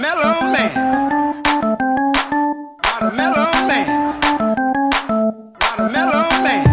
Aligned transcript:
mellow 0.00 0.40
man. 0.50 0.72
A 3.00 3.10
mellow 3.14 3.52
man. 3.68 3.86
Mellow 5.92 6.42
man. 6.42 6.69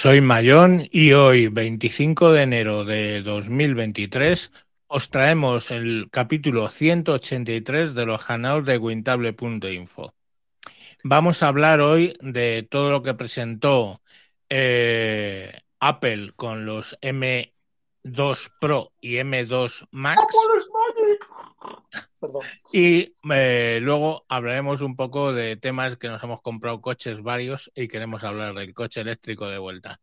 Soy 0.00 0.20
Mayón 0.20 0.88
y 0.92 1.10
hoy, 1.10 1.48
25 1.48 2.30
de 2.30 2.42
enero 2.42 2.84
de 2.84 3.20
2023, 3.20 4.52
os 4.86 5.10
traemos 5.10 5.72
el 5.72 6.06
capítulo 6.12 6.70
183 6.70 7.96
de 7.96 8.06
los 8.06 8.24
canales 8.24 8.64
de 8.64 8.78
Wintable.info. 8.78 10.14
Vamos 11.02 11.42
a 11.42 11.48
hablar 11.48 11.80
hoy 11.80 12.16
de 12.20 12.64
todo 12.70 12.92
lo 12.92 13.02
que 13.02 13.14
presentó 13.14 14.00
eh, 14.48 15.62
Apple 15.80 16.32
con 16.36 16.64
los 16.64 16.96
M2 17.00 18.52
Pro 18.60 18.92
y 19.00 19.16
M2 19.16 19.88
Max. 19.90 20.22
Perdón. 22.20 22.42
Y 22.72 23.14
eh, 23.32 23.78
luego 23.82 24.24
hablaremos 24.28 24.80
un 24.80 24.96
poco 24.96 25.32
de 25.32 25.56
temas 25.56 25.96
que 25.96 26.08
nos 26.08 26.22
hemos 26.22 26.40
comprado 26.40 26.80
coches 26.80 27.22
varios 27.22 27.70
y 27.74 27.88
queremos 27.88 28.24
hablar 28.24 28.54
del 28.54 28.74
coche 28.74 29.00
eléctrico 29.00 29.48
de 29.48 29.58
vuelta. 29.58 30.00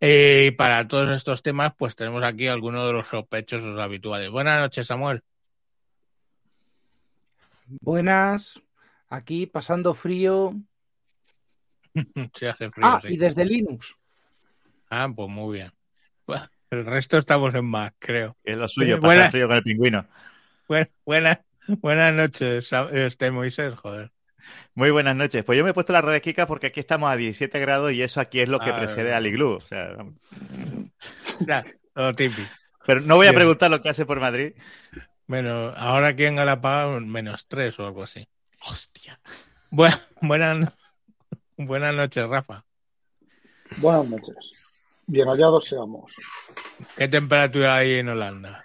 Eh, 0.00 0.46
Y 0.48 0.50
para 0.52 0.86
todos 0.88 1.10
estos 1.10 1.42
temas, 1.42 1.72
pues 1.76 1.94
tenemos 1.96 2.22
aquí 2.22 2.46
algunos 2.46 2.86
de 2.86 2.92
los 2.94 3.08
sospechosos 3.08 3.78
habituales. 3.78 4.30
Buenas 4.30 4.60
noches, 4.60 4.86
Samuel. 4.86 5.22
Buenas, 7.66 8.60
aquí 9.08 9.46
pasando 9.46 9.94
frío. 9.94 10.54
Se 12.34 12.48
hace 12.48 12.70
frío, 12.70 12.86
Ah, 12.86 13.00
sí. 13.00 13.08
y 13.14 13.16
desde 13.16 13.44
Linux. 13.44 13.94
Ah, 14.88 15.08
pues 15.14 15.28
muy 15.28 15.58
bien. 15.58 15.72
El 16.70 16.86
resto 16.86 17.18
estamos 17.18 17.54
en 17.54 17.64
más, 17.64 17.92
creo. 17.98 18.36
Es 18.44 18.56
lo 18.56 18.68
suyo, 18.68 18.94
Eh, 18.96 19.00
pasar 19.00 19.06
buena- 19.06 19.30
frío 19.30 19.48
con 19.48 19.56
el 19.56 19.62
pingüino. 19.62 20.06
Bueno, 20.70 20.86
buenas, 21.04 21.38
buenas 21.80 22.14
noches, 22.14 22.70
este 22.92 23.32
Moisés, 23.32 23.74
joder. 23.74 24.12
Muy 24.76 24.92
buenas 24.92 25.16
noches. 25.16 25.42
Pues 25.42 25.58
yo 25.58 25.64
me 25.64 25.70
he 25.70 25.74
puesto 25.74 25.92
la 25.92 26.00
red 26.00 26.22
Kika 26.22 26.46
porque 26.46 26.68
aquí 26.68 26.78
estamos 26.78 27.10
a 27.10 27.16
17 27.16 27.58
grados 27.58 27.90
y 27.90 28.02
eso 28.02 28.20
aquí 28.20 28.38
es 28.38 28.48
lo 28.48 28.60
que 28.60 28.70
Ah, 28.70 28.78
precede 28.78 29.12
al 29.12 29.26
iglú. 29.26 29.54
O 29.54 29.60
sea, 29.62 29.96
típico. 32.16 32.48
pero 32.86 33.00
no 33.00 33.16
voy 33.16 33.26
a 33.26 33.32
preguntar 33.32 33.68
lo 33.68 33.82
que 33.82 33.88
hace 33.88 34.06
por 34.06 34.20
Madrid. 34.20 34.52
Bueno, 35.26 35.74
ahora 35.76 36.06
aquí 36.10 36.24
en 36.24 36.36
Galápagos 36.36 37.02
menos 37.02 37.48
tres 37.48 37.76
o 37.80 37.86
algo 37.88 38.04
así. 38.04 38.28
Hostia. 38.62 39.18
Bu- 39.72 40.00
buenas, 40.20 40.96
buenas 41.56 41.96
noches, 41.96 42.28
Rafa. 42.28 42.64
Buenas 43.78 44.06
noches. 44.08 44.36
Bien 45.08 45.26
hallados 45.26 45.64
seamos. 45.64 46.14
¿Qué 46.96 47.08
temperatura 47.08 47.74
hay 47.74 47.94
en 47.94 48.10
Holanda? 48.10 48.62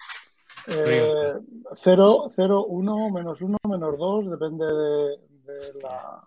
Eh, 0.68 1.34
0, 1.76 2.32
0, 2.34 2.64
1, 2.66 3.10
menos 3.10 3.40
1, 3.40 3.56
menos 3.68 3.98
2, 3.98 4.30
depende 4.30 4.64
de, 4.66 5.08
de 5.44 5.80
la, 5.82 6.26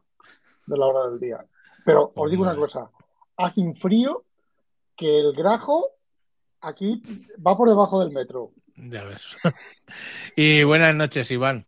de 0.65 0.77
la 0.77 0.85
hora 0.85 1.09
del 1.09 1.19
día. 1.19 1.45
Pero 1.85 2.11
os 2.15 2.29
digo 2.31 2.43
una 2.43 2.55
cosa, 2.55 2.89
hace 3.37 3.61
un 3.61 3.75
frío 3.75 4.23
que 4.95 5.19
el 5.19 5.33
grajo 5.33 5.87
aquí 6.61 7.01
va 7.45 7.57
por 7.57 7.69
debajo 7.69 7.99
del 7.99 8.11
metro. 8.11 8.51
Ya 8.75 9.03
ves. 9.03 9.35
y 10.35 10.63
buenas 10.63 10.95
noches, 10.95 11.29
Iván. 11.31 11.65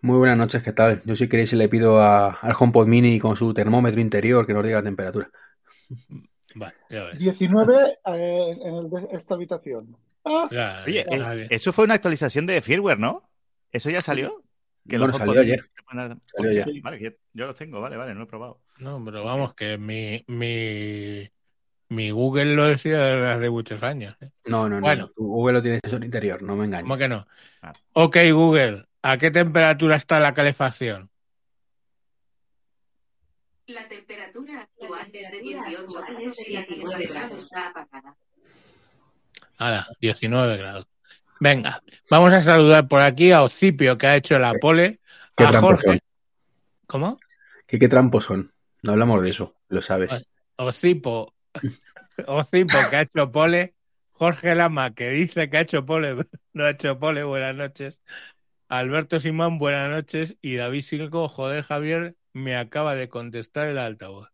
Muy 0.00 0.18
buenas 0.18 0.36
noches, 0.36 0.62
¿qué 0.62 0.72
tal? 0.72 1.02
Yo 1.06 1.16
si 1.16 1.28
queréis 1.28 1.52
le 1.54 1.68
pido 1.68 1.98
a- 1.98 2.28
al 2.30 2.54
HomePod 2.58 2.86
Mini 2.86 3.18
con 3.18 3.36
su 3.36 3.54
termómetro 3.54 4.00
interior 4.00 4.46
que 4.46 4.52
nos 4.52 4.62
diga 4.62 4.78
la 4.78 4.84
temperatura. 4.84 5.30
Vale, 6.54 6.74
ya 6.90 7.04
ves. 7.04 7.18
19 7.18 7.98
eh, 8.06 8.56
en 8.62 8.74
el 8.74 8.90
de 8.90 9.08
esta 9.12 9.34
habitación. 9.34 9.96
Ah, 10.24 10.82
Oye, 10.86 11.04
eh, 11.10 11.46
eso 11.50 11.72
fue 11.72 11.84
una 11.84 11.94
actualización 11.94 12.46
de 12.46 12.60
firmware, 12.62 12.98
¿no? 12.98 13.28
¿Eso 13.70 13.90
ya 13.90 14.00
salió? 14.02 14.42
Bueno, 14.84 15.06
los 15.08 15.16
salió 15.16 15.40
ayer. 15.40 15.70
te 15.74 15.82
pueden 15.82 16.08
dar- 16.08 16.18
Salió 16.34 16.50
Hostia, 16.50 16.64
ayer. 16.64 16.82
Vale, 16.82 16.98
que 16.98 17.18
yo, 17.32 17.46
los 17.46 17.56
tengo, 17.56 17.80
vale, 17.80 17.96
vale, 17.96 18.12
no 18.12 18.20
lo 18.20 18.24
he 18.24 18.28
probado. 18.28 18.60
No, 18.78 19.02
pero 19.04 19.24
vamos, 19.24 19.54
que 19.54 19.78
mi, 19.78 20.24
mi, 20.26 21.30
mi 21.88 22.10
Google 22.10 22.54
lo 22.54 22.66
decía 22.66 22.98
desde 22.98 23.26
hace 23.32 23.50
muchos 23.50 23.82
años. 23.82 24.16
¿eh? 24.20 24.30
No, 24.46 24.68
no, 24.68 24.76
no. 24.76 24.80
Bueno. 24.80 25.08
Tu 25.14 25.24
Google 25.26 25.54
lo 25.54 25.62
tiene 25.62 25.80
sensor 25.82 26.04
interior, 26.04 26.42
no 26.42 26.56
me 26.56 26.66
engañes. 26.66 26.84
¿Cómo 26.84 26.96
que 26.96 27.08
no? 27.08 27.26
Ah. 27.62 27.72
Ok, 27.94 28.16
Google, 28.32 28.84
¿a 29.02 29.16
qué 29.18 29.30
temperatura 29.30 29.96
está 29.96 30.20
la 30.20 30.34
calefacción? 30.34 31.10
La 33.66 33.88
temperatura 33.88 34.60
actual 34.62 35.08
es 35.14 35.30
de 35.30 35.40
18 35.40 35.86
grados 36.02 36.48
y 36.48 36.52
la 36.52 36.66
calefacción 36.66 37.38
está 37.38 37.68
apagada. 37.68 38.16
Ahora, 39.58 39.86
19 40.00 40.56
grados. 40.56 40.86
Venga, 41.40 41.82
vamos 42.08 42.32
a 42.32 42.40
saludar 42.40 42.88
por 42.88 43.00
aquí 43.00 43.32
a 43.32 43.42
Ocipio, 43.42 43.98
que 43.98 44.06
ha 44.06 44.16
hecho 44.16 44.38
la 44.38 44.54
pole. 44.54 45.00
Qué 45.36 45.44
A 45.44 45.60
Jorge. 45.60 45.86
son. 45.86 46.00
¿Cómo? 46.86 47.18
¿Qué, 47.66 47.78
qué 47.78 47.88
trampos 47.88 48.24
son? 48.24 48.52
No 48.82 48.92
hablamos 48.92 49.22
de 49.22 49.30
eso, 49.30 49.54
lo 49.68 49.82
sabes. 49.82 50.26
Ocipo. 50.56 51.34
Ocipo, 52.26 52.76
que 52.90 52.96
ha 52.96 53.02
hecho 53.02 53.30
pole. 53.32 53.74
Jorge 54.12 54.54
Lama, 54.54 54.94
que 54.94 55.10
dice 55.10 55.50
que 55.50 55.56
ha 55.56 55.60
hecho 55.62 55.84
pole, 55.84 56.14
no 56.52 56.64
ha 56.64 56.70
hecho 56.70 56.98
pole, 56.98 57.24
buenas 57.24 57.54
noches. 57.54 57.98
Alberto 58.68 59.18
Simón, 59.18 59.58
buenas 59.58 59.90
noches. 59.90 60.36
Y 60.40 60.56
David 60.56 60.82
Silco, 60.82 61.28
joder, 61.28 61.64
Javier, 61.64 62.16
me 62.32 62.56
acaba 62.56 62.94
de 62.94 63.08
contestar 63.08 63.68
el 63.68 63.78
altavoz. 63.78 64.28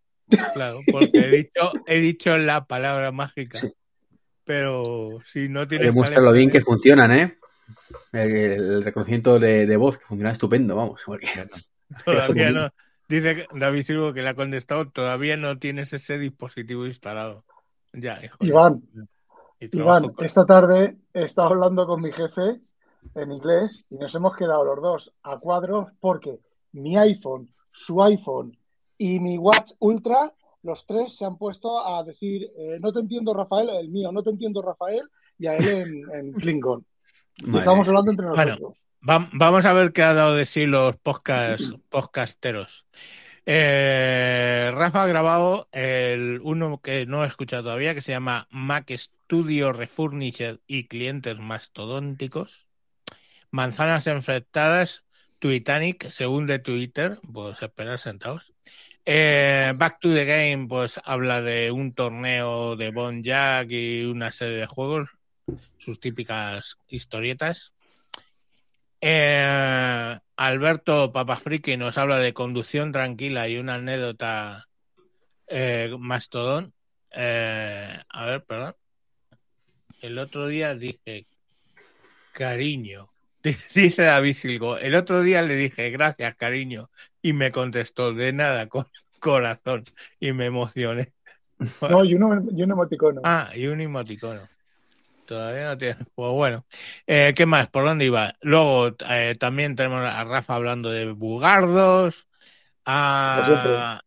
Claro, 0.52 0.80
porque 0.90 1.18
he 1.18 1.30
dicho, 1.30 1.72
he 1.86 1.98
dicho 1.98 2.36
la 2.38 2.66
palabra 2.66 3.10
mágica. 3.10 3.58
Sí. 3.58 3.72
Pero 4.50 5.20
si 5.24 5.48
no 5.48 5.68
tienes 5.68 5.86
Demuestra 5.86 6.20
lo 6.20 6.32
bien 6.32 6.50
que 6.50 6.60
funcionan, 6.60 7.12
¿eh? 7.12 7.38
El, 8.12 8.30
el 8.34 8.84
reconocimiento 8.84 9.38
de, 9.38 9.64
de 9.64 9.76
voz, 9.76 9.96
que 9.96 10.06
funciona 10.06 10.32
estupendo, 10.32 10.74
vamos. 10.74 11.02
porque- 11.06 11.28
Todavía 12.04 12.50
no. 12.50 12.68
Dice 13.08 13.46
David 13.54 13.84
Silva 13.84 14.12
que 14.12 14.22
le 14.22 14.28
ha 14.30 14.34
contestado, 14.34 14.88
todavía 14.88 15.36
no 15.36 15.56
tienes 15.60 15.92
ese 15.92 16.18
dispositivo 16.18 16.84
instalado. 16.84 17.44
Ya, 17.92 18.18
hijo. 18.24 18.36
Iván, 18.40 18.82
Iván, 19.60 20.08
con- 20.08 20.24
esta 20.26 20.44
tarde 20.44 20.96
he 21.14 21.22
estado 21.26 21.50
hablando 21.50 21.86
con 21.86 22.00
mi 22.02 22.10
jefe 22.10 22.60
en 23.14 23.30
inglés 23.30 23.84
y 23.88 23.98
nos 23.98 24.12
hemos 24.16 24.36
quedado 24.36 24.64
los 24.64 24.82
dos 24.82 25.12
a 25.22 25.38
cuadros 25.38 25.92
porque 26.00 26.40
mi 26.72 26.96
iPhone, 26.96 27.48
su 27.70 28.02
iPhone 28.02 28.58
y 28.98 29.20
mi 29.20 29.38
Watch 29.38 29.70
Ultra, 29.78 30.32
los 30.62 30.86
tres 30.86 31.16
se 31.16 31.24
han 31.24 31.38
puesto 31.38 31.86
a 31.86 32.02
decir, 32.04 32.50
eh, 32.58 32.78
no 32.80 32.92
te 32.92 33.00
entiendo 33.00 33.32
Rafael, 33.34 33.68
el 33.70 33.88
mío, 33.88 34.12
no 34.12 34.22
te 34.22 34.30
entiendo 34.30 34.60
Rafael, 34.62 35.02
y 35.38 35.46
a 35.46 35.56
él 35.56 35.68
en, 35.68 36.14
en 36.14 36.32
Klingon. 36.40 36.84
Estamos 37.56 37.88
hablando 37.88 38.10
entre 38.10 38.26
Bueno. 38.26 38.44
nosotros. 38.52 38.84
Va- 39.08 39.28
vamos 39.32 39.64
a 39.64 39.72
ver 39.72 39.92
qué 39.92 40.02
ha 40.02 40.12
dado 40.12 40.34
de 40.36 40.44
sí 40.44 40.66
los 40.66 40.96
podcast, 40.96 41.62
podcasteros. 41.88 42.84
Eh, 43.46 44.70
Rafa 44.74 45.02
ha 45.02 45.06
grabado 45.06 45.68
el 45.72 46.40
uno 46.42 46.80
que 46.82 47.06
no 47.06 47.24
he 47.24 47.26
escuchado 47.26 47.64
todavía, 47.64 47.94
que 47.94 48.02
se 48.02 48.12
llama 48.12 48.46
Mac 48.50 48.90
Studio 48.92 49.72
Refurnished 49.72 50.58
y 50.66 50.84
clientes 50.86 51.38
mastodónticos. 51.38 52.66
Manzanas 53.50 54.06
enfrentadas, 54.06 55.04
Titanic, 55.40 56.08
según 56.10 56.46
de 56.46 56.58
Twitter, 56.58 57.18
pues 57.32 57.60
esperar 57.62 57.98
sentados. 57.98 58.52
Eh, 59.04 59.72
Back 59.76 59.98
to 60.00 60.12
the 60.12 60.24
Game, 60.24 60.68
pues 60.68 61.00
habla 61.04 61.40
de 61.40 61.70
un 61.70 61.94
torneo 61.94 62.76
de 62.76 62.90
Bon 62.90 63.22
Jack 63.22 63.70
y 63.70 64.04
una 64.04 64.30
serie 64.30 64.56
de 64.56 64.66
juegos, 64.66 65.10
sus 65.78 65.98
típicas 66.00 66.76
historietas. 66.88 67.72
Eh, 69.00 70.18
Alberto 70.36 71.12
Papafriki 71.12 71.76
nos 71.76 71.96
habla 71.96 72.18
de 72.18 72.34
conducción 72.34 72.92
tranquila 72.92 73.48
y 73.48 73.56
una 73.56 73.74
anécdota 73.74 74.68
eh, 75.46 75.94
mastodón. 75.98 76.74
Eh, 77.10 77.98
a 78.08 78.26
ver, 78.26 78.44
perdón. 78.44 78.76
El 80.00 80.18
otro 80.18 80.46
día 80.46 80.74
dije, 80.74 81.26
cariño, 82.32 83.09
dice 83.74 84.02
David 84.02 84.34
Silgo, 84.34 84.78
el 84.78 84.94
otro 84.94 85.22
día 85.22 85.42
le 85.42 85.54
dije, 85.56 85.90
gracias, 85.90 86.34
cariño, 86.36 86.90
y 87.22 87.32
me 87.32 87.52
contestó, 87.52 88.12
de 88.12 88.32
nada, 88.32 88.68
con, 88.68 88.86
corazón 89.20 89.84
y 90.18 90.32
me 90.32 90.46
emocioné. 90.46 91.12
No, 91.90 92.02
y 92.04 92.14
un, 92.14 92.48
y 92.56 92.62
un 92.62 92.70
emoticono. 92.70 93.20
Ah, 93.22 93.50
y 93.54 93.66
un 93.66 93.82
emoticono. 93.82 94.48
Todavía 95.26 95.68
no 95.68 95.78
tiene. 95.78 95.96
Pues 96.14 96.32
bueno, 96.32 96.66
Eh, 97.06 97.34
¿qué 97.36 97.46
más? 97.46 97.68
¿Por 97.68 97.84
dónde 97.84 98.06
iba? 98.06 98.34
Luego 98.40 98.96
eh, 99.08 99.36
también 99.38 99.76
tenemos 99.76 100.00
a 100.04 100.24
Rafa 100.24 100.54
hablando 100.56 100.90
de 100.90 101.12
bugardos, 101.12 102.26
a, 102.86 104.02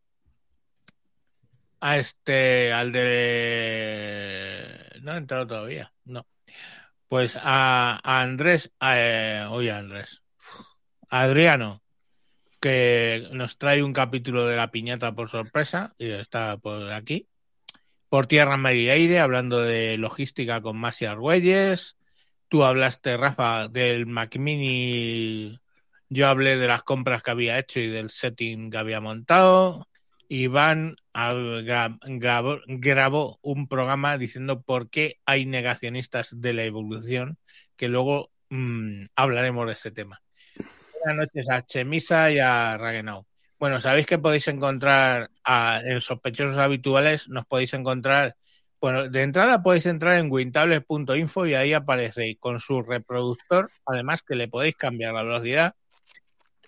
a 1.80 1.98
este, 1.98 2.72
al 2.74 2.92
de. 2.92 4.68
No 5.02 5.12
ha 5.12 5.18
entrado 5.18 5.48
todavía, 5.48 5.94
no. 6.06 6.26
Pues 7.14 7.38
a, 7.40 8.00
Andrés, 8.04 8.72
eh, 8.82 9.46
oye 9.48 9.72
Andrés, 9.72 10.24
a 11.10 11.22
Adriano, 11.22 11.84
que 12.60 13.28
nos 13.32 13.60
trae 13.60 13.84
un 13.84 13.94
capítulo 13.94 14.48
de 14.48 14.56
la 14.56 14.72
piñata 14.72 15.14
por 15.14 15.30
sorpresa 15.30 15.94
y 16.00 16.10
está 16.10 16.58
por 16.58 16.92
aquí 16.92 17.28
por 18.10 18.26
tierra, 18.26 18.58
mar 18.58 18.74
y 18.74 18.90
aire, 18.90 19.20
hablando 19.20 19.62
de 19.62 20.00
logística 20.00 20.60
con 20.64 20.76
Masi 20.78 21.06
Argüelles. 21.06 21.98
Tú 22.48 22.64
hablaste, 22.64 23.16
Rafa, 23.16 23.68
del 23.68 24.08
Mac 24.08 24.36
Mini. 24.38 25.62
Yo 26.10 26.28
hablé 26.28 26.58
de 26.58 26.68
las 26.68 26.82
compras 26.82 27.22
que 27.22 27.30
había 27.30 27.60
hecho 27.60 27.80
y 27.80 27.90
del 27.90 28.10
setting 28.10 28.72
que 28.72 28.78
había 28.80 29.02
montado. 29.02 29.88
Iván 30.28 30.96
gra- 31.14 32.00
grabó, 32.04 32.60
grabó 32.68 33.40
un 33.42 33.68
programa 33.68 34.18
diciendo 34.18 34.62
por 34.62 34.90
qué 34.90 35.18
hay 35.26 35.46
negacionistas 35.46 36.40
de 36.42 36.54
la 36.54 36.64
evolución, 36.64 37.38
que 37.76 37.88
luego 37.88 38.32
mm, 38.50 39.06
hablaremos 39.16 39.68
de 39.68 39.74
ese 39.74 39.92
tema. 39.92 40.22
Buenas 41.04 41.28
noches 41.28 41.50
a 41.50 41.66
Chemisa 41.66 42.32
y 42.32 42.40
a 42.40 42.78
Ragenau. 42.78 43.26
Bueno, 43.60 43.80
sabéis 43.80 44.06
que 44.06 44.18
podéis 44.18 44.48
encontrar 44.48 45.30
a, 45.44 45.80
en 45.84 46.02
sospechosos 46.02 46.58
habituales, 46.58 47.30
nos 47.30 47.46
podéis 47.46 47.74
encontrar, 47.74 48.36
bueno, 48.82 49.08
de 49.10 49.22
entrada 49.22 49.64
podéis 49.64 49.86
entrar 49.86 50.18
en 50.18 50.32
wintables.info 50.32 51.46
y 51.46 51.54
ahí 51.54 51.74
aparece 51.74 52.38
con 52.40 52.60
su 52.60 52.82
reproductor, 52.82 53.70
además 53.86 54.22
que 54.22 54.36
le 54.36 54.48
podéis 54.48 54.76
cambiar 54.76 55.14
la 55.14 55.24
velocidad, 55.24 55.76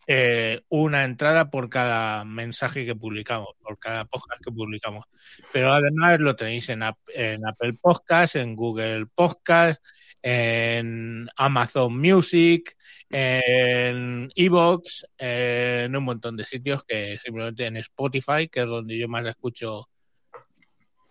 eh, 0.08 0.62
una 0.70 1.04
entrada 1.04 1.50
por 1.50 1.70
cada 1.70 2.26
mensaje 2.26 2.86
que 2.86 2.96
publicamos, 2.96 3.50
por 3.62 3.80
cada 3.80 4.06
podcast 4.06 4.42
que 4.44 4.52
publicamos. 4.52 5.06
Pero 5.52 5.74
además 5.74 6.20
lo 6.20 6.36
tenéis 6.36 6.70
en, 6.70 6.84
en 7.14 7.48
Apple 7.48 7.74
Podcast, 7.82 8.36
en 8.36 8.56
Google 8.56 9.08
Podcast, 9.08 9.82
en 10.22 11.28
Amazon 11.36 11.98
Music, 11.98 12.76
en 13.10 14.32
Evox, 14.36 15.06
en 15.18 15.96
un 15.96 16.04
montón 16.04 16.38
de 16.38 16.46
sitios 16.46 16.84
que 16.84 17.18
simplemente 17.20 17.66
en 17.66 17.78
Spotify, 17.78 18.48
que 18.48 18.62
es 18.62 18.68
donde 18.68 18.98
yo 18.98 19.08
más 19.08 19.26
escucho 19.26 19.90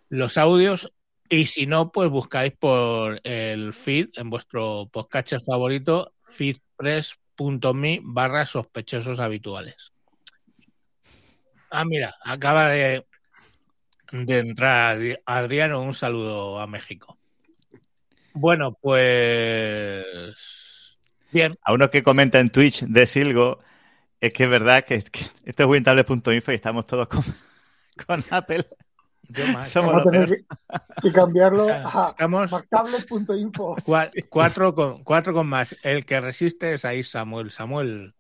los 0.08 0.38
audios. 0.38 0.93
Y 1.29 1.47
si 1.47 1.67
no, 1.67 1.90
pues 1.90 2.11
buscáis 2.11 2.52
por 2.52 3.20
el 3.25 3.73
feed 3.73 4.11
en 4.14 4.31
vuestro 4.31 4.88
podcatcher 4.93 5.40
favorito, 5.43 6.12
feedpress.me 7.36 8.00
barra 8.02 8.46
sospechosos 8.46 9.20
habituales. 9.20 9.92
Ah, 11.70 11.84
mira, 11.84 12.14
acaba 12.25 12.69
de, 12.69 13.04
de 14.12 14.38
entrar 14.38 14.96
Adri- 14.96 15.19
Adriano, 15.26 15.82
un 15.82 15.94
saludo 15.94 16.58
a 16.60 16.66
México. 16.66 17.19
Bueno, 18.32 18.76
pues 18.81 20.04
bien, 21.31 21.54
A 21.62 21.72
uno 21.72 21.90
que 21.90 22.02
comenta 22.02 22.40
en 22.40 22.48
Twitch 22.48 22.82
de 22.84 23.06
Silgo, 23.06 23.58
es 24.20 24.32
que 24.32 24.44
es 24.44 24.50
verdad 24.50 24.84
que, 24.84 25.02
que 25.04 25.20
esto 25.44 25.62
es 25.64 25.69
wintable.info 25.69 26.52
y 26.52 26.54
estamos 26.54 26.87
todos 26.87 27.08
con, 27.08 27.25
con 28.06 28.25
Apple. 28.30 28.66
Yo 29.29 29.47
más. 29.53 29.71
Somos 29.71 29.93
Vamos 29.93 30.06
a 30.06 30.11
tener 30.11 30.29
que, 30.29 30.44
que 31.03 31.12
cambiarlo 31.12 31.62
O 31.62 31.67
sea, 31.67 31.82
a 31.88 32.06
estamos 32.06 32.50
cua- 32.53 34.11
cuatro 34.29 34.75
con, 34.75 35.05
cuatro 35.05 35.32
con 35.32 35.47
más. 35.47 35.75
El 35.82 36.05
que 36.05 36.21
resiste 36.21 36.75
es 36.75 36.85
ahí 36.85 37.03
Samuel. 37.03 37.50
Samuel. 37.50 38.15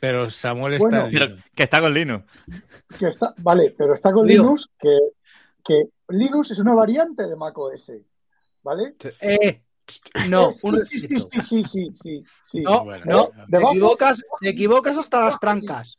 Pero 0.00 0.30
Samuel 0.30 0.74
está 0.74 0.88
Bueno. 0.88 1.06
en 1.06 1.12
Pero 1.12 1.36
que 1.54 1.62
está 1.64 1.80
con 1.80 1.92
Linux. 1.94 2.24
Que 2.98 3.08
está, 3.08 3.34
vale, 3.38 3.74
pero 3.76 3.94
está 3.94 4.12
con 4.12 4.26
Lío. 4.26 4.42
Linux, 4.42 4.68
que, 4.78 4.96
que 5.64 5.88
Linux 6.08 6.50
es 6.52 6.58
una 6.60 6.74
variante 6.74 7.26
de 7.26 7.34
macOS. 7.36 7.92
¿Vale? 8.62 8.94
Eh, 9.22 9.62
no, 10.28 10.50
Eh, 10.50 10.54
sí, 10.86 11.00
sí, 11.00 11.08
sí, 11.08 11.40
sí, 11.40 11.64
sí, 11.64 11.92
sí, 12.02 12.22
sí. 12.46 12.60
No, 12.60 12.84
Bueno, 12.84 13.04
no, 13.06 13.26
bueno. 13.28 13.44
te 13.46 13.50
Debajo- 13.56 13.72
equivocas, 13.72 14.22
te 14.40 14.48
equivocas 14.50 14.96
hasta 14.98 15.24
las 15.24 15.40
trancas. 15.40 15.98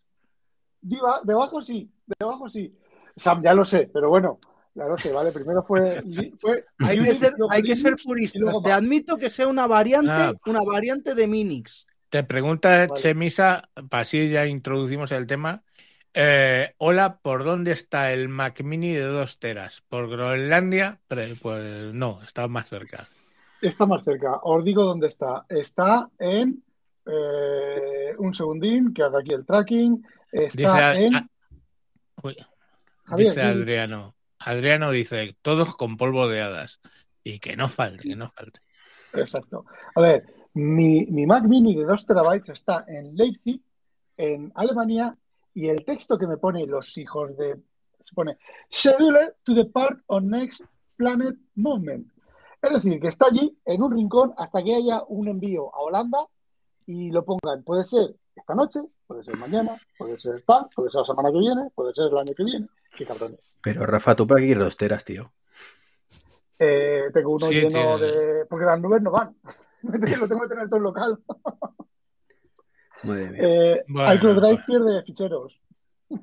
Diva- 0.82 1.22
debajo 1.24 1.62
sí, 1.62 1.92
debajo 2.20 2.50
sí. 2.50 2.74
Sam, 3.20 3.44
ya 3.44 3.54
lo 3.54 3.64
sé, 3.66 3.90
pero 3.94 4.10
bueno, 4.10 4.40
ya 4.74 4.86
lo 4.86 4.98
sé, 4.98 5.12
¿vale? 5.12 5.32
Primero 5.32 5.64
fue. 5.64 6.02
fue 6.42 6.66
Hay 6.80 7.04
que 7.04 7.14
ser, 7.16 7.36
hay 7.50 7.62
que 7.64 7.76
ser 7.76 7.96
puristas. 8.04 8.42
luego 8.42 8.62
Te 8.62 8.72
admito 8.72 9.18
que 9.18 9.30
sea 9.30 9.48
una 9.48 9.68
variante, 9.68 10.12
Ah. 10.12 10.34
una 10.46 10.62
variante 10.64 11.16
de 11.16 11.28
Minix. 11.28 11.86
Te 12.10 12.24
pregunta 12.24 12.70
Vale. 12.88 12.90
Chemisa, 13.00 13.70
para 13.90 14.02
así 14.02 14.30
ya 14.30 14.46
introducimos 14.48 15.12
el 15.12 15.28
tema. 15.28 15.62
Eh, 16.12 16.74
hola, 16.80 17.20
¿por 17.22 17.44
dónde 17.44 17.72
está 17.72 18.12
el 18.12 18.30
Mac 18.30 18.62
Mini 18.64 18.94
de 18.94 19.04
2 19.04 19.38
teras? 19.38 19.84
¿Por 19.88 20.10
Groenlandia? 20.10 21.00
Pues 21.08 21.94
no, 21.94 22.20
está 22.24 22.48
más 22.48 22.68
cerca. 22.68 23.06
Está 23.62 23.86
más 23.86 24.04
cerca. 24.04 24.38
Os 24.42 24.64
digo 24.66 24.84
dónde 24.86 25.08
está. 25.08 25.46
Está 25.50 26.10
en. 26.18 26.64
eh, 27.06 28.14
un 28.18 28.34
segundín, 28.34 28.94
que 28.94 29.04
haga 29.04 29.20
aquí 29.20 29.34
el 29.34 29.46
tracking. 29.46 30.04
Está 30.32 30.96
en. 30.96 31.16
a- 31.16 31.28
uy, 32.24 32.38
Javier, 33.10 33.30
dice 33.30 33.42
di- 33.42 33.48
Adriano. 33.62 34.16
Adriano 34.40 34.92
dice, 34.92 35.36
todos 35.42 35.76
con 35.76 35.98
polvo 35.98 36.28
de 36.28 36.42
hadas. 36.42 36.80
Y 37.24 37.40
que 37.40 37.56
no 37.56 37.68
falte, 37.68 38.08
que 38.08 38.16
no 38.16 38.30
falte. 38.32 38.62
Exacto. 39.14 39.66
A 39.96 40.02
ver, 40.02 40.24
mi, 40.54 41.06
mi 41.08 41.26
Mac 41.26 41.44
Mini 41.44 41.76
de 41.76 41.84
2 41.84 42.06
terabytes 42.06 42.50
está 42.50 42.86
en 42.88 43.16
Leipzig, 43.16 43.62
en 44.18 44.52
Alemania, 44.56 45.16
y 45.54 45.68
el 45.68 45.84
texto 45.84 46.18
que 46.18 46.28
me 46.28 46.38
pone 46.38 46.66
los 46.66 46.98
hijos 46.98 47.36
de. 47.38 47.56
Se 48.06 48.16
pone 48.16 48.38
Schedule 48.72 49.34
to 49.44 49.54
depart 49.54 50.00
on 50.08 50.30
next 50.30 50.62
planet 50.96 51.36
movement. 51.56 52.08
Es 52.62 52.72
decir, 52.74 53.00
que 53.00 53.08
está 53.10 53.28
allí 53.28 53.58
en 53.66 53.84
un 53.84 53.92
rincón 53.96 54.34
hasta 54.38 54.64
que 54.64 54.76
haya 54.76 55.04
un 55.08 55.28
envío 55.28 55.74
a 55.76 55.80
Holanda 55.80 56.20
y 56.86 57.12
lo 57.12 57.24
pongan. 57.24 57.64
Puede 57.64 57.86
ser 57.86 58.16
esta 58.36 58.56
noche, 58.56 58.80
puede 59.06 59.24
ser 59.24 59.38
mañana, 59.38 59.78
puede 59.98 60.20
ser 60.20 60.42
tal, 60.46 60.68
puede 60.76 60.90
ser 60.90 61.02
la 61.02 61.06
semana 61.06 61.32
que 61.32 61.38
viene, 61.40 61.70
puede 61.76 61.94
ser 61.94 62.08
el 62.12 62.18
año 62.18 62.34
que 62.36 62.44
viene. 62.44 62.68
Qué 62.98 63.06
cabrones. 63.06 63.40
Pero 63.62 63.86
Rafa, 63.86 64.16
¿tú 64.16 64.28
para 64.28 64.40
qué 64.40 64.48
quieres 64.48 64.64
dos 64.64 64.78
teras, 64.78 65.04
tío? 65.04 65.32
Eh, 66.58 67.04
tengo 67.14 67.36
uno 67.36 67.48
Sí, 67.48 67.54
lleno 67.54 67.98
de. 67.98 68.46
Porque 68.50 68.66
las 68.66 68.80
nubes 68.80 69.02
no 69.02 69.12
van. 69.12 69.36
lo 69.82 70.28
tengo 70.28 70.42
que 70.42 70.48
tener 70.50 70.68
todo 70.68 70.78
en 70.78 70.84
local. 70.84 71.20
Madre 73.04 73.30
mía. 73.30 73.42
Eh, 73.42 73.84
Bueno, 73.88 74.14
iCloud 74.14 74.42
Drive 74.42 74.64
pierde 74.68 75.04
ficheros. 75.04 75.62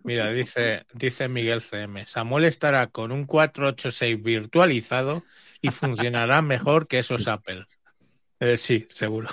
Mira, 0.03 0.31
dice, 0.33 0.85
dice 0.93 1.29
Miguel 1.29 1.63
CM, 1.63 2.05
Samuel 2.07 2.45
estará 2.45 2.89
con 2.89 3.13
un 3.13 3.25
486 3.25 4.21
virtualizado 4.23 5.23
y 5.63 5.71
funcionará 5.71 6.43
mejor 6.43 6.89
que 6.89 6.99
esos 6.99 7.29
Apple. 7.29 7.65
Eh, 8.41 8.57
sí, 8.57 8.87
seguro. 8.91 9.29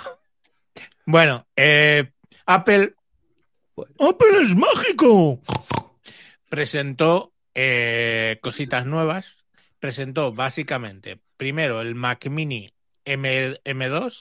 Bueno, 1.04 1.46
eh, 1.56 2.10
Apple. 2.46 2.94
Apple 3.76 4.42
es 4.42 4.56
mágico. 4.56 5.40
Presentó 6.48 7.33
eh, 7.54 8.38
cositas 8.42 8.86
nuevas. 8.86 9.44
Presentó 9.78 10.32
básicamente 10.32 11.20
primero 11.36 11.80
el 11.80 11.94
Mac 11.94 12.26
Mini 12.26 12.72
M, 13.04 13.60
M2 13.64 14.20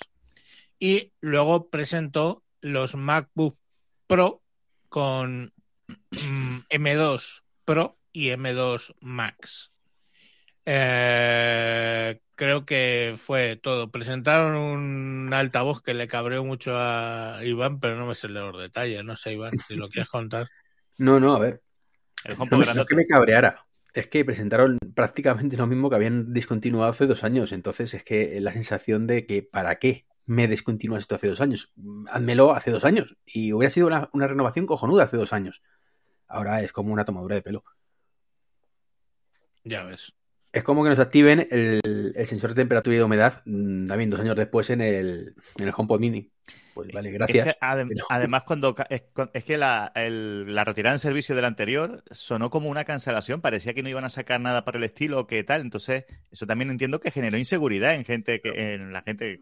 y 0.79 1.13
luego 1.21 1.69
presentó 1.69 2.43
los 2.61 2.95
MacBook 2.95 3.57
Pro 4.07 4.41
con 4.89 5.53
mm, 6.11 6.59
M2 6.69 7.43
Pro 7.65 7.97
y 8.11 8.29
M2 8.29 8.93
Max. 8.99 9.71
Eh, 10.65 12.21
creo 12.35 12.65
que 12.65 13.15
fue 13.17 13.55
todo. 13.55 13.91
Presentaron 13.91 14.55
un 14.55 15.33
altavoz 15.33 15.81
que 15.81 15.93
le 15.93 16.07
cabreó 16.07 16.43
mucho 16.43 16.73
a 16.75 17.39
Iván, 17.43 17.79
pero 17.79 17.97
no 17.97 18.05
me 18.05 18.15
sé 18.15 18.27
los 18.27 18.59
detalles. 18.59 19.03
No 19.03 19.15
sé, 19.15 19.33
Iván, 19.33 19.57
si 19.59 19.75
lo 19.75 19.89
quieres 19.89 20.09
contar. 20.09 20.49
No, 20.97 21.19
no, 21.19 21.33
a 21.35 21.39
ver. 21.39 21.62
El 22.25 22.37
No, 22.37 22.43
HomePod 22.43 22.85
que 22.87 22.95
me 22.95 23.05
cabreara. 23.05 23.65
Es 23.93 24.07
que 24.07 24.25
presentaron 24.25 24.79
prácticamente 24.95 25.57
lo 25.57 25.67
mismo 25.67 25.89
que 25.89 25.95
habían 25.95 26.33
discontinuado 26.33 26.89
hace 26.89 27.05
dos 27.05 27.23
años. 27.23 27.51
Entonces 27.51 27.93
es 27.93 28.03
que 28.03 28.39
la 28.41 28.51
sensación 28.51 29.05
de 29.05 29.25
que 29.25 29.43
¿para 29.43 29.75
qué 29.75 30.05
me 30.25 30.47
descontinúas 30.47 31.01
esto 31.01 31.15
hace 31.15 31.27
dos 31.27 31.41
años? 31.41 31.71
Házmelo 32.09 32.53
hace 32.53 32.71
dos 32.71 32.85
años. 32.85 33.15
Y 33.25 33.53
hubiera 33.53 33.69
sido 33.69 33.87
una, 33.87 34.09
una 34.13 34.27
renovación 34.27 34.65
cojonuda 34.65 35.03
hace 35.03 35.17
dos 35.17 35.33
años. 35.33 35.61
Ahora 36.27 36.61
es 36.61 36.71
como 36.71 36.91
una 36.91 37.05
tomadura 37.05 37.35
de 37.35 37.41
pelo. 37.43 37.63
Ya 39.63 39.83
ves. 39.83 40.13
Es 40.53 40.63
como 40.63 40.83
que 40.83 40.89
nos 40.91 40.99
activen 40.99 41.47
el, 41.49 42.13
el 42.15 42.27
sensor 42.27 42.51
de 42.51 42.55
temperatura 42.61 42.95
y 42.95 42.97
de 42.99 43.03
humedad 43.03 43.41
mm, 43.45 43.87
también 43.87 44.09
dos 44.11 44.19
años 44.19 44.35
después 44.35 44.69
en 44.69 44.81
el, 44.81 45.35
en 45.57 45.67
el 45.67 45.73
HomePod 45.75 45.99
Mini. 45.99 46.29
Pues 46.75 46.91
vale, 46.91 47.11
gracias. 47.11 47.47
Es 47.47 47.53
que 47.55 47.59
adem- 47.59 47.87
pero- 47.89 48.05
Además, 48.09 48.43
cuando 48.43 48.75
es, 48.89 49.43
que 49.43 49.57
la, 49.57 49.91
el- 49.95 50.53
la 50.53 50.63
retirada 50.63 50.95
en 50.95 50.99
servicio 50.99 51.35
del 51.35 51.45
anterior 51.45 52.03
sonó 52.11 52.51
como 52.51 52.69
una 52.69 52.83
cancelación, 52.85 53.41
parecía 53.41 53.73
que 53.73 53.81
no 53.83 53.89
iban 53.89 54.05
a 54.05 54.09
sacar 54.09 54.39
nada 54.41 54.63
para 54.63 54.77
el 54.77 54.83
estilo 54.83 55.19
o 55.21 55.27
qué 55.27 55.43
tal. 55.43 55.61
Entonces, 55.61 56.05
eso 56.31 56.45
también 56.45 56.69
entiendo 56.69 56.99
que 56.99 57.11
generó 57.11 57.37
inseguridad 57.37 57.95
en 57.95 58.05
gente 58.05 58.39
que, 58.39 58.73
en 58.75 58.93
la 58.93 59.01
gente 59.01 59.41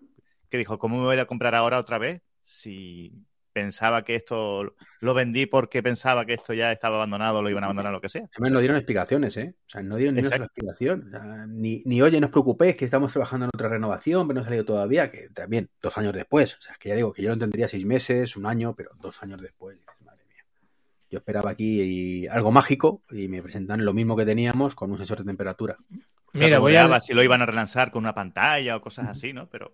que 0.49 0.57
dijo, 0.57 0.79
¿cómo 0.79 0.97
me 0.97 1.03
voy 1.05 1.17
a 1.19 1.25
comprar 1.25 1.55
ahora 1.55 1.77
otra 1.79 1.97
vez? 1.97 2.21
Si 2.41 3.13
pensaba 3.53 4.03
que 4.03 4.15
esto 4.15 4.75
lo 5.01 5.13
vendí 5.13 5.45
porque 5.45 5.83
pensaba 5.83 6.25
que 6.25 6.33
esto 6.33 6.53
ya 6.53 6.71
estaba 6.71 6.95
abandonado, 6.97 7.41
lo 7.41 7.49
iban 7.49 7.63
a 7.63 7.67
abandonar, 7.67 7.91
lo 7.91 8.01
que 8.01 8.09
sea. 8.09 8.23
Además, 8.33 8.51
no 8.51 8.59
dieron 8.59 8.77
explicaciones, 8.77 9.35
¿eh? 9.37 9.55
O 9.67 9.69
sea, 9.69 9.83
no 9.83 9.95
dieron 9.97 10.15
ni 10.15 10.21
una 10.21 10.29
sola 10.29 10.45
explicación. 10.45 11.07
O 11.07 11.09
sea, 11.09 11.45
ni, 11.47 11.81
ni, 11.85 12.01
oye, 12.01 12.19
no 12.19 12.27
os 12.27 12.31
preocupéis, 12.31 12.75
que 12.75 12.85
estamos 12.85 13.11
trabajando 13.11 13.45
en 13.45 13.51
otra 13.53 13.69
renovación, 13.69 14.27
pero 14.27 14.35
no 14.39 14.41
ha 14.41 14.45
salido 14.45 14.65
todavía, 14.65 15.11
que 15.11 15.29
también 15.29 15.69
dos 15.81 15.97
años 15.97 16.13
después. 16.13 16.55
O 16.57 16.61
sea, 16.61 16.73
es 16.73 16.79
que 16.79 16.89
ya 16.89 16.95
digo 16.95 17.13
que 17.13 17.21
yo 17.21 17.29
lo 17.29 17.33
entendería 17.33 17.67
seis 17.67 17.85
meses, 17.85 18.35
un 18.37 18.45
año, 18.45 18.73
pero 18.75 18.91
dos 18.99 19.21
años 19.23 19.41
después. 19.41 19.77
dices, 19.77 19.95
Madre 20.05 20.23
mía. 20.29 20.43
Yo 21.09 21.17
esperaba 21.19 21.51
aquí 21.51 22.27
algo 22.27 22.51
mágico 22.51 23.03
y 23.11 23.27
me 23.27 23.41
presentan 23.43 23.83
lo 23.83 23.93
mismo 23.93 24.15
que 24.15 24.25
teníamos 24.25 24.75
con 24.75 24.91
un 24.91 24.97
sensor 24.97 25.17
de 25.19 25.25
temperatura. 25.25 25.77
O 26.33 26.37
sea, 26.37 26.45
Mira, 26.47 26.59
voy 26.59 26.75
a- 26.75 26.83
rumoreaba 26.83 26.99
si 27.01 27.13
lo 27.13 27.21
iban 27.23 27.41
a 27.41 27.45
relanzar 27.45 27.91
con 27.91 28.03
una 28.03 28.13
pantalla 28.13 28.77
o 28.77 28.81
cosas 28.81 29.09
así, 29.09 29.33
¿no? 29.33 29.49
Pero 29.49 29.73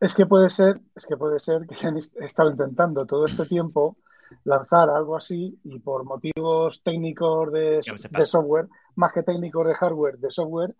Es 0.00 0.14
que 0.14 0.26
puede 0.26 0.50
ser, 0.50 0.80
es 0.94 1.06
que 1.06 1.16
puede 1.16 1.38
ser 1.40 1.66
que 1.66 1.86
han 1.86 1.98
est- 1.98 2.16
estado 2.20 2.50
intentando 2.50 3.06
todo 3.06 3.26
este 3.26 3.46
tiempo 3.46 3.96
lanzar 4.44 4.90
algo 4.90 5.16
así 5.16 5.58
y 5.64 5.78
por 5.78 6.04
motivos 6.04 6.82
técnicos 6.82 7.52
de, 7.52 7.80
se 7.82 8.08
de 8.08 8.22
software, 8.26 8.68
más 8.96 9.12
que 9.12 9.22
técnicos 9.22 9.66
de 9.66 9.74
hardware, 9.74 10.18
de 10.18 10.30
software, 10.30 10.74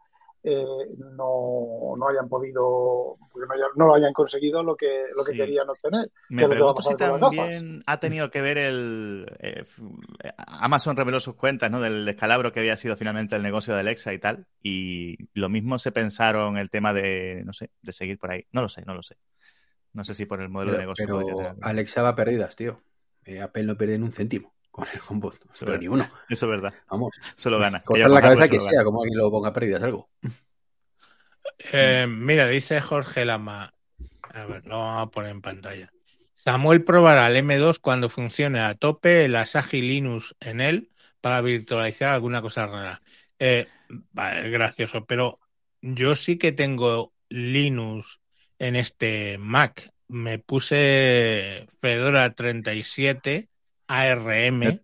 eh, 0.45 0.65
no, 0.99 1.95
no 1.97 2.09
hayan 2.09 2.29
podido, 2.29 3.17
no, 3.35 3.55
haya- 3.55 3.65
no 3.77 3.87
lo 3.87 3.95
hayan 3.95 4.13
conseguido 4.13 4.63
lo 4.63 4.77
que, 4.77 5.05
lo 5.17 5.25
que 5.25 5.33
Sí. 5.33 5.39
querían 5.39 5.69
obtener. 5.71 6.11
Me 6.29 6.45
a 6.45 6.49
pregunto 6.49 6.83
si 6.83 6.95
también 6.97 7.83
ha 7.87 7.99
tenido 7.99 8.31
que 8.31 8.43
ver 8.43 8.59
el... 8.59 9.27
eh, 9.41 9.65
Amazon 10.37 10.97
reveló 10.97 11.19
sus 11.19 11.35
cuentas, 11.35 11.71
¿no? 11.71 11.81
Del 11.81 12.05
descalabro 12.05 12.53
que 12.53 12.61
había 12.61 12.77
sido 12.77 12.97
finalmente 12.97 13.35
el 13.37 13.43
negocio 13.43 13.73
de 13.75 13.81
Alexa 13.81 14.13
y 14.13 14.19
tal. 14.19 14.47
Y 14.63 15.17
lo 15.33 15.49
mismo 15.49 15.79
se 15.79 15.93
pensaron 15.93 16.59
el 16.59 16.69
tema 16.71 16.93
de, 16.93 17.43
no 17.45 17.53
sé, 17.53 17.71
de 17.83 17.93
seguir 17.93 18.19
por 18.19 18.31
ahí. 18.31 18.45
No 18.53 18.61
lo 18.63 18.69
sé, 18.69 18.83
no 18.85 18.95
lo 18.95 19.03
sé. 19.03 19.17
No 19.95 20.05
sé 20.05 20.13
si 20.15 20.27
por 20.27 20.41
el 20.43 20.49
modelo 20.51 20.73
de 20.73 20.79
negocio 20.79 21.05
pero 21.07 21.21
podría 21.21 21.37
tener- 21.37 21.55
Alexa 21.63 22.03
va 22.03 22.15
perdidas, 22.15 22.55
tío. 22.57 22.83
Eh, 23.25 23.41
Apple 23.41 23.63
no 23.65 23.77
pierde 23.79 23.99
ni 23.99 24.05
un 24.05 24.13
céntimo 24.13 24.53
con 24.75 24.89
el 24.93 25.01
HomePod. 25.09 25.35
Pero 25.57 25.71
verdad. 25.71 25.81
ni 25.81 25.87
uno. 25.87 26.03
Eso 26.29 26.47
es 26.47 26.51
verdad. 26.51 26.75
Vamos. 26.91 27.15
Solo 27.37 27.61
gana. 27.61 27.81
Cortar 27.81 28.11
la 28.11 28.21
cabeza 28.21 28.49
que 28.49 28.59
sea, 28.59 28.73
gana. 28.73 28.85
como 28.85 29.03
alguien 29.03 29.19
lo 29.19 29.31
ponga 29.31 29.53
pérdidas 29.53 29.81
algo. 29.85 30.11
Eh, 31.73 32.07
mira, 32.09 32.49
dice 32.49 32.81
Jorge 32.81 33.25
Lama. 33.25 33.73
A 34.23 34.47
ver, 34.47 34.67
lo 34.67 34.81
vamos 34.81 35.07
a 35.07 35.11
poner 35.13 35.31
en 35.31 35.43
pantalla. 35.43 35.93
Samuel 36.35 36.83
probará 36.83 37.29
el 37.29 37.37
M2 37.37 37.79
cuando 37.79 38.09
funcione 38.09 38.59
a 38.59 38.75
tope 38.75 39.27
el 39.27 39.37
Asahi 39.37 39.81
Linux 39.81 40.35
en 40.41 40.61
él 40.61 40.91
para 41.21 41.41
virtualizar 41.41 42.13
alguna 42.13 42.43
cosa 42.43 42.67
rara. 42.67 43.01
Eh, 43.39 43.69
vale, 44.11 44.51
gracioso, 44.51 45.05
pero 45.05 45.39
yo 45.83 46.17
sí 46.17 46.37
que 46.37 46.51
tengo 46.51 47.13
Linux 47.29 48.21
en 48.59 48.75
este 48.75 49.39
Mac. 49.39 49.93
Me 50.09 50.41
puse 50.41 51.69
Fedora 51.81 52.35
37 52.35 53.49
ARM 53.87 54.81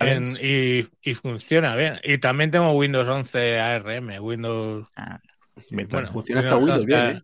en- 0.00 0.26
y, 0.40 0.88
y 1.02 1.14
funciona 1.14 1.76
bien. 1.76 2.00
Y 2.04 2.18
también 2.18 2.50
tengo 2.50 2.72
Windows 2.72 3.08
11 3.08 3.60
ARM, 3.60 4.18
Windows 4.20 4.88
Ah, 4.96 5.20
bueno, 5.70 6.08
funciona 6.12 6.40
hasta 6.40 6.56
Windows 6.56 6.86
bien, 6.86 7.16
¿eh? 7.16 7.20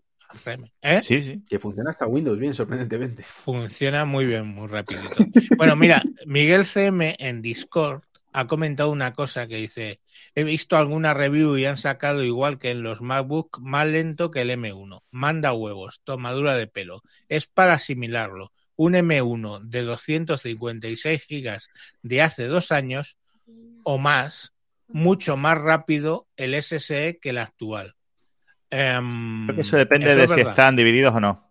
¿Eh? 0.83 1.01
Sí, 1.03 1.23
sí. 1.23 1.43
Que 1.49 1.59
funciona 1.59 1.91
hasta 1.91 2.07
Windows 2.07 2.39
bien, 2.39 2.53
sorprendentemente. 2.55 3.23
Funciona 3.23 4.05
muy 4.05 4.27
bien, 4.27 4.47
muy 4.47 4.67
rapidito. 4.69 5.15
Bueno, 5.57 5.77
mira, 5.77 6.03
Miguel 6.27 6.67
CM 6.67 7.17
en 7.19 7.41
Discord 7.41 8.03
ha 8.33 8.47
comentado 8.47 8.91
una 8.91 9.15
cosa 9.15 9.47
que 9.47 9.57
dice, 9.57 10.01
he 10.35 10.45
visto 10.45 10.77
alguna 10.77 11.15
review 11.15 11.57
y 11.57 11.65
han 11.65 11.79
sacado 11.79 12.23
igual 12.23 12.59
que 12.59 12.71
en 12.71 12.83
los 12.83 13.01
MacBook 13.01 13.59
más 13.61 13.87
lento 13.87 14.31
que 14.31 14.43
el 14.43 14.51
M1. 14.51 15.01
Manda 15.11 15.55
huevos, 15.55 16.03
tomadura 16.05 16.55
de 16.55 16.67
pelo. 16.67 17.01
Es 17.31 17.47
para 17.47 17.75
asimilarlo. 17.75 18.53
Un 18.77 18.93
M1 18.95 19.61
de 19.63 19.83
256 19.83 21.23
gigas 21.25 21.71
de 22.03 22.23
hace 22.23 22.47
dos 22.47 22.73
años 22.73 23.19
o 23.85 23.99
más, 23.99 24.55
mucho 24.89 25.37
más 25.37 25.59
rápido 25.61 26.27
el 26.37 26.55
SSE 26.55 27.19
que 27.21 27.31
el 27.31 27.39
actual. 27.39 27.95
Em, 28.71 29.47
Creo 29.47 29.55
que 29.57 29.61
eso 29.63 29.77
depende 29.77 30.09
eso 30.09 30.17
de 30.19 30.25
es 30.25 30.31
si 30.31 30.37
verdad. 30.37 30.53
están 30.53 30.77
divididos 30.77 31.15
o 31.15 31.21
no. 31.21 31.51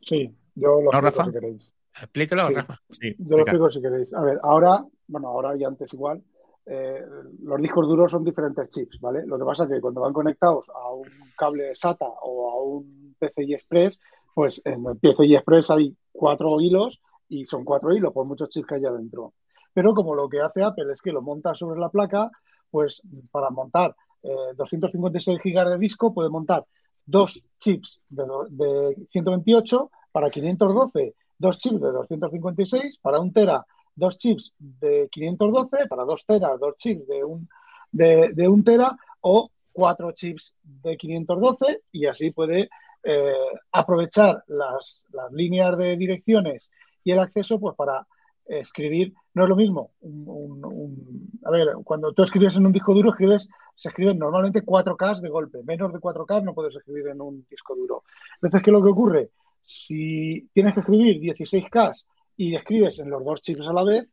Sí, 0.00 0.34
yo 0.54 0.80
lo 0.80 0.90
¿No, 0.90 0.98
explico 0.98 1.00
Rafa? 1.02 1.24
si 1.26 1.32
queréis. 1.32 1.72
Explícalo, 2.00 2.48
Sí. 2.48 2.54
Rafa. 2.54 2.78
Sí, 2.90 3.16
Yo 3.18 3.36
lo 3.36 3.42
explico 3.42 3.70
si 3.70 3.82
queréis. 3.82 4.14
A 4.14 4.22
ver, 4.22 4.38
ahora, 4.42 4.84
bueno, 5.06 5.28
ahora 5.28 5.56
y 5.56 5.64
antes 5.64 5.92
igual, 5.92 6.22
eh, 6.66 7.02
los 7.42 7.60
discos 7.60 7.86
duros 7.86 8.10
son 8.10 8.24
diferentes 8.24 8.68
chips, 8.70 8.98
¿vale? 9.00 9.24
Lo 9.26 9.38
que 9.38 9.44
pasa 9.44 9.64
es 9.64 9.70
que 9.70 9.80
cuando 9.80 10.00
van 10.00 10.12
conectados 10.12 10.68
a 10.70 10.90
un 10.92 11.08
cable 11.36 11.74
SATA 11.74 12.06
o 12.06 12.50
a 12.50 12.62
un 12.62 13.14
PCI 13.18 13.54
Express, 13.54 13.98
pues 14.38 14.62
en 14.64 14.86
el 14.86 14.96
PCI 14.98 15.34
Express 15.34 15.68
hay 15.72 15.96
cuatro 16.12 16.60
hilos 16.60 17.02
y 17.28 17.44
son 17.44 17.64
cuatro 17.64 17.92
hilos, 17.92 18.12
por 18.12 18.24
muchos 18.24 18.48
chips 18.50 18.68
que 18.68 18.76
haya 18.76 18.92
dentro. 18.92 19.34
Pero 19.72 19.92
como 19.94 20.14
lo 20.14 20.28
que 20.28 20.40
hace 20.40 20.62
Apple 20.62 20.92
es 20.92 21.02
que 21.02 21.10
lo 21.10 21.22
monta 21.22 21.56
sobre 21.56 21.80
la 21.80 21.88
placa, 21.88 22.30
pues 22.70 23.02
para 23.32 23.50
montar 23.50 23.96
eh, 24.22 24.54
256 24.56 25.40
gigas 25.42 25.68
de 25.68 25.78
disco 25.78 26.14
puede 26.14 26.30
montar 26.30 26.64
dos 27.04 27.42
chips 27.58 28.00
de, 28.08 28.26
de 28.50 29.08
128 29.10 29.90
para 30.12 30.30
512, 30.30 31.16
dos 31.36 31.58
chips 31.58 31.80
de 31.80 31.90
256 31.90 32.98
para 33.02 33.18
un 33.18 33.32
tera, 33.32 33.66
dos 33.96 34.18
chips 34.18 34.52
de 34.56 35.08
512 35.10 35.88
para 35.88 36.04
dos 36.04 36.24
teras, 36.24 36.60
dos 36.60 36.76
chips 36.76 37.08
de 37.08 37.24
un, 37.24 37.48
de, 37.90 38.30
de 38.34 38.46
un 38.46 38.62
tera 38.62 38.96
o 39.20 39.50
cuatro 39.72 40.12
chips 40.12 40.54
de 40.62 40.96
512 40.96 41.82
y 41.90 42.06
así 42.06 42.30
puede 42.30 42.68
eh, 43.04 43.32
aprovechar 43.72 44.42
las, 44.48 45.06
las 45.12 45.32
líneas 45.32 45.76
de 45.78 45.96
direcciones 45.96 46.68
y 47.04 47.12
el 47.12 47.18
acceso 47.20 47.58
pues 47.60 47.74
para 47.76 48.06
escribir, 48.46 49.12
no 49.34 49.42
es 49.44 49.48
lo 49.48 49.56
mismo. 49.56 49.90
un- 50.00 50.64
un- 50.64 51.30
a 51.44 51.50
ver, 51.50 51.68
cuando 51.84 52.12
tú 52.12 52.22
escribes 52.22 52.56
en 52.56 52.66
un 52.66 52.72
disco 52.72 52.94
duro, 52.94 53.10
escribes, 53.10 53.48
se 53.74 53.90
escriben 53.90 54.18
normalmente 54.18 54.62
4K 54.64 55.20
de 55.20 55.28
golpe. 55.28 55.62
Menos 55.64 55.92
de 55.92 56.00
4K 56.00 56.40
no 56.42 56.54
puedes 56.54 56.74
escribir 56.74 57.08
en 57.08 57.20
un 57.20 57.46
disco 57.50 57.74
duro. 57.76 58.04
Entonces, 58.36 58.62
¿qué 58.62 58.70
es 58.70 58.72
lo 58.72 58.82
que 58.82 58.88
ocurre? 58.90 59.30
Si 59.60 60.48
tienes 60.54 60.72
que 60.74 60.80
escribir 60.80 61.20
16K 61.20 61.92
y 62.36 62.54
escribes 62.54 62.98
en 63.00 63.10
los 63.10 63.22
dos 63.24 63.40
chips 63.42 63.60
a 63.60 63.72
la 63.72 63.84
vez, 63.84 64.08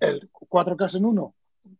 el 0.00 0.28
4K 0.32 0.96
en 0.96 1.04
uno, 1.04 1.34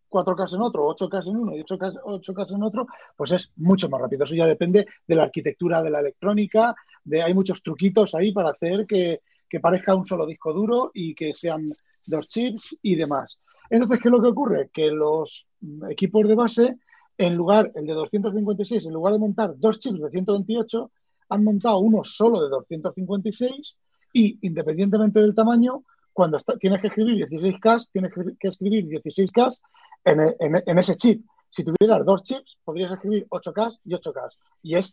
4K 0.09 0.55
en 0.55 0.63
otro, 0.63 0.89
8K 0.89 1.29
en 1.29 1.37
uno 1.37 1.57
y 1.57 1.63
8K, 1.63 2.03
8K 2.03 2.55
en 2.55 2.63
otro, 2.63 2.87
pues 3.17 3.33
es 3.33 3.53
mucho 3.57 3.89
más 3.89 4.01
rápido. 4.01 4.25
Eso 4.25 4.35
ya 4.35 4.47
depende 4.47 4.87
de 5.07 5.15
la 5.15 5.25
arquitectura 5.25 5.83
de 5.83 5.91
la 5.91 6.01
electrónica, 6.01 6.75
de, 7.05 7.23
hay 7.23 7.35
muchos 7.35 7.63
truquitos 7.63 8.15
ahí 8.15 8.33
para 8.33 8.51
hacer 8.51 8.87
que, 8.87 9.21
que 9.49 9.61
parezca 9.61 9.95
un 9.95 10.05
solo 10.05 10.27
disco 10.27 10.53
duro 10.53 10.91
y 10.95 11.15
que 11.15 11.33
sean 11.35 11.73
dos 12.07 12.29
chips 12.29 12.77
y 12.83 12.97
demás. 12.97 13.39
Entonces, 13.71 14.01
¿qué 14.01 14.09
es 14.09 14.13
lo 14.13 14.21
que 14.21 14.29
ocurre? 14.29 14.71
Que 14.73 14.91
los 14.91 15.47
equipos 15.89 16.27
de 16.27 16.35
base, 16.35 16.79
en 17.17 17.35
lugar, 17.37 17.71
el 17.75 17.87
de 17.87 17.93
256, 17.93 18.87
en 18.87 18.93
lugar 18.93 19.13
de 19.13 19.21
montar 19.21 19.55
dos 19.57 19.79
chips 19.79 20.01
de 20.01 20.11
128, 20.11 20.91
han 21.29 21.45
montado 21.45 21.79
uno 21.79 22.03
solo 22.03 22.43
de 22.43 22.49
256 22.49 23.77
y, 24.13 24.39
independientemente 24.43 25.21
del 25.21 25.35
tamaño, 25.35 25.85
cuando 26.21 26.39
tienes 26.59 26.83
que 26.83 26.89
escribir 26.89 27.27
16K, 27.27 27.89
tienes 27.91 28.12
que, 28.39 28.49
escribir 28.49 28.85
16K 28.85 29.59
en, 30.05 30.21
e- 30.21 30.37
e- 30.39 30.65
en 30.67 30.79
ese 30.79 30.95
chip. 30.95 31.25
Si 31.49 31.65
tuvieras 31.65 32.05
dos 32.05 32.23
chips, 32.25 32.59
podrías 32.62 32.93
escribir 32.93 33.27
8K 33.31 33.79
y 33.87 33.95
8K. 33.95 34.31
Y 34.62 34.75
es 34.75 34.93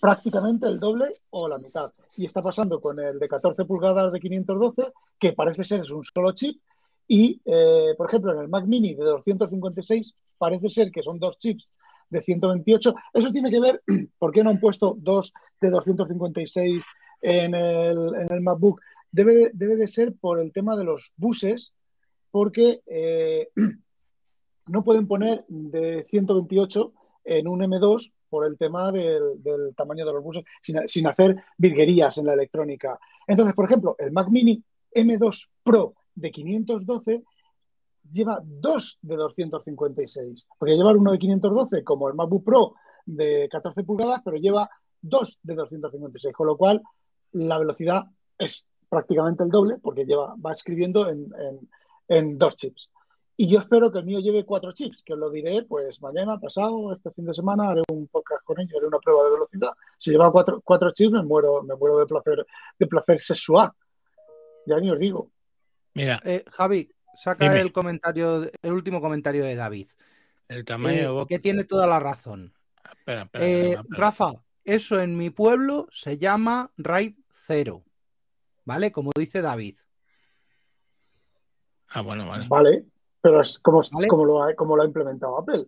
prácticamente 0.00 0.66
el 0.66 0.80
doble 0.80 1.20
o 1.28 1.46
la 1.46 1.58
mitad. 1.58 1.92
Y 2.16 2.24
está 2.24 2.42
pasando 2.42 2.80
con 2.80 2.98
el 2.98 3.18
de 3.18 3.28
14 3.28 3.66
pulgadas 3.66 4.10
de 4.14 4.18
512, 4.18 4.94
que 5.18 5.34
parece 5.34 5.62
ser 5.62 5.80
es 5.82 5.90
un 5.90 6.02
solo 6.04 6.32
chip, 6.32 6.58
y, 7.06 7.38
eh, 7.44 7.92
por 7.98 8.08
ejemplo, 8.08 8.32
en 8.32 8.38
el 8.38 8.48
Mac 8.48 8.64
Mini 8.64 8.94
de 8.94 9.04
256 9.04 10.14
parece 10.38 10.70
ser 10.70 10.90
que 10.90 11.02
son 11.02 11.18
dos 11.18 11.36
chips 11.36 11.68
de 12.08 12.22
128. 12.22 12.94
Eso 13.12 13.30
tiene 13.30 13.50
que 13.50 13.60
ver, 13.60 13.82
¿por 14.18 14.32
qué 14.32 14.42
no 14.42 14.48
han 14.48 14.58
puesto 14.58 14.96
dos 14.98 15.34
de 15.60 15.68
256 15.68 16.82
en 17.20 17.54
el, 17.54 18.14
en 18.14 18.32
el 18.32 18.40
MacBook? 18.40 18.80
Debe, 19.12 19.34
de- 19.34 19.50
debe 19.54 19.76
de 19.76 19.86
ser 19.86 20.14
por 20.14 20.40
el 20.40 20.52
tema 20.52 20.76
de 20.76 20.84
los 20.84 21.12
buses, 21.16 21.72
porque 22.30 22.82
eh, 22.86 23.48
no 24.66 24.82
pueden 24.82 25.06
poner 25.06 25.44
de 25.48 26.04
128 26.10 26.92
en 27.24 27.46
un 27.46 27.60
M2 27.60 28.12
por 28.28 28.46
el 28.46 28.56
tema 28.56 28.90
del, 28.90 29.74
tamaño 29.76 30.06
de 30.06 30.12
los 30.12 30.24
buses, 30.24 30.44
sin, 30.62 30.88
sin 30.88 31.06
hacer 31.06 31.36
virguerías 31.58 32.16
en 32.16 32.26
la 32.26 32.32
electrónica. 32.32 32.98
Entonces, 33.26 33.54
por 33.54 33.66
ejemplo, 33.66 33.94
el 33.98 34.10
Mac 34.10 34.28
Mini 34.30 34.62
M2 34.94 35.48
Pro 35.62 35.94
de 36.14 36.30
512 36.30 37.22
lleva 38.10 38.40
dos 38.42 38.98
de 39.02 39.16
256. 39.16 40.46
Podría 40.58 40.76
llevar 40.76 40.96
uno 40.96 41.12
de 41.12 41.18
512 41.18 41.84
como 41.84 42.08
el 42.08 42.14
MacBook 42.14 42.44
Pro 42.44 42.74
de 43.04 43.48
14 43.50 43.84
pulgadas, 43.84 44.22
pero 44.24 44.36
lleva 44.38 44.68
dos 45.00 45.38
de 45.42 45.54
256, 45.54 46.34
con 46.34 46.46
lo 46.46 46.56
cual 46.56 46.80
la 47.32 47.58
velocidad 47.58 48.04
es 48.38 48.66
prácticamente 48.96 49.42
el 49.42 49.48
doble 49.48 49.78
porque 49.82 50.04
lleva, 50.04 50.34
va 50.36 50.52
escribiendo 50.52 51.08
en, 51.08 51.32
en- 51.38 51.68
en 52.08 52.36
dos 52.38 52.56
chips. 52.56 52.90
Y 53.38 53.48
yo 53.50 53.58
espero 53.58 53.90
que 53.90 54.00
el 54.00 54.04
mío 54.04 54.20
lleve 54.20 54.44
cuatro 54.44 54.72
chips, 54.72 55.02
que 55.02 55.14
os 55.14 55.18
lo 55.18 55.30
diré 55.30 55.62
pues 55.62 56.00
mañana, 56.02 56.38
pasado, 56.38 56.92
este 56.92 57.10
fin 57.12 57.24
de 57.24 57.32
semana, 57.32 57.70
haré 57.70 57.82
un 57.90 58.06
podcast 58.08 58.44
con 58.44 58.60
ello, 58.60 58.76
haré 58.76 58.86
una 58.86 58.98
prueba 58.98 59.24
de 59.24 59.30
velocidad. 59.30 59.70
Si 59.98 60.10
lleva 60.10 60.30
cuatro, 60.30 60.60
cuatro 60.62 60.92
chips, 60.92 61.12
me 61.12 61.22
muero, 61.22 61.62
me 61.62 61.74
muero 61.74 61.98
de 61.98 62.06
placer, 62.06 62.46
de 62.78 62.86
placer 62.86 63.20
sexual. 63.22 63.70
Ya 64.66 64.78
ni 64.78 64.90
os 64.90 64.98
digo. 64.98 65.30
Mira, 65.94 66.20
Eh, 66.24 66.44
Javi, 66.50 66.90
saca 67.16 67.46
Dime. 67.48 67.60
el 67.62 67.72
comentario, 67.72 68.42
el 68.60 68.72
último 68.72 69.00
comentario 69.00 69.42
de 69.44 69.54
David. 69.56 69.88
el 70.48 70.66
tamaño 70.66 71.22
Eh, 71.22 71.26
que 71.26 71.38
tiene 71.38 71.64
toda 71.64 71.86
la 71.86 71.98
razón. 71.98 72.52
Espera, 72.84 73.22
espera, 73.22 73.44
Eh, 73.46 73.60
espera, 73.60 73.80
espera. 73.80 73.98
Rafa, 73.98 74.32
eso 74.64 75.00
en 75.00 75.16
mi 75.16 75.30
pueblo 75.30 75.86
se 75.90 76.18
llama 76.18 76.70
RAID 76.76 77.14
0. 77.46 77.82
¿Vale? 78.64 78.92
Como 78.92 79.10
dice 79.16 79.40
David. 79.42 79.78
Ah, 81.90 82.00
bueno, 82.00 82.26
vale. 82.26 82.46
Vale, 82.48 82.86
pero 83.20 83.40
es 83.40 83.58
como, 83.58 83.82
Vale. 83.92 84.08
como, 84.08 84.24
lo, 84.24 84.42
ha, 84.42 84.54
como 84.54 84.76
lo 84.76 84.82
ha 84.82 84.86
implementado 84.86 85.38
Apple. 85.38 85.66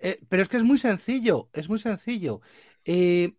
Eh, 0.00 0.20
pero 0.28 0.42
es 0.42 0.48
que 0.48 0.56
es 0.56 0.62
muy 0.62 0.78
sencillo, 0.78 1.48
es 1.52 1.68
muy 1.68 1.78
sencillo. 1.78 2.40
Eh, 2.84 3.34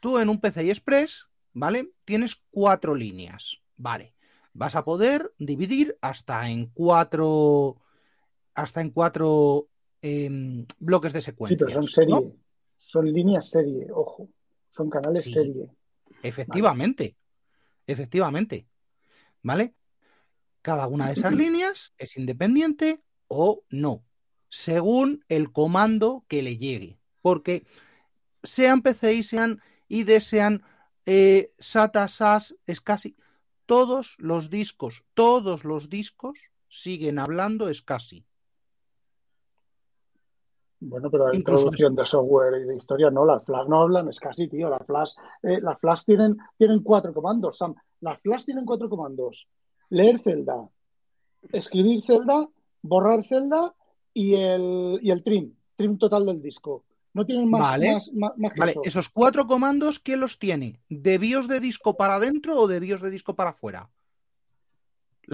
tú 0.00 0.18
en 0.18 0.28
un 0.28 0.40
PCI 0.40 0.70
Express, 0.70 1.26
¿vale? 1.52 1.92
Tienes 2.04 2.36
cuatro 2.50 2.94
líneas, 2.94 3.62
¿vale? 3.76 4.14
Vas 4.52 4.74
a 4.74 4.84
poder 4.84 5.32
dividir 5.38 5.96
hasta 6.00 6.48
en 6.48 6.66
cuatro, 6.66 7.76
hasta 8.54 8.80
en 8.80 8.90
cuatro 8.90 9.68
em, 10.02 10.66
bloques 10.78 11.12
de 11.12 11.20
Sí, 11.20 11.26
secuencia. 11.26 11.58
pero 11.58 11.70
son 11.70 11.88
serie. 11.88 12.32
Son 12.78 13.12
líneas 13.12 13.50
serie, 13.50 13.86
ojo. 13.92 14.28
Son 14.70 14.88
canales 14.90 15.24
Sí. 15.24 15.32
serie. 15.32 15.68
Efectivamente, 16.22 17.16
efectivamente, 17.90 18.66
¿vale? 19.42 19.74
Cada 20.62 20.86
una 20.86 21.06
de 21.06 21.14
esas 21.14 21.32
líneas 21.32 21.92
es 21.98 22.16
independiente 22.16 23.02
o 23.28 23.64
no, 23.70 24.04
según 24.48 25.24
el 25.28 25.52
comando 25.52 26.24
que 26.28 26.42
le 26.42 26.58
llegue. 26.58 26.98
Porque 27.22 27.66
sean 28.42 28.82
PCI, 28.82 29.22
sean 29.22 29.62
ID, 29.88 30.20
sean 30.20 30.62
eh, 31.06 31.52
SATA, 31.58 32.08
SAS, 32.08 32.56
SCSI, 32.66 33.16
todos 33.66 34.16
los 34.18 34.50
discos, 34.50 35.04
todos 35.14 35.64
los 35.64 35.88
discos 35.88 36.38
siguen 36.68 37.18
hablando 37.18 37.72
SCSI. 37.72 38.26
Bueno, 40.80 41.10
pero 41.10 41.28
la 41.28 41.36
Incluso 41.36 41.60
introducción 41.60 41.94
de 41.94 42.06
software 42.06 42.62
y 42.62 42.64
de 42.64 42.76
historia 42.76 43.10
no, 43.10 43.26
las 43.26 43.44
flash 43.44 43.68
no 43.68 43.82
hablan, 43.82 44.08
es 44.08 44.18
casi, 44.18 44.48
tío, 44.48 44.70
las 44.70 44.84
flash, 44.86 45.12
eh, 45.42 45.60
las 45.60 45.78
flash 45.78 46.04
tienen, 46.06 46.38
tienen 46.56 46.82
cuatro 46.82 47.12
comandos, 47.12 47.58
Sam. 47.58 47.74
Las 48.00 48.18
flash 48.20 48.46
tienen 48.46 48.64
cuatro 48.64 48.88
comandos. 48.88 49.46
Leer 49.90 50.20
celda, 50.22 50.68
escribir 51.52 52.02
celda, 52.06 52.48
borrar 52.80 53.24
celda 53.24 53.74
y 54.14 54.34
el, 54.34 54.98
y 55.02 55.10
el 55.10 55.22
trim, 55.22 55.54
trim 55.76 55.98
total 55.98 56.24
del 56.24 56.40
disco. 56.40 56.84
No 57.12 57.26
tienen 57.26 57.50
más, 57.50 57.60
Vale. 57.60 57.92
más, 57.92 58.12
más, 58.14 58.38
más 58.38 58.52
que 58.52 58.60
Vale, 58.60 58.72
eso. 58.72 58.82
esos 58.84 59.08
cuatro 59.08 59.46
comandos, 59.46 59.98
¿quién 59.98 60.20
los 60.20 60.38
tiene? 60.38 60.80
¿De 60.88 61.18
BIOS 61.18 61.48
de 61.48 61.60
disco 61.60 61.96
para 61.96 62.14
adentro 62.14 62.56
o 62.58 62.68
de 62.68 62.80
BIOS 62.80 63.02
de 63.02 63.10
disco 63.10 63.34
para 63.34 63.50
afuera? 63.50 63.90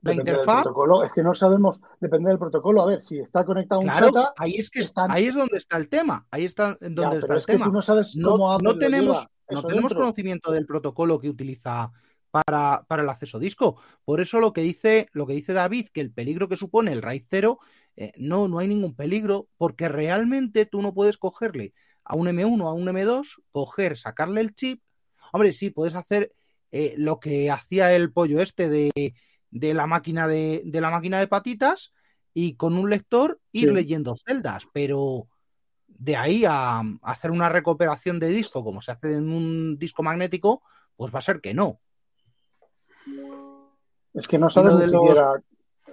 La 0.03 0.15
interfaz, 0.15 0.63
protocolo, 0.63 1.05
es 1.05 1.13
que 1.13 1.23
no 1.23 1.35
sabemos, 1.35 1.81
depende 2.01 2.29
del 2.31 2.39
protocolo. 2.39 2.83
A 2.83 2.87
ver, 2.87 3.03
si 3.03 3.19
está 3.19 3.45
conectado 3.45 3.81
a 3.81 3.85
un 3.85 3.91
claro, 3.91 4.07
SATA, 4.09 4.35
ahí 4.37 4.55
es 4.57 4.71
que 4.71 4.81
están- 4.81 5.11
ahí 5.11 5.27
es 5.27 5.35
donde 5.35 5.59
está 5.59 5.77
el 5.77 5.89
tema, 5.89 6.27
ahí 6.31 6.45
está 6.45 6.79
ya, 6.81 6.89
donde 6.91 7.19
está 7.19 7.33
el 7.35 7.39
es 7.41 7.47
que 7.47 7.53
tema. 7.53 7.67
tú 7.67 7.73
no 7.73 7.83
sabes 7.83 8.13
cómo 8.23 8.57
tenemos, 8.79 9.27
no 9.51 9.63
tenemos 9.63 9.89
dentro. 9.91 9.99
conocimiento 9.99 10.51
del 10.53 10.67
protocolo 10.67 11.19
que 11.19 11.29
utiliza 11.31 11.91
para, 12.31 12.85
para 12.87 13.03
el 13.03 13.09
acceso 13.09 13.39
disco. 13.39 13.81
Por 14.05 14.21
eso 14.21 14.41
lo 14.41 14.53
que 14.53 14.61
dice, 14.61 15.09
lo 15.13 15.27
que 15.27 15.33
dice 15.35 15.53
David, 15.53 15.89
que 15.93 16.01
el 16.03 16.13
peligro 16.13 16.49
que 16.49 16.57
supone 16.57 16.93
el 16.93 17.01
RAID 17.03 17.25
0, 17.31 17.59
eh, 17.97 18.13
no, 18.19 18.47
no 18.49 18.59
hay 18.59 18.69
ningún 18.69 18.95
peligro, 18.95 19.49
porque 19.57 19.89
realmente 19.89 20.67
tú 20.67 20.83
no 20.83 20.93
puedes 20.93 21.17
cogerle 21.17 21.73
a 22.05 22.15
un 22.15 22.29
M1 22.29 22.69
a 22.69 22.73
un 22.75 22.87
M2, 22.89 23.41
coger, 23.51 23.97
sacarle 23.97 24.41
el 24.43 24.55
chip. 24.55 24.83
Hombre, 25.33 25.53
sí, 25.53 25.71
puedes 25.71 25.95
hacer 25.95 26.33
eh, 26.73 26.95
lo 26.99 27.19
que 27.21 27.51
hacía 27.51 27.95
el 27.95 28.13
pollo 28.13 28.41
este 28.41 28.69
de, 28.69 28.91
de 29.51 29.75
la 29.75 29.87
máquina 29.87 30.27
de, 30.29 30.63
de 30.65 30.81
la 30.81 30.91
máquina 30.91 31.19
de 31.21 31.29
patitas 31.29 31.93
y 32.35 32.55
con 32.57 32.77
un 32.77 32.91
lector 32.91 33.41
ir 33.53 33.69
Sí. 33.69 33.75
leyendo 33.75 34.17
celdas, 34.17 34.67
pero 34.73 35.29
de 35.87 36.17
ahí 36.17 36.45
a, 36.45 36.81
a 36.81 36.85
hacer 37.03 37.31
una 37.31 37.49
recuperación 37.49 38.19
de 38.21 38.29
disco 38.29 38.63
como 38.63 38.83
se 38.83 38.93
hace 38.93 39.15
en 39.15 39.33
un 39.33 39.79
disco 39.79 40.03
magnético, 40.03 40.63
pues 40.97 41.15
va 41.15 41.21
a 41.21 41.23
ser 41.23 41.41
que 41.41 41.55
no. 41.55 41.81
Es 44.15 44.27
que 44.29 44.39
no 44.39 44.51
sabes 44.51 44.75
ni 44.75 44.81
los- 44.81 44.91
siquiera 44.91 45.43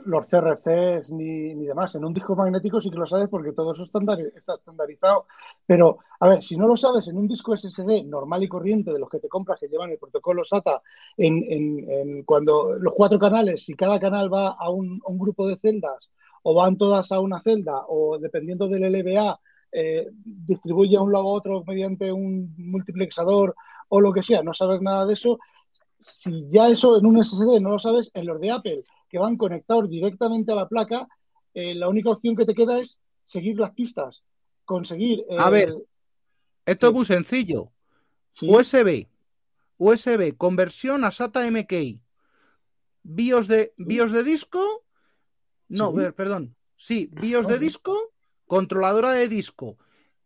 los 0.05 0.27
CRCs 0.27 1.11
ni, 1.11 1.53
ni 1.55 1.65
demás. 1.65 1.95
En 1.95 2.05
un 2.05 2.13
disco 2.13 2.35
magnético 2.35 2.79
sí 2.81 2.89
que 2.89 2.97
lo 2.97 3.05
sabes 3.05 3.29
porque 3.29 3.53
todo 3.53 3.71
eso 3.73 3.83
está 3.83 3.99
estandarizado. 4.55 5.25
Pero, 5.65 5.99
a 6.19 6.27
ver, 6.29 6.43
si 6.43 6.57
no 6.57 6.67
lo 6.67 6.77
sabes 6.77 7.07
en 7.07 7.17
un 7.17 7.27
disco 7.27 7.53
SSD 7.53 8.03
normal 8.03 8.43
y 8.43 8.47
corriente 8.49 8.91
de 8.91 8.99
los 8.99 9.09
que 9.09 9.19
te 9.19 9.29
compras 9.29 9.59
que 9.59 9.67
llevan 9.67 9.91
el 9.91 9.97
protocolo 9.97 10.43
SATA, 10.43 10.81
en, 11.17 11.43
en- 11.89 12.23
cuando 12.23 12.73
los 12.73 12.93
cuatro 12.93 13.19
canales, 13.19 13.63
si 13.65 13.73
cada 13.75 13.99
canal 13.99 14.33
va 14.33 14.49
a 14.57 14.69
un, 14.69 15.01
a 15.05 15.09
un 15.11 15.17
grupo 15.19 15.47
de 15.47 15.57
celdas 15.57 16.09
o 16.43 16.53
van 16.53 16.77
todas 16.77 17.11
a 17.11 17.19
una 17.19 17.41
celda 17.41 17.83
o 17.87 18.17
dependiendo 18.19 18.67
del 18.67 18.83
LBA, 18.85 19.39
eh, 19.71 20.09
distribuye 20.23 20.97
a 20.97 21.01
un 21.01 21.11
lado 21.11 21.25
a 21.25 21.33
otro 21.33 21.63
mediante 21.65 22.11
un 22.11 22.53
multiplexador 22.57 23.55
o 23.89 24.01
lo 24.01 24.11
que 24.13 24.23
sea, 24.23 24.43
no 24.43 24.53
sabes 24.53 24.81
nada 24.81 25.05
de 25.05 25.13
eso, 25.13 25.39
si 25.99 26.47
ya 26.49 26.69
eso 26.69 26.97
en 26.97 27.05
un 27.05 27.19
SSD 27.19 27.59
no 27.61 27.71
lo 27.71 27.79
sabes, 27.79 28.11
en 28.13 28.25
los 28.25 28.39
de 28.39 28.51
Apple, 28.51 28.83
que 29.13 29.19
van 29.19 29.37
conectados 29.37 29.87
directamente 29.91 30.51
a 30.51 30.55
la 30.55 30.67
placa, 30.67 31.07
eh, 31.53 31.75
la 31.75 31.87
única 31.87 32.09
opción 32.09 32.35
que 32.35 32.45
te 32.47 32.55
queda 32.55 32.79
es 32.79 32.99
seguir 33.27 33.59
las 33.59 33.69
pistas, 33.75 34.23
conseguir... 34.65 35.23
A 35.37 35.45
el- 35.45 35.51
ver. 35.51 35.73
Esto 36.65 36.87
es 36.87 36.93
muy 36.93 37.05
sencillo. 37.05 37.71
sí, 38.31 38.49
USB, 38.49 39.05
USB, 39.77 40.35
conversión 40.35 41.03
a 41.03 41.11
SATA 41.11 41.45
MKI. 41.45 42.01
BIOS 43.03 43.47
de, 43.47 43.73
BIOS 43.77 44.13
de 44.13 44.23
disco. 44.23 44.83
No, 45.67 45.91
Sí. 45.91 45.97
ver, 45.97 46.15
perdón. 46.15 46.55
Sí, 46.75 47.07
BIOS 47.11 47.47
de 47.47 47.59
disco, 47.59 47.95
controladora 48.47 49.11
de 49.11 49.27
disco. 49.27 49.77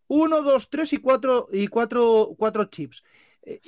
Uno, 0.07 0.43
dos, 0.43 0.69
tres 0.69 0.93
y 0.93 0.97
cuatro, 0.99 1.49
y 1.51 1.67
cuatro, 1.67 2.33
cuatro 2.37 2.63
chips. 2.65 3.03
Eh, 3.41 3.59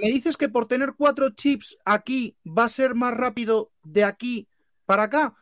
¿Me 0.00 0.08
dices 0.08 0.36
que 0.36 0.50
por 0.50 0.66
tener 0.66 0.92
cuatro 0.94 1.30
chips 1.30 1.78
aquí 1.86 2.36
va 2.46 2.64
a 2.64 2.68
ser 2.68 2.94
más 2.94 3.14
rápido 3.14 3.70
de 3.92 4.04
aquí 4.04 4.48
para 4.84 5.04
acá? 5.04 5.34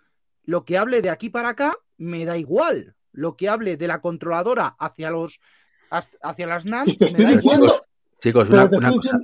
Lo 0.44 0.64
que 0.64 0.76
hable 0.78 1.00
de 1.02 1.11
aquí 1.11 1.30
para 1.30 1.50
acá 1.50 1.74
me 1.96 2.24
da 2.24 2.37
igual. 2.37 2.94
Lo 3.12 3.37
que 3.37 3.48
hable 3.48 3.76
de 3.76 3.88
la 3.88 4.00
controladora 4.00 4.74
hacia 4.78 5.11
los 5.11 5.40
hacia 6.22 6.46
las 6.46 6.64
te 6.64 6.68
me 7.12 7.24
da 7.24 7.33
igual. 7.33 7.37
diciendo- 7.61 7.80
Chicos, 8.20 8.48
una, 8.48 8.64
una 8.64 8.92
cosa. 8.92 9.18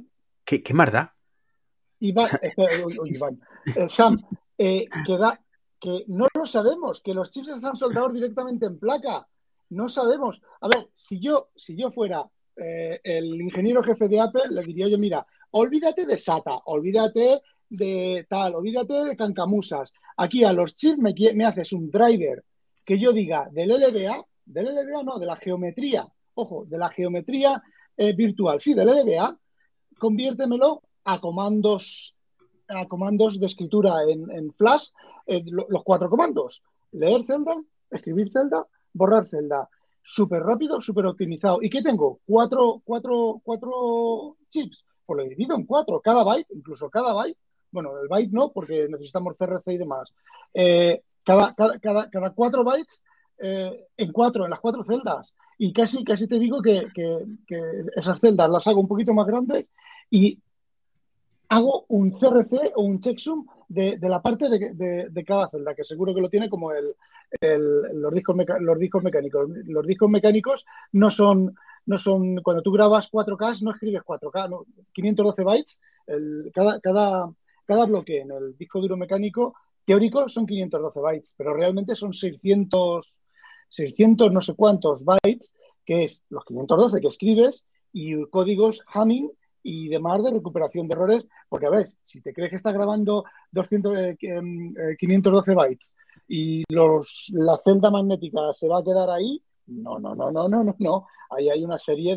¿Qué, 0.44 0.62
qué 0.62 0.74
más 0.74 0.92
da? 0.92 1.14
Iván. 2.00 3.40
Eh, 3.74 3.88
Sam, 3.88 4.16
eh, 4.58 4.86
que, 5.06 5.16
da- 5.18 5.40
que 5.78 6.04
no 6.08 6.26
lo 6.34 6.46
sabemos, 6.46 7.00
que 7.02 7.14
los 7.14 7.30
chips 7.30 7.48
están 7.48 7.76
soldados 7.76 8.12
directamente 8.12 8.66
en 8.66 8.78
placa. 8.78 9.26
No 9.70 9.88
sabemos. 9.88 10.42
A 10.60 10.68
ver, 10.68 10.88
si 10.96 11.20
yo, 11.20 11.50
si 11.56 11.76
yo 11.76 11.90
fuera 11.92 12.24
eh, 12.56 13.00
el 13.04 13.40
ingeniero 13.40 13.82
jefe 13.82 14.08
de 14.08 14.20
Apple, 14.20 14.42
le 14.50 14.62
diría 14.62 14.88
yo, 14.88 14.98
mira, 14.98 15.26
olvídate 15.52 16.06
de 16.06 16.16
SATA, 16.18 16.56
olvídate 16.66 17.40
de 17.70 18.26
tal, 18.28 18.54
olvídate 18.56 18.92
de 19.04 19.16
cancamusas. 19.16 19.90
Aquí 20.16 20.44
a 20.44 20.52
los 20.52 20.74
chips 20.74 20.98
me, 20.98 21.14
me 21.34 21.44
haces 21.46 21.72
un 21.72 21.90
driver 21.90 22.44
que 22.84 22.98
yo 22.98 23.12
diga 23.12 23.48
del 23.50 23.70
LBA, 23.70 24.24
del 24.44 24.66
LBA 24.74 25.02
no, 25.04 25.18
de 25.18 25.26
la 25.26 25.36
geometría, 25.36 26.06
ojo, 26.34 26.64
de 26.66 26.76
la 26.78 26.90
geometría 26.90 27.62
eh, 27.96 28.12
virtual, 28.14 28.60
sí, 28.60 28.74
del 28.74 28.88
LBA, 28.88 29.38
conviértemelo 29.98 30.82
a 31.04 31.20
comandos 31.20 32.14
a 32.68 32.86
comandos 32.86 33.40
de 33.40 33.46
escritura 33.46 33.94
en, 34.08 34.30
en 34.30 34.52
Flash, 34.52 34.90
eh, 35.26 35.42
lo- 35.46 35.66
los 35.68 35.82
cuatro 35.82 36.08
comandos. 36.08 36.62
Leer 36.92 37.24
celda, 37.26 37.56
escribir 37.90 38.30
celda, 38.32 38.64
borrar 38.92 39.26
celda. 39.28 39.68
Súper 40.04 40.40
rápido, 40.44 40.80
súper 40.80 41.06
optimizado. 41.06 41.58
¿Y 41.62 41.68
qué 41.68 41.82
tengo? 41.82 42.20
Cuatro, 42.24 42.80
cuatro, 42.84 43.40
cuatro 43.42 44.36
chips. 44.50 44.84
Pues 45.04 45.16
lo 45.18 45.28
divido 45.28 45.56
en 45.56 45.66
cuatro. 45.66 46.00
Cada 46.00 46.22
byte, 46.22 46.46
incluso 46.54 46.88
cada 46.88 47.12
byte. 47.12 47.36
Bueno, 47.72 47.92
el 48.00 48.08
byte 48.08 48.32
no, 48.32 48.50
porque 48.52 48.88
necesitamos 48.88 49.36
CRC 49.36 49.72
y 49.74 49.78
demás. 49.78 50.08
Eh, 50.54 51.02
cada, 51.24 51.54
cada, 51.54 52.08
cada, 52.10 52.30
cuatro 52.30 52.64
bytes 52.64 53.02
eh, 53.38 53.86
en 53.96 54.12
cuatro, 54.12 54.44
en 54.44 54.50
las 54.50 54.60
cuatro 54.60 54.84
celdas. 54.84 55.32
Y 55.58 55.72
casi, 55.72 56.02
casi 56.04 56.26
te 56.26 56.38
digo 56.38 56.62
que, 56.62 56.86
que- 56.94 57.24
esas 57.96 58.18
celdas 58.20 58.48
las 58.50 58.66
hago 58.66 58.80
un 58.80 58.88
poquito 58.88 59.12
más 59.14 59.26
grandes 59.26 59.70
y 60.10 60.38
hago 61.48 61.84
un 61.88 62.12
CRC 62.12 62.72
o 62.76 62.82
un 62.82 63.00
checksum 63.00 63.46
de, 63.68 63.98
de 63.98 64.08
la 64.08 64.22
parte 64.22 64.48
de, 64.48 64.72
de- 64.74 65.08
de 65.10 65.24
cada 65.24 65.48
celda, 65.48 65.74
que 65.74 65.84
seguro 65.84 66.14
que 66.14 66.20
lo 66.20 66.28
tiene 66.30 66.48
como 66.48 66.72
el, 66.72 66.94
el- 67.40 68.00
los, 68.00 68.12
discos 68.14 68.36
meca- 68.36 68.58
los 68.60 68.78
discos 68.78 69.02
mecánicos. 69.04 69.48
Los 69.66 69.86
discos 69.86 70.08
mecánicos 70.10 70.64
no 70.92 71.10
son, 71.10 71.54
no 71.86 71.98
son, 71.98 72.36
cuando 72.42 72.62
tú 72.62 72.72
grabas 72.72 73.08
4K, 73.10 73.60
no 73.62 73.72
escribes 73.72 74.02
4K, 74.02 74.48
no, 74.48 74.64
512 74.92 75.42
bytes, 75.42 75.80
el- 76.06 76.50
cada, 76.54 76.80
cada, 76.80 77.30
cada 77.70 77.86
bloque 77.86 78.18
en 78.18 78.32
el 78.32 78.58
disco 78.58 78.80
duro 78.80 78.96
mecánico 78.96 79.54
teórico 79.84 80.28
son 80.28 80.44
512 80.44 80.98
bytes, 80.98 81.30
pero 81.36 81.54
realmente 81.54 81.94
son 81.94 82.12
600, 82.12 83.14
600 83.68 84.32
no 84.32 84.42
sé 84.42 84.56
cuántos 84.56 85.04
bytes, 85.04 85.52
que 85.84 86.02
es 86.02 86.20
los 86.30 86.44
512 86.46 87.00
que 87.00 87.06
escribes 87.06 87.64
y 87.92 88.24
códigos 88.26 88.82
Hamming 88.92 89.30
y 89.62 89.86
demás 89.86 90.20
de 90.24 90.32
recuperación 90.32 90.88
de 90.88 90.94
errores, 90.94 91.26
porque 91.48 91.66
a 91.66 91.70
ver, 91.70 91.86
si 92.02 92.20
te 92.20 92.32
crees 92.32 92.50
que 92.50 92.56
estás 92.56 92.74
grabando 92.74 93.22
200, 93.52 93.96
eh, 93.96 94.16
em, 94.22 94.74
eh, 94.76 94.96
512 94.98 95.54
bytes 95.54 95.92
y 96.26 96.64
los, 96.70 97.26
la 97.34 97.56
celda 97.62 97.92
magnética 97.92 98.52
se 98.52 98.66
va 98.66 98.80
a 98.80 98.84
quedar 98.84 99.10
ahí, 99.10 99.40
no, 99.68 100.00
no, 100.00 100.16
no, 100.16 100.32
no, 100.32 100.48
no, 100.48 100.64
no, 100.64 100.74
no. 100.76 101.06
Ahí 101.30 101.48
hay 101.48 101.62
una 101.62 101.78
serie 101.78 102.16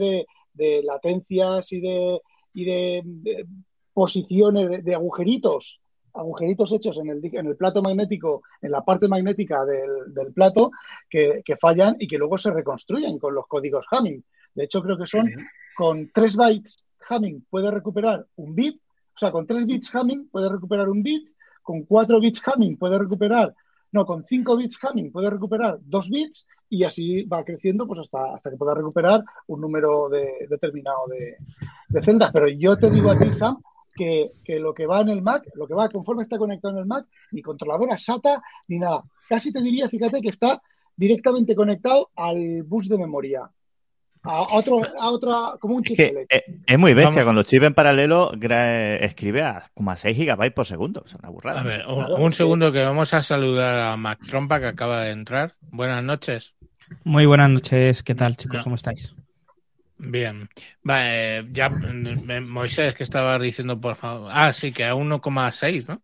de, 0.56 0.82
latencias 0.84 1.72
y 1.72 1.80
de, 1.80 2.20
y 2.56 2.66
de 2.66 3.46
posiciones, 3.94 4.70
de, 4.70 4.78
de 4.80 4.96
agujeritos, 4.96 5.80
agujeritos 6.14 6.72
hechos 6.72 6.98
en 7.00 7.10
el, 7.10 7.20
en 7.24 7.48
el 7.48 7.56
plato 7.56 7.82
magnético, 7.82 8.44
en 8.62 8.72
la 8.72 8.84
parte 8.84 9.08
magnética 9.08 9.66
del, 9.66 10.14
del 10.14 10.32
plato, 10.34 10.72
que, 11.10 11.42
que 11.44 11.58
fallan 11.58 11.96
y 12.00 12.08
que 12.08 12.18
luego 12.18 12.38
se 12.38 12.52
reconstruyen 12.52 13.18
con 13.18 13.34
los 13.34 13.48
códigos 13.48 13.86
Hamming. 13.92 14.24
De 14.54 14.66
hecho, 14.66 14.82
creo 14.84 14.98
que 14.98 15.08
son 15.08 15.32
con 15.76 16.12
3 16.14 16.36
bytes 16.36 16.88
Hamming 17.10 17.46
puede 17.50 17.72
recuperar 17.72 18.26
un 18.36 18.54
bit, 18.56 18.80
o 19.16 19.18
sea, 19.18 19.32
con 19.32 19.46
3 19.48 19.66
bits 19.66 19.94
Hamming 19.94 20.30
puede 20.30 20.50
recuperar 20.50 20.90
un 20.90 21.02
bit, 21.04 21.30
con 21.62 21.84
4 21.84 22.20
bits 22.20 22.42
Hamming 22.46 22.78
puede 22.78 22.98
recuperar, 23.00 23.54
no, 23.92 24.06
con 24.06 24.24
5 24.24 24.58
bits 24.58 24.80
Hamming 24.84 25.12
puede 25.12 25.30
recuperar 25.30 25.80
2 25.82 26.10
bits 26.10 26.46
y 26.70 26.84
así 26.84 27.24
va 27.24 27.44
creciendo 27.44 27.86
pues 27.88 28.00
hasta, 28.00 28.36
hasta 28.36 28.50
que 28.50 28.58
pueda 28.58 28.74
recuperar 28.74 29.24
un 29.48 29.62
número 29.62 30.10
de- 30.10 30.48
determinado 30.50 31.08
de, 31.08 31.38
de 31.90 32.02
celdas. 32.02 32.32
Pero 32.32 32.48
yo 32.50 32.78
te 32.78 32.90
digo 32.90 33.12
a 33.12 33.18
ti, 33.20 33.32
Sam, 33.32 33.58
que, 33.96 34.32
que 34.44 34.60
lo 34.60 34.74
que 34.74 34.86
va 34.86 35.02
en 35.02 35.10
el 35.10 35.22
Mac, 35.22 35.44
lo 35.56 35.68
que 35.68 35.74
va 35.74 35.90
conforme 35.90 36.24
está 36.24 36.38
conectado 36.38 36.74
en 36.74 36.80
el 36.80 36.86
Mac, 36.86 37.06
ni 37.32 37.42
controladora 37.42 37.98
SATA 37.98 38.42
ni 38.68 38.80
nada. 38.80 39.04
Casi 39.30 39.52
te 39.52 39.62
diría, 39.62 39.90
fíjate, 39.90 40.22
que 40.22 40.30
está 40.30 40.62
directamente 40.96 41.56
conectado 41.56 42.10
al 42.16 42.64
bus 42.64 42.88
de 42.90 42.98
memoria. 42.98 43.50
A 44.26 44.42
otro, 44.56 44.82
a 45.00 45.10
otra, 45.10 45.58
como 45.60 45.76
un 45.76 45.84
Es 45.84 45.90
chip 45.90 45.98
que 45.98 46.44
es 46.66 46.80
muy 46.80 46.94
bestia. 46.94 47.10
Vamos. 47.10 47.26
Con 47.26 47.36
los 47.36 47.48
chips 47.48 47.66
en 47.66 47.74
paralelo 47.74 48.32
escribe 48.32 49.44
a 49.44 49.70
como 49.74 49.92
a 49.92 49.98
6 49.98 50.16
gigabytes 50.16 50.54
por 50.54 50.66
segundo. 50.66 51.04
Es 51.06 51.14
una 51.16 51.30
burrada. 51.30 51.60
A 51.60 51.64
ver, 51.64 51.86
un, 51.86 52.32
segundo 52.32 52.72
que 52.72 52.86
vamos 52.86 53.14
a 53.14 53.22
saludar 53.22 53.82
a 53.82 53.98
Mac 53.98 54.20
Trompa 54.26 54.62
que 54.62 54.68
acaba 54.68 55.02
de 55.02 55.12
entrar. 55.12 55.56
Buenas 55.72 56.04
noches. 56.04 56.56
Muy 57.04 57.26
buenas 57.26 57.50
noches, 57.50 58.02
¿qué 58.02 58.16
tal 58.16 58.38
chicos? 58.38 58.60
No. 58.60 58.64
¿Cómo 58.64 58.76
estáis? 58.76 59.14
Bien. 59.98 60.50
Va, 60.88 61.14
eh, 61.16 61.48
ya 61.52 61.70
mm, 61.70 62.46
Moisés 62.48 62.96
que 62.96 63.04
estaba 63.04 63.38
diciendo 63.40 63.80
por 63.80 63.96
favor. 63.96 64.30
Ah, 64.34 64.52
sí, 64.54 64.72
que 64.72 64.86
a 64.86 64.96
1,6, 64.96 65.88
¿no? 65.88 66.02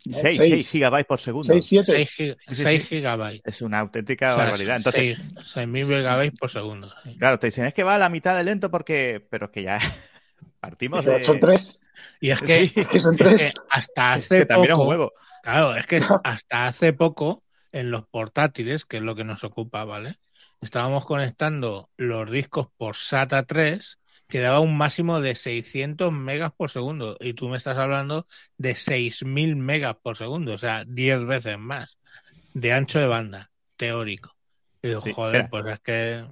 6, 0.00 0.16
seis. 0.22 0.38
6 0.38 0.68
gigabytes 0.70 1.06
por 1.06 1.20
segundo. 1.20 1.52
6, 1.52 1.66
7. 1.66 1.84
6, 1.84 2.10
gi- 2.16 2.34
Sí, 2.38 2.54
sí, 2.54 2.62
seis 2.62 2.82
sí. 2.82 2.88
gigabytes. 2.88 3.42
Es 3.44 3.62
una 3.62 3.80
auténtica 3.80 4.28
O 4.32 4.34
sea, 4.36 4.44
barbaridad. 4.44 4.76
Entonces, 4.76 5.18
seis- 5.18 5.66
6.000 5.66 5.86
megabytes 5.86 6.38
por 6.38 6.50
segundo. 6.50 6.92
sí. 7.02 7.16
claro, 7.18 7.38
te 7.38 7.48
dicen, 7.48 7.64
es 7.66 7.74
que 7.74 7.82
va 7.82 7.96
a 7.96 7.98
la 7.98 8.08
mitad 8.08 8.36
de 8.36 8.44
lento 8.44 8.70
porque... 8.70 9.26
Pero 9.28 9.46
es 9.46 9.50
que 9.52 9.62
ya 9.64 9.78
partimos 10.60 11.04
de... 11.04 11.22
Son 11.24 11.40
3. 11.40 11.80
Y 12.20 12.30
es 12.30 12.40
que, 12.40 12.68
Sí. 12.68 12.84
Que 12.86 13.00
son 13.00 13.14
es 13.14 13.18
que 13.18 13.24
tres. 13.24 13.54
hasta 13.70 13.92
que 13.94 14.00
hace 14.00 14.46
también 14.46 14.70
es 14.70 14.76
un 14.76 14.82
poco, 14.84 14.90
huevo. 14.90 15.12
claro, 15.42 15.74
es 15.76 15.86
que 15.86 16.00
hasta 16.24 16.66
hace 16.68 16.92
poco 16.92 17.42
en 17.72 17.90
los 17.90 18.06
portátiles, 18.06 18.84
que 18.84 18.98
es 18.98 19.02
lo 19.02 19.14
que 19.16 19.24
nos 19.24 19.42
ocupa, 19.44 19.84
¿vale? 19.84 20.16
Estábamos 20.60 21.04
conectando 21.04 21.88
los 21.96 22.30
discos 22.30 22.68
por 22.76 22.96
SATA 22.96 23.44
3 23.44 24.00
que 24.26 24.40
daba 24.40 24.60
un 24.60 24.76
máximo 24.76 25.20
de 25.20 25.34
600 25.34 26.12
megas 26.12 26.52
por 26.52 26.70
segundo 26.70 27.16
y 27.20 27.32
tú 27.34 27.48
me 27.48 27.56
estás 27.56 27.78
hablando 27.78 28.26
de 28.58 28.74
6.000 28.74 29.56
megas 29.56 29.96
por 30.02 30.16
segundo, 30.16 30.52
o 30.54 30.58
sea, 30.58 30.84
10 30.84 31.24
veces 31.24 31.58
más 31.58 31.98
de 32.54 32.72
ancho 32.72 32.98
de 32.98 33.06
banda, 33.06 33.50
teórico. 33.76 34.36
Y 34.82 34.88
digo, 34.88 35.00
Sí, 35.00 35.12
joder, 35.14 35.42
espera. 35.42 35.50
pues 35.50 35.74
es 35.74 35.80
que... 35.80 36.24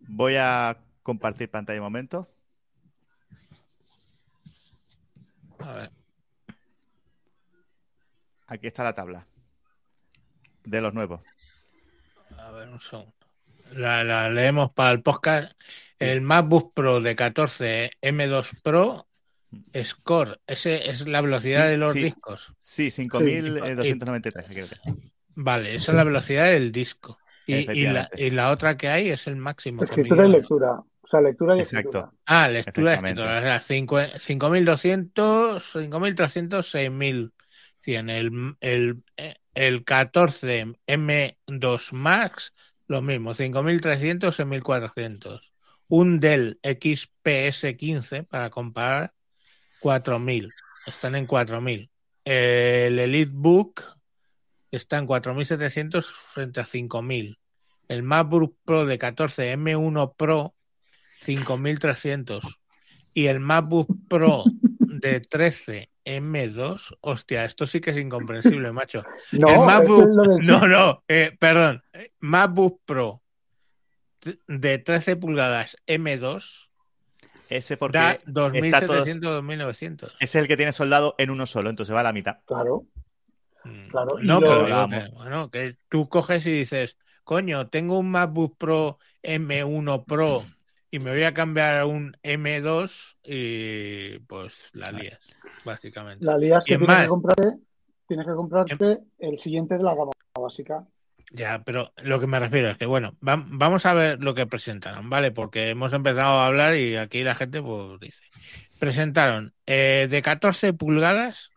Voy 0.00 0.36
a 0.38 0.78
compartir 1.02 1.50
pantalla 1.50 1.80
un 1.80 1.84
momento. 1.84 2.28
A 5.58 5.74
ver, 5.74 5.90
Aquí 8.46 8.66
está 8.66 8.84
la 8.84 8.94
tabla 8.94 9.26
de 10.64 10.80
los 10.80 10.92
nuevos. 10.94 11.20
a 12.38 12.50
ver 12.50 12.68
un 12.68 12.80
segundo. 12.80 13.12
La, 13.74 14.04
la 14.04 14.30
leemos 14.30 14.70
para 14.72 14.90
el 14.92 15.02
podcast. 15.02 15.52
El 15.98 16.20
MacBook 16.20 16.72
Pro 16.74 17.00
de 17.00 17.14
14 17.14 17.90
M2 18.02 18.60
Pro 18.62 19.08
Score, 19.84 20.40
ese 20.46 20.88
es 20.90 21.06
la 21.06 21.20
velocidad 21.20 21.66
Sí, 21.66 21.70
de 21.70 21.76
los 21.76 21.92
sí. 21.92 22.02
discos. 22.04 22.54
Sí, 22.58 22.86
5.293. 22.90 24.44
aquí 24.44 24.60
lo 24.60 24.66
tengo. 24.66 24.98
Vale, 25.34 25.74
esa 25.74 25.92
es 25.92 25.96
la 25.96 26.04
velocidad 26.04 26.46
del 26.46 26.72
disco. 26.72 27.18
Y, 27.46 27.70
y, 27.72 27.86
la, 27.86 28.08
y 28.16 28.30
la 28.30 28.50
otra 28.50 28.76
que 28.76 28.88
hay 28.88 29.10
es 29.10 29.26
el 29.26 29.36
máximo. 29.36 29.78
que 29.80 29.84
Escritura 29.86 30.26
y 30.26 30.30
lectura. 30.30 30.72
O 30.72 31.06
sea, 31.06 31.20
lectura 31.20 31.56
y 31.56 31.60
Exacto. 31.60 31.78
escritura. 31.98 32.12
Ah, 32.26 32.48
lectura 32.48 32.94
Efectivamente. 32.94 33.20
escritura. 33.22 33.38
O 33.38 33.42
sea, 33.42 33.60
cinco- 33.60 34.18
5200, 34.18 35.62
5300, 35.72 36.70
6100. 36.70 38.10
El, 38.10 38.56
el, 38.60 39.02
el 39.54 39.84
14 39.84 40.66
M2 40.86 41.92
Max, 41.92 42.54
lo 42.92 43.02
mismo, 43.02 43.34
5300, 43.34 44.36
6400. 44.36 45.52
Un 45.88 46.20
Dell 46.20 46.60
XPS 46.62 47.74
15 47.76 48.22
para 48.22 48.50
comparar, 48.50 49.14
4000. 49.80 50.50
Están 50.86 51.16
en 51.16 51.26
4000. 51.26 51.90
El 52.24 52.98
EliteBook 52.98 53.82
está 54.70 54.98
en 54.98 55.06
4700 55.06 56.06
frente 56.06 56.60
a 56.60 56.64
5000. 56.64 57.38
El 57.88 58.02
MacBook 58.02 58.56
Pro 58.64 58.86
de 58.86 58.98
14 58.98 59.56
M1 59.56 60.14
Pro 60.16 60.54
5300 61.20 62.60
y 63.12 63.26
el 63.26 63.40
MacBook 63.40 63.88
Pro 64.08 64.44
de 64.80 65.20
13 65.20 65.91
M2, 66.04 66.96
hostia, 67.00 67.44
esto 67.44 67.66
sí 67.66 67.80
que 67.80 67.90
es 67.90 67.98
incomprensible, 67.98 68.72
macho. 68.72 69.04
No, 69.32 69.48
el 69.48 69.54
eso 69.54 69.64
MacBook, 69.64 70.08
es 70.08 70.14
lo 70.14 70.22
del 70.24 70.46
no, 70.46 70.66
no, 70.68 71.04
eh, 71.08 71.36
perdón, 71.38 71.82
eh, 71.92 72.12
MacBook 72.20 72.80
Pro 72.84 73.22
de 74.46 74.78
13 74.78 75.16
pulgadas 75.16 75.76
M2 75.86 76.68
Ese 77.48 77.76
porque 77.76 77.98
da 77.98 78.12
está 78.12 78.32
todos- 78.32 78.52
2700 78.52 79.32
2900. 79.32 80.12
ese 80.14 80.24
es 80.24 80.34
el 80.42 80.48
que 80.48 80.56
tiene 80.56 80.72
soldado 80.72 81.14
en 81.18 81.30
uno 81.30 81.44
solo, 81.46 81.70
entonces 81.70 81.94
va 81.94 82.00
a 82.00 82.04
la 82.04 82.12
mitad. 82.12 82.36
Claro. 82.46 82.84
Mm, 83.64 83.88
Claro, 83.88 84.18
No, 84.22 84.40
lo- 84.40 84.66
pero 84.66 84.88
que, 84.88 85.08
bueno, 85.14 85.50
que 85.50 85.76
tú 85.88 86.08
coges 86.08 86.46
y 86.46 86.52
dices, 86.52 86.96
coño, 87.24 87.68
tengo 87.68 87.98
un 87.98 88.10
MacBook 88.10 88.56
Pro 88.58 88.98
M1 89.22 90.04
Pro 90.04 90.44
y 90.92 90.98
me 91.00 91.10
voy 91.10 91.24
a 91.24 91.32
cambiar 91.34 91.80
a 91.80 91.86
un 91.86 92.16
M2 92.22 93.16
y 93.24 94.18
pues 94.28 94.70
la 94.74 94.92
lías, 94.92 95.18
básicamente. 95.64 96.24
La 96.24 96.36
lías 96.36 96.64
que 96.64 96.74
es 96.74 96.78
tienes 96.78 96.94
más- 96.94 97.02
que 97.02 97.08
comprarte, 97.08 97.48
tienes 98.06 98.26
que 98.26 98.34
comprarte 98.34 98.98
el 99.18 99.38
siguiente 99.38 99.78
de 99.78 99.82
la 99.82 99.94
gama 99.94 100.12
básica. 100.38 100.84
Ya, 101.32 101.62
pero 101.64 101.94
lo 102.02 102.20
que 102.20 102.26
me 102.26 102.38
refiero 102.38 102.68
es 102.68 102.76
que, 102.76 102.84
bueno, 102.84 103.16
va- 103.26 103.42
vamos 103.48 103.86
a 103.86 103.94
ver 103.94 104.22
lo 104.22 104.34
que 104.34 104.46
presentaron, 104.46 105.08
¿vale? 105.08 105.30
Porque 105.32 105.70
hemos 105.70 105.94
empezado 105.94 106.38
a 106.40 106.46
hablar 106.46 106.76
y 106.76 106.96
aquí 106.96 107.22
la 107.24 107.34
gente 107.34 107.62
pues 107.62 107.98
dice. 107.98 108.22
Presentaron 108.78 109.54
eh, 109.66 110.08
de 110.10 110.20
14 110.20 110.74
pulgadas, 110.74 111.50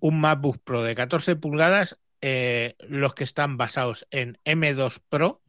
un 0.00 0.20
MacBook 0.20 0.58
Pro 0.64 0.82
de 0.82 0.96
14 0.96 1.36
pulgadas, 1.36 1.96
eh, 2.20 2.74
los 2.88 3.14
que 3.14 3.22
están 3.22 3.56
basados 3.56 4.04
en 4.10 4.36
M2 4.44 5.00
Pro, 5.08 5.40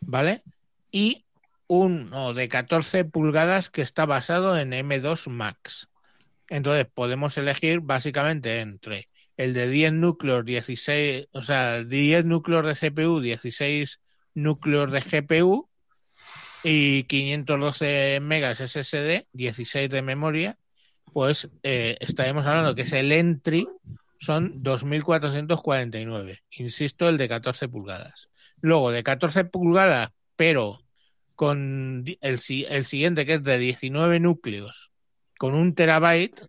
¿vale? 0.00 0.42
Y 0.90 1.23
uno 1.66 2.34
de 2.34 2.48
14 2.48 3.04
pulgadas 3.04 3.70
que 3.70 3.82
está 3.82 4.06
basado 4.06 4.58
en 4.58 4.72
M2 4.72 5.28
Max. 5.28 5.88
Entonces 6.48 6.86
podemos 6.92 7.36
elegir 7.38 7.80
básicamente 7.80 8.60
entre 8.60 9.08
el 9.36 9.54
de 9.54 9.68
10 9.68 9.94
núcleos, 9.94 10.44
16, 10.44 11.28
o 11.32 11.42
sea, 11.42 11.82
10 11.82 12.26
núcleos 12.26 12.66
de 12.66 12.90
CPU, 12.90 13.20
16 13.20 14.00
núcleos 14.34 14.92
de 14.92 15.00
GPU 15.00 15.68
y 16.62 17.04
512 17.04 18.20
megas 18.20 18.58
SSD, 18.58 19.26
16 19.32 19.90
de 19.90 20.02
memoria, 20.02 20.58
pues 21.12 21.48
eh, 21.62 21.96
estaremos 22.00 22.46
hablando 22.46 22.74
que 22.74 22.82
es 22.82 22.92
el 22.92 23.12
entry, 23.12 23.66
son 24.18 24.62
2.449. 24.62 26.42
Insisto, 26.52 27.08
el 27.08 27.18
de 27.18 27.28
14 27.28 27.68
pulgadas. 27.68 28.30
Luego, 28.60 28.90
de 28.90 29.02
14 29.02 29.44
pulgadas, 29.44 30.10
pero 30.36 30.83
con 31.34 32.04
el, 32.06 32.18
el 32.20 32.86
siguiente 32.86 33.26
que 33.26 33.34
es 33.34 33.42
de 33.42 33.58
19 33.58 34.20
núcleos, 34.20 34.92
con 35.38 35.54
un 35.54 35.74
terabyte, 35.74 36.48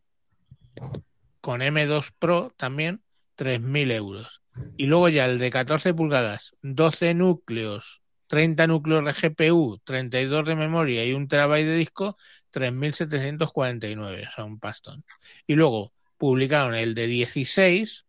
con 1.42 1.62
M2 1.62 2.12
Pro 2.18 2.54
también 2.58 3.02
3.000 3.38 3.92
euros. 3.92 4.42
Y 4.78 4.86
luego 4.88 5.10
ya 5.10 5.26
el 5.26 5.38
de 5.38 5.50
14 5.50 5.94
pulgadas, 5.94 6.56
12 6.62 7.14
núcleos, 7.14 8.02
30 8.28 8.68
núcleos 8.68 9.06
de 9.06 9.14
GPU, 9.14 9.80
32 9.84 10.46
de 10.46 10.56
memoria 10.56 11.06
y 11.06 11.14
un 11.14 11.28
terabyte 11.28 11.66
de 11.66 11.76
disco, 11.76 12.18
3.749, 12.54 14.28
o 14.28 14.32
sea, 14.32 14.44
un 14.46 14.60
pastón. 14.60 15.04
Y 15.46 15.56
luego 15.56 15.94
publicaron 16.18 16.74
el 16.74 16.96
de 16.96 17.08
16, 17.08 18.06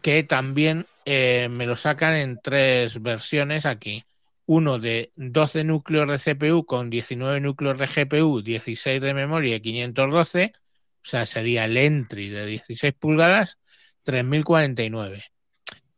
que 0.00 0.22
también 0.24 0.86
eh, 1.04 1.48
me 1.50 1.66
lo 1.66 1.76
sacan 1.76 2.14
en 2.14 2.40
tres 2.42 3.00
versiones 3.00 3.66
aquí. 3.66 4.04
Uno 4.46 4.78
de 4.78 5.12
12 5.16 5.64
núcleos 5.64 6.08
de 6.08 6.34
CPU 6.34 6.66
con 6.66 6.90
19 6.90 7.40
núcleos 7.40 7.78
de 7.78 7.86
GPU, 7.86 8.42
16 8.42 9.00
de 9.00 9.14
memoria 9.14 9.56
y 9.56 9.60
512, 9.60 10.52
o 10.56 11.04
sea, 11.04 11.26
sería 11.26 11.64
el 11.64 11.76
entry 11.76 12.28
de 12.28 12.46
16 12.46 12.94
pulgadas, 12.94 13.58
3049. 14.02 15.24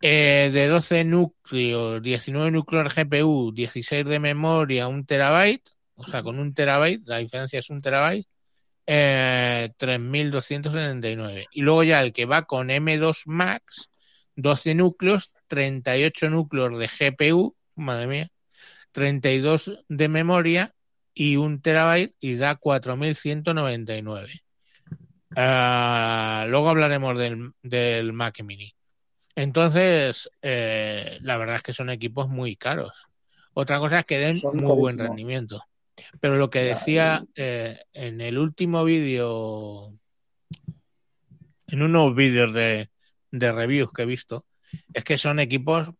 Eh, 0.00 0.50
de 0.52 0.66
12 0.68 1.04
núcleos, 1.04 2.02
19 2.02 2.50
núcleos 2.50 2.94
de 2.94 3.04
GPU, 3.04 3.52
16 3.52 4.04
de 4.04 4.18
memoria, 4.18 4.88
un 4.88 5.06
terabyte, 5.06 5.70
o 5.94 6.06
sea, 6.06 6.22
con 6.22 6.38
un 6.38 6.52
terabyte, 6.54 7.02
la 7.06 7.18
diferencia 7.18 7.58
es 7.58 7.70
un 7.70 7.80
terabyte, 7.80 8.26
eh, 8.86 9.70
3279. 9.78 11.46
Y 11.52 11.62
luego 11.62 11.84
ya 11.84 12.02
el 12.02 12.12
que 12.12 12.26
va 12.26 12.42
con 12.44 12.68
M2 12.68 13.22
Max, 13.26 13.90
12 14.36 14.74
núcleos, 14.74 15.32
38 15.46 16.30
núcleos 16.30 16.78
de 16.78 16.88
GPU, 16.88 17.56
madre 17.74 18.06
mía, 18.06 18.30
32 18.94 19.72
de 19.88 20.08
memoria 20.08 20.72
y 21.12 21.34
un 21.34 21.60
terabyte 21.60 22.14
y 22.20 22.36
da 22.36 22.54
4199. 22.54 24.44
Ah, 25.36 26.46
luego 26.48 26.68
hablaremos 26.68 27.18
del, 27.18 27.52
del 27.62 28.12
Mac 28.12 28.40
Mini. 28.44 28.72
Entonces, 29.34 30.30
eh, 30.42 31.18
la 31.22 31.36
verdad 31.38 31.56
es 31.56 31.62
que 31.62 31.72
son 31.72 31.90
equipos 31.90 32.28
muy 32.28 32.54
caros. 32.54 33.08
Otra 33.52 33.80
cosa 33.80 33.98
es 33.98 34.04
que 34.06 34.18
den 34.18 34.38
Son 34.38 34.56
muy 34.56 34.76
buen 34.76 34.96
rendimiento. 34.96 35.64
Pero 36.20 36.36
lo 36.36 36.48
que 36.48 36.60
decía 36.60 37.24
eh, 37.34 37.80
en 37.92 38.20
el 38.20 38.38
último 38.38 38.84
vídeo, 38.84 39.92
en 41.66 41.82
unos 41.82 42.14
vídeos 42.14 42.52
de, 42.52 42.90
de 43.32 43.52
reviews 43.52 43.90
que 43.92 44.02
he 44.02 44.06
visto, 44.06 44.46
es 44.92 45.02
que 45.02 45.18
son 45.18 45.40
equipos, 45.40 45.90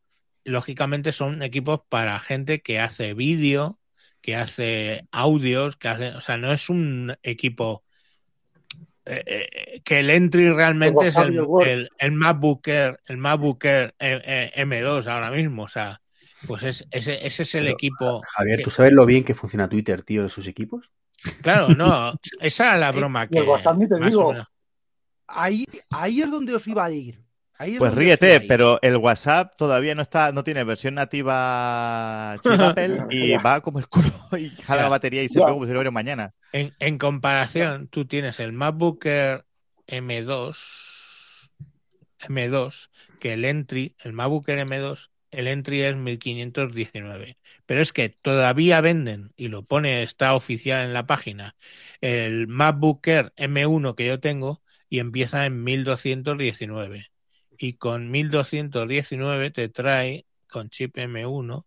lógicamente 0.45 1.13
son 1.13 1.43
equipos 1.43 1.81
para 1.89 2.19
gente 2.21 2.63
que 2.63 2.81
hace 2.81 3.15
vídeo, 3.15 3.79
que 4.21 4.37
hace 4.37 5.07
audios, 5.13 5.77
que 5.77 5.89
hace, 5.89 6.09
o 6.11 6.21
sea, 6.21 6.37
no 6.39 6.53
es 6.53 6.69
un 6.71 7.17
equipo 7.23 7.85
eh, 9.07 9.23
eh, 9.27 9.81
que 9.85 10.01
el 10.01 10.11
entry 10.11 10.51
realmente 10.51 11.09
es 11.09 11.17
el, 11.17 11.39
el 11.39 11.69
el, 11.69 11.89
el 11.99 12.13
MacBook 12.13 12.67
Air, 12.69 13.01
el 13.07 13.19
MacBook 13.19 13.65
Air, 13.65 13.95
eh, 13.99 14.23
eh, 14.25 14.53
M2 14.57 15.07
ahora 15.07 15.31
mismo, 15.31 15.65
o 15.65 15.69
sea, 15.69 16.01
pues 16.47 16.63
es, 16.63 16.87
ese, 16.91 17.27
ese 17.27 17.43
es 17.43 17.55
el 17.55 17.65
Pero, 17.65 17.75
equipo. 17.77 18.23
Javier, 18.37 18.59
que- 18.59 18.65
¿tú 18.65 18.71
sabes 18.71 18.93
lo 18.93 19.05
bien 19.07 19.25
que 19.25 19.35
funciona 19.35 19.69
Twitter, 19.69 20.03
tío, 20.03 20.23
de 20.23 20.29
sus 20.31 20.47
equipos? 20.47 20.91
Claro, 21.43 21.75
no, 21.75 22.15
esa 22.41 22.65
era 22.69 22.77
la 22.79 22.93
broma 22.93 23.27
Y 23.27 23.29
que 23.31 23.39
el 23.41 23.45
WhatsApp 23.49 23.79
ni 23.79 23.89
te 23.89 23.97
digo. 23.97 24.35
Ahí, 25.27 25.65
ahí 25.91 26.23
es 26.23 26.31
donde 26.31 26.55
os 26.55 26.67
iba 26.67 26.85
a 26.85 26.91
ir. 26.91 27.24
Pues 27.57 27.95
ríete, 27.95 28.41
pero 28.41 28.81
el 28.83 28.97
WhatsApp 28.97 29.55
todavía 29.57 29.95
no 29.95 30.03
está, 30.03 30.33
no 30.33 30.43
tiene 30.43 30.65
versión 30.65 30.95
nativa 30.95 32.37
chip 32.43 32.61
Apple 32.61 32.99
y 33.11 33.37
va 33.37 33.61
como 33.61 33.79
el 33.79 33.87
culo 33.87 34.11
y 34.39 34.51
jala 34.51 34.83
la 34.83 34.89
batería 34.89 35.23
y 35.23 35.29
se 35.29 35.39
pega 35.39 35.53
como 35.53 35.67
si 35.67 35.73
lo 35.73 35.93
mañana. 35.93 36.33
En, 36.53 36.75
en 36.81 36.99
comparación, 36.99 37.89
tú 37.89 38.07
tienes 38.07 38.41
el 38.41 38.53
MacBook 38.53 39.07
Air 39.07 39.45
M2, 39.87 40.57
M2, 42.29 42.91
que 43.21 43.35
el 43.35 43.45
entry, 43.45 43.95
el 44.03 44.13
MacBook 44.13 44.49
Air 44.49 44.67
M2, 44.67 45.11
el 45.31 45.47
entry 45.47 45.83
es 45.83 45.97
1519. 45.97 47.39
Pero 47.67 47.81
es 47.81 47.93
que 47.93 48.09
todavía 48.09 48.81
venden, 48.81 49.33
y 49.37 49.49
lo 49.49 49.65
pone, 49.65 50.03
está 50.03 50.35
oficial 50.35 50.85
en 50.85 50.93
la 50.93 51.07
página, 51.07 51.55
el 52.01 52.49
MacBook 52.49 53.07
Air 53.07 53.33
M1 53.37 53.95
que 53.95 54.07
yo 54.07 54.21
tengo 54.21 54.63
y 54.89 54.99
empieza 54.99 55.47
en 55.47 55.63
1219. 55.65 57.14
Y 57.59 57.75
con 57.75 58.11
1219 58.11 59.51
te 59.51 59.69
trae, 59.69 60.27
con 60.49 60.71
chip 60.71 60.97
M1, 60.97 61.65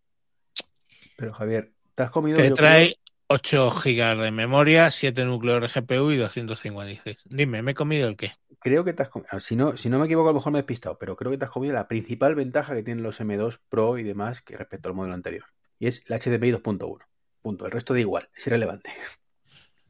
Pero 1.16 1.34
Javier, 1.34 1.72
¿te 1.96 2.04
has 2.04 2.12
comido? 2.12 2.38
te 2.38 2.52
trae 2.52 2.96
8 3.28 3.70
GB 3.72 4.22
de 4.22 4.32
memoria, 4.32 4.92
7 4.92 5.26
núcleos 5.26 5.62
de 5.62 5.82
GPU 5.82 6.12
y 6.12 6.18
256. 6.18 7.18
Dime, 7.26 7.62
¿me 7.62 7.72
he 7.72 7.76
comido 7.76 8.08
el 8.08 8.16
qué? 8.16 8.32
Creo 8.60 8.84
que 8.84 8.94
te 8.94 9.04
has 9.04 9.10
comido. 9.10 9.40
Si 9.40 9.56
no, 9.56 9.78
si 9.78 9.90
no 9.90 10.00
me 10.00 10.06
equivoco, 10.06 10.30
a 10.30 10.32
lo 10.32 10.36
mejor 10.40 10.52
me 10.52 10.60
he 10.60 10.62
despistado, 10.62 10.98
pero 10.98 11.16
creo 11.16 11.32
que 11.32 11.38
te 11.38 11.46
has 11.46 11.52
comido 11.52 11.74
la 11.74 11.88
principal 11.88 12.36
ventaja 12.36 12.74
que 12.76 12.84
tienen 12.84 13.04
los 13.04 13.20
M2 13.20 13.60
Pro 13.70 13.98
y 13.98 14.04
demás 14.04 14.42
que 14.42 14.58
respecto 14.58 14.90
al 14.90 14.96
modelo 14.96 15.14
anterior. 15.14 15.46
Y 15.80 15.88
es 15.88 16.10
la 16.10 16.18
HDMI 16.18 16.52
2.1. 16.52 17.06
Punto. 17.42 17.66
El 17.66 17.72
resto 17.72 17.94
da 17.94 18.00
igual, 18.00 18.30
es 18.36 18.48
irrelevante. 18.48 18.92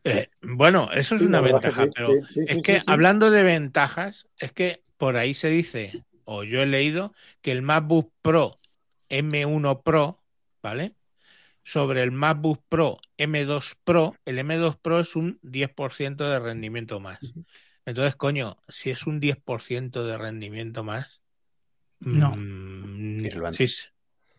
Eh, 0.04 0.30
bueno, 0.42 0.90
eso 0.94 1.16
es 1.16 1.22
Sí, 1.22 1.28
una 1.28 1.42
que 1.42 1.52
ventaja, 1.54 1.88
pero 1.94 2.08
sí, 2.08 2.22
sí, 2.34 2.40
es 2.46 2.62
que 2.62 2.82
hablando 2.86 3.30
de 3.30 3.44
ventajas, 3.44 4.28
es 4.40 4.52
que 4.54 4.84
por 4.98 5.18
ahí 5.18 5.34
se 5.34 5.50
dice, 5.50 6.04
o 6.26 6.44
yo 6.44 6.62
he 6.62 6.66
leído, 6.66 7.14
que 7.42 7.52
el 7.52 7.62
MacBook 7.62 8.12
Pro 8.22 8.60
M1 9.10 9.84
Pro, 9.84 10.22
¿vale? 10.62 10.96
Sobre 11.64 12.02
el 12.04 12.12
MacBook 12.12 12.64
Pro 12.70 12.98
M2 13.18 13.76
Pro, 13.84 14.16
el 14.26 14.40
M2 14.40 14.78
Pro 14.82 15.00
es 15.00 15.16
un 15.16 15.40
10% 15.42 16.16
de 16.30 16.40
rendimiento 16.40 17.00
más. 17.00 17.20
Entonces, 17.86 18.16
coño, 18.16 18.58
si 18.68 18.90
es 18.90 19.08
un 19.08 19.22
10% 19.22 20.04
de 20.04 20.18
rendimiento 20.18 20.84
más, 20.84 21.22
No. 22.00 22.36
mm. 22.38 23.26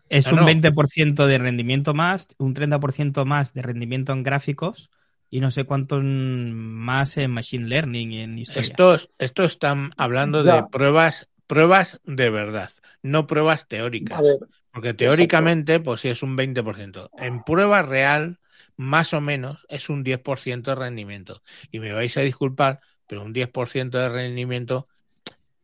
Es 0.09 0.27
un 0.27 0.37
no. 0.37 0.45
20% 0.45 1.27
de 1.27 1.37
rendimiento 1.37 1.93
más, 1.93 2.27
un 2.37 2.53
30% 2.53 3.25
más 3.25 3.53
de 3.53 3.61
rendimiento 3.61 4.13
en 4.13 4.23
gráficos 4.23 4.89
y 5.29 5.39
no 5.39 5.51
sé 5.51 5.65
cuántos 5.65 6.03
más 6.03 7.17
en 7.17 7.31
Machine 7.31 7.67
Learning 7.67 8.11
y 8.11 8.21
en 8.21 8.39
historia. 8.39 8.61
Estos, 8.61 9.09
estos 9.19 9.53
están 9.53 9.91
hablando 9.97 10.43
de 10.43 10.63
pruebas, 10.71 11.29
pruebas 11.47 12.01
de 12.03 12.29
verdad, 12.29 12.69
no 13.03 13.27
pruebas 13.27 13.67
teóricas. 13.67 14.21
Ver, 14.21 14.37
Porque 14.71 14.93
teóricamente, 14.93 15.79
pues 15.79 16.01
sí 16.01 16.09
es 16.09 16.23
un 16.23 16.37
20%. 16.37 17.09
En 17.17 17.43
prueba 17.43 17.81
real, 17.81 18.39
más 18.75 19.13
o 19.13 19.21
menos, 19.21 19.65
es 19.69 19.89
un 19.89 20.03
10% 20.03 20.63
de 20.63 20.75
rendimiento. 20.75 21.41
Y 21.71 21.79
me 21.79 21.91
vais 21.91 22.15
a 22.17 22.21
disculpar, 22.21 22.79
pero 23.05 23.23
un 23.23 23.33
10% 23.33 23.89
de 23.89 24.09
rendimiento 24.09 24.87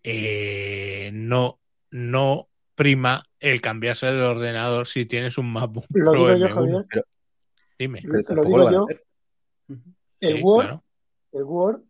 eh, 0.03 1.09
no, 1.13 1.59
no 1.89 2.49
prima 2.75 3.23
el 3.39 3.61
cambiarse 3.61 4.07
de 4.07 4.21
ordenador 4.21 4.85
si 4.87 5.05
tienes 5.05 5.37
un 5.37 5.51
MacBook 5.51 5.85
lo 5.89 6.11
Pro 6.11 6.35
digo 6.35 6.47
yo, 6.47 6.47
M1. 6.47 6.53
Javier. 6.53 7.05
Dime. 7.79 8.01
Pero 8.03 8.17
Lo 8.17 8.23
tampoco 8.23 8.47
digo 8.47 8.69
lo 8.69 8.71
yo. 8.71 8.87
El 10.19 10.37
Sí, 10.37 10.43
Word, 10.43 10.65
claro. 10.65 10.83
el 11.33 11.43
Word, 11.43 11.81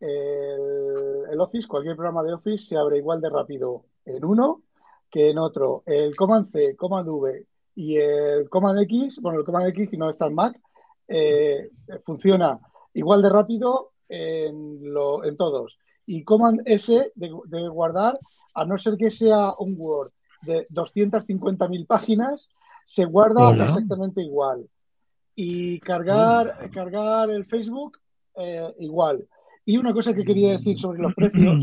el, 0.00 1.30
el 1.32 1.40
Office, 1.40 1.66
cualquier 1.66 1.96
programa 1.96 2.22
de 2.22 2.32
Office 2.34 2.64
se 2.66 2.76
abre 2.76 2.98
igual 2.98 3.20
de 3.20 3.30
rápido 3.30 3.84
en 4.04 4.24
uno 4.24 4.62
que 5.10 5.30
en 5.30 5.38
otro. 5.38 5.82
El 5.86 6.14
Command 6.16 6.50
C, 6.52 6.76
Command 6.76 7.08
V 7.08 7.46
y 7.76 7.96
el 7.96 8.48
Command 8.48 8.80
X, 8.82 9.18
bueno, 9.20 9.38
el 9.38 9.44
Command 9.44 9.68
X 9.68 9.90
que 9.90 9.96
no 9.96 10.10
está 10.10 10.26
en 10.26 10.34
Mac, 10.34 10.60
eh, 11.08 11.70
funciona 12.04 12.58
igual 12.94 13.22
de 13.22 13.30
rápido 13.30 13.92
en, 14.08 14.92
lo, 14.92 15.24
en 15.24 15.36
todos. 15.36 15.78
Y 16.06 16.24
Command 16.24 16.62
S 16.66 17.12
de, 17.14 17.30
de 17.46 17.68
guardar, 17.68 18.18
a 18.54 18.64
no 18.64 18.76
ser 18.78 18.96
que 18.96 19.10
sea 19.10 19.54
un 19.58 19.74
Word 19.78 20.10
de 20.42 20.66
250.000 20.68 21.86
páginas, 21.86 22.48
se 22.86 23.04
guarda 23.04 23.48
Hola. 23.48 23.64
exactamente 23.66 24.22
igual. 24.22 24.68
Y 25.40 25.78
cargar, 25.78 26.68
cargar 26.72 27.30
el 27.30 27.46
Facebook, 27.46 27.98
eh, 28.34 28.74
igual. 28.80 29.24
Y 29.64 29.76
una 29.78 29.92
cosa 29.92 30.12
que 30.12 30.24
quería 30.24 30.58
decir 30.58 30.76
sobre 30.80 31.00
los 31.00 31.14
precios, 31.14 31.54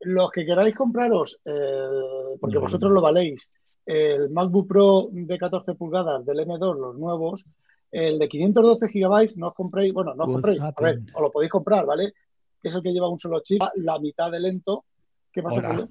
los 0.00 0.32
que 0.32 0.44
queráis 0.44 0.74
compraros, 0.74 1.38
eh, 1.44 2.36
porque 2.40 2.58
vosotros 2.58 2.90
lo 2.90 3.00
valéis, 3.00 3.52
el 3.86 4.28
MacBook 4.30 4.66
Pro 4.66 5.08
de 5.12 5.38
14 5.38 5.74
pulgadas 5.74 6.26
del 6.26 6.40
M2, 6.40 6.76
los 6.76 6.96
nuevos, 6.98 7.44
el 7.92 8.18
de 8.18 8.28
512 8.28 8.88
gigabytes, 8.88 9.36
no 9.36 9.48
os 9.48 9.54
compréis, 9.54 9.92
bueno, 9.92 10.14
no 10.16 10.24
os 10.24 10.30
compréis, 10.32 10.60
a 10.60 10.72
ver, 10.80 10.98
os 11.14 11.22
lo 11.22 11.30
podéis 11.30 11.52
comprar, 11.52 11.86
¿vale? 11.86 12.14
Que 12.60 12.70
es 12.70 12.74
el 12.74 12.82
que 12.82 12.90
lleva 12.92 13.08
un 13.08 13.20
solo 13.20 13.38
chip, 13.38 13.62
la 13.76 14.00
mitad 14.00 14.32
de 14.32 14.40
lento. 14.40 14.84
¿Qué 15.32 15.44
pasa, 15.44 15.58
Hola. 15.60 15.88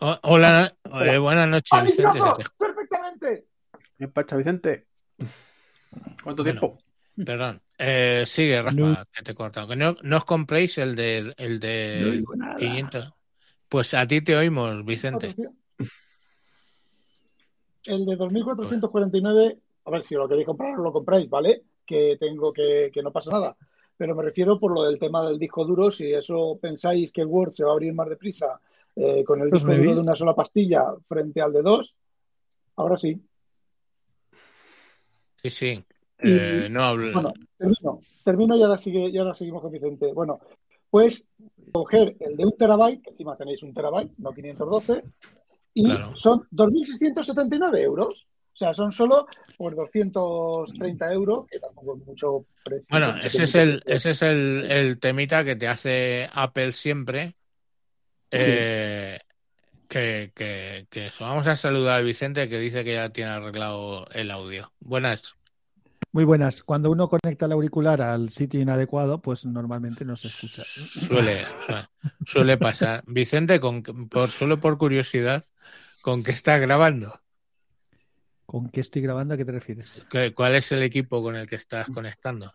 O- 0.00 0.18
Hola, 0.32 0.74
eh, 1.04 1.18
buenas 1.18 1.48
noches, 1.48 1.70
¡Ah, 1.72 1.82
Vicente. 1.84 2.18
¡Perfectamente! 2.58 3.46
¿Qué 3.96 4.08
pasa, 4.08 4.36
Vicente? 4.36 4.86
¿Cuánto 6.22 6.42
Bueno. 6.42 6.60
tiempo? 6.60 6.78
Perdón. 7.24 7.62
Eh, 7.78 8.24
sigue, 8.26 8.60
Rafa, 8.60 8.76
No. 8.76 9.04
que 9.12 9.22
te 9.22 9.32
he 9.32 9.34
cortado. 9.34 9.68
Que 9.68 9.76
no, 9.76 9.96
no 10.02 10.16
os 10.18 10.24
compréis 10.24 10.76
el 10.78 10.94
de, 10.94 11.34
el 11.36 11.54
No 11.54 11.66
de. 11.66 12.24
500. 12.58 13.12
Pues 13.68 13.94
a 13.94 14.06
ti 14.06 14.20
te 14.20 14.36
oímos, 14.36 14.84
Vicente. 14.84 15.34
El 17.84 18.04
de 18.04 18.16
2449, 18.16 19.58
a 19.84 19.90
ver 19.90 20.04
si 20.04 20.14
lo 20.14 20.28
queréis 20.28 20.46
comprar, 20.46 20.76
lo 20.78 20.92
compráis, 20.92 21.28
¿vale? 21.30 21.62
Que 21.86 22.16
tengo 22.18 22.52
que, 22.52 22.90
que 22.92 23.02
no 23.02 23.12
pasa 23.12 23.30
nada. 23.30 23.56
pero 23.96 24.14
me 24.14 24.22
refiero 24.24 24.58
por 24.58 24.72
lo 24.72 24.82
del 24.82 24.98
tema 24.98 25.24
del 25.26 25.38
disco 25.38 25.64
duro, 25.64 25.90
si 25.90 26.12
eso 26.12 26.58
pensáis 26.60 27.12
que 27.12 27.24
Word 27.24 27.54
se 27.54 27.64
va 27.64 27.70
a 27.70 27.72
abrir 27.74 27.94
más 27.94 28.08
deprisa 28.08 28.60
eh, 28.96 29.24
con 29.24 29.40
el 29.40 29.48
Pues 29.50 29.62
disco 29.62 29.74
duro 29.74 29.94
de 29.94 30.00
una 30.02 30.16
sola 30.16 30.34
pastilla 30.34 30.84
frente 31.08 31.40
al 31.40 31.52
de 31.52 31.62
dos, 31.62 31.94
ahora 32.76 32.96
sí. 32.98 33.20
Sí, 35.42 35.50
sí. 35.50 35.84
Y, 36.22 36.30
Eh, 36.30 36.68
no 36.70 36.82
hablo. 36.82 37.12
Bueno, 37.12 37.32
termino, 37.58 38.00
termino 38.24 38.56
y 38.56 38.62
ahora, 38.62 38.78
sigue, 38.78 39.08
y 39.08 39.18
ahora 39.18 39.34
seguimos 39.34 39.62
con 39.62 39.72
Vicente. 39.72 40.12
Bueno, 40.12 40.40
pues 40.90 41.26
coger 41.72 42.16
el 42.20 42.36
de 42.36 42.44
un 42.44 42.56
terabyte, 42.56 43.02
que 43.02 43.10
encima 43.10 43.36
tenéis 43.36 43.62
un 43.62 43.74
terabyte, 43.74 44.12
no 44.18 44.32
512, 44.32 45.02
y 45.74 45.84
Claro. 45.84 46.16
son 46.16 46.46
2.679 46.50 47.78
euros. 47.80 48.26
O 48.54 48.58
sea, 48.58 48.72
son 48.72 48.90
solo 48.90 49.26
pues 49.58 49.76
230 49.76 51.12
euros, 51.12 51.46
que 51.50 51.58
tampoco 51.58 51.98
es 51.98 52.06
mucho 52.06 52.46
precio. 52.64 52.86
Bueno, 52.88 53.14
ese 53.22 53.42
es 53.42 53.54
el, 53.54 53.82
ese 53.84 54.10
es 54.12 54.22
el, 54.22 54.64
el 54.70 54.98
temita 54.98 55.44
que 55.44 55.56
te 55.56 55.68
hace 55.68 56.30
Apple 56.32 56.72
siempre. 56.72 57.34
Eh, 58.30 59.18
que, 59.88 60.32
que, 60.34 60.86
que 60.88 61.06
eso. 61.08 61.24
Vamos 61.24 61.46
a 61.46 61.56
saludar 61.56 62.00
a 62.00 62.02
Vicente 62.02 62.48
que 62.48 62.58
dice 62.58 62.82
que 62.82 62.94
ya 62.94 63.10
tiene 63.10 63.30
arreglado 63.30 64.06
el 64.12 64.30
audio. 64.30 64.72
Buenas. 64.80 65.36
Muy 66.16 66.24
buenas. 66.24 66.62
Cuando 66.62 66.90
uno 66.90 67.10
conecta 67.10 67.44
el 67.44 67.52
auricular 67.52 68.00
al 68.00 68.30
sitio 68.30 68.58
inadecuado, 68.58 69.20
pues 69.20 69.44
normalmente 69.44 70.02
no 70.06 70.16
se 70.16 70.28
escucha. 70.28 70.62
Suele, 71.06 71.44
suele, 72.24 72.56
pasar. 72.56 73.04
Vicente, 73.06 73.60
con, 73.60 73.82
por, 73.82 74.30
solo 74.30 74.58
por 74.58 74.78
curiosidad, 74.78 75.44
¿con 76.00 76.22
qué 76.22 76.30
estás 76.30 76.58
grabando? 76.58 77.20
¿Con 78.46 78.70
qué 78.70 78.80
estoy 78.80 79.02
grabando? 79.02 79.34
¿A 79.34 79.36
qué 79.36 79.44
te 79.44 79.52
refieres? 79.52 80.06
¿Qué- 80.08 80.32
¿Cuál 80.32 80.54
es 80.54 80.72
el 80.72 80.82
equipo 80.84 81.22
con 81.22 81.36
el 81.36 81.46
que 81.46 81.56
estás 81.56 81.86
conectando? 81.88 82.50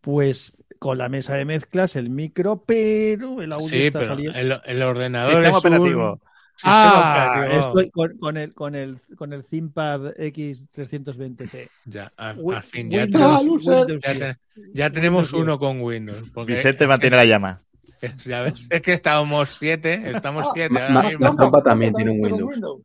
Pues 0.00 0.56
con 0.80 0.98
la 0.98 1.08
mesa 1.08 1.34
de 1.36 1.44
mezclas, 1.44 1.94
el 1.94 2.10
micro, 2.10 2.64
pero 2.66 3.42
el 3.42 3.52
audio 3.52 3.68
Sí, 3.68 3.82
está 3.84 4.00
pero 4.00 4.16
saliendo. 4.16 4.36
el, 4.36 4.60
el 4.64 4.82
ordenador 4.82 5.34
Sistema 5.34 5.58
es 5.58 5.64
un- 5.64 5.70
operativo. 5.70 6.12
sistema 6.14 6.30
Ah, 6.64 7.46
estoy 7.52 7.90
con, 7.90 8.16
con 8.18 8.36
el, 8.36 8.54
con, 8.54 8.74
el, 8.74 8.98
con 9.16 9.32
el 9.32 9.44
ThinkPad 9.44 10.14
X320C. 10.16 11.68
Ya, 11.84 12.12
al, 12.16 12.36
fin, 12.62 12.90
ya 12.90 13.02
Windows- 13.04 13.10
tenemos, 13.12 13.66
Windows 13.66 14.02
ya, 14.02 14.12
10. 14.14 14.18
te- 14.18 14.36
ya 14.74 14.90
tenemos 14.90 15.32
Windows 15.32 15.32
10. 15.32 15.42
uno 15.42 15.58
con 15.58 15.80
Windows. 15.82 16.30
Porque 16.32 16.54
Vicente 16.54 16.86
mantiene 16.86 17.16
la 17.16 17.24
llama. 17.24 17.62
es, 18.00 18.24
ya 18.24 18.42
ves, 18.42 18.66
es 18.70 18.80
que 18.82 18.92
estábamos 18.92 19.50
siete, 19.58 20.02
estamos 20.14 20.46
Ah, 20.46 20.50
siete 20.54 20.72
Ma- 20.74 20.80
ahora 20.80 20.92
ma- 20.94 21.02
mismo. 21.08 21.62
También 21.62 21.92
Trompa 21.92 21.96
tiene 21.96 22.10
un 22.10 22.20
Windows. 22.44 22.80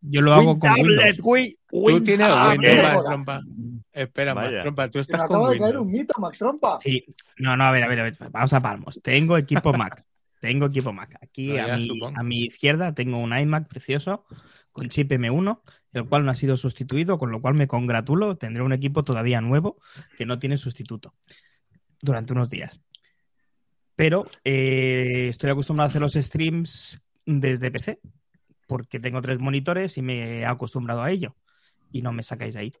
Yo 0.00 0.20
lo 0.22 0.32
hago 0.32 0.58
con 0.58 0.70
Windows. 0.72 1.16
Tú 1.70 2.04
tienes 2.04 2.26
Ah, 2.30 2.50
Windows, 2.50 2.82
más 2.82 3.04
trompa. 3.04 3.40
Espera, 3.92 4.34
más 4.34 4.52
trompa, 4.62 4.88
tú 4.88 5.00
estás 5.00 5.22
con 5.22 5.36
acaba 5.38 5.50
de 5.50 5.58
caer 5.58 5.76
Windows. 5.80 5.86
un 5.86 5.92
mito, 5.92 6.14
Trompa. 6.38 6.78
Sí, 6.80 7.04
no, 7.38 7.56
no, 7.56 7.64
a 7.64 7.70
ver, 7.72 7.82
a 7.82 7.88
ver, 7.88 8.00
a 8.00 8.02
ver, 8.04 8.16
vamos 8.30 8.52
a 8.52 8.60
palmos. 8.60 9.00
Tengo 9.02 9.36
equipo 9.36 9.72
Mac. 9.72 10.04
Tengo 10.40 10.66
equipo 10.66 10.92
Mac. 10.92 11.16
Aquí 11.20 11.48
No, 11.48 11.54
ya 11.56 11.74
a, 11.74 11.76
mi, 11.78 11.86
supongo. 11.88 12.18
a 12.18 12.22
mi 12.22 12.40
izquierda 12.44 12.94
tengo 12.94 13.18
un 13.18 13.36
iMac 13.36 13.68
precioso 13.68 14.24
con 14.72 14.88
chip 14.88 15.10
M1, 15.10 15.60
el 15.92 16.06
cual 16.06 16.24
no 16.24 16.30
ha 16.30 16.34
sido 16.34 16.56
sustituido, 16.56 17.18
con 17.18 17.30
lo 17.32 17.40
cual 17.40 17.54
me 17.54 17.66
congratulo. 17.66 18.36
Tendré 18.36 18.62
un 18.62 18.72
equipo 18.72 19.02
todavía 19.02 19.40
nuevo 19.40 19.78
que 20.16 20.26
no 20.26 20.38
tiene 20.38 20.56
sustituto 20.56 21.14
durante 22.00 22.32
unos 22.32 22.48
días. 22.50 22.80
Pero 23.96 24.26
eh, 24.44 25.26
estoy 25.30 25.50
acostumbrado 25.50 25.88
a 25.88 25.90
hacer 25.90 26.00
los 26.00 26.12
streams 26.14 27.02
desde 27.26 27.70
PC, 27.72 28.00
porque 28.68 29.00
tengo 29.00 29.20
tres 29.20 29.40
monitores 29.40 29.98
y 29.98 30.02
me 30.02 30.38
he 30.40 30.46
acostumbrado 30.46 31.02
a 31.02 31.10
ello. 31.10 31.34
Y 31.90 32.02
no 32.02 32.12
me 32.12 32.22
sacáis 32.22 32.54
de 32.54 32.60
ahí. 32.60 32.72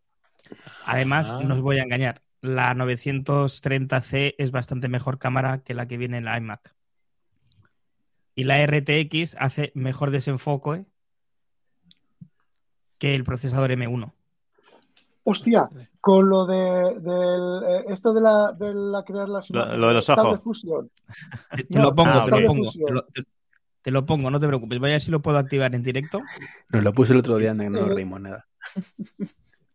Además, 0.86 1.30
Ah. 1.32 1.40
no 1.42 1.54
os 1.54 1.60
voy 1.60 1.78
a 1.78 1.82
engañar. 1.82 2.22
La 2.40 2.72
930C 2.74 4.36
es 4.38 4.52
bastante 4.52 4.86
mejor 4.88 5.18
cámara 5.18 5.62
que 5.64 5.74
la 5.74 5.88
que 5.88 5.96
viene 5.96 6.18
en 6.18 6.24
la 6.26 6.36
iMac. 6.38 6.72
Y 8.38 8.44
la 8.44 8.60
RTX 8.64 9.34
hace 9.40 9.72
mejor 9.74 10.12
desenfoque 10.12 10.86
que 12.98 13.16
el 13.16 13.24
procesador 13.24 13.72
M1. 13.72 14.12
Hostia, 15.24 15.68
con 16.00 16.28
lo 16.28 16.46
de 16.46 16.88
eh, 16.88 17.84
esto 17.88 18.14
de 18.14 18.20
la, 18.20 18.52
de 18.52 18.72
la 18.74 19.02
crear 19.02 19.28
las 19.28 19.50
Lo- 19.50 19.66
de 19.66 19.76
los 19.92 20.08
ojos. 20.08 20.40
Te, 21.56 21.64
te 21.64 21.78
No, 21.80 21.86
lo 21.86 21.94
pongo, 21.96 22.10
ah, 22.12 22.24
te 22.26 22.30
lo 22.30 22.46
pongo. 22.46 22.70
Te 22.70 22.92
lo, 22.92 23.02
te- 23.06 23.24
te 23.82 23.90
lo 23.90 24.06
pongo, 24.06 24.30
no 24.30 24.38
te 24.38 24.46
preocupes. 24.46 24.78
Voy 24.78 24.90
a 24.90 24.92
ver 24.92 25.00
si 25.00 25.10
lo 25.10 25.20
puedo 25.20 25.36
activar 25.38 25.74
en 25.74 25.82
directo. 25.82 26.22
Nos 26.68 26.84
lo 26.84 26.92
puse 26.92 27.14
el 27.14 27.18
otro 27.18 27.38
día, 27.38 27.54
no 27.54 27.68
nos 27.68 27.90
Eh, 27.90 27.94
reímos 27.94 28.20
nada. 28.20 28.46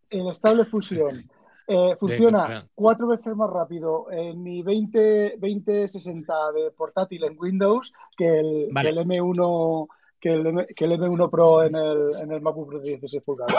El 0.09 0.33
Stable 0.35 0.63
Fusion 0.63 1.29
eh, 1.67 1.95
funciona 1.99 2.67
cuatro 2.75 3.07
veces 3.07 3.35
más 3.35 3.49
rápido 3.49 4.11
en 4.11 4.41
mi 4.43 4.61
20, 4.61 5.37
2060 5.39 6.33
de 6.53 6.71
portátil 6.71 7.23
en 7.23 7.35
Windows 7.37 7.91
que 8.17 8.39
el, 8.39 8.67
Vale. 8.71 8.93
que 8.93 8.99
el 8.99 9.05
M1 9.07 9.87
que 10.19 10.33
el, 10.33 10.47
M- 10.47 10.67
que 10.75 10.85
el 10.85 10.91
M1 10.93 11.29
Pro 11.29 11.63
en 11.63 11.75
el, 11.75 12.07
en 12.21 12.31
el 12.31 12.41
MacBook 12.41 12.69
Pro 12.69 12.79
de 12.79 12.89
16 12.91 13.23
pulgadas. 13.23 13.55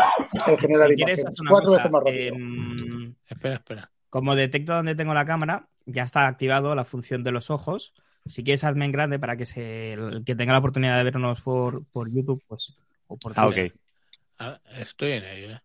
El 0.46 0.58
generar 0.58 0.88
Si 0.88 0.94
quieres, 0.94 1.18
imágenes. 1.20 1.26
haz 1.26 1.40
una 1.40 1.50
Cuatro 1.50 1.68
cosa. 1.70 1.78
veces 1.82 1.92
más 1.92 2.02
rápido. 2.04 2.34
em, 2.36 3.14
Espera, 3.28 3.54
espera. 3.56 3.90
como 4.08 4.34
detecto 4.34 4.72
dónde 4.74 4.94
tengo 4.94 5.12
la 5.12 5.24
cámara, 5.26 5.68
ya 5.84 6.02
está 6.04 6.26
activado 6.26 6.74
la 6.74 6.84
función 6.86 7.22
de 7.22 7.32
los 7.32 7.50
ojos. 7.50 7.92
Si 8.24 8.42
quieres, 8.42 8.64
hazme 8.64 8.86
en 8.86 8.92
grande 8.92 9.18
para 9.18 9.36
que 9.36 9.44
se, 9.44 9.92
el 9.92 10.24
que 10.24 10.34
tenga 10.34 10.54
la 10.54 10.60
oportunidad 10.60 10.96
de 10.96 11.04
vernos 11.04 11.42
por, 11.42 11.84
por 11.86 12.10
YouTube, 12.10 12.42
pues. 12.48 12.74
O 13.08 13.18
por 13.18 13.32
Ah, 13.36 13.46
ok. 13.46 13.58
Ah, 14.38 14.58
Estoy 14.78 15.12
en 15.12 15.24
ello. 15.24 15.50
¿eh? 15.56 15.60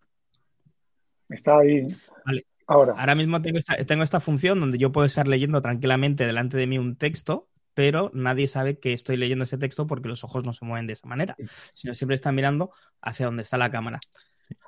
Está 1.29 1.59
ahí. 1.59 1.87
Vale. 2.25 2.45
Ahora. 2.67 2.93
Ahora 2.97 3.15
mismo 3.15 3.41
tengo 3.41 3.57
esta, 3.57 3.75
tengo 3.85 4.03
esta 4.03 4.19
función 4.19 4.59
donde 4.59 4.77
yo 4.77 4.91
puedo 4.91 5.05
estar 5.05 5.27
leyendo 5.27 5.61
tranquilamente 5.61 6.25
delante 6.25 6.55
de 6.57 6.67
mí 6.67 6.77
un 6.77 6.95
texto, 6.95 7.47
pero 7.73 8.11
nadie 8.13 8.47
sabe 8.47 8.77
que 8.79 8.93
estoy 8.93 9.17
leyendo 9.17 9.43
ese 9.45 9.57
texto 9.57 9.87
porque 9.87 10.07
los 10.09 10.23
ojos 10.23 10.43
no 10.43 10.53
se 10.53 10.65
mueven 10.65 10.85
de 10.85 10.93
esa 10.93 11.07
manera, 11.07 11.35
sino 11.73 11.93
siempre 11.93 12.15
están 12.15 12.35
mirando 12.35 12.71
hacia 13.01 13.25
donde 13.25 13.41
está 13.43 13.57
la 13.57 13.69
cámara. 13.71 13.99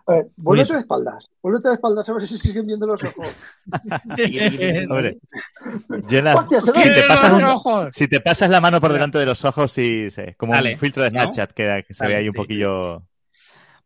A 0.07 0.13
ver, 0.13 0.27
vuélvete 0.37 0.73
de 0.73 0.79
espaldas. 0.79 1.29
Vuélvete 1.43 1.67
de 1.69 1.73
espaldas 1.75 2.07
a 2.09 2.13
ver 2.13 2.27
si 2.27 2.37
siguen 2.37 2.65
viendo 2.67 2.87
los 2.87 3.03
ojos. 3.03 3.27
Hombre, 4.89 5.17
Llena- 6.07 6.35
Hostia, 6.35 6.61
se 6.61 6.73
si, 6.73 6.81
te 6.93 7.03
pasas 7.07 7.33
un- 7.33 7.43
ojos! 7.43 7.87
si 7.91 8.07
te 8.07 8.19
pasas 8.19 8.49
la 8.49 8.61
mano 8.61 8.81
por 8.81 8.93
delante 8.93 9.17
de 9.17 9.25
los 9.25 9.43
ojos, 9.45 9.71
sí, 9.71 10.09
sí, 10.09 10.21
como 10.37 10.53
Dale, 10.53 10.73
un 10.73 10.79
filtro 10.79 11.03
de 11.03 11.11
¿no? 11.11 11.19
Snapchat 11.19 11.51
que, 11.51 11.83
que 11.87 11.93
se 11.93 12.03
Dale, 12.03 12.15
ve 12.15 12.19
ahí 12.21 12.27
un 12.29 12.33
sí. 12.33 12.37
poquillo. 12.37 13.03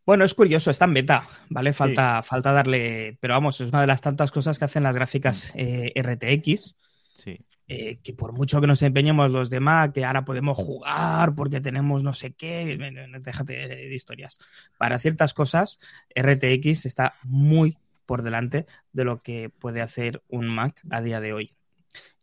Bueno, 0.06 0.24
es 0.24 0.34
curioso, 0.34 0.70
está 0.70 0.86
en 0.86 0.94
beta, 0.94 1.28
¿vale? 1.50 1.74
Falta, 1.74 2.22
falta 2.22 2.52
darle. 2.54 3.18
Pero 3.20 3.34
vamos, 3.34 3.60
es 3.62 3.70
una 3.70 3.82
de 3.82 3.88
las 3.88 4.02
tantas 4.02 4.32
cosas 4.32 4.60
que 4.60 4.66
hacen 4.66 4.84
las 4.84 4.96
gráficas 4.96 5.52
eh, 5.56 5.94
RTX. 5.96 6.76
Sí. 7.16 7.40
eh, 7.68 7.98
que 8.04 8.14
por 8.14 8.34
mucho 8.34 8.62
que 8.62 8.68
nos 8.68 8.82
empeñemos 8.84 9.32
los 9.32 9.50
demás, 9.50 9.92
que 9.92 10.06
ahora 10.06 10.26
podemos 10.26 10.58
jugar 10.58 11.34
porque 11.34 11.62
tenemos 11.62 12.04
no 12.04 12.14
sé 12.14 12.34
qué, 12.34 12.78
déjate 13.22 13.54
de 13.54 13.96
historias. 13.96 14.38
Para 14.78 15.00
ciertas 15.00 15.34
cosas, 15.34 15.80
RTX 16.16 16.86
está 16.86 17.16
muy 17.24 17.78
por 18.06 18.22
delante 18.22 18.68
de 18.94 19.06
lo 19.06 19.18
que 19.18 19.50
puede 19.50 19.82
hacer 19.82 20.22
un 20.30 20.48
Mac 20.48 20.80
a 20.92 21.02
día 21.02 21.20
de 21.20 21.34
hoy. 21.34 21.56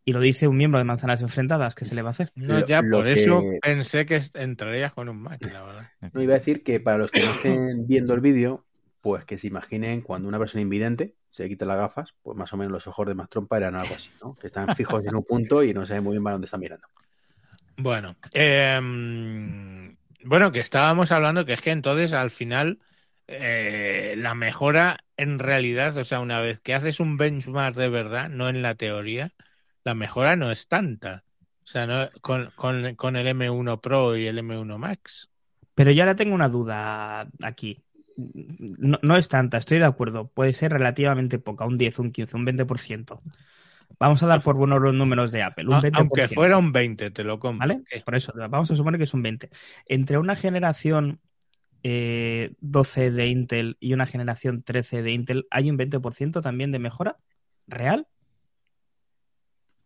Y 0.04 0.12
lo 0.12 0.20
dice 0.20 0.48
un 0.48 0.56
miembro 0.56 0.78
de 0.78 0.84
Manzanas 0.84 1.20
Enfrentadas, 1.20 1.74
¿qué 1.74 1.84
se 1.84 1.94
le 1.94 2.02
va 2.02 2.08
a 2.08 2.12
hacer? 2.12 2.32
No, 2.34 2.60
Lo- 2.60 2.66
ya, 2.66 2.82
lo 2.82 2.98
por 2.98 3.06
eso 3.08 3.40
que- 3.40 3.58
pensé 3.62 4.04
que 4.04 4.20
entrarías 4.34 4.92
con 4.92 5.08
un 5.08 5.22
Mac, 5.22 5.40
la 5.52 5.62
verdad. 5.62 5.90
No 6.12 6.22
iba 6.22 6.34
a 6.34 6.38
decir 6.38 6.62
que 6.64 6.80
para 6.80 6.98
los 6.98 7.10
que 7.12 7.20
no 7.22 7.30
estén 7.30 7.86
viendo 7.86 8.12
el 8.14 8.20
vídeo, 8.20 8.66
pues 9.00 9.24
que 9.24 9.38
se 9.38 9.46
imaginen 9.46 10.00
cuando 10.02 10.28
una 10.28 10.38
persona 10.38 10.60
invidente 10.62 11.14
se 11.30 11.48
quita 11.48 11.64
las 11.64 11.78
gafas, 11.78 12.14
pues 12.22 12.36
más 12.36 12.52
o 12.52 12.56
menos 12.56 12.72
los 12.72 12.86
ojos 12.86 13.06
de 13.06 13.14
más 13.14 13.28
trompa 13.30 13.56
eran 13.56 13.74
algo 13.76 13.94
así, 13.94 14.10
¿no? 14.20 14.34
Que 14.34 14.48
están 14.48 14.74
fijos 14.74 15.04
en 15.06 15.14
un 15.14 15.24
punto 15.24 15.62
y 15.62 15.72
no 15.72 15.86
saben 15.86 16.04
muy 16.04 16.12
bien 16.12 16.22
para 16.24 16.34
dónde 16.34 16.44
están 16.46 16.60
mirando. 16.60 16.86
Bueno, 17.78 18.16
em, 18.32 19.96
bueno, 20.24 20.52
que 20.52 20.60
estábamos 20.60 21.10
hablando 21.12 21.44
que 21.46 21.54
es 21.54 21.60
que 21.62 21.70
entonces 21.70 22.12
al 22.12 22.30
final 22.30 22.80
eh, 23.28 24.14
la 24.18 24.34
mejora 24.34 24.98
en 25.16 25.38
realidad, 25.38 25.96
o 25.96 26.04
sea, 26.04 26.20
una 26.20 26.40
vez 26.40 26.60
que 26.60 26.74
haces 26.74 27.00
un 27.00 27.16
benchmark 27.16 27.74
de 27.76 27.88
verdad, 27.88 28.28
no 28.28 28.48
en 28.48 28.60
la 28.62 28.74
teoría, 28.74 29.32
la 29.84 29.94
mejora 29.94 30.36
no 30.36 30.50
es 30.50 30.68
tanta. 30.68 31.24
O 31.64 31.66
sea, 31.66 31.86
no, 31.86 32.08
con, 32.20 32.50
con, 32.56 32.94
con 32.96 33.16
el 33.16 33.26
M1 33.28 33.80
Pro 33.80 34.16
y 34.16 34.26
el 34.26 34.38
M1 34.38 34.78
Max. 34.78 35.30
Pero 35.74 35.90
yo 35.90 36.02
ahora 36.02 36.16
tengo 36.16 36.34
una 36.34 36.48
duda 36.48 37.28
aquí. 37.42 37.82
No, 38.16 38.98
no 39.02 39.16
es 39.16 39.28
tanta, 39.28 39.56
estoy 39.58 39.78
de 39.78 39.84
acuerdo. 39.84 40.28
Puede 40.28 40.52
ser 40.52 40.72
relativamente 40.72 41.38
poca, 41.38 41.64
un 41.64 41.78
10, 41.78 41.98
un 41.98 42.12
15, 42.12 42.36
un 42.36 42.44
20%. 42.44 43.22
Vamos 43.98 44.22
a 44.22 44.26
dar 44.26 44.42
por 44.42 44.56
buenos 44.56 44.80
los 44.80 44.94
números 44.94 45.32
de 45.32 45.42
Apple, 45.42 45.66
un 45.68 45.74
A- 45.74 45.80
20%. 45.80 45.98
Aunque 45.98 46.28
fuera 46.28 46.58
un 46.58 46.72
20, 46.72 47.10
te 47.10 47.24
lo 47.24 47.38
compro. 47.38 47.68
¿Vale? 47.68 47.82
Por 48.04 48.14
eso, 48.14 48.32
vamos 48.36 48.70
a 48.70 48.76
suponer 48.76 48.98
que 48.98 49.04
es 49.04 49.14
un 49.14 49.22
20. 49.22 49.50
Entre 49.86 50.18
una 50.18 50.34
generación 50.36 51.20
eh, 51.82 52.54
12 52.60 53.10
de 53.10 53.26
Intel 53.28 53.76
y 53.80 53.92
una 53.92 54.06
generación 54.06 54.62
13 54.62 55.02
de 55.02 55.12
Intel, 55.12 55.46
¿hay 55.50 55.70
un 55.70 55.76
20% 55.76 56.40
también 56.40 56.72
de 56.72 56.78
mejora 56.78 57.16
real? 57.66 58.06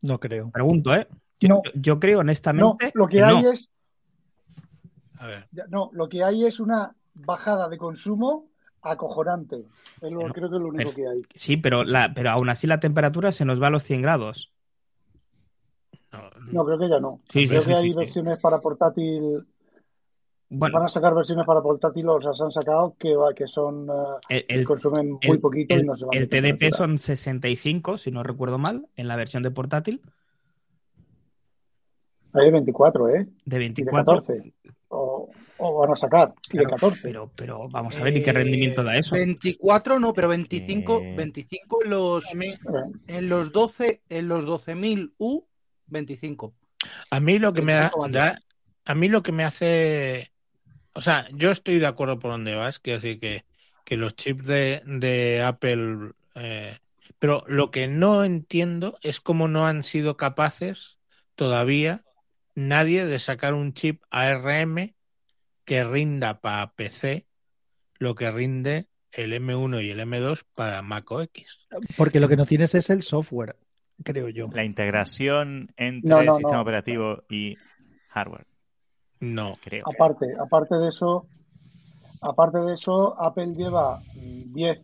No 0.06 0.18
creo. 0.20 0.50
Pregunto, 0.50 0.94
¿eh? 0.94 1.06
Yo, 1.40 1.48
No. 1.48 1.62
yo 1.74 1.98
creo 2.00 2.16
No, 2.16 2.20
honestamente 2.20 2.90
lo 2.94 3.06
que 3.06 3.16
que 3.18 3.22
hay 3.22 3.42
no. 3.42 3.50
es 3.52 3.68
A 5.18 5.26
ver, 5.26 5.48
No, 5.68 5.90
lo 5.92 6.08
que 6.08 6.22
hay 6.22 6.44
es 6.46 6.60
una 6.60 6.94
bajada 7.14 7.68
de 7.68 7.78
consumo 7.78 8.46
acojonante. 8.82 9.64
Es 10.00 10.12
lo- 10.12 10.20
creo 10.32 10.48
que 10.50 10.56
es 10.56 10.62
lo 10.62 10.68
único 10.68 10.76
pero- 10.76 10.94
que 10.94 11.08
hay. 11.08 11.22
Sí, 11.34 11.56
pero, 11.56 11.84
la, 11.84 12.12
pero 12.14 12.30
aún 12.30 12.48
así 12.50 12.66
la 12.66 12.78
temperatura 12.80 13.32
se 13.32 13.44
nos 13.44 13.60
va 13.62 13.66
a 13.68 13.70
los 13.70 13.82
100 13.82 14.02
grados. 14.02 14.52
No, 16.52 16.64
creo 16.64 16.78
que 16.78 16.88
ya 16.88 17.00
no. 17.00 17.20
Sí, 17.28 17.46
creo 17.48 17.60
sí, 17.60 17.68
que 17.68 17.74
sí, 17.74 17.82
hay 17.84 17.92
sí. 17.92 17.98
versiones 17.98 18.38
para 18.38 18.60
portátil. 18.60 19.46
Bueno, 20.48 20.74
Van 20.78 20.86
a 20.86 20.88
sacar 20.88 21.12
versiones 21.12 21.44
para 21.44 21.60
portátil, 21.60 22.08
o 22.08 22.20
sea, 22.22 22.32
se 22.32 22.44
han 22.44 22.52
sacado 22.52 22.94
que, 22.98 23.16
va- 23.16 23.34
que 23.34 23.48
son 23.48 23.88
eh, 24.28 24.44
el, 24.48 24.60
el- 24.60 24.66
consumen 24.66 25.10
muy 25.12 25.20
el- 25.22 25.40
poquito 25.40 25.74
y 25.74 25.78
el- 25.80 25.86
no 25.86 25.96
se 25.96 26.04
van 26.06 26.16
el 26.16 26.28
TDP 26.28 26.70
son 26.70 26.98
65, 27.00 27.98
si 27.98 28.12
no 28.12 28.22
recuerdo 28.22 28.56
mal, 28.56 28.86
en 28.94 29.08
la 29.08 29.16
versión 29.16 29.42
de 29.42 29.50
portátil, 29.50 30.00
Hay 32.32 32.44
de 32.46 32.50
24, 32.52 33.08
¿eh? 33.08 33.26
de 33.26 33.26
Y 33.46 33.50
de 33.50 33.58
24. 33.58 34.04
14. 34.22 34.52
O, 34.88 35.30
o 35.58 35.78
van 35.80 35.90
a 35.92 35.96
sacar. 35.96 36.34
Y 36.52 36.58
de 36.58 36.64
Claro, 36.64 36.76
14. 36.76 37.00
Pero, 37.02 37.30
pero 37.34 37.68
vamos 37.68 37.96
a 37.96 38.04
ver, 38.04 38.16
¿y 38.16 38.22
qué 38.22 38.32
rendimiento 38.32 38.84
da 38.84 38.96
eso? 38.96 39.14
24 39.16 39.98
no, 39.98 40.12
pero 40.12 40.28
25, 40.28 41.00
Eh. 41.02 41.14
25 41.16 41.82
en 41.82 41.90
los, 41.90 42.24
Eh, 42.34 42.58
en 43.08 43.28
los 43.28 43.50
12, 43.52 44.02
en 44.10 44.28
los 44.28 44.44
12.000 44.44 45.12
U, 45.18 45.42
25. 45.86 46.52
A 47.10 47.18
mí 47.20 47.38
lo 47.38 47.52
que 47.52 47.62
me 47.62 47.72
da, 47.72 47.90
25 47.92 48.00
vale. 48.00 48.18
da- 48.18 48.36
a 48.84 48.94
mí 48.94 49.08
lo 49.08 49.22
que 49.22 49.32
me 49.32 49.42
hace, 49.44 50.30
o 50.96 51.00
sea, 51.00 51.28
yo 51.32 51.50
estoy 51.50 51.78
de 51.78 51.86
acuerdo 51.86 52.18
por 52.18 52.30
donde 52.32 52.54
vas, 52.54 52.78
quiero 52.78 53.00
decir 53.00 53.20
que, 53.20 53.44
que 53.84 53.96
los 53.96 54.16
chips 54.16 54.44
de, 54.44 54.82
de 54.86 55.42
Apple, 55.42 56.12
eh, 56.34 56.76
pero 57.18 57.44
lo 57.46 57.70
que 57.70 57.86
no 57.86 58.24
entiendo 58.24 58.98
es 59.02 59.20
cómo 59.20 59.46
no 59.46 59.66
han 59.66 59.82
sido 59.82 60.16
capaces 60.16 60.98
todavía 61.34 62.02
nadie 62.54 63.04
de 63.06 63.18
sacar 63.18 63.54
un 63.54 63.74
chip 63.74 64.02
ARM 64.10 64.94
que 65.64 65.84
rinda 65.84 66.40
para 66.40 66.72
PC 66.72 67.26
lo 67.98 68.14
que 68.14 68.30
rinde 68.30 68.88
el 69.12 69.32
M1 69.32 69.82
y 69.84 69.90
el 69.90 70.00
M2 70.00 70.44
para 70.54 70.82
Mac 70.82 71.10
OS. 71.10 71.28
Porque 71.96 72.20
lo 72.20 72.28
que 72.28 72.36
no 72.36 72.46
tienes 72.46 72.74
es 72.74 72.90
el 72.90 73.02
software, 73.02 73.56
creo 74.02 74.28
yo. 74.28 74.48
La 74.52 74.64
integración 74.64 75.72
entre 75.76 76.10
No, 76.10 76.22
no, 76.22 76.34
sistema 76.34 76.56
no. 76.56 76.62
operativo 76.62 77.24
y 77.28 77.56
hardware, 78.08 78.46
No. 79.20 79.52
creo. 79.62 79.84
Aparte, 79.86 80.34
aparte 80.38 80.76
de 80.76 80.88
eso, 80.88 81.26
aparte 82.20 82.58
de 82.58 82.74
eso, 82.74 83.20
Apple 83.20 83.54
lleva 83.54 84.00
mm, 84.14 84.52
10, 84.52 84.80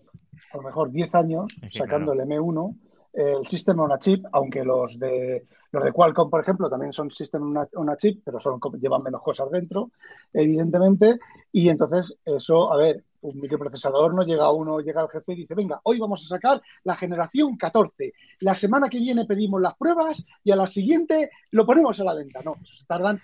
a 0.52 0.56
lo 0.56 0.62
mejor 0.62 0.90
10 0.90 1.14
años 1.14 1.46
Es 1.62 1.72
que, 1.72 1.78
sacando 1.78 2.12
el 2.12 2.20
M1, 2.20 2.76
el 3.14 3.46
System 3.46 3.80
on 3.80 3.92
a 3.92 3.98
Chip, 3.98 4.24
aunque 4.32 4.64
los 4.64 4.98
de 4.98 5.46
los 5.72 5.84
de 5.84 5.92
Qualcomm, 5.92 6.28
por 6.28 6.40
ejemplo, 6.40 6.68
también 6.68 6.92
son 6.92 7.10
System 7.10 7.42
on 7.42 7.56
a, 7.56 7.68
on 7.74 7.88
a 7.88 7.96
Chip, 7.96 8.22
pero 8.24 8.38
son, 8.38 8.60
llevan 8.78 9.02
menos 9.02 9.22
cosas 9.22 9.50
dentro, 9.50 9.90
evidentemente, 10.32 11.18
y 11.50 11.68
entonces 11.70 12.14
eso, 12.26 12.70
a 12.70 12.76
ver, 12.76 13.04
un 13.22 13.40
microprocesador 13.40 14.14
no 14.14 14.22
llega 14.22 14.50
uno, 14.50 14.80
llega 14.80 15.00
al 15.00 15.08
jefe 15.08 15.32
y 15.32 15.36
dice, 15.36 15.54
venga, 15.54 15.80
hoy 15.84 15.98
vamos 15.98 16.24
a 16.24 16.28
sacar 16.28 16.60
la 16.84 16.96
generación 16.96 17.56
14, 17.56 18.12
la 18.40 18.54
semana 18.54 18.88
que 18.88 18.98
viene 18.98 19.24
pedimos 19.24 19.60
las 19.60 19.74
pruebas 19.76 20.24
y 20.44 20.50
a 20.50 20.56
la 20.56 20.68
siguiente 20.68 21.30
lo 21.52 21.64
ponemos 21.64 21.98
a 22.00 22.04
la 22.04 22.14
venta. 22.14 22.40
No, 22.44 22.56
eso 22.62 22.76
se 22.76 22.84
tardan 22.84 23.20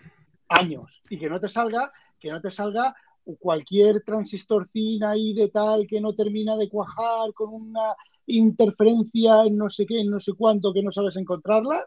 años 0.49 1.03
y 1.09 1.19
que 1.19 1.29
no 1.29 1.41
te 1.41 1.49
salga, 1.49 1.93
que 2.19 2.31
no 2.31 2.41
te 2.41 2.51
salga 2.51 2.95
cualquier 3.39 4.03
transistorcín 4.03 5.05
ahí 5.05 5.35
de 5.35 5.49
tal 5.49 5.87
que 5.87 6.01
no 6.01 6.15
termina 6.15 6.57
de 6.57 6.69
cuajar 6.69 7.33
con 7.35 7.53
una 7.53 7.95
interferencia 8.27 9.43
en 9.45 9.57
no 9.57 9.69
sé 9.71 9.87
qué, 9.87 10.01
en 10.01 10.11
no 10.11 10.21
sé 10.21 10.33
cuánto 10.33 10.73
que 10.73 10.83
no 10.83 10.93
sabes 10.93 11.17
encontrarla 11.17 11.85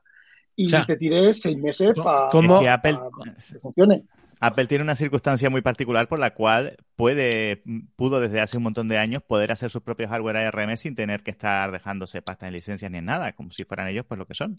y 0.55 0.67
O 0.67 0.69
sea, 0.69 0.85
te 0.85 0.97
tires 0.97 1.41
seis 1.41 1.57
meses 1.57 1.93
para 2.03 2.29
¿cómo- 2.29 2.55
Es 2.55 2.61
que 2.61 2.69
Apple, 2.69 2.99
que 3.23 3.59
funcione. 3.59 4.03
Apple 4.39 4.65
tiene 4.65 4.83
una 4.83 4.95
circunstancia 4.95 5.51
muy 5.51 5.61
particular 5.61 6.07
por 6.07 6.17
la 6.17 6.33
cual 6.33 6.77
puede, 6.95 7.63
pudo 7.95 8.19
desde 8.19 8.41
hace 8.41 8.57
un 8.57 8.63
montón 8.63 8.87
de 8.87 8.97
años 8.97 9.21
poder 9.21 9.51
hacer 9.51 9.69
sus 9.69 9.83
propios 9.83 10.09
hardware 10.09 10.37
ARM 10.37 10.77
sin 10.77 10.95
tener 10.95 11.21
que 11.21 11.29
estar 11.29 11.71
dejándose 11.71 12.23
pasta 12.23 12.47
en 12.47 12.53
licencias 12.53 12.89
ni 12.91 12.97
en 12.97 13.05
nada, 13.05 13.33
como 13.33 13.51
si 13.51 13.65
fueran 13.65 13.87
ellos 13.87 14.05
pues 14.07 14.17
lo 14.17 14.25
que 14.25 14.33
son. 14.33 14.55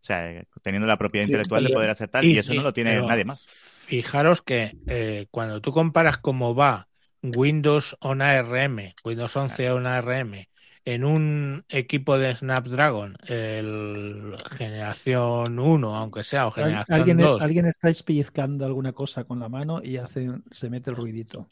O 0.00 0.04
sea, 0.04 0.44
teniendo 0.62 0.88
la 0.88 0.96
propiedad 0.96 1.26
Sí, 1.26 1.32
intelectual 1.32 1.62
de 1.62 1.70
poder 1.70 1.90
hacer 1.90 2.08
tal, 2.08 2.24
y, 2.24 2.38
eso 2.38 2.52
sí, 2.52 2.56
no 2.56 2.64
lo 2.64 2.72
tiene 2.72 3.00
nadie 3.02 3.24
más. 3.24 3.40
Fijaros 3.46 4.40
que 4.40 4.76
eh, 4.86 5.26
cuando 5.30 5.60
tú 5.60 5.72
comparas 5.72 6.16
cómo 6.18 6.54
va 6.54 6.88
Windows 7.22 7.96
on 8.00 8.22
ARM, 8.22 8.94
Windows 9.04 9.36
11 9.36 9.70
on 9.72 9.86
ARM, 9.86 10.46
en 10.84 11.04
un 11.04 11.64
equipo 11.68 12.18
de 12.18 12.34
Snapdragon, 12.34 13.16
el 13.26 14.34
generación 14.56 15.58
1, 15.58 15.96
aunque 15.96 16.24
sea, 16.24 16.46
o 16.46 16.50
generación 16.50 16.98
Alguien, 16.98 17.18
2, 17.18 17.42
alguien 17.42 17.66
está 17.66 17.90
pellizcando 18.04 18.64
alguna 18.64 18.92
cosa 18.92 19.24
con 19.24 19.38
la 19.38 19.50
mano 19.50 19.82
y 19.82 19.98
hace, 19.98 20.30
se 20.50 20.70
mete 20.70 20.90
el 20.90 20.96
ruidito. 20.96 21.46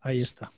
Ahí 0.00 0.20
está. 0.20 0.50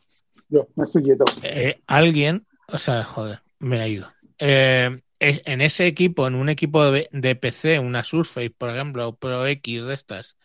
Yo 0.49 0.68
me 0.76 0.84
estoy 0.84 1.03
quieto. 1.03 1.24
eh, 1.42 1.80
alguien, 1.86 2.47
o 2.68 2.78
sea, 2.78 3.05
joder, 3.05 3.42
me 3.59 3.80
ha 3.80 3.88
ido. 3.88 4.11
Eh, 4.38 5.03
es- 5.19 5.43
en 5.47 5.61
ese 5.61 5.87
equipo, 5.87 6.27
en 6.27 6.35
un 6.35 6.49
equipo 6.49 6.91
de, 6.91 7.37
PC, 7.37 7.79
una 7.79 8.05
Surface, 8.05 8.51
por 8.51 8.71
ejemplo, 8.71 9.09
o 9.09 9.17
Pro 9.17 9.47
X 9.47 9.85
de 9.85 9.95
estas, 9.95 10.37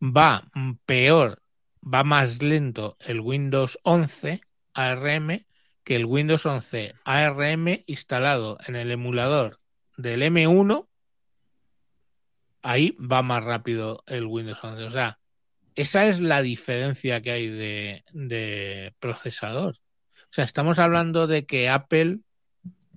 va 0.00 0.50
peor, 0.86 1.42
va 1.82 2.04
más 2.04 2.42
lento 2.42 2.96
el 3.00 3.20
Windows 3.20 3.78
11 3.82 4.40
ARM 4.74 5.46
que 5.84 5.96
el 5.96 6.04
Windows 6.04 6.44
11 6.46 6.94
ARM 7.04 7.84
instalado 7.86 8.58
en 8.66 8.76
el 8.76 8.90
emulador 8.90 9.60
del 9.96 10.22
M1. 10.22 10.88
Ahí 12.62 12.96
va 12.98 13.22
más 13.22 13.44
rápido 13.44 14.02
el 14.08 14.26
Windows 14.26 14.62
11. 14.64 14.82
O 14.84 14.90
sea, 14.90 15.20
esa 15.76 16.08
es 16.08 16.20
la 16.20 16.42
diferencia 16.42 17.22
que 17.22 17.30
hay 17.30 17.48
de, 17.48 18.04
de 18.12 18.94
procesador. 18.98 19.76
O 19.76 20.28
sea, 20.30 20.44
estamos 20.44 20.78
hablando 20.80 21.26
de 21.28 21.46
que 21.46 21.68
Apple, 21.68 22.20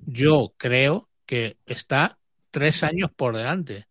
yo 0.05 0.53
creo 0.57 1.09
que 1.25 1.57
está 1.65 2.19
tres 2.51 2.83
años 2.83 3.11
por 3.15 3.35
delante. 3.37 3.87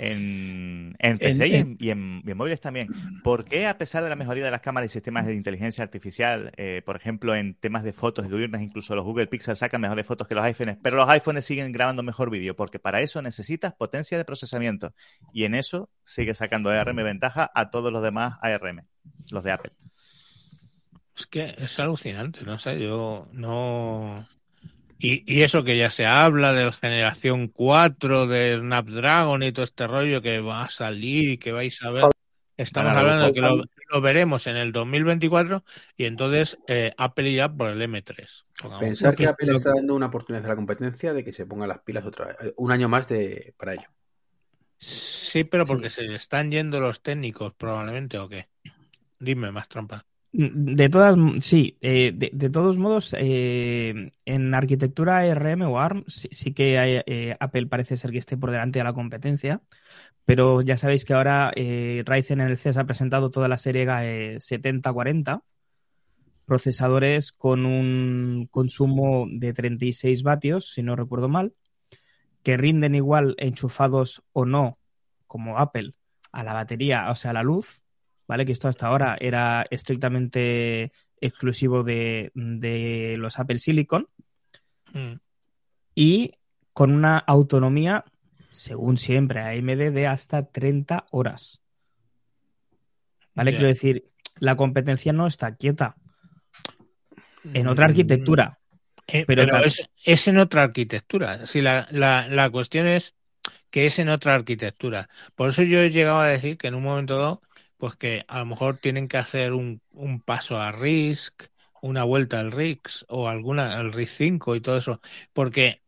En, 0.00 0.94
en 1.00 1.18
PC 1.18 1.48
En- 1.48 1.52
y, 1.52 1.56
en, 1.56 1.76
y 1.80 1.90
en- 1.90 2.22
y 2.24 2.30
en 2.30 2.36
móviles 2.36 2.60
también. 2.60 2.88
¿Por 3.20 3.44
qué, 3.44 3.66
a 3.66 3.78
pesar 3.78 4.04
de 4.04 4.08
la 4.08 4.14
mejoría 4.14 4.44
de 4.44 4.50
las 4.52 4.60
cámaras 4.60 4.90
y 4.90 4.92
sistemas 4.92 5.26
de 5.26 5.34
inteligencia 5.34 5.82
artificial, 5.82 6.52
eh, 6.56 6.82
por 6.86 6.94
ejemplo, 6.94 7.34
en 7.34 7.54
temas 7.54 7.82
de 7.82 7.92
fotos 7.92 8.28
diurnas, 8.28 8.62
incluso 8.62 8.94
los 8.94 9.04
Google 9.04 9.26
Pixel 9.26 9.56
sacan 9.56 9.80
mejores 9.80 10.06
fotos 10.06 10.28
que 10.28 10.36
los 10.36 10.44
iPhones, 10.44 10.78
pero 10.80 10.96
los 10.96 11.08
iPhones 11.08 11.44
siguen 11.44 11.72
grabando 11.72 12.04
mejor 12.04 12.30
vídeo? 12.30 12.54
Porque 12.54 12.78
para 12.78 13.00
eso 13.00 13.20
necesitas 13.22 13.74
potencia 13.74 14.16
de 14.16 14.24
procesamiento. 14.24 14.94
Y 15.32 15.44
en 15.44 15.56
eso 15.56 15.90
sigue 16.04 16.32
sacando 16.34 16.70
ARM 16.70 17.02
ventaja 17.02 17.50
a 17.52 17.70
todos 17.70 17.92
los 17.92 18.02
demás 18.02 18.38
ARM, 18.40 18.84
los 19.32 19.42
de 19.42 19.50
Apple. 19.50 19.72
Es 21.16 21.26
que 21.26 21.54
es 21.58 21.78
alucinante, 21.80 22.44
no 22.44 22.58
sé, 22.58 22.80
yo 22.80 23.28
no... 23.32 24.26
Y, 24.98 25.22
y 25.32 25.42
eso 25.42 25.62
que 25.62 25.76
ya 25.76 25.90
se 25.90 26.06
habla 26.06 26.52
de 26.52 26.64
la 26.64 26.72
generación 26.72 27.48
4 27.48 28.26
de 28.26 28.58
Snapdragon 28.58 29.42
y 29.44 29.52
todo 29.52 29.64
este 29.64 29.86
rollo 29.86 30.20
que 30.20 30.40
va 30.40 30.64
a 30.64 30.70
salir 30.70 31.30
y 31.30 31.38
que 31.38 31.52
vais 31.52 31.82
a 31.82 31.90
ver. 31.90 32.04
Estamos 32.56 32.92
hablando 32.92 33.26
de 33.26 33.32
que 33.32 33.40
lo, 33.40 34.00
veremos 34.00 34.48
en 34.48 34.56
el 34.56 34.72
2024 34.72 35.64
y 35.96 36.06
entonces 36.06 36.58
eh, 36.66 36.92
Apple 36.98 37.30
irá 37.30 37.48
por 37.54 37.70
el 37.70 37.80
M3. 37.80 38.44
Pongamos. 38.60 38.84
Pensar 38.84 39.14
que 39.14 39.28
Apple 39.28 39.54
está 39.54 39.70
dando 39.72 39.94
una 39.94 40.06
oportunidad 40.06 40.44
a 40.44 40.48
la 40.48 40.56
competencia 40.56 41.12
de 41.12 41.22
que 41.22 41.32
se 41.32 41.46
ponga 41.46 41.68
las 41.68 41.78
pilas 41.78 42.04
otra 42.04 42.26
vez. 42.26 42.36
Un 42.56 42.72
año 42.72 42.88
más 42.88 43.06
de, 43.06 43.54
para 43.56 43.74
ello. 43.74 43.88
Sí, 44.76 45.44
pero 45.44 45.66
porque 45.66 45.90
se 45.90 46.12
están 46.12 46.50
yendo 46.50 46.80
los 46.80 47.00
técnicos 47.00 47.54
probablemente 47.54 48.18
o 48.18 48.28
qué. 48.28 48.48
Dime 49.20 49.52
más 49.52 49.68
trampa. 49.68 50.04
De 50.30 50.90
todas, 50.90 51.16
sí, 51.40 51.78
eh, 51.80 52.12
de, 52.14 52.50
todos 52.50 52.76
modos, 52.76 53.14
eh, 53.18 54.10
en 54.26 54.54
arquitectura 54.54 55.18
ARM 55.18 55.62
o 55.62 55.78
ARM 55.78 56.04
sí, 56.06 56.52
que 56.52 57.02
eh, 57.06 57.36
Apple 57.40 57.66
parece 57.66 57.96
ser 57.96 58.10
que 58.10 58.18
esté 58.18 58.36
por 58.36 58.50
delante 58.50 58.78
de 58.78 58.84
la 58.84 58.92
competencia, 58.92 59.62
pero 60.26 60.60
ya 60.60 60.76
sabéis 60.76 61.06
que 61.06 61.14
ahora 61.14 61.50
Ryzen 61.56 62.42
en 62.42 62.48
el 62.48 62.58
CES 62.58 62.76
ha 62.76 62.84
presentado 62.84 63.30
toda 63.30 63.48
la 63.48 63.56
serie 63.56 63.86
eh, 64.02 64.36
7040, 64.38 65.42
procesadores 66.44 67.32
con 67.32 67.64
un 67.64 68.48
consumo 68.50 69.26
de 69.30 69.54
36 69.54 70.22
vatios, 70.22 70.72
si 70.74 70.82
no 70.82 70.94
recuerdo 70.94 71.30
mal, 71.30 71.54
que 72.42 72.58
rinden 72.58 72.94
igual 72.94 73.34
enchufados 73.38 74.22
o 74.34 74.44
no, 74.44 74.78
como 75.26 75.58
Apple, 75.58 75.94
a 76.32 76.44
la 76.44 76.52
batería, 76.52 77.10
o 77.10 77.14
sea, 77.14 77.30
a 77.30 77.34
la 77.34 77.42
luz, 77.42 77.82
¿vale? 78.28 78.46
Que 78.46 78.52
esto 78.52 78.68
hasta 78.68 78.86
ahora 78.86 79.16
era 79.18 79.66
estrictamente 79.70 80.92
exclusivo 81.20 81.82
de, 81.82 82.30
de 82.34 83.16
los 83.18 83.38
Apple 83.38 83.58
Silicon 83.58 84.06
Mm. 84.94 85.14
y 85.94 86.32
con 86.72 86.92
una 86.92 87.18
autonomía, 87.18 88.04
según 88.50 88.96
siempre, 88.96 89.40
AMD 89.40 89.92
de 89.92 90.06
hasta 90.06 90.46
30 90.46 91.04
horas. 91.10 91.60
¿Vale? 93.34 93.50
Quiero 93.50 93.68
decir, 93.68 94.08
la 94.38 94.56
competencia 94.56 95.12
no 95.12 95.26
está 95.26 95.54
quieta. 95.56 95.96
En 97.52 97.66
otra 97.68 97.84
arquitectura. 97.86 98.58
Eh, 99.08 99.24
Pero 99.26 99.42
es, 99.64 99.82
es 100.04 100.28
en 100.28 100.38
otra 100.38 100.62
arquitectura. 100.64 101.46
Si 101.46 101.60
la, 101.60 101.86
la, 101.90 102.28
la 102.28 102.48
cuestión 102.50 102.86
es 102.86 103.14
que 103.70 103.86
es 103.86 103.98
en 103.98 104.08
otra 104.08 104.34
arquitectura. 104.34 105.08
Por 105.34 105.50
eso 105.50 105.62
yo 105.62 105.80
he 105.80 105.90
llegado 105.90 106.20
a 106.20 106.26
decir 106.28 106.56
que 106.56 106.68
en 106.68 106.74
un 106.74 106.82
momento 106.82 107.18
dado, 107.18 107.42
pues 107.78 107.96
que 107.96 108.24
a 108.28 108.40
lo 108.40 108.46
mejor 108.46 108.76
tienen 108.78 109.08
que 109.08 109.16
hacer 109.16 109.54
un, 109.54 109.80
un 109.92 110.20
paso 110.20 110.60
a 110.60 110.72
RISC 110.72 111.48
una 111.80 112.04
vuelta 112.04 112.40
al 112.40 112.52
RIX 112.52 113.06
o 113.08 113.28
alguna 113.28 113.78
al 113.78 113.92
RIX 113.92 114.10
5 114.10 114.56
y 114.56 114.60
todo 114.60 114.78
eso, 114.78 115.00
porque 115.32 115.82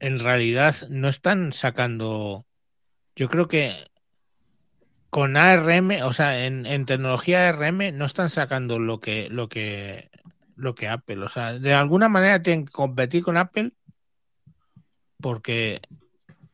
en 0.00 0.18
realidad 0.18 0.76
no 0.88 1.08
están 1.08 1.52
sacando. 1.52 2.46
Yo 3.14 3.28
creo 3.28 3.48
que 3.48 3.72
con 5.10 5.36
ARM, 5.36 6.02
o 6.04 6.12
sea, 6.12 6.46
en, 6.46 6.66
en 6.66 6.86
tecnología 6.86 7.48
ARM 7.48 7.96
no 7.96 8.04
están 8.04 8.30
sacando 8.30 8.78
lo 8.78 9.00
que 9.00 9.28
lo 9.30 9.48
que 9.48 10.10
lo 10.56 10.74
que 10.74 10.88
Apple, 10.88 11.18
o 11.24 11.28
sea, 11.28 11.58
de 11.58 11.74
alguna 11.74 12.08
manera 12.08 12.42
tienen 12.42 12.66
que 12.66 12.72
competir 12.72 13.22
con 13.22 13.36
Apple 13.36 13.72
porque 15.20 15.80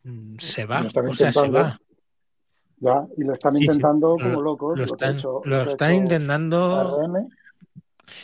mm, 0.05 0.37
se 0.39 0.67
va, 0.67 0.83
o 0.83 1.15
sea, 1.15 1.33
se 1.33 1.49
va. 1.49 1.79
Ya, 2.81 3.07
y 3.17 3.25
lo 3.25 3.35
están 3.35 3.55
Sí, 3.55 3.59
sí. 3.61 3.65
intentando 3.65 4.17
como 4.21 4.41
locos. 4.41 4.79
Lo 4.79 4.85
están, 4.85 5.19
hecho- 5.19 5.43
lo 5.45 5.63
están 5.63 5.95
intentando 5.95 7.01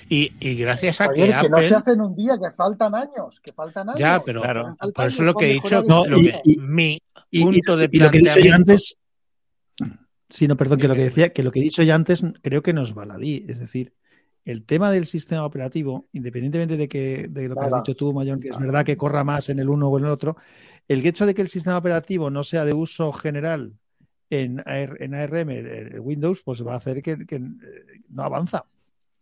y, 0.09 0.33
y 0.41 0.55
gracias 0.57 1.01
a 1.01 1.07
Javier, 1.07 1.35
que 1.35 1.41
que 1.43 1.49
no 1.49 1.59
se 1.59 1.67
Apple 1.67 1.77
hace 1.77 1.91
en 1.93 2.01
un 2.01 2.17
día, 2.17 2.39
que 2.39 2.51
faltan 2.53 2.95
años, 2.95 3.41
que 3.43 3.53
faltan 3.53 3.89
años. 3.91 4.01
Ya, 4.01 4.23
pero 4.25 4.43
Claro. 4.43 4.77
Por 4.81 4.91
eso 4.91 5.03
años 5.03 5.19
lo 5.21 5.35
que 5.35 5.51
he 5.51 5.55
dicho, 5.55 5.83
No, 5.87 6.07
lo 6.07 6.17
el 6.19 6.23
que, 6.31 6.41
y- 6.45 6.59
mi 6.59 6.99
Y, 7.31 7.41
y- 7.41 7.43
punto 7.43 7.77
de 7.77 7.89
y 7.91 7.99
lo 7.99 8.11
que 8.11 8.19
he 8.19 8.21
dicho 8.21 8.35
yo 8.37 8.51
planteamiento. 8.51 8.73
antes, 8.73 8.97
sí, 10.29 10.49
no, 10.49 10.57
perdón, 10.57 10.79
que 10.79 10.89
lo 10.89 10.95
que 10.95 11.05
decía, 11.05 11.33
que 11.33 11.43
lo 11.43 11.51
que 11.51 11.61
he 11.61 11.63
dicho 11.63 11.83
ya 11.83 11.95
antes 11.95 12.23
creo 12.43 12.63
que 12.63 12.73
nos 12.73 12.95
baladí. 12.95 13.45
Es 13.49 13.59
decir, 13.59 13.93
el 14.45 14.65
tema 14.65 14.91
del 14.91 15.07
sistema 15.07 15.45
operativo, 15.45 16.07
independientemente 16.13 16.77
de 16.77 16.89
que 16.89 17.27
de 17.29 17.49
lo 17.49 17.57
que 17.57 17.65
has 17.67 17.75
dicho 17.77 17.95
tú, 17.97 18.13
Mayón, 18.13 18.41
que 18.41 18.49
es 18.49 18.59
verdad 18.59 18.85
que 18.85 18.97
corra 18.97 19.25
más 19.25 19.49
en 19.49 19.59
el 19.59 19.69
uno 19.69 19.89
o 19.89 19.99
en 19.99 20.05
el 20.05 20.11
otro, 20.11 20.37
el 20.89 21.05
hecho 21.05 21.27
de 21.27 21.35
que 21.35 21.43
el 21.43 21.49
sistema 21.49 21.77
operativo 21.79 22.31
no 22.31 22.45
sea 22.45 22.65
de 22.65 22.73
uso 22.73 23.13
general 23.13 23.75
en, 24.31 24.61
AR 24.61 24.97
en 25.01 25.15
ARM, 25.15 25.51
el 25.51 26.01
Windows, 26.01 26.43
pues 26.43 26.67
va 26.67 26.75
a 26.75 26.77
hacer 26.77 27.03
que, 27.03 27.27
que, 27.27 27.37
eh, 27.37 27.41
no 28.11 28.23
avanza. 28.23 28.65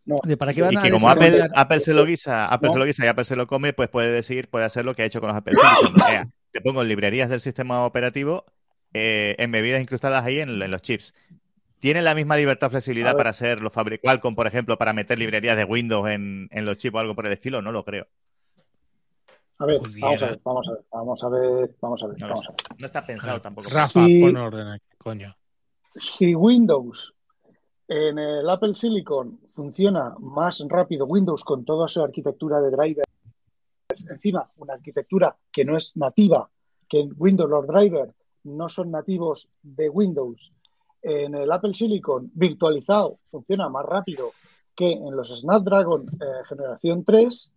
No. 0.04 0.18
De 0.24 0.36
¿Para 0.36 0.52
qué 0.52 0.62
van 0.62 0.72
Y 0.72 0.76
a 0.76 0.82
que 0.82 0.90
como 0.90 1.08
Apple? 1.08 1.48
Apple 1.54 1.80
se 1.80 1.94
lo 1.94 2.04
guisa, 2.04 2.46
Apple 2.48 2.68
No. 2.68 2.72
se 2.72 2.78
lo 2.80 2.84
guisa 2.86 3.04
y 3.04 3.08
Apple 3.08 3.24
se 3.24 3.36
lo 3.36 3.46
come, 3.46 3.72
pues 3.72 3.88
puede 3.88 4.10
decir, 4.10 4.48
puede 4.48 4.64
hacer 4.64 4.84
lo 4.84 4.94
que 4.94 5.02
ha 5.02 5.04
hecho 5.04 5.20
con 5.20 5.28
los 5.28 5.36
Apple 5.36 5.54
Silicon. 5.54 6.32
Te 6.50 6.60
pongo 6.60 6.82
librerías 6.84 7.28
del 7.30 7.40
sistema 7.40 7.84
operativo 7.86 8.44
eh, 8.94 9.36
embebidas 9.38 9.80
incrustadas 9.80 10.24
ahí 10.24 10.40
en, 10.40 10.60
en 10.60 10.70
los 10.70 10.82
chips. 10.82 11.14
¿Tienen 11.78 12.04
la 12.04 12.14
misma 12.14 12.36
libertad 12.36 12.70
flexibilidad 12.70 13.16
para 13.16 13.30
hacer 13.30 13.60
los 13.60 13.72
Qualcomm, 13.72 14.34
por 14.34 14.46
ejemplo, 14.46 14.76
para 14.78 14.92
meter 14.92 15.18
librerías 15.18 15.56
de 15.56 15.64
Windows 15.64 16.08
en, 16.10 16.48
en 16.50 16.64
los 16.64 16.76
chips 16.76 16.94
o 16.94 16.98
algo 16.98 17.14
por 17.14 17.26
el 17.26 17.32
estilo? 17.32 17.62
No 17.62 17.72
lo 17.72 17.84
creo. 17.84 18.06
A 19.58 19.66
ver, 19.66 19.80
vamos 20.00 20.22
a 20.22 20.26
ver, 20.26 20.40
vamos 20.44 20.68
a 20.68 20.72
ver, 20.72 20.80
vamos 20.92 21.22
a 21.24 21.28
ver, 21.28 21.70
vamos 21.80 22.02
a 22.02 22.06
ver, 22.08 22.20
No 22.20 22.28
vamos 22.28 22.48
a 22.48 22.50
ver. 22.50 22.80
No 22.80 22.86
está 22.86 23.06
pensado 23.06 23.40
tampoco. 23.40 23.68
Rafa, 23.72 24.04
Sí. 24.06 24.20
pon 24.20 24.36
orden 24.36 24.66
aquí, 24.68 24.84
coño. 25.02 25.34
Si 25.94 26.34
Windows 26.34 27.12
en 27.88 28.18
el 28.18 28.48
Apple 28.48 28.74
Silicon 28.74 29.38
funciona 29.54 30.14
más 30.18 30.62
rápido, 30.68 31.04
Windows 31.06 31.44
con 31.44 31.64
toda 31.64 31.88
su 31.88 32.02
arquitectura 32.02 32.60
de 32.60 32.70
drivers, 32.70 33.08
encima 34.08 34.50
una 34.56 34.74
arquitectura 34.74 35.36
que 35.50 35.64
no 35.64 35.76
es 35.76 35.96
nativa, 35.96 36.48
que 36.88 37.00
en 37.00 37.14
Windows 37.18 37.50
los 37.50 37.66
drivers 37.66 38.14
no 38.44 38.68
son 38.68 38.90
nativos 38.90 39.48
de 39.62 39.88
Windows, 39.90 40.52
en 41.02 41.34
el 41.34 41.50
Apple 41.52 41.74
Silicon 41.74 42.30
virtualizado 42.34 43.18
funciona 43.30 43.68
más 43.68 43.84
rápido 43.84 44.30
que 44.74 44.92
en 44.92 45.14
los 45.14 45.28
Snapdragon 45.40 46.06
eh, 46.20 46.44
generación 46.48 47.04
3, 47.04 47.50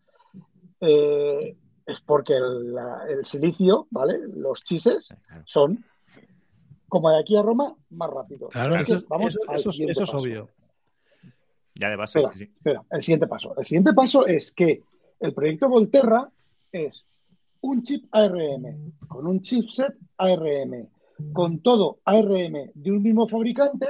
eh, 0.81 1.55
es 1.85 2.01
porque 2.01 2.33
el, 2.35 2.73
la- 2.73 3.05
el 3.07 3.23
silicio, 3.23 3.87
¿vale? 3.91 4.19
Los 4.35 4.63
chises 4.63 5.09
son 5.45 5.85
como 6.95 7.09
de 7.11 7.19
aquí 7.19 7.35
a 7.35 7.41
Roma 7.41 7.75
más 7.89 8.09
rápido. 8.09 8.47
Claro, 8.49 8.75
Eso, 8.77 8.95
es- 8.95 9.07
vamos 9.09 9.31
eso- 9.31 9.39
eso 9.53 9.69
es- 9.69 9.75
siguiente 9.75 9.91
eso 9.91 10.03
es 10.03 10.09
paso. 10.09 10.19
obvio. 10.21 10.49
Ya 11.75 11.89
de 11.89 11.95
base, 11.97 12.19
Espera, 12.19 12.33
sí, 12.33 12.39
sí. 12.45 12.51
espera, 12.55 12.83
el 12.91 13.03
siguiente 13.03 13.27
paso. 13.27 13.53
El 13.57 13.65
siguiente 13.65 13.93
paso 13.93 14.25
es 14.25 14.53
que 14.53 14.81
el 15.19 15.33
proyecto 15.33 15.67
Volterra 15.67 16.29
es 16.71 17.05
un 17.61 17.83
chip 17.83 18.05
ARM 18.11 18.93
con 19.09 19.27
un 19.27 19.41
chipset 19.41 19.93
ARM, 20.17 20.87
con 21.33 21.59
todo 21.59 21.99
ARM 22.05 22.71
de 22.73 22.91
un 22.91 23.01
mismo 23.03 23.27
fabricante. 23.27 23.87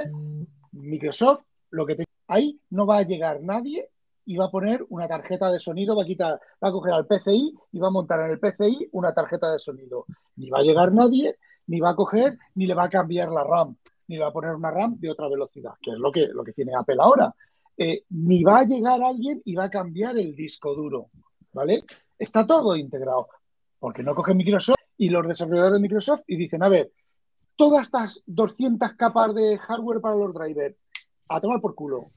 Microsoft, 0.72 1.44
lo 1.70 1.86
que 1.86 1.94
te- 1.94 2.04
ahí 2.26 2.58
no 2.70 2.86
va 2.86 2.98
a 2.98 3.02
llegar 3.02 3.40
nadie 3.40 3.88
y 4.24 4.36
va 4.36 4.46
a 4.46 4.50
poner 4.50 4.84
una 4.88 5.06
tarjeta 5.06 5.52
de 5.52 5.60
sonido, 5.60 5.94
va 5.94 6.02
a 6.02 6.06
quitar, 6.06 6.40
va 6.62 6.68
a 6.68 6.72
coger 6.72 6.92
al 6.92 7.06
PCI 7.06 7.54
y 7.70 7.78
va 7.78 7.86
a 7.88 7.92
montar 7.92 8.20
en 8.24 8.32
el 8.32 8.40
PCI 8.40 8.88
una 8.92 9.14
tarjeta 9.14 9.52
de 9.52 9.60
sonido. 9.60 10.06
Ni 10.36 10.50
va 10.50 10.58
a 10.58 10.62
llegar 10.62 10.92
nadie, 10.92 11.36
ni 11.66 11.80
va 11.80 11.90
a 11.90 11.96
coger, 11.96 12.38
ni 12.54 12.66
le 12.66 12.74
va 12.74 12.84
a 12.84 12.90
cambiar 12.90 13.30
la 13.30 13.44
RAM, 13.44 13.76
ni 14.08 14.16
le 14.16 14.22
va 14.22 14.28
a 14.28 14.32
poner 14.32 14.54
una 14.54 14.70
RAM 14.70 14.98
de 14.98 15.10
otra 15.10 15.28
velocidad, 15.28 15.72
que 15.80 15.92
es 15.92 15.98
lo 15.98 16.12
que, 16.12 16.28
lo 16.28 16.44
que 16.44 16.52
tiene 16.52 16.74
Apple 16.74 16.96
ahora. 16.98 17.34
Eh, 17.76 18.04
ni 18.10 18.42
va 18.42 18.60
a 18.60 18.64
llegar 18.64 19.02
alguien 19.02 19.42
y 19.44 19.54
va 19.54 19.64
a 19.64 19.70
cambiar 19.70 20.16
el 20.18 20.34
disco 20.34 20.74
duro, 20.74 21.10
¿vale? 21.52 21.84
Está 22.18 22.46
todo 22.46 22.76
integrado, 22.76 23.28
porque 23.78 24.02
no 24.02 24.14
coge 24.14 24.34
Microsoft 24.34 24.76
y 24.96 25.10
los 25.10 25.26
desarrolladores 25.26 25.74
de 25.74 25.80
Microsoft 25.80 26.22
y 26.26 26.36
dicen, 26.36 26.62
a 26.62 26.68
ver, 26.68 26.90
todas 27.56 27.84
estas 27.84 28.22
200 28.26 28.94
capas 28.94 29.34
de 29.34 29.58
hardware 29.58 30.00
para 30.00 30.16
los 30.16 30.32
drivers, 30.32 30.76
a 31.28 31.40
tomar 31.40 31.60
por 31.60 31.74
culo. 31.74 32.10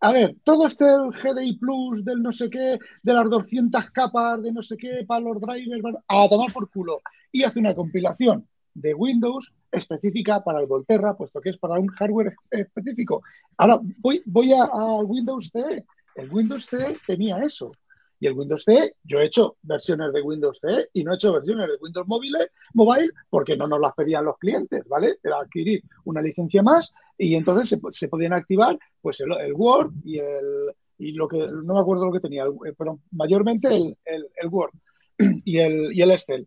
A 0.00 0.12
ver, 0.12 0.36
todo 0.42 0.66
este 0.66 0.84
GDI 0.84 1.58
Plus 1.58 2.04
del 2.04 2.22
no 2.22 2.32
sé 2.32 2.50
qué, 2.50 2.78
de 3.02 3.12
las 3.12 3.30
200 3.30 3.90
capas 3.90 4.42
de 4.42 4.52
no 4.52 4.62
sé 4.62 4.76
qué 4.76 5.04
para 5.06 5.20
los 5.20 5.40
drivers, 5.40 5.96
a 6.08 6.28
tomar 6.28 6.52
por 6.52 6.68
culo. 6.70 7.00
Y 7.30 7.44
hace 7.44 7.60
una 7.60 7.74
compilación 7.74 8.46
de 8.74 8.92
Windows 8.94 9.52
específica 9.70 10.42
para 10.42 10.60
el 10.60 10.66
Volterra, 10.66 11.16
puesto 11.16 11.40
que 11.40 11.50
es 11.50 11.58
para 11.58 11.78
un 11.78 11.88
hardware 11.88 12.34
específico. 12.50 13.22
Ahora 13.56 13.80
voy, 13.98 14.22
voy 14.26 14.52
a- 14.52 14.66
Windows 15.04 15.50
CE. 15.52 15.84
El 16.16 16.28
Windows 16.32 16.66
CE 16.66 16.96
tenía 17.06 17.38
eso. 17.38 17.72
Y 18.20 18.26
el 18.26 18.34
Windows 18.34 18.62
CE, 18.64 18.94
yo 19.02 19.18
he 19.18 19.26
hecho 19.26 19.56
versiones 19.62 20.12
de 20.12 20.22
Windows 20.22 20.58
CE 20.60 20.88
y 20.92 21.02
no 21.04 21.12
he 21.12 21.16
hecho 21.16 21.32
versiones 21.32 21.68
de 21.68 21.76
Windows 21.80 22.06
Mobile, 22.06 22.50
Mobile 22.72 23.10
porque 23.28 23.56
no 23.56 23.66
nos 23.66 23.80
las 23.80 23.92
pedían 23.94 24.24
los 24.24 24.38
clientes, 24.38 24.86
¿vale? 24.88 25.18
Era 25.22 25.40
adquirir 25.40 25.82
una 26.04 26.22
licencia 26.22 26.62
más 26.62 26.92
y 27.18 27.34
entonces 27.34 27.68
se, 27.68 27.80
se 27.90 28.08
podían 28.08 28.32
activar 28.32 28.78
pues 29.02 29.20
el, 29.20 29.52
Word 29.52 29.92
y 30.04 30.18
el 30.18 30.72
y 30.96 31.12
lo 31.12 31.26
que 31.26 31.38
no 31.38 31.74
me 31.74 31.80
acuerdo 31.80 32.06
lo 32.06 32.12
que 32.12 32.20
tenía, 32.20 32.44
pero 32.78 33.00
mayormente 33.10 33.68
el, 33.68 33.96
el- 34.04 34.28
el 34.40 34.48
Word 34.48 34.70
y 35.44 35.58
el, 35.58 35.92
y 35.92 36.00
el 36.00 36.12
Excel. 36.12 36.46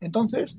Entonces, 0.00 0.56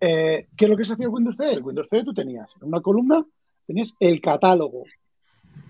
eh, 0.00 0.48
¿qué 0.56 0.64
es 0.64 0.70
lo 0.70 0.76
que 0.76 0.84
se 0.84 0.94
hacía 0.94 1.06
el 1.06 1.12
Windows 1.12 1.36
CE? 1.36 1.52
El 1.52 1.62
Windows 1.62 1.88
CE 1.88 2.04
tú 2.04 2.14
tenías 2.14 2.50
en 2.60 2.68
una 2.68 2.80
columna, 2.80 3.24
tenías 3.66 3.92
el 4.00 4.20
catálogo 4.20 4.84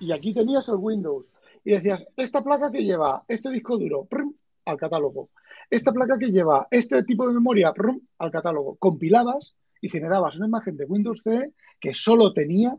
y 0.00 0.12
aquí 0.12 0.34
tenías 0.34 0.68
el 0.68 0.76
Windows 0.76 1.30
y 1.64 1.72
decías, 1.72 2.04
esta 2.16 2.42
placa 2.42 2.70
que 2.70 2.84
lleva 2.84 3.24
este 3.26 3.50
disco 3.50 3.78
duro, 3.78 4.04
prum, 4.04 4.34
al 4.66 4.76
catálogo. 4.76 5.30
Esta 5.70 5.92
placa 5.92 6.18
que 6.18 6.30
lleva 6.30 6.68
este 6.70 7.02
tipo 7.04 7.26
de 7.26 7.34
memoria, 7.34 7.72
prum, 7.72 8.00
al 8.18 8.30
catálogo. 8.30 8.76
Compilabas 8.76 9.54
y 9.80 9.88
generabas 9.88 10.36
una 10.36 10.46
imagen 10.46 10.76
de 10.76 10.84
Windows 10.84 11.22
CE 11.24 11.52
que 11.80 11.94
solo 11.94 12.32
tenía 12.32 12.76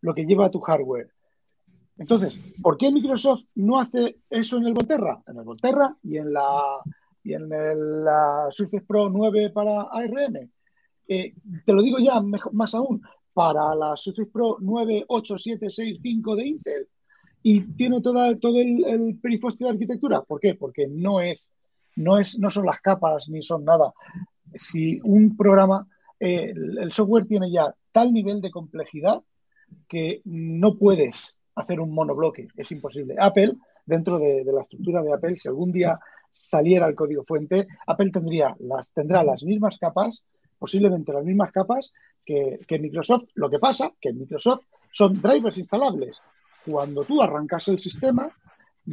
lo 0.00 0.14
que 0.14 0.24
lleva 0.24 0.50
tu 0.50 0.60
hardware. 0.60 1.10
Entonces, 1.96 2.34
¿por 2.62 2.76
qué 2.76 2.90
Microsoft 2.90 3.44
no 3.54 3.78
hace 3.78 4.18
eso 4.28 4.56
en 4.56 4.66
el 4.66 4.74
Volterra? 4.74 5.22
En 5.26 5.36
el 5.36 5.44
Volterra 5.44 5.96
y 6.02 6.16
en 6.16 6.32
la 6.32 6.80
y 7.22 7.32
en 7.32 7.50
el, 7.52 8.04
Surface 8.50 8.84
Pro 8.86 9.08
9 9.08 9.50
para 9.50 9.82
ARM. 9.82 10.50
Te 11.06 11.72
lo 11.72 11.82
digo 11.82 11.98
ya 11.98 12.20
mejor- 12.20 12.52
más 12.54 12.74
aún, 12.74 13.02
para 13.32 13.74
la 13.74 13.96
Surface 13.96 14.30
Pro 14.30 14.56
9, 14.60 15.04
8, 15.08 15.38
7, 15.38 15.68
6, 15.68 15.98
5 16.02 16.36
de 16.36 16.46
Intel 16.46 16.88
y 17.42 17.60
tiene 17.76 18.00
todo 18.00 18.24
el, 18.60 18.84
el 18.86 19.20
de 19.20 19.68
arquitectura. 19.68 20.22
¿Por 20.22 20.40
qué? 20.40 20.54
Porque 20.54 20.86
no 20.86 21.20
es, 21.20 21.50
no 21.96 22.18
es, 22.18 22.38
no 22.38 22.48
son 22.50 22.66
las 22.66 22.80
capas 22.80 23.28
ni 23.28 23.42
son 23.42 23.64
nada. 23.64 23.92
Si 24.54 25.00
un 25.02 25.36
programa, 25.36 25.86
eh, 26.20 26.52
el, 26.54 26.78
el 26.78 26.92
software 26.92 27.26
tiene 27.26 27.50
ya 27.50 27.74
tal 27.92 28.12
nivel 28.12 28.40
de 28.40 28.50
complejidad 28.50 29.22
que 29.88 30.22
no 30.24 30.76
puedes 30.78 31.34
hacer 31.56 31.80
un 31.80 31.92
monobloque, 31.92 32.46
es 32.56 32.70
imposible. 32.72 33.16
Apple, 33.18 33.54
dentro 33.84 34.18
de, 34.18 34.44
de 34.44 34.52
la 34.52 34.62
estructura 34.62 35.02
de 35.02 35.12
Apple, 35.12 35.36
si 35.36 35.48
algún 35.48 35.72
día 35.72 35.98
saliera 36.30 36.86
el 36.86 36.94
código 36.94 37.24
fuente, 37.24 37.66
Apple 37.86 38.10
tendría 38.10 38.56
las, 38.60 38.90
tendrá 38.90 39.22
las 39.22 39.42
mismas 39.42 39.76
capas, 39.78 40.24
posiblemente 40.64 41.12
las 41.12 41.22
mismas 41.22 41.52
capas 41.52 41.92
que, 42.24 42.58
Microsoft. 42.80 43.24
Lo 43.34 43.50
que 43.50 43.58
pasa 43.58 43.92
que 44.00 44.08
en 44.08 44.18
Microsoft 44.18 44.64
son 44.90 45.20
drivers 45.20 45.58
instalables. 45.58 46.22
Cuando 46.64 47.04
tú 47.04 47.20
arrancas 47.20 47.68
el 47.68 47.78
sistema, 47.78 48.34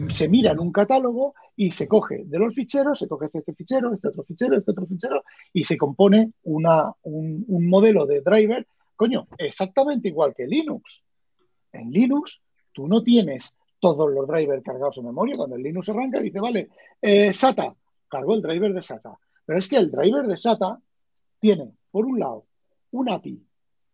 se 0.10 0.28
mira 0.28 0.52
en 0.52 0.60
un 0.60 0.74
catálogo 0.74 1.34
y 1.56 1.72
se 1.72 1.88
coge 1.88 2.26
de 2.26 2.40
los 2.40 2.54
ficheros, 2.54 3.00
se 3.00 3.08
coge 3.08 3.28
este 3.28 3.54
fichero, 3.54 3.94
este 3.94 4.10
otro 4.10 4.24
fichero, 4.24 4.58
este 4.58 4.72
otro 4.72 4.86
fichero, 4.86 5.24
y 5.54 5.64
se 5.64 5.78
compone 5.78 6.34
una, 6.44 6.92
un, 7.04 7.70
modelo 7.70 8.06
de 8.06 8.20
driver, 8.20 8.68
coño, 8.98 9.30
exactamente 9.38 10.10
igual 10.10 10.34
que 10.36 10.48
Linux. 10.48 11.06
En 11.72 11.90
Linux, 11.90 12.42
tú 12.74 12.86
no 12.86 13.02
tienes 13.02 13.56
todos 13.80 14.12
los 14.12 14.28
drivers 14.28 14.62
cargados 14.62 14.98
en 14.98 15.06
memoria. 15.06 15.38
Cuando 15.38 15.56
el 15.56 15.64
Linux 15.64 15.88
arranca, 15.88 16.20
dice, 16.20 16.42
vale, 16.42 16.68
eh, 17.02 17.34
SATA, 17.34 17.74
cargó 18.10 18.34
el 18.34 18.42
driver 18.42 18.74
de 18.74 18.82
SATA. 18.82 19.18
Pero 19.46 19.58
es 19.58 19.70
que 19.70 19.78
el 19.78 19.90
driver 19.90 20.28
de 20.28 20.36
SATA 20.36 20.78
tiene, 21.42 21.74
por 21.92 22.06
un 22.06 22.20
lado, 22.20 22.46
un 22.92 23.10
API 23.10 23.44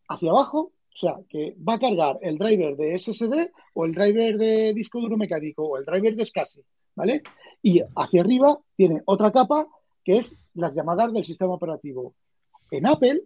hacia 0.09 0.29
abajo, 0.29 0.73
sea, 0.97 1.15
que 1.29 1.55
va 1.67 1.75
a 1.75 1.79
cargar 1.79 2.17
el 2.21 2.37
driver 2.37 2.75
de 2.75 2.97
SSD 2.97 3.51
o 3.75 3.85
el 3.85 3.93
driver 3.93 4.37
de 4.37 4.73
disco 4.73 4.99
duro 4.99 5.15
mecánico 5.15 5.63
o 5.63 5.77
el 5.77 5.85
driver 5.85 6.15
de 6.15 6.25
SCSI, 6.25 6.61
¿vale? 6.95 7.21
Y 7.61 7.81
hacia 7.95 8.21
arriba 8.21 8.57
tiene 8.75 9.03
otra 9.05 9.31
capa 9.31 9.67
que 10.03 10.17
es 10.17 10.33
las 10.55 10.73
llamadas 10.73 11.13
del 11.13 11.23
sistema 11.23 11.53
operativo. 11.53 12.15
En 12.71 12.87
Apple, 12.87 13.21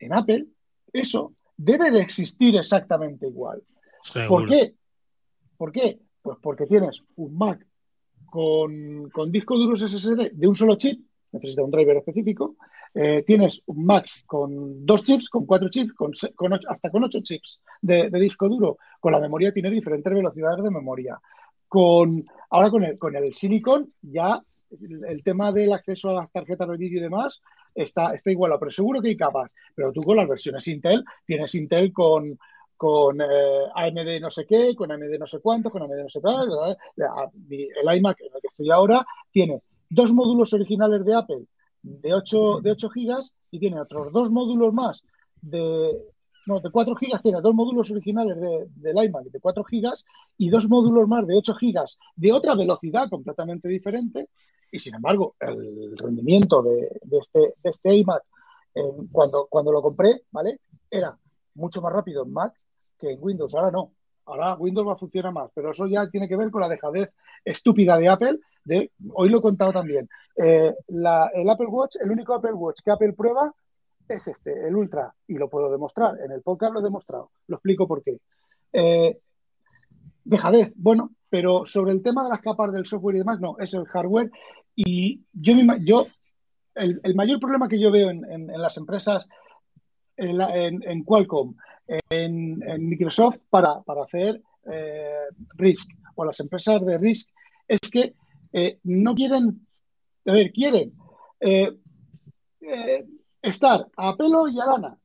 en 0.00 0.12
Apple, 0.14 0.46
eso 0.92 1.34
debe 1.56 1.90
de 1.92 2.00
existir 2.00 2.56
exactamente 2.56 3.28
igual. 3.28 3.62
¿Por 4.28 4.48
qué? 4.48 4.74
¿Por 5.56 5.70
qué? 5.70 6.00
Pues 6.22 6.38
porque 6.42 6.66
tienes 6.66 7.02
un 7.16 7.38
Mac 7.38 7.64
con, 8.26 9.10
con 9.10 9.30
discos 9.30 9.58
duros 9.58 9.80
SSD 9.80 10.32
de 10.32 10.48
un 10.48 10.56
solo 10.56 10.74
chip, 10.76 11.06
necesita 11.30 11.62
un 11.62 11.70
driver 11.70 11.98
específico. 11.98 12.56
Eh, 12.98 13.24
tienes 13.26 13.60
un 13.66 13.84
Mac 13.84 14.08
con 14.24 14.86
dos 14.86 15.04
chips, 15.04 15.28
con 15.28 15.44
cuatro 15.44 15.68
chips, 15.68 15.92
con, 15.92 16.12
hasta 16.66 16.90
con 16.90 17.04
ocho 17.04 17.20
chips 17.20 17.60
de, 17.82 18.08
disco 18.08 18.48
duro. 18.48 18.78
Con 18.98 19.12
la 19.12 19.20
memoria 19.20 19.52
tiene 19.52 19.68
diferentes 19.70 20.10
velocidades 20.10 20.64
de 20.64 20.70
memoria. 20.70 21.20
Con, 21.68 22.24
ahora 22.48 22.70
con 22.70 22.84
el, 22.84 22.98
con 22.98 23.14
el 23.14 23.34
Silicon 23.34 23.92
ya 24.00 24.40
el, 24.70 25.22
tema 25.22 25.52
del 25.52 25.74
acceso 25.74 26.08
a 26.08 26.22
las 26.22 26.32
tarjetas 26.32 26.68
de 26.70 26.78
vídeo 26.78 26.98
y 26.98 27.02
demás 27.02 27.42
está, 27.74 28.14
está 28.14 28.30
igualado, 28.30 28.60
pero 28.60 28.70
seguro 28.70 29.02
que 29.02 29.08
hay 29.08 29.16
capas. 29.16 29.50
Pero 29.74 29.92
tú 29.92 30.00
con 30.00 30.16
las 30.16 30.26
versiones 30.26 30.66
Intel 30.66 31.04
tienes 31.26 31.54
Intel 31.54 31.92
con, 31.92 32.38
con 32.78 33.20
eh, 33.20 33.64
AMD 33.74 34.20
no 34.22 34.30
sé 34.30 34.46
qué, 34.46 34.74
con 34.74 34.90
AMD 34.90 35.18
no 35.18 35.26
sé 35.26 35.40
cuánto, 35.40 35.68
con 35.68 35.82
AMD 35.82 36.00
no 36.00 36.08
sé 36.08 36.20
mi- 37.46 37.68
El 37.68 37.98
iMac 37.98 38.20
en 38.22 38.34
el 38.34 38.40
que 38.40 38.48
estoy 38.48 38.70
ahora 38.70 39.06
tiene 39.30 39.60
dos 39.90 40.12
módulos 40.14 40.54
originales 40.54 41.04
de 41.04 41.14
Apple 41.14 41.44
de 41.86 42.14
8, 42.14 42.60
de 42.62 42.72
8 42.72 42.90
gigas 42.90 43.34
y 43.50 43.58
tiene 43.58 43.80
otros 43.80 44.12
dos 44.12 44.30
módulos 44.30 44.72
más 44.74 45.02
de, 45.40 45.96
no, 46.46 46.60
de 46.60 46.70
4 46.70 46.96
gigas, 46.96 47.22
tiene 47.22 47.40
dos 47.40 47.54
módulos 47.54 47.90
originales 47.90 48.40
de, 48.40 48.66
del 48.74 49.04
iMac 49.04 49.24
de 49.24 49.40
4 49.40 49.64
gigas 49.64 50.04
y 50.36 50.50
dos 50.50 50.68
módulos 50.68 51.08
más 51.08 51.26
de 51.26 51.36
8 51.36 51.54
gigas 51.54 51.98
de 52.16 52.32
otra 52.32 52.54
velocidad 52.54 53.08
completamente 53.08 53.68
diferente. 53.68 54.28
Y 54.72 54.80
sin 54.80 54.96
embargo, 54.96 55.36
el 55.38 55.96
rendimiento 55.96 56.62
de, 56.62 56.90
de 57.02 57.18
este, 57.18 57.54
de 57.62 57.70
este 57.70 57.94
iMac 57.94 58.22
eh, 58.74 58.92
cuando, 59.10 59.46
cuando 59.48 59.72
lo 59.72 59.80
compré, 59.80 60.22
¿vale? 60.32 60.60
Era 60.90 61.16
mucho 61.54 61.80
más 61.80 61.92
rápido 61.92 62.24
en 62.24 62.32
Mac 62.32 62.52
que 62.98 63.12
en 63.12 63.18
Windows. 63.20 63.54
Ahora 63.54 63.70
no. 63.70 63.92
Ahora 64.26 64.54
Windows 64.56 64.86
va 64.86 64.92
a 64.94 64.98
funcionar 64.98 65.32
más, 65.32 65.50
pero 65.54 65.70
eso 65.70 65.86
ya 65.86 66.08
tiene 66.10 66.28
que 66.28 66.36
ver 66.36 66.50
con 66.50 66.60
la 66.60 66.68
dejadez 66.68 67.10
estúpida 67.44 67.96
de 67.96 68.08
Apple. 68.08 68.38
De, 68.64 68.90
hoy 69.12 69.28
lo 69.28 69.38
he 69.38 69.42
contado 69.42 69.72
también. 69.72 70.08
Eh, 70.36 70.74
el 70.88 71.48
Apple 71.48 71.66
Watch, 71.66 71.96
el 72.00 72.10
único 72.10 72.34
Apple 72.34 72.52
Watch 72.52 72.80
que 72.84 72.90
Apple 72.90 73.12
prueba 73.12 73.54
es 74.08 74.26
este, 74.26 74.66
el 74.66 74.74
Ultra, 74.74 75.12
y 75.28 75.34
lo 75.34 75.48
puedo 75.48 75.70
demostrar. 75.70 76.18
En 76.20 76.32
el 76.32 76.42
podcast 76.42 76.72
lo 76.72 76.80
he 76.80 76.82
demostrado. 76.82 77.30
Lo 77.46 77.56
explico 77.56 77.86
por 77.86 78.02
qué. 78.02 78.18
Eh, 78.72 79.18
dejadez, 80.24 80.72
bueno, 80.74 81.12
pero 81.28 81.64
sobre 81.64 81.92
el 81.92 82.02
tema 82.02 82.24
de 82.24 82.30
las 82.30 82.40
capas 82.40 82.72
del 82.72 82.86
software 82.86 83.16
y 83.16 83.18
demás, 83.20 83.40
no, 83.40 83.56
es 83.58 83.72
el 83.74 83.84
hardware. 83.86 84.30
Y 84.74 85.22
yo, 85.32 85.54
yo 85.80 86.06
el, 86.74 87.14
mayor 87.14 87.38
problema 87.40 87.68
que 87.68 87.80
yo 87.80 87.90
veo 87.90 88.10
en, 88.10 88.46
las 88.48 88.76
empresas, 88.76 89.28
en 90.16 91.04
Qualcomm, 91.04 91.54
en, 91.86 92.88
Microsoft 92.88 93.38
para, 93.50 93.80
para 93.82 94.04
hacer 94.04 94.42
eh, 94.70 95.26
RISC 95.54 95.88
o 96.14 96.24
las 96.24 96.40
empresas 96.40 96.84
de 96.84 96.98
RISC, 96.98 97.30
es 97.68 97.80
que 97.90 98.14
eh, 98.52 98.78
no 98.84 99.14
quieren, 99.14 99.66
a 100.24 100.32
ver, 100.32 100.52
quieren 100.52 100.92
eh, 101.40 101.76
eh, 102.60 103.06
estar 103.42 103.86
a 103.96 104.14
pelo 104.14 104.48
y 104.48 104.58
a 104.58 104.66
lana. 104.66 104.98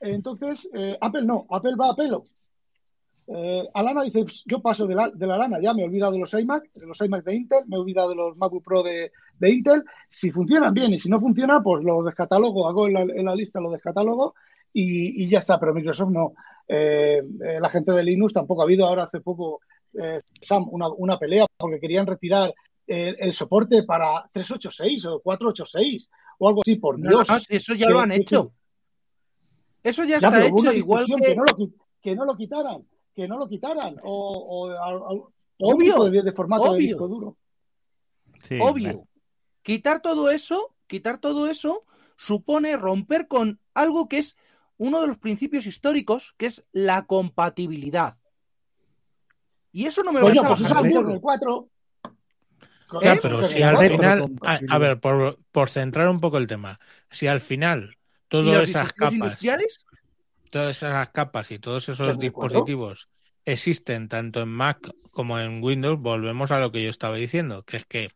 Entonces, 0.00 0.68
Apple 1.00 1.24
no, 1.24 1.46
Apple 1.50 1.74
va 1.78 1.90
a 1.90 1.96
pelo. 1.96 2.24
Alana 3.74 4.04
dice, 4.04 4.22
"Pues, 4.22 4.42
yo 4.46 4.62
paso 4.62 4.86
de 4.86 4.94
la, 4.94 5.10
de 5.10 5.26
la 5.26 5.36
lana, 5.36 5.60
ya 5.60 5.74
me 5.74 5.82
he 5.82 5.84
olvidado 5.84 6.12
de 6.12 6.20
los 6.20 6.32
iMac, 6.32 6.72
de 6.72 6.86
los 6.86 6.98
iMac 7.00 7.24
de 7.24 7.34
Intel, 7.34 7.66
me 7.66 7.76
he 7.76 7.80
olvidado 7.80 8.10
de 8.10 8.14
los 8.14 8.36
MacBook 8.36 8.64
Pro 8.64 8.82
de, 8.82 9.12
de 9.38 9.50
Intel. 9.50 9.84
Si 10.08 10.30
funcionan 10.30 10.72
bien 10.72 10.94
y 10.94 10.98
si 10.98 11.10
no 11.10 11.20
funciona, 11.20 11.60
pues 11.60 11.84
lo 11.84 12.02
descatalogo, 12.04 12.68
hago 12.68 12.86
en 12.86 13.24
la, 13.24 13.34
lista, 13.34 13.60
lo 13.60 13.70
descatalogo 13.70 14.34
y, 14.72 15.24
y 15.24 15.28
ya 15.28 15.38
está. 15.40 15.58
Pero 15.58 15.74
Microsoft 15.74 16.10
no. 16.10 16.32
Eh, 16.66 17.18
eh, 17.42 17.58
la 17.60 17.68
gente 17.70 17.92
de 17.92 18.02
Linux 18.04 18.32
tampoco 18.34 18.60
ha 18.62 18.64
habido 18.64 18.86
ahora 18.86 19.04
hace 19.04 19.20
poco, 19.20 19.60
eh, 19.94 20.20
Sam, 20.40 20.66
una, 20.70 20.88
una 20.88 21.18
pelea 21.18 21.46
porque 21.56 21.80
querían 21.80 22.06
retirar 22.06 22.52
eh, 22.86 23.16
el 23.18 23.34
soporte 23.34 23.82
para 23.84 24.28
386 24.32 25.04
o 25.06 25.20
486 25.20 26.08
o 26.38 26.48
algo 26.48 26.60
así, 26.62 26.76
por 26.76 26.98
No, 26.98 27.08
Dios. 27.08 27.28
no, 27.28 27.36
eso 27.48 27.74
ya 27.74 27.86
Que- 27.86 27.92
lo 27.92 28.00
han 28.00 28.10
que- 28.10 28.16
hecho. 28.16 28.52
Eso 29.82 30.04
ya 30.04 30.18
ya, 30.18 30.28
está 30.28 30.46
hecho, 30.46 30.72
igual 30.72 31.06
que. 31.06 31.14
que 31.16 31.36
no 31.36 31.44
lo, 31.44 31.56
que 32.02 32.14
no 32.14 32.24
lo 32.24 32.36
quitaran, 32.36 32.82
que 33.14 33.28
no 33.28 33.38
lo 33.38 33.48
quitaran, 33.48 33.96
o, 34.02 34.38
o, 34.38 34.70
a- 34.70 34.90
a- 34.90 35.12
otro 35.60 35.76
Obvio, 35.76 36.04
de, 36.04 36.22
de 36.22 36.32
formato 36.32 36.64
de 36.64 36.70
obvio. 36.70 36.86
disco 36.86 37.08
duro. 37.08 37.36
Sí, 38.42 38.58
Obvio. 38.60 39.04
Quitar 39.62 40.00
todo 40.00 40.30
eso, 40.30 40.74
quitar 40.86 41.18
todo 41.18 41.48
eso 41.48 41.84
supone 42.16 42.76
romper 42.76 43.26
con 43.28 43.58
algo 43.74 44.08
que 44.08 44.18
es 44.18 44.36
uno 44.78 45.00
de 45.00 45.08
los 45.08 45.18
principios 45.18 45.66
históricos, 45.66 46.34
que 46.36 46.46
es 46.46 46.64
la 46.72 47.06
compatibilidad. 47.06 48.16
Y 49.72 49.86
eso 49.86 50.02
no 50.02 50.12
me 50.12 50.20
lo 50.20 50.28
a 50.28 50.48
pues 50.48 50.60
usa 50.60 50.80
el 50.80 50.88
burro. 50.88 51.02
Kernel 51.02 51.20
4. 51.20 51.68
Ya, 53.02 53.16
pero 53.16 53.40
Kernel 53.40 53.44
si 53.44 53.62
al 53.62 53.74
4. 53.76 53.96
final, 53.96 54.32
a, 54.42 54.60
a 54.68 54.78
ver, 54.78 55.00
por, 55.00 55.38
por 55.52 55.68
centrar 55.68 56.08
un 56.08 56.20
poco 56.20 56.38
el 56.38 56.46
tema, 56.46 56.80
si 57.10 57.26
al 57.26 57.40
final 57.40 57.96
¿Y 58.28 58.30
todas 58.30 58.68
esas 58.68 58.92
capas, 58.92 59.40
todas 60.50 60.76
esas 60.76 61.08
capas 61.10 61.50
y 61.50 61.58
todos 61.58 61.84
esos 61.84 61.98
Kernel 61.98 62.32
4. 62.32 62.48
dispositivos 62.50 63.08
existen 63.44 64.08
tanto 64.08 64.42
en 64.42 64.48
Mac 64.48 64.90
como 65.10 65.38
en 65.38 65.62
Windows, 65.62 65.98
volvemos 65.98 66.50
a 66.50 66.60
lo 66.60 66.70
que 66.70 66.82
yo 66.82 66.90
estaba 66.90 67.16
diciendo, 67.16 67.64
que 67.64 67.78
es 67.78 67.86
que 67.86 68.10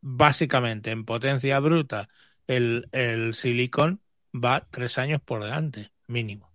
básicamente 0.00 0.90
en 0.90 1.04
potencia 1.04 1.58
bruta 1.58 2.08
el, 2.46 2.88
el 2.92 3.34
Silicon 3.34 4.00
va 4.32 4.66
tres 4.70 4.98
años 4.98 5.20
por 5.20 5.42
delante, 5.42 5.90
mínimo. 6.08 6.48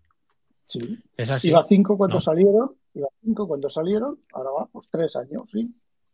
Sí. 0.67 0.97
Es 1.17 1.29
así. 1.29 1.49
Iba 1.49 1.65
5 1.67 1.97
cuando 1.97 2.15
No. 2.17 2.21
salieron, 2.21 2.75
iba 2.93 3.07
5 3.23 3.47
cuando 3.47 3.69
salieron, 3.69 4.19
ahora 4.33 4.51
va, 4.51 4.65
pues 4.71 4.87
3 4.89 5.15
años, 5.17 5.43
sí. 5.51 5.69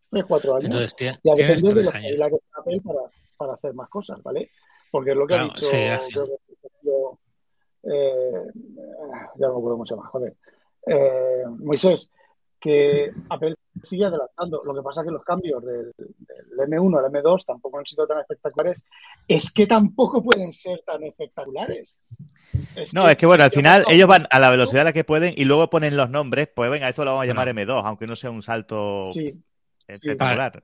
3, 0.10 0.26
4 0.26 0.56
años. 0.56 0.66
Entonces 0.66 0.96
tienes 0.96 1.20
depende 1.24 1.68
de 1.74 1.82
tres 1.84 1.96
años. 1.96 2.16
la 2.18 2.30
que 2.30 2.38
Apple 2.58 2.82
para, 2.82 3.00
para 3.38 3.54
hacer 3.54 3.74
más 3.74 3.90
cosas, 3.90 4.22
¿vale? 4.24 4.50
Porque 4.90 5.12
es 5.12 5.18
lo 5.18 5.28
que 5.28 5.34
Claro, 5.36 5.52
ha 5.52 5.56
dicho, 5.56 5.68
sí, 5.70 5.76
así. 5.84 6.12
creo 6.14 6.26
que 6.26 6.68
yo, 6.84 7.20
eh, 7.84 8.46
ya 8.56 9.48
no 9.48 9.54
me 9.54 9.60
acuerdo 9.60 9.72
cómo 9.72 9.86
se 9.86 9.96
llama, 9.96 10.08
joder, 10.08 10.36
eh, 10.88 11.44
Moisés, 11.60 12.10
que 12.60 13.12
Apple 13.30 13.56
sigue 13.84 14.06
adelantando. 14.06 14.64
Lo 14.64 14.74
que 14.74 14.82
pasa 14.82 15.02
es 15.02 15.08
que 15.08 15.12
los 15.12 15.24
cambios 15.24 15.64
del, 15.64 15.94
del 15.98 16.70
M1 16.70 16.98
al 16.98 17.12
M2 17.12 17.46
tampoco 17.46 17.80
han 17.80 17.86
sido 17.86 18.08
tan 18.08 18.20
espectaculares. 18.20 18.84
Es 19.28 19.52
que 19.52 19.68
tampoco 19.68 20.24
pueden 20.24 20.54
ser 20.54 20.82
tan 20.86 21.04
espectaculares. 21.04 22.04
Es 22.76 22.94
No, 22.94 23.10
es 23.10 23.18
que 23.18 23.26
bueno, 23.26 23.44
al 23.44 23.52
final 23.52 23.86
ellos 23.90 24.08
van 24.08 24.28
a 24.30 24.40
la 24.40 24.50
velocidad 24.50 24.82
a 24.82 24.86
la 24.86 24.94
que 24.94 25.04
pueden 25.04 25.34
y 25.36 25.46
luego 25.46 25.70
ponen 25.70 25.98
los 25.98 26.10
nombres, 26.10 26.50
pues 26.54 26.70
venga, 26.72 26.90
esto 26.90 27.04
lo 27.04 27.12
vamos 27.12 27.24
a 27.24 27.28
llamar 27.28 27.54
Bueno. 27.54 27.74
M2, 27.74 27.86
aunque 27.86 28.08
no 28.08 28.16
sea 28.16 28.32
un 28.32 28.42
salto 28.42 29.12
Sí, 29.14 29.42
espectacular. 29.88 30.64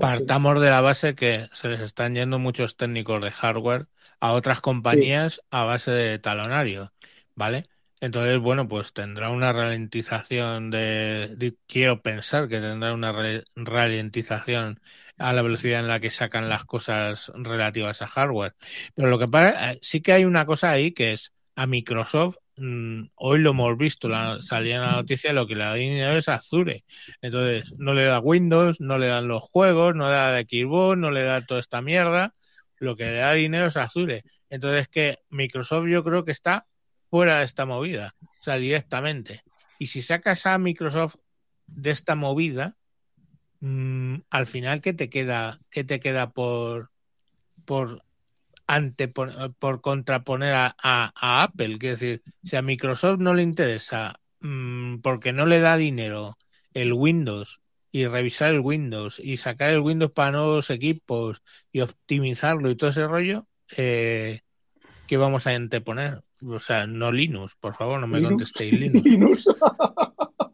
Partamos 0.00 0.60
de 0.60 0.70
la 0.70 0.80
base 0.80 1.14
que 1.14 1.48
se 1.52 1.68
les 1.68 1.80
están 1.80 2.14
yendo 2.14 2.38
muchos 2.38 2.76
técnicos 2.76 3.20
de 3.20 3.30
hardware 3.30 3.86
a 4.20 4.32
otras 4.32 4.60
compañías 4.60 5.40
a 5.50 5.64
base 5.64 5.90
de 5.90 6.18
talonario, 6.18 6.92
¿vale? 7.34 7.66
Entonces, 8.00 8.38
bueno, 8.38 8.68
pues 8.68 8.92
tendrá 8.92 9.30
una 9.30 9.52
ralentización 9.52 10.70
de, 10.70 11.56
quiero 11.66 12.00
pensar 12.00 12.48
que 12.48 12.60
tendrá 12.60 12.94
una 12.94 13.12
ralentización 13.56 14.80
a 15.18 15.32
la 15.32 15.42
velocidad 15.42 15.80
en 15.80 15.88
la 15.88 15.98
que 16.00 16.10
sacan 16.12 16.48
las 16.48 16.64
cosas 16.64 17.32
relativas 17.34 18.00
a 18.02 18.06
hardware. 18.06 18.54
Pero 18.94 19.08
lo 19.08 19.18
que 19.18 19.26
pasa, 19.28 19.72
eh, 19.72 19.78
sí 19.82 20.00
que 20.00 20.12
hay 20.12 20.24
una 20.24 20.46
cosa 20.46 20.70
ahí 20.70 20.92
que 20.92 21.12
es 21.12 21.32
a 21.56 21.66
Microsoft, 21.66 22.36
mm, 22.56 23.06
hoy 23.16 23.40
lo 23.40 23.50
hemos 23.50 23.76
visto, 23.76 24.08
la, 24.08 24.40
salía 24.40 24.76
en 24.76 24.82
la 24.82 24.92
noticia, 24.92 25.32
lo 25.32 25.46
que 25.48 25.56
le 25.56 25.64
da 25.64 25.74
dinero 25.74 26.16
es 26.16 26.28
Azure. 26.28 26.84
Entonces, 27.20 27.74
no 27.78 27.94
le 27.94 28.04
da 28.04 28.20
Windows, 28.20 28.80
no 28.80 28.98
le 28.98 29.08
dan 29.08 29.26
los 29.28 29.42
juegos, 29.42 29.94
no 29.96 30.06
le 30.08 30.14
da 30.14 30.40
Xbox, 30.40 30.98
no 30.98 31.10
le 31.10 31.22
da 31.24 31.44
toda 31.44 31.60
esta 31.60 31.82
mierda. 31.82 32.34
Lo 32.78 32.96
que 32.96 33.04
le 33.06 33.16
da 33.16 33.32
dinero 33.32 33.66
es 33.66 33.76
Azure. 33.76 34.22
Entonces, 34.50 34.88
que 34.88 35.18
Microsoft 35.30 35.88
yo 35.88 36.04
creo 36.04 36.24
que 36.24 36.32
está 36.32 36.67
fuera 37.10 37.38
de 37.38 37.44
esta 37.44 37.66
movida, 37.66 38.14
o 38.22 38.42
sea, 38.42 38.56
directamente. 38.56 39.42
Y 39.78 39.88
si 39.88 40.02
sacas 40.02 40.46
a 40.46 40.58
Microsoft 40.58 41.16
de 41.66 41.90
esta 41.90 42.14
movida, 42.14 42.76
mm, 43.60 44.16
al 44.30 44.46
final, 44.46 44.80
¿qué 44.80 44.92
te 44.92 45.08
queda, 45.10 45.60
qué 45.70 45.84
te 45.84 46.00
queda 46.00 46.30
por, 46.30 46.90
por 47.64 48.02
antepon- 48.66 49.54
por 49.58 49.80
contraponer 49.80 50.54
a, 50.54 50.76
a- 50.82 51.12
a 51.14 51.42
Apple? 51.44 51.78
Quiero 51.78 51.96
decir, 51.96 52.22
si 52.44 52.56
a 52.56 52.62
Microsoft 52.62 53.18
no 53.20 53.34
le 53.34 53.42
interesa 53.42 54.20
mm, 54.40 54.96
porque 54.98 55.32
no 55.32 55.46
le 55.46 55.60
da 55.60 55.76
dinero 55.76 56.36
el 56.74 56.92
Windows 56.92 57.60
y 57.90 58.06
revisar 58.06 58.50
el 58.52 58.60
Windows 58.60 59.18
y 59.18 59.38
sacar 59.38 59.70
el 59.70 59.80
Windows 59.80 60.12
para 60.12 60.32
nuevos 60.32 60.70
equipos 60.70 61.42
y 61.72 61.80
optimizarlo 61.80 62.70
y 62.70 62.76
todo 62.76 62.90
ese 62.90 63.06
rollo, 63.06 63.46
eh, 63.76 64.42
¿qué 65.06 65.16
vamos 65.16 65.46
a 65.46 65.50
anteponer? 65.50 66.22
O 66.40 66.58
sea, 66.60 66.86
no 66.86 67.10
Linux, 67.12 67.54
por 67.56 67.74
favor, 67.74 68.00
no 68.00 68.06
me 68.06 68.18
Linux. 68.18 68.30
contestéis 68.30 68.72
Linux. 68.78 69.04
Linux. 69.04 69.44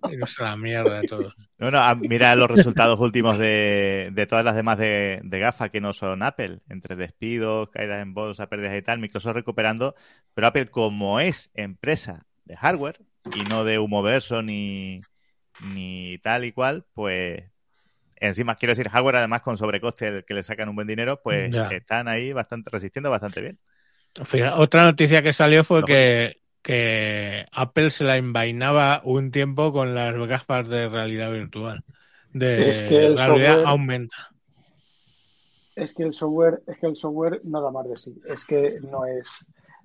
Linux 0.03 0.41
a 0.41 0.45
la 0.45 0.57
mierda 0.57 0.99
de 1.01 1.05
todos. 1.05 1.35
No, 1.59 1.70
no, 1.70 1.78
ah, 1.78 1.95
mira 1.95 2.35
los 2.37 2.51
resultados 2.51 2.99
últimos 3.01 3.39
de, 3.39 4.11
de 4.12 4.26
todas 4.26 4.45
las 4.45 4.55
demás 4.57 4.78
de, 4.78 5.20
de 5.24 5.39
GAFA 5.39 5.68
que 5.70 5.80
no 5.80 5.93
son 5.93 6.22
Apple, 6.22 6.61
entre 6.68 6.97
despidos, 6.97 7.70
caídas 7.70 8.03
en 8.03 8.12
bolsa, 8.12 8.49
pérdidas 8.49 8.76
y 8.76 8.82
tal, 8.82 8.99
Microsoft 8.99 9.35
recuperando, 9.35 9.95
pero 10.35 10.49
Apple 10.49 10.66
como 10.68 11.20
es 11.20 11.51
empresa 11.55 12.26
de 12.45 12.57
hardware 12.57 13.01
y 13.35 13.45
no 13.45 13.64
de 13.64 13.78
humoverso 13.78 14.43
ni, 14.43 15.01
ni 15.74 16.18
tal 16.18 16.45
y 16.45 16.53
cual, 16.53 16.85
pues 16.93 17.45
encima 18.16 18.57
quiero 18.57 18.72
decir 18.72 18.89
hardware 18.89 19.16
además 19.16 19.43
con 19.43 19.57
sobrecoste 19.59 20.24
que 20.26 20.35
le 20.35 20.43
sacan 20.43 20.68
un 20.68 20.76
buen 20.76 20.89
dinero, 20.89 21.20
pues 21.22 21.53
Ya. 21.53 21.68
están 21.68 22.09
ahí 22.09 22.32
bastante 22.32 22.70
resistiendo 22.70 23.11
bastante 23.11 23.41
bien. 23.43 23.59
Fija- 24.24 24.58
otra 24.58 24.84
noticia 24.84 25.22
que 25.22 25.32
salió 25.32 25.64
fue 25.64 25.84
que, 25.84 26.40
que 26.62 27.46
Apple 27.52 27.90
se 27.90 28.04
la 28.04 28.16
envainaba 28.16 29.00
un 29.04 29.30
tiempo 29.30 29.72
con 29.72 29.94
las 29.94 30.14
gafas 30.28 30.68
de 30.68 30.88
realidad 30.88 31.32
virtual. 31.32 31.82
De 32.32 32.70
Es 32.70 32.82
que 32.82 33.06
el 33.06 33.16
realidad 33.16 33.54
software- 33.54 33.66
aumenta. 33.66 34.16
es 35.76 35.94
que 35.94 36.04
el 36.04 36.14
software, 36.14 36.62
es 36.66 36.78
que 36.78 36.86
el 36.86 36.96
software 36.96 37.40
no 37.44 37.60
da 37.60 37.70
más 37.70 37.88
de 37.88 37.96
sí. 37.96 38.14
Es 38.28 38.44
que 38.44 38.78
no 38.80 39.04
es, 39.06 39.28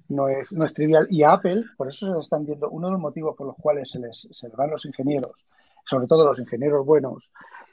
no 0.08 0.28
es, 0.30 0.52
no 0.52 0.66
es 0.66 0.74
trivial. 0.74 1.08
Y 1.10 1.24
a 1.24 1.34
Apple, 1.34 1.64
por 1.78 1.90
eso 1.90 2.14
se 2.14 2.20
están 2.20 2.46
viendo, 2.46 2.70
uno 2.70 2.88
de 2.88 2.94
los 2.94 3.02
motivos 3.02 3.36
por 3.36 3.48
los 3.48 3.56
cuales 3.56 3.90
se 3.90 4.00
les, 4.00 4.28
se 4.32 4.48
les 4.48 4.56
van 4.56 4.70
los 4.70 4.86
ingenieros, 4.86 5.32
sobre 5.90 6.08
todo 6.08 6.26
los 6.26 6.38
ingenieros 6.40 6.86
buenos, 6.86 7.24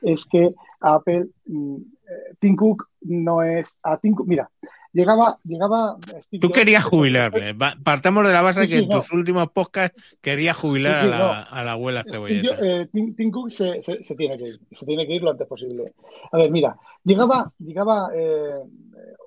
es 0.02 0.24
que 0.26 0.54
a 0.80 0.94
Apple, 0.94 1.26
mm, 1.46 1.76
eh, 1.76 2.34
Tim 2.38 2.56
Cook 2.56 2.88
no 3.02 3.42
es, 3.42 3.76
a 3.82 3.98
Tim 3.98 4.14
Cook, 4.14 4.26
mira, 4.26 4.50
llegaba, 4.96 5.38
llegaba 5.44 5.96
Steve 6.22 6.40
Tú 6.40 6.48
Jobs- 6.48 6.54
querías 6.54 6.84
jubilarle. 6.84 7.52
Va- 7.52 7.76
Partamos 7.84 8.26
de 8.26 8.32
la 8.32 8.42
base 8.42 8.60
de 8.60 8.68
que 8.68 8.78
sí, 8.78 8.82
en 8.84 8.88
no. 8.88 9.00
tus 9.00 9.12
últimos 9.12 9.50
podcasts 9.50 10.16
querías 10.20 10.56
jubilar 10.56 11.00
Sí, 11.02 11.06
a, 11.06 11.10
la, 11.10 11.42
a 11.42 11.64
la 11.64 11.72
abuela 11.72 12.02
cebolleta. 12.04 12.56
Eh, 12.60 12.88
Tim, 12.92 13.14
Tim 13.14 13.30
Cook 13.30 13.50
se, 13.50 13.82
se- 13.82 14.02
se 14.04 14.14
tiene 14.14 14.36
que 14.36 14.48
ir, 14.48 14.58
se 14.72 14.86
tiene 14.86 15.06
que 15.06 15.14
ir 15.14 15.22
lo 15.22 15.30
antes 15.30 15.46
posible. 15.46 15.92
A 16.32 16.38
ver, 16.38 16.50
mira, 16.50 16.76
llegaba, 17.04 17.52
llegaba 17.58 18.08
eh, 18.14 18.54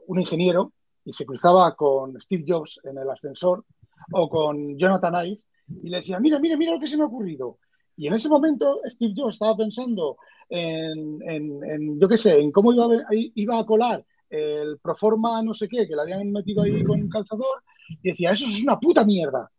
un 0.07 0.19
ingeniero 0.19 0.73
y 1.05 1.13
se 1.13 1.25
cruzaba 1.25 1.75
con 1.75 2.19
Steve 2.21 2.43
Jobs 2.47 2.79
en 2.83 2.97
el 2.97 3.09
ascensor 3.09 3.63
o 4.11 4.29
con 4.29 4.77
Jonathan 4.77 5.25
Ive 5.27 5.39
y 5.83 5.89
le 5.89 5.97
decía, 5.97 6.19
mira, 6.19 6.39
mira, 6.39 6.57
mira 6.57 6.73
lo 6.73 6.79
que 6.79 6.87
se 6.87 6.97
me 6.97 7.03
ha 7.03 7.07
ocurrido. 7.07 7.57
Y 7.95 8.07
en 8.07 8.13
ese 8.13 8.29
momento 8.29 8.79
Steve 8.89 9.13
Jobs 9.15 9.33
estaba 9.35 9.55
pensando 9.57 10.17
en, 10.49 11.19
en- 11.21 11.63
en, 11.63 11.99
yo 11.99 12.07
qué 12.07 12.17
sé, 12.17 12.39
en 12.39 12.51
cómo 12.51 12.73
iba 12.73 12.85
a, 12.85 12.89
iba 13.11 13.59
a 13.59 13.65
colar 13.65 14.03
el 14.29 14.77
Proforma 14.79 15.41
no 15.41 15.53
sé 15.53 15.67
qué, 15.67 15.87
que 15.87 15.95
le 15.95 16.01
habían 16.01 16.31
metido 16.31 16.63
ahí 16.63 16.83
con 16.83 17.01
un 17.01 17.09
calzador, 17.09 17.63
y 18.01 18.09
decía, 18.11 18.31
eso 18.31 18.45
es 18.47 18.61
una 18.63 18.79
puta 18.79 19.03
mierda. 19.03 19.49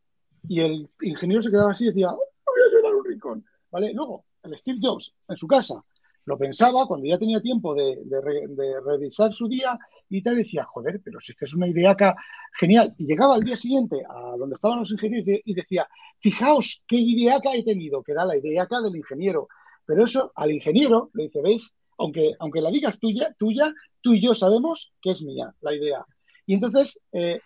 Y 0.49 0.61
el 0.61 0.89
ingeniero 1.03 1.43
se 1.43 1.51
quedaba 1.51 1.73
así 1.73 1.85
y 1.85 1.89
decía, 1.89 2.11
"Oh, 2.11 2.17
voy 2.47 2.61
a 2.69 2.73
llorar 2.73 2.95
un 2.95 3.05
rincón. 3.05 3.45
¿Vale? 3.71 3.93
Luego, 3.93 4.25
el 4.43 4.57
Steve 4.59 4.79
Jobs 4.83 5.15
en 5.29 5.37
su 5.37 5.47
casa 5.47 5.85
lo 6.25 6.37
pensaba 6.39 6.87
cuando 6.87 7.07
ya 7.07 7.19
tenía 7.19 7.41
tiempo 7.41 7.75
de, 7.75 8.01
de 8.05 8.21
re- 8.21 8.47
de 8.49 8.81
revisar 8.81 9.33
su 9.33 9.49
día 9.49 9.79
y 10.09 10.23
tal, 10.23 10.37
decía, 10.37 10.65
joder, 10.65 11.01
pero 11.05 11.21
si 11.21 11.33
es 11.33 11.39
que 11.39 11.45
es 11.45 11.55
una 11.55 11.69
ideaca 11.69 12.15
genial. 12.59 12.95
Y 12.99 13.07
llegaba 13.07 13.35
al 13.37 13.43
día 13.45 13.57
siguiente 13.57 14.03
a 14.09 14.37
donde 14.37 14.55
estaban 14.55 14.79
los 14.81 14.91
ingenieros 14.93 15.41
y 15.45 15.55
decía, 15.55 15.89
fijaos 16.19 16.83
qué 16.87 16.97
ideaca 16.97 17.55
he 17.55 17.63
tenido, 17.65 18.03
que 18.03 18.13
era 18.13 18.25
la 18.25 18.37
ideaca 18.37 18.81
del 18.81 18.97
ingeniero. 18.97 19.49
Pero 19.87 20.05
eso 20.05 20.33
al 20.35 20.53
ingeniero 20.53 21.11
le 21.15 21.25
dice, 21.25 21.41
¿veis? 21.43 21.73
Aunque, 22.01 22.35
aunque 22.39 22.61
la 22.63 22.71
digas 22.71 22.99
tuya, 22.99 23.35
tuya, 23.39 23.73
tú 24.01 24.15
y 24.15 24.23
yo 24.23 24.35
sabemos 24.35 24.91
que 25.03 25.11
es 25.11 25.23
mía 25.23 25.55
la 25.61 25.75
idea. 25.75 26.05
Y 26.47 26.55
entonces, 26.55 26.99
eh, 27.13 27.41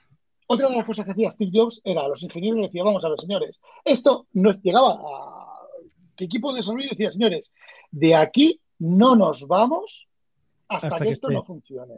otra 0.46 0.68
de 0.68 0.76
las 0.76 0.84
cosas 0.84 1.04
que 1.04 1.10
hacía 1.12 1.32
Steve 1.32 1.50
Jobs 1.52 1.80
era 1.82 2.02
a 2.02 2.08
los 2.08 2.22
ingenieros 2.22 2.60
le 2.60 2.66
decía, 2.66 2.84
vamos 2.84 3.04
a 3.04 3.08
ver, 3.08 3.18
señores, 3.18 3.58
esto 3.84 4.26
no 4.32 4.50
es- 4.50 4.62
llegaba 4.62 4.92
a 4.92 5.58
que 6.16 6.26
equipo 6.26 6.52
de 6.52 6.60
desarrollo 6.60 6.88
decía, 6.88 7.10
señores, 7.10 7.50
de 7.90 8.14
aquí 8.14 8.60
no 8.78 9.16
nos 9.16 9.46
vamos 9.48 10.06
hasta, 10.68 10.86
Hasta 10.86 10.98
que, 11.00 11.04
que 11.06 11.10
esto 11.10 11.26
esté. 11.28 11.34
no 11.34 11.44
funcione, 11.44 11.94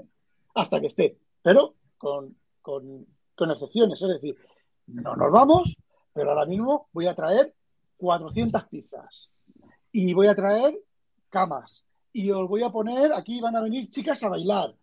hasta 0.54 0.80
que 0.80 0.86
esté, 0.86 1.18
pero 1.42 1.74
con, 1.98 2.34
con, 2.62 3.06
con 3.34 3.50
excepciones, 3.50 4.00
es 4.00 4.08
decir, 4.08 4.36
no 4.86 5.14
nos 5.14 5.30
vamos, 5.30 5.76
pero 6.14 6.30
ahora 6.30 6.46
mismo 6.46 6.88
voy 6.92 7.06
a 7.06 7.14
traer 7.14 7.52
400 7.98 8.64
pizzas 8.64 9.28
y 9.92 10.14
voy 10.14 10.28
a 10.28 10.34
traer 10.34 10.78
camas 11.28 11.84
y 12.16 12.30
os 12.30 12.48
voy 12.48 12.62
a 12.62 12.70
poner, 12.70 13.12
aquí 13.12 13.40
van 13.40 13.56
a 13.56 13.60
venir 13.60 13.90
chicas 13.90 14.22
a 14.22 14.30
bailar 14.30 14.74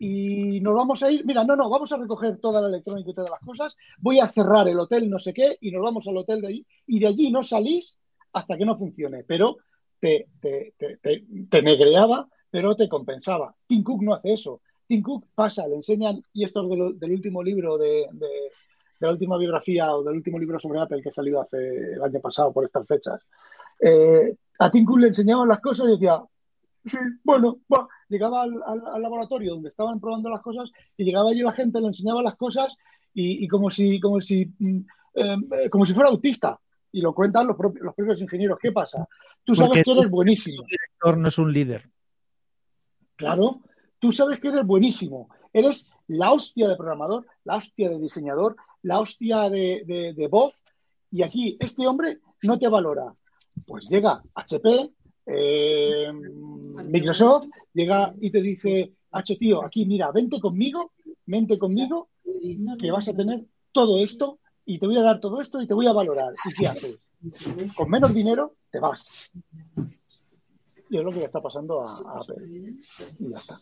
y 0.00 0.60
nos 0.60 0.74
vamos 0.74 1.00
a 1.04 1.12
ir, 1.12 1.24
mira, 1.24 1.44
no, 1.44 1.54
no, 1.54 1.70
vamos 1.70 1.92
a 1.92 1.98
recoger 1.98 2.38
toda 2.38 2.60
la 2.60 2.66
electrónica 2.66 3.10
y 3.10 3.14
todas 3.14 3.30
las 3.30 3.40
cosas, 3.40 3.76
voy 3.98 4.18
a 4.18 4.26
cerrar 4.26 4.66
el 4.66 4.80
hotel 4.80 5.08
no 5.08 5.20
sé 5.20 5.32
qué 5.32 5.56
y 5.60 5.70
nos 5.70 5.82
vamos 5.82 6.08
al 6.08 6.16
hotel 6.16 6.40
de 6.40 6.48
ahí 6.48 6.66
y 6.88 6.98
de 6.98 7.06
allí 7.06 7.30
no 7.30 7.44
salís 7.44 7.96
hasta 8.32 8.56
que 8.56 8.64
no 8.64 8.76
funcione, 8.76 9.22
pero 9.22 9.58
te, 10.00 10.26
te, 10.40 10.74
te, 10.76 10.96
te, 10.96 11.24
te 11.48 11.62
negreaba, 11.62 12.26
pero 12.50 12.74
te 12.74 12.88
compensaba. 12.88 13.54
Tim 13.68 13.84
Cook 13.84 14.02
no 14.02 14.14
hace 14.14 14.32
eso. 14.32 14.60
Tim 14.88 15.02
Cook 15.02 15.26
pasa, 15.32 15.68
le 15.68 15.76
enseñan, 15.76 16.20
y 16.32 16.44
esto 16.44 16.62
es 16.64 16.70
del, 16.70 16.98
del 16.98 17.12
último 17.12 17.40
libro 17.42 17.78
de, 17.78 18.08
de, 18.12 18.26
de, 18.26 18.50
la 18.98 19.10
última 19.10 19.38
biografía 19.38 19.94
o 19.94 20.02
del 20.02 20.16
último 20.16 20.40
libro 20.40 20.58
sobre 20.58 20.80
Apple 20.80 21.02
que 21.02 21.10
ha 21.10 21.12
salido 21.12 21.40
hace 21.40 21.92
el 21.92 22.02
año 22.02 22.18
pasado 22.20 22.52
por 22.52 22.64
estas 22.64 22.84
fechas. 22.86 23.20
Eh, 23.78 24.34
a 24.58 24.70
Tim 24.70 24.84
Cook 24.84 24.98
le 24.98 25.08
enseñaban 25.08 25.48
las 25.48 25.60
cosas 25.60 25.86
y 25.86 25.92
decía, 25.92 26.20
sí, 26.84 26.96
bueno, 27.24 27.58
va. 27.72 27.88
llegaba 28.08 28.42
al, 28.42 28.54
al, 28.66 28.86
al, 28.86 29.02
laboratorio 29.02 29.54
donde 29.54 29.70
estaban 29.70 30.00
probando 30.00 30.28
las 30.30 30.42
cosas 30.42 30.70
y 30.96 31.04
llegaba 31.04 31.30
allí 31.30 31.40
la 31.40 31.52
gente, 31.52 31.80
le 31.80 31.88
enseñaba 31.88 32.22
las 32.22 32.36
cosas 32.36 32.74
y, 33.14 33.44
y 33.44 33.48
como 33.48 33.70
si, 33.70 34.00
como 34.00 34.20
si, 34.20 34.50
eh, 35.14 35.70
como 35.70 35.86
si 35.86 35.94
fuera 35.94 36.10
autista. 36.10 36.58
Y 36.92 37.00
lo 37.00 37.14
cuentan 37.14 37.46
los 37.46 37.56
propios, 37.56 37.84
los 37.84 37.94
propios 37.94 38.20
ingenieros. 38.20 38.58
¿Qué 38.60 38.72
pasa? 38.72 39.06
Tú 39.44 39.54
sabes 39.54 39.70
Porque 39.70 39.84
que 39.84 39.90
eres 39.92 40.10
buenísimo. 40.10 40.62
Un 40.62 40.66
director 40.66 41.18
no 41.18 41.28
es 41.28 41.38
un 41.38 41.52
líder. 41.52 41.88
Claro, 43.16 43.60
tú 43.98 44.10
sabes 44.10 44.40
que 44.40 44.48
eres 44.48 44.66
buenísimo. 44.66 45.28
Eres 45.52 45.88
la 46.08 46.32
hostia 46.32 46.68
de 46.68 46.76
programador, 46.76 47.26
la 47.44 47.56
hostia 47.56 47.88
de 47.90 47.98
diseñador, 47.98 48.56
la 48.82 48.98
hostia 48.98 49.48
de, 49.50 49.82
de, 49.86 50.14
de 50.14 50.28
voz. 50.28 50.54
Y 51.12 51.22
aquí 51.22 51.56
este 51.60 51.86
hombre 51.86 52.18
no 52.42 52.58
te 52.58 52.68
valora. 52.68 53.14
Pues 53.66 53.88
llega 53.88 54.22
HP, 54.34 54.90
eh, 55.32 56.12
Microsoft, 56.84 57.46
llega 57.72 58.14
y 58.20 58.30
te 58.30 58.42
dice, 58.42 58.92
Hacho, 59.12 59.36
tío, 59.36 59.64
aquí 59.64 59.86
mira, 59.86 60.10
vente 60.12 60.40
conmigo, 60.40 60.92
vente 61.26 61.58
conmigo, 61.58 62.08
que 62.78 62.90
vas 62.90 63.08
a 63.08 63.14
tener 63.14 63.44
todo 63.72 64.02
esto 64.02 64.38
y 64.64 64.78
te 64.78 64.86
voy 64.86 64.96
a 64.98 65.02
dar 65.02 65.20
todo 65.20 65.40
esto 65.40 65.60
y 65.60 65.66
te 65.66 65.74
voy 65.74 65.86
a 65.86 65.92
valorar. 65.92 66.32
¿Y 66.44 66.52
qué 66.54 66.68
haces? 66.68 67.06
Con 67.74 67.90
menos 67.90 68.14
dinero 68.14 68.54
te 68.70 68.78
vas. 68.78 69.30
Y 70.88 70.98
es 70.98 71.04
lo 71.04 71.10
que 71.12 71.20
le 71.20 71.24
está 71.26 71.40
pasando 71.40 71.82
a, 71.82 71.92
a 71.92 72.20
Apple. 72.20 72.46
Y 73.18 73.30
ya 73.30 73.36
está. 73.38 73.60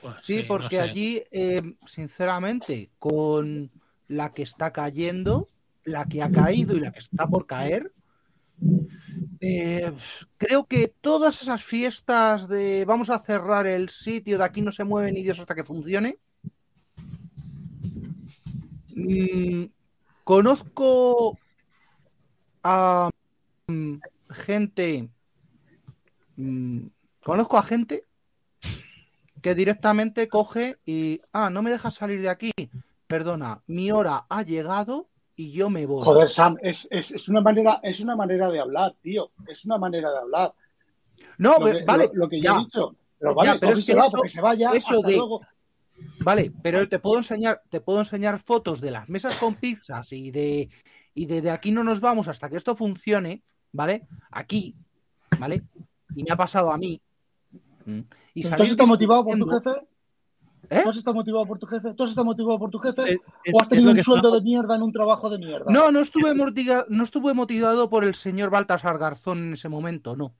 Pues 0.00 0.14
Sí, 0.22 0.38
sí, 0.38 0.42
porque 0.46 0.76
no 0.78 0.82
sé. 0.84 0.90
allí, 0.90 1.22
eh, 1.30 1.62
sinceramente, 1.86 2.90
con 2.98 3.70
la 4.08 4.32
que 4.32 4.42
está 4.42 4.72
cayendo, 4.72 5.46
la 5.84 6.06
que 6.06 6.22
ha 6.22 6.30
caído 6.30 6.76
y 6.76 6.80
la 6.80 6.92
que 6.92 6.98
está 7.00 7.26
por 7.26 7.46
caer, 7.46 7.92
eh, 9.40 9.92
creo 10.36 10.64
que 10.66 10.92
todas 11.00 11.42
esas 11.42 11.62
fiestas 11.64 12.48
de 12.48 12.84
vamos 12.84 13.10
a 13.10 13.18
cerrar 13.18 13.66
el 13.66 13.88
sitio, 13.88 14.38
de 14.38 14.44
aquí 14.44 14.60
no 14.60 14.72
se 14.72 14.84
mueve 14.84 15.12
ni 15.12 15.22
Dios 15.22 15.38
hasta 15.38 15.54
que 15.54 15.64
funcione. 15.64 16.18
mm, 18.94 19.64
conozco 20.24 21.38
a 22.64 23.10
mm, 23.68 23.94
gente, 24.30 25.08
mm, 26.36 26.80
conozco 27.22 27.58
a 27.58 27.62
gente 27.62 28.04
que 29.40 29.54
directamente 29.54 30.28
coge 30.28 30.78
y, 30.84 31.20
ah, 31.32 31.48
no 31.50 31.62
me 31.62 31.70
dejas 31.70 31.94
salir 31.94 32.20
de 32.20 32.28
aquí. 32.28 32.52
Perdona, 33.06 33.62
mi 33.66 33.90
hora 33.90 34.26
ha 34.28 34.42
llegado 34.42 35.07
y 35.38 35.52
yo 35.52 35.70
me 35.70 35.86
voy. 35.86 36.04
Joder, 36.04 36.28
Sam, 36.28 36.56
es, 36.60 36.88
es, 36.90 37.12
es 37.12 37.28
una 37.28 37.40
manera, 37.40 37.78
es 37.84 38.00
una 38.00 38.16
manera 38.16 38.50
de 38.50 38.58
hablar, 38.60 38.94
tío. 39.00 39.30
Es 39.46 39.64
una 39.64 39.78
manera 39.78 40.10
de 40.10 40.18
hablar. 40.18 40.52
no, 41.38 41.58
Lo 41.60 41.64
ve- 41.64 41.78
que, 41.78 41.84
vale, 41.84 42.04
lo, 42.12 42.14
lo 42.24 42.28
que 42.28 42.40
yo 42.40 42.52
ya, 42.52 42.56
he 42.56 42.64
dicho. 42.64 42.96
Pero 43.20 43.30
Ya, 43.32 43.34
vale, 43.36 43.58
pero 43.60 43.72
es 43.72 43.86
que 43.86 43.92
eso- 43.92 44.10
porque 44.12 44.28
se 44.28 44.40
vaya, 44.40 44.72
eso 44.72 45.00
de- 45.00 45.16
luego. 45.16 45.40
vale, 46.24 46.52
pero 46.60 46.88
te 46.88 46.98
puedo 46.98 47.18
enseñar, 47.18 47.62
te 47.68 47.80
puedo 47.80 48.00
enseñar 48.00 48.40
fotos 48.40 48.80
de 48.80 48.90
las 48.90 49.08
mesas 49.08 49.36
con 49.38 49.54
pizzas 49.54 50.12
y 50.12 50.30
de 50.32 50.68
y 51.14 51.26
de, 51.26 51.40
de 51.40 51.50
aquí 51.50 51.70
no 51.72 51.82
nos 51.84 52.00
vamos 52.00 52.26
hasta 52.28 52.48
que 52.48 52.56
esto 52.56 52.74
funcione, 52.76 53.42
¿vale? 53.72 54.06
Aquí, 54.32 54.74
¿vale? 55.38 55.62
Y 56.16 56.22
me 56.24 56.32
ha 56.32 56.36
pasado 56.36 56.72
a 56.72 56.78
mí. 56.78 57.00
Y 58.34 58.42
¿Tú 58.42 58.48
salir 58.48 58.64
has 58.64 58.70
estado 58.70 58.88
motivado 58.88 59.24
por 59.24 59.38
tu 59.38 59.46
jefe? 59.48 59.70
¿Eh? 60.70 60.80
¿Tú 60.82 60.90
has 60.90 60.96
estado 60.98 61.14
motivado 61.14 61.46
por 61.46 61.58
tu 61.58 61.66
jefe? 61.66 61.94
¿Tú 61.94 62.02
has 62.04 62.10
estado 62.10 62.24
motivado 62.26 62.58
por 62.58 62.70
tu 62.70 62.78
jefe? 62.78 63.02
Es- 63.02 63.18
es- 63.44 63.54
¿O 63.54 63.60
has 63.62 63.68
tenido 63.68 63.90
un 63.90 64.02
sueldo 64.02 64.28
estamos- 64.28 64.38
de 64.44 64.44
mierda 64.50 64.76
en 64.76 64.82
un 64.82 64.92
trabajo 64.92 65.30
de 65.30 65.38
mierda? 65.38 65.64
No, 65.70 65.90
no 65.90 66.00
estuve, 66.00 66.34
mortiga- 66.34 66.84
no 66.88 67.04
estuve 67.04 67.32
motivado 67.34 67.88
por 67.88 68.04
el 68.04 68.14
señor 68.14 68.50
Baltasar 68.50 68.98
Garzón 68.98 69.38
en 69.38 69.52
ese 69.54 69.68
momento, 69.68 70.14
no. 70.16 70.34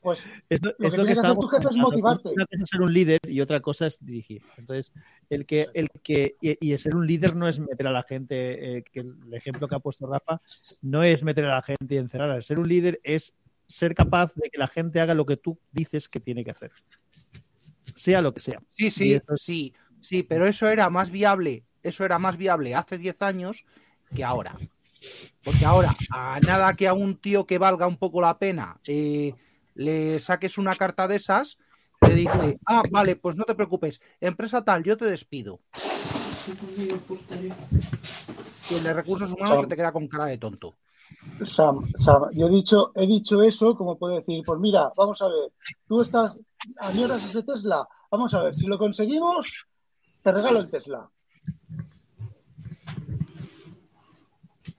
Pues 0.00 0.24
Es 0.48 0.62
lo, 0.64 0.72
Lo 0.78 0.86
es 0.86 0.94
que 0.94 0.98
lo 1.00 1.04
que 1.06 1.12
hacer 1.14 1.34
tu 1.34 1.48
jefe 1.48 1.66
es 1.68 1.74
motivarte. 1.76 2.28
Una 2.28 2.46
cosa 2.46 2.62
es 2.62 2.70
ser 2.70 2.80
un 2.80 2.92
líder 2.92 3.18
y 3.26 3.40
otra 3.40 3.58
cosa 3.60 3.88
es 3.88 3.98
dirigir. 4.04 4.40
Entonces, 4.56 4.92
el 5.28 5.46
que, 5.46 5.66
el 5.74 5.88
que 6.02 6.36
y, 6.40 6.72
y 6.72 6.78
ser 6.78 6.94
un 6.94 7.08
líder 7.08 7.34
no 7.34 7.48
es 7.48 7.58
meter 7.58 7.88
a 7.88 7.90
la 7.90 8.04
gente, 8.04 8.76
eh, 8.78 8.82
que 8.84 9.00
el 9.00 9.34
ejemplo 9.34 9.66
que 9.66 9.74
ha 9.74 9.80
puesto 9.80 10.06
Rafa, 10.06 10.40
no 10.80 11.02
es 11.02 11.24
meter 11.24 11.46
a 11.46 11.54
la 11.56 11.62
gente 11.62 11.96
y 11.96 11.98
encerrarla. 11.98 12.40
Ser 12.40 12.60
un 12.60 12.68
líder 12.68 13.00
es 13.02 13.34
ser 13.66 13.96
capaz 13.96 14.32
de 14.36 14.48
que 14.48 14.58
la 14.58 14.68
gente 14.68 15.00
haga 15.00 15.12
lo 15.12 15.26
que 15.26 15.36
tú 15.38 15.58
dices 15.72 16.08
que 16.08 16.20
tiene 16.20 16.44
que 16.44 16.52
hacer. 16.52 16.70
Sea 17.94 18.22
lo 18.22 18.34
que 18.34 18.40
sea. 18.40 18.60
Sí, 18.74 18.90
sí, 18.90 19.12
eso 19.14 19.36
sí, 19.36 19.74
sí, 20.00 20.22
pero 20.22 20.46
eso 20.46 20.68
era 20.68 20.90
más 20.90 21.10
viable, 21.10 21.64
eso 21.82 22.04
era 22.04 22.18
más 22.18 22.36
viable 22.36 22.74
hace 22.74 22.98
10 22.98 23.22
años 23.22 23.64
que 24.14 24.24
ahora. 24.24 24.56
Porque 25.44 25.64
ahora, 25.64 25.94
a 26.10 26.40
nada 26.40 26.74
que 26.74 26.88
a 26.88 26.94
un 26.94 27.16
tío 27.16 27.46
que 27.46 27.58
valga 27.58 27.86
un 27.86 27.96
poco 27.96 28.20
la 28.20 28.38
pena 28.38 28.80
eh, 28.86 29.34
le 29.74 30.18
saques 30.18 30.58
una 30.58 30.74
carta 30.74 31.06
de 31.06 31.16
esas, 31.16 31.58
te 32.00 32.14
dice, 32.14 32.58
ah, 32.66 32.82
vale, 32.90 33.16
pues 33.16 33.36
no 33.36 33.44
te 33.44 33.54
preocupes, 33.54 34.00
empresa 34.20 34.64
tal, 34.64 34.82
yo 34.82 34.96
te 34.96 35.04
despido. 35.04 35.60
Y 38.70 38.74
el 38.74 38.82
de 38.82 38.92
recursos 38.92 39.30
humanos 39.30 39.58
Sam. 39.58 39.60
se 39.60 39.66
te 39.68 39.76
queda 39.76 39.92
con 39.92 40.08
cara 40.08 40.26
de 40.26 40.38
tonto. 40.38 40.74
Sam, 41.44 41.86
Sam, 41.96 42.30
yo 42.32 42.46
he 42.46 42.50
dicho, 42.50 42.92
he 42.94 43.06
dicho 43.06 43.42
eso 43.42 43.76
como 43.76 43.96
puede 43.96 44.16
decir, 44.16 44.42
pues 44.44 44.58
mira, 44.58 44.90
vamos 44.96 45.20
a 45.22 45.28
ver, 45.28 45.52
tú 45.86 46.02
estás, 46.02 46.34
añoras 46.78 47.24
ese 47.24 47.42
Tesla, 47.42 47.86
vamos 48.10 48.32
a 48.34 48.42
ver, 48.42 48.54
si 48.56 48.66
lo 48.66 48.78
conseguimos, 48.78 49.66
te 50.22 50.32
regalo 50.32 50.60
el 50.60 50.70
Tesla. 50.70 51.08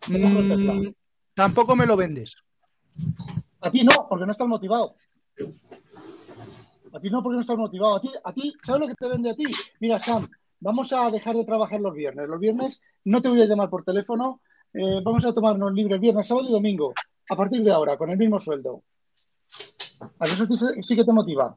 Te 0.06 0.16
el 0.16 0.48
Tesla. 0.48 0.74
Mm, 0.74 0.94
tampoco 1.34 1.76
me 1.76 1.86
lo 1.86 1.96
vendes. 1.96 2.36
A 3.62 3.72
ti 3.72 3.84
no, 3.84 4.08
porque 4.10 4.26
no 4.26 4.32
estás 4.32 4.48
motivado. 4.48 4.96
A 6.94 7.00
ti 7.00 7.10
no, 7.10 7.22
porque 7.22 7.36
no 7.36 7.42
estás 7.42 7.58
motivado. 7.58 7.96
A 7.96 8.02
ti, 8.02 8.10
a 8.24 8.34
ti, 8.34 8.54
¿sabes 8.66 8.82
lo 8.82 8.88
que 8.88 8.96
te 8.96 9.08
vende 9.08 9.30
a 9.30 9.36
ti? 9.36 9.46
Mira, 9.80 10.00
Sam, 10.00 10.28
vamos 10.60 10.92
a 10.94 11.12
dejar 11.12 11.36
de 11.36 11.46
trabajar 11.46 11.80
los 11.80 11.94
viernes. 11.94 12.28
Los 12.28 12.40
viernes 12.40 12.82
no 13.06 13.22
te 13.22 13.30
voy 13.30 13.42
a 13.42 13.46
llamar 13.46 13.70
por 13.70 13.84
teléfono. 13.84 14.42
eh, 14.74 15.02
vamos 15.04 15.26
a 15.26 15.34
tomarnos 15.34 15.74
libres 15.74 16.00
viernes, 16.00 16.28
sábado 16.28 16.48
y 16.48 16.52
domingo. 16.52 16.94
A 17.30 17.36
partir 17.36 17.64
de 17.64 17.72
ahora, 17.72 17.98
con 17.98 18.10
el 18.10 18.18
mismo 18.18 18.40
sueldo. 18.40 18.84
¿A 20.20 20.26
eso 20.26 20.46
sí, 20.46 20.82
sí 20.82 20.96
que 20.96 21.04
te 21.04 21.12
motiva? 21.12 21.56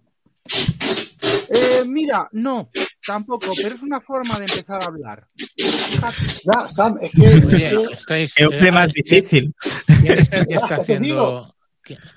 Eh, 1.52 1.82
mira, 1.86 2.28
no, 2.32 2.70
tampoco, 3.04 3.50
pero 3.60 3.74
es 3.74 3.82
una 3.82 4.00
forma 4.00 4.38
de 4.38 4.44
empezar 4.44 4.82
a 4.82 4.86
hablar. 4.86 5.26
Ya, 5.56 6.68
Sam, 6.70 6.98
es 7.02 7.10
que. 7.10 7.46
Oye, 7.46 7.64
es 7.64 7.72
que- 7.88 7.94
estáis. 7.94 8.32
Es 8.36 8.48
eh, 8.52 8.72
más 8.72 8.92
difícil. 8.92 9.54
¿Quién 10.00 10.18
es 10.20 10.32
el 10.32 10.46
que 10.46 10.54
está 10.54 10.76
haciendo? 10.80 11.56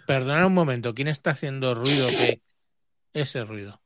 Perdonad 0.05 0.45
un 0.45 0.53
momento, 0.53 0.93
¿quién 0.93 1.07
está 1.07 1.31
haciendo 1.31 1.73
ruido 1.73 2.07
que 2.07 2.41
ese 3.13 3.43
ruido? 3.43 3.81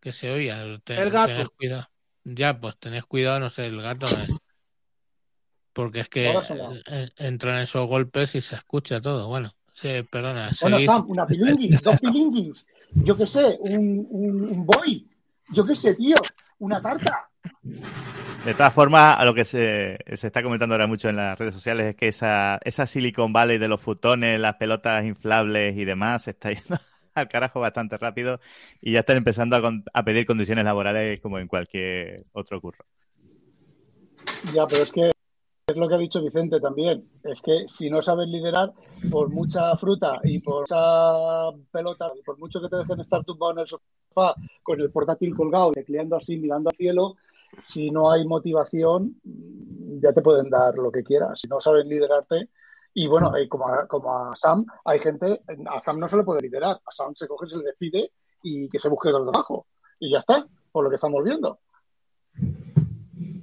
Que 0.00 0.12
se 0.14 0.30
oía. 0.30 0.62
El 0.62 0.80
gato. 1.10 1.26
tenés 1.26 1.48
cuidado. 1.50 1.88
Ya, 2.24 2.58
pues 2.58 2.78
tenés 2.78 3.04
cuidado, 3.04 3.40
no 3.40 3.50
sé, 3.50 3.66
el 3.66 3.82
gato 3.82 4.06
no 4.10 4.22
es. 4.24 4.32
Porque 5.74 6.00
es 6.00 6.08
que 6.08 6.30
eh, 6.86 7.10
entran 7.16 7.58
esos 7.58 7.86
golpes 7.86 8.34
y 8.34 8.40
se 8.40 8.54
escucha 8.54 9.00
todo. 9.00 9.28
Bueno, 9.28 9.54
sí, 9.74 10.02
perdona. 10.10 10.50
Bueno, 10.60 10.76
seguid. 10.78 10.86
Sam, 10.86 11.04
una 11.08 11.26
pilinguis, 11.26 11.82
dos 11.82 12.00
pilinguis. 12.00 12.66
Yo 12.94 13.16
qué 13.16 13.26
sé, 13.26 13.56
un, 13.60 14.06
un, 14.10 14.42
un 14.50 14.66
boy. 14.66 15.06
Yo 15.52 15.64
qué 15.66 15.74
sé, 15.74 15.94
tío. 15.94 16.16
Una 16.58 16.80
tarta. 16.80 17.28
De 18.44 18.54
todas 18.54 18.72
formas, 18.74 19.18
a 19.18 19.24
lo 19.24 19.34
que 19.34 19.44
se, 19.44 19.98
se 20.16 20.26
está 20.26 20.42
comentando 20.42 20.74
ahora 20.74 20.86
mucho 20.88 21.08
en 21.08 21.16
las 21.16 21.38
redes 21.38 21.54
sociales 21.54 21.86
es 21.86 21.94
que 21.96 22.08
esa, 22.08 22.58
esa 22.64 22.86
Silicon 22.86 23.32
Valley 23.32 23.58
de 23.58 23.68
los 23.68 23.80
futones, 23.80 24.38
las 24.40 24.56
pelotas 24.56 25.04
inflables 25.04 25.76
y 25.76 25.84
demás 25.84 26.24
se 26.24 26.30
está 26.32 26.50
yendo 26.52 26.76
al 27.14 27.28
carajo 27.28 27.60
bastante 27.60 27.96
rápido 27.98 28.40
y 28.80 28.92
ya 28.92 29.00
están 29.00 29.16
empezando 29.18 29.54
a, 29.56 29.62
con- 29.62 29.84
a 29.92 30.04
pedir 30.04 30.26
condiciones 30.26 30.64
laborales 30.64 31.20
como 31.20 31.38
en 31.38 31.46
cualquier 31.46 32.24
otro 32.32 32.60
curro. 32.60 32.84
Ya, 34.52 34.66
pero 34.66 34.82
es 34.82 34.90
que 34.92 35.10
es 35.72 35.76
lo 35.76 35.88
que 35.88 35.94
ha 35.94 35.98
dicho 35.98 36.22
Vicente 36.22 36.60
también. 36.60 37.08
Es 37.24 37.40
que 37.42 37.66
si 37.68 37.90
no 37.90 38.00
sabes 38.00 38.28
liderar, 38.28 38.72
por 39.10 39.28
mucha 39.28 39.76
fruta 39.76 40.20
y 40.22 40.38
por 40.38 40.62
mucha 40.62 41.50
pelota, 41.70 42.12
y 42.18 42.22
por 42.22 42.38
mucho 42.38 42.60
que 42.60 42.68
te 42.68 42.76
dejen 42.76 43.00
estar 43.00 43.24
tumbado 43.24 43.52
en 43.52 43.58
el 43.60 43.66
sofá 43.66 44.34
con 44.62 44.80
el 44.80 44.90
portátil 44.90 45.34
colgado, 45.34 45.72
tecleando 45.72 46.16
así, 46.16 46.36
mirando 46.36 46.70
al 46.70 46.76
cielo, 46.76 47.16
si 47.68 47.90
no 47.90 48.10
hay 48.10 48.24
motivación, 48.24 49.20
ya 50.00 50.12
te 50.12 50.22
pueden 50.22 50.48
dar 50.48 50.74
lo 50.76 50.90
que 50.90 51.02
quieras. 51.02 51.40
Si 51.40 51.48
no 51.48 51.60
sabes 51.60 51.86
liderarte, 51.86 52.48
y 52.94 53.06
bueno, 53.06 53.34
eh, 53.36 53.48
como, 53.48 53.68
a, 53.68 53.86
como 53.86 54.14
a 54.14 54.36
Sam, 54.36 54.66
hay 54.84 54.98
gente, 54.98 55.40
a 55.70 55.80
Sam 55.80 55.98
no 55.98 56.08
se 56.08 56.16
le 56.16 56.24
puede 56.24 56.40
liderar. 56.40 56.80
A 56.84 56.92
Sam 56.92 57.14
se 57.14 57.26
coge, 57.26 57.46
se 57.46 57.56
le 57.56 57.64
despide 57.64 58.12
y 58.42 58.68
que 58.68 58.78
se 58.78 58.88
busque 58.88 59.08
otro 59.08 59.30
trabajo. 59.30 59.66
Y 59.98 60.10
ya 60.10 60.18
está, 60.18 60.46
por 60.70 60.84
lo 60.84 60.90
que 60.90 60.96
estamos 60.96 61.22
viendo. 61.24 61.58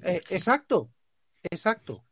Eh, 0.04 0.22
exacto, 0.30 0.90
exacto. 1.44 2.04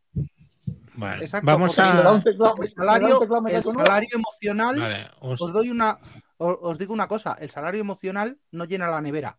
Vale, 0.99 1.23
Exacto, 1.25 1.45
vamos 1.45 1.77
a. 1.77 2.11
un 2.11 2.23
teclado, 2.23 2.55
El 2.55 2.61
un 2.61 2.67
salario, 2.67 3.19
teclado 3.19 3.47
el 3.47 3.63
salario 3.63 4.09
emocional, 4.13 4.79
Vale, 4.79 5.05
un- 5.21 5.37
os 5.39 5.53
doy 5.53 5.69
una, 5.69 5.99
os, 6.37 6.57
os 6.61 6.77
digo 6.79 6.91
una 6.93 7.07
cosa, 7.07 7.37
el 7.39 7.51
salario 7.51 7.79
emocional 7.81 8.37
no 8.51 8.65
llena 8.65 8.87
la 8.89 8.99
nevera. 8.99 9.37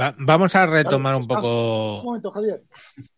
va- 0.00 0.14
vamos 0.18 0.54
a 0.56 0.64
retomar 0.66 1.14
un 1.16 1.22
Un 1.22 1.28
poco. 1.28 2.02
momento, 2.04 2.30
Javier. 2.30 2.62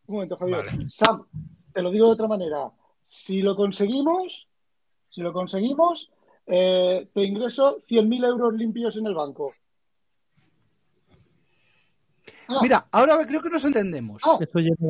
Un 0.07 0.15
momento, 0.17 0.37
Javier. 0.37 0.67
Vale. 0.67 0.91
Sam, 0.91 1.25
te 1.73 1.81
lo 1.81 1.91
digo 1.93 2.07
de 2.07 2.13
otra 2.13 2.27
manera. 2.27 2.71
Si 3.07 3.41
lo 3.41 3.55
conseguimos, 3.55 4.49
si 5.09 5.21
lo 5.21 5.33
conseguimos, 5.33 6.11
eh, 6.47 7.09
te 7.15 7.23
ingreso 7.23 7.79
100.000 7.89 8.25
euros 8.25 8.53
limpios 8.55 8.97
en 8.97 9.07
el 9.07 9.15
banco. 9.15 9.53
Ah, 12.49 12.59
Mira, 12.63 12.87
ahora 12.91 13.25
creo 13.27 13.41
que 13.41 13.49
nos 13.51 13.65
entendemos. 13.65 14.21
ah, 14.25 14.39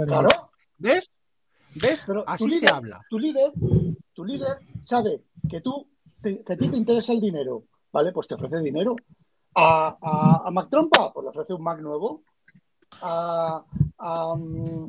claro, 0.06 0.28
¿Ves? 0.78 1.10
¿Ves? 1.74 2.04
pero 2.06 2.24
tu 2.24 2.30
Así 2.30 2.50
se 2.50 2.68
habla. 2.68 3.04
tu 3.08 3.18
líder, 3.18 3.52
tu 4.12 4.24
líder 4.24 4.58
sabe 4.84 5.22
que 5.48 5.60
tú, 5.60 5.86
te- 6.20 6.42
que 6.42 6.52
a 6.52 6.56
ti 6.56 6.68
te 6.68 6.76
interesa 6.76 7.12
el 7.12 7.20
dinero, 7.20 7.64
¿vale? 7.92 8.12
Pues 8.12 8.26
te 8.28 8.34
ofrece 8.34 8.58
dinero. 8.60 8.96
A, 9.54 9.96
a, 10.00 10.48
a 10.48 10.50
Mac 10.50 10.68
Trompa, 10.70 11.12
pues 11.12 11.24
le 11.24 11.30
ofrece 11.30 11.52
un 11.54 11.62
Mac 11.62 11.80
nuevo. 11.80 12.22
A, 13.00 13.64
a, 13.98 14.34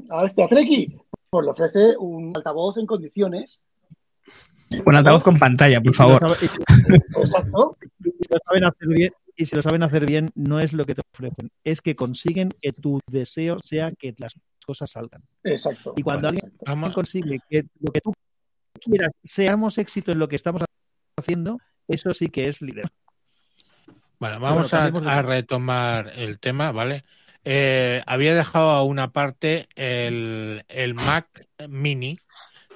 a 0.10 0.26
este, 0.26 0.44
a 0.44 0.48
Treki, 0.48 0.98
pues 1.30 1.46
le 1.46 1.52
ofrece 1.52 1.98
un 1.98 2.32
altavoz 2.36 2.78
en 2.78 2.86
condiciones. 2.86 3.60
Un 4.86 4.96
altavoz 4.96 5.24
con 5.24 5.38
pantalla, 5.38 5.80
por 5.82 5.92
Y 5.92 5.94
si 5.94 6.02
lo 6.04 6.20
favor. 6.20 6.38
y 6.42 6.46
Exacto. 7.20 7.78
si 8.04 8.12
lo 8.30 8.38
saben 8.46 8.64
hacer 8.66 8.88
bien, 8.88 9.14
y 9.36 9.46
si 9.46 9.56
lo 9.56 9.62
saben 9.62 9.84
hacer 9.84 10.06
bien, 10.06 10.30
no 10.36 10.60
es 10.60 10.74
lo 10.74 10.86
que 10.86 10.96
te 10.96 11.02
ofrecen, 11.14 11.50
es 11.64 11.82
que 11.82 11.96
consiguen 11.96 12.50
que 12.62 12.72
tu 12.74 13.00
deseo 13.10 13.60
sea 13.62 13.92
que 13.92 14.14
las 14.18 14.34
cosas 14.66 14.92
salgan. 14.92 15.24
Exacto. 15.44 15.94
Y 15.96 16.04
cuando 16.04 16.28
Vale. 16.28 16.40
alguien 16.42 16.58
Vamos, 16.66 16.94
consigue 16.94 17.40
que 17.50 17.66
lo 17.80 17.92
que 17.92 18.02
tú 18.02 18.14
quieras 18.82 19.12
seamos 19.24 19.78
éxito 19.78 20.12
en 20.12 20.20
lo 20.20 20.28
que 20.28 20.36
estamos 20.36 20.64
haciendo, 21.18 21.60
eso 21.88 22.14
sí 22.14 22.28
que 22.28 22.48
es 22.48 22.62
líder. 22.62 22.90
Vale, 24.20 24.38
vamos 24.38 24.72
bueno, 24.72 25.10
a, 25.10 25.22
retomar 25.22 26.12
el 26.16 26.40
tema, 26.40 26.72
¿vale? 26.72 27.04
Eh, 27.44 28.02
había 28.06 28.34
dejado 28.34 28.70
a 28.70 28.84
una 28.84 29.12
parte 29.12 29.68
el, 29.76 30.64
el 30.70 30.94
Mac 30.94 31.48
Mini, 31.68 32.18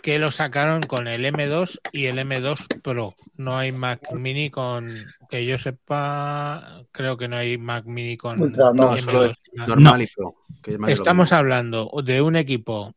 que 0.01 0.19
lo 0.19 0.31
sacaron 0.31 0.81
con 0.81 1.07
el 1.07 1.25
M2 1.25 1.79
y 1.91 2.05
el 2.05 2.19
M2 2.19 2.81
Pro. 2.81 3.15
No 3.35 3.57
hay 3.57 3.71
Mac 3.71 4.11
Mini 4.13 4.49
con, 4.49 4.85
que 5.29 5.45
yo 5.45 5.57
sepa, 5.57 6.83
creo 6.91 7.17
que 7.17 7.27
no 7.27 7.37
hay 7.37 7.57
Mac 7.57 7.85
Mini 7.85 8.17
con 8.17 8.41
Ultra, 8.41 8.71
no, 8.73 8.95
M2. 8.95 9.01
solo 9.01 9.25
es 9.25 9.37
Mac. 9.53 9.67
Normal 9.67 10.01
y 10.01 10.07
pro. 10.07 10.35
que 10.63 10.77
Estamos 10.87 11.31
hablando 11.33 11.91
de 12.03 12.21
un 12.21 12.35
equipo 12.35 12.93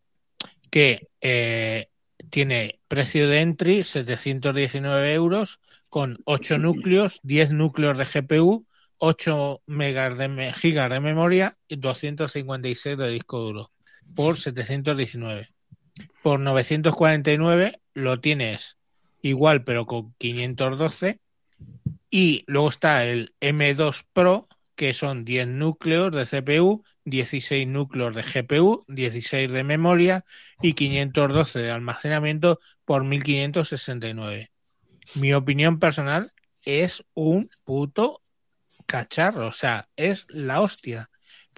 que 0.70 1.09
eh, 1.20 1.88
tiene 2.30 2.80
precio 2.88 3.28
de 3.28 3.40
entry 3.40 3.84
719 3.84 5.12
euros 5.14 5.61
con 5.88 6.18
8 6.24 6.59
núcleos, 6.59 7.20
10 7.24 7.53
núcleos 7.53 7.98
de 7.98 8.05
GPU, 8.05 8.66
8 8.98 9.62
megas 9.66 10.18
de 10.18 10.53
gigas 10.53 10.90
de 10.90 11.01
memoria 11.01 11.57
y 11.66 11.76
256 11.76 12.96
de 12.96 13.09
disco 13.09 13.40
duro 13.40 13.70
por 14.14 14.36
719. 14.36 15.48
Por 16.22 16.40
949 16.40 17.80
lo 17.94 18.20
tienes 18.20 18.76
igual 19.22 19.64
pero 19.64 19.86
con 19.86 20.14
512 20.18 21.20
y 22.11 22.44
luego 22.46 22.68
está 22.68 23.05
el 23.05 23.34
M2 23.40 24.05
Pro 24.12 24.48
que 24.80 24.94
son 24.94 25.26
10 25.26 25.46
núcleos 25.48 26.11
de 26.11 26.24
CPU, 26.24 26.84
16 27.05 27.68
núcleos 27.68 28.16
de 28.16 28.22
GPU, 28.22 28.86
16 28.88 29.53
de 29.53 29.62
memoria 29.62 30.24
y 30.62 30.72
512 30.72 31.59
de 31.59 31.70
almacenamiento 31.70 32.61
por 32.86 33.05
1569. 33.05 34.51
Mi 35.16 35.34
opinión 35.34 35.78
personal 35.78 36.32
es 36.64 37.05
un 37.12 37.51
puto 37.62 38.22
cacharro, 38.86 39.48
o 39.48 39.53
sea, 39.53 39.90
es 39.96 40.24
la 40.30 40.62
hostia. 40.62 41.11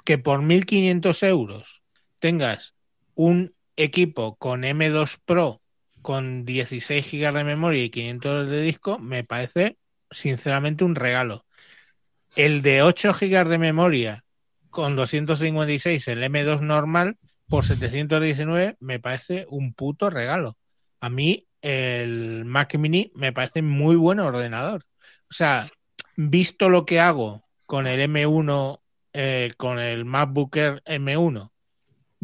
Que 0.05 0.19
por 0.19 0.43
1500 0.43 1.23
euros 1.23 1.85
tengas 2.19 2.75
un 3.15 3.55
equipo 3.77 4.37
con 4.37 4.63
M2 4.63 5.19
Pro 5.25 5.63
con 6.03 6.45
16 6.45 7.07
gigas 7.07 7.35
de 7.35 7.45
memoria 7.45 7.85
y 7.85 7.91
500 7.91 8.51
de 8.51 8.61
disco 8.61 8.99
me 8.99 9.25
parece 9.25 9.79
sinceramente 10.11 10.85
un 10.85 10.95
regalo. 10.95 11.47
El 12.37 12.63
de 12.63 12.83
8 12.83 13.15
gigas 13.15 13.49
de 13.49 13.59
memoria 13.59 14.25
con 14.71 14.97
256, 14.97 16.09
el 16.09 16.23
M2 16.23 16.61
normal, 16.61 17.19
por 17.47 17.65
719, 17.65 18.77
me 18.81 18.99
parece 18.99 19.47
un 19.51 19.75
puto 19.75 20.09
regalo. 20.09 20.57
A 21.01 21.11
mí 21.11 21.47
el 21.61 22.45
Mac 22.47 22.75
Mini 22.77 23.13
me 23.15 23.33
parece 23.33 23.63
muy 23.63 23.97
buen 23.97 24.19
ordenador. 24.19 24.85
O 25.31 25.35
sea, 25.35 25.67
visto 26.17 26.71
lo 26.71 26.87
que 26.87 27.01
hago 27.01 27.45
con 27.67 27.87
el 27.87 28.01
M1, 28.11 28.81
eh, 29.13 29.53
con 29.57 29.79
el 29.79 30.05
MacBook 30.05 30.57
Air 30.57 30.83
M1, 30.87 31.51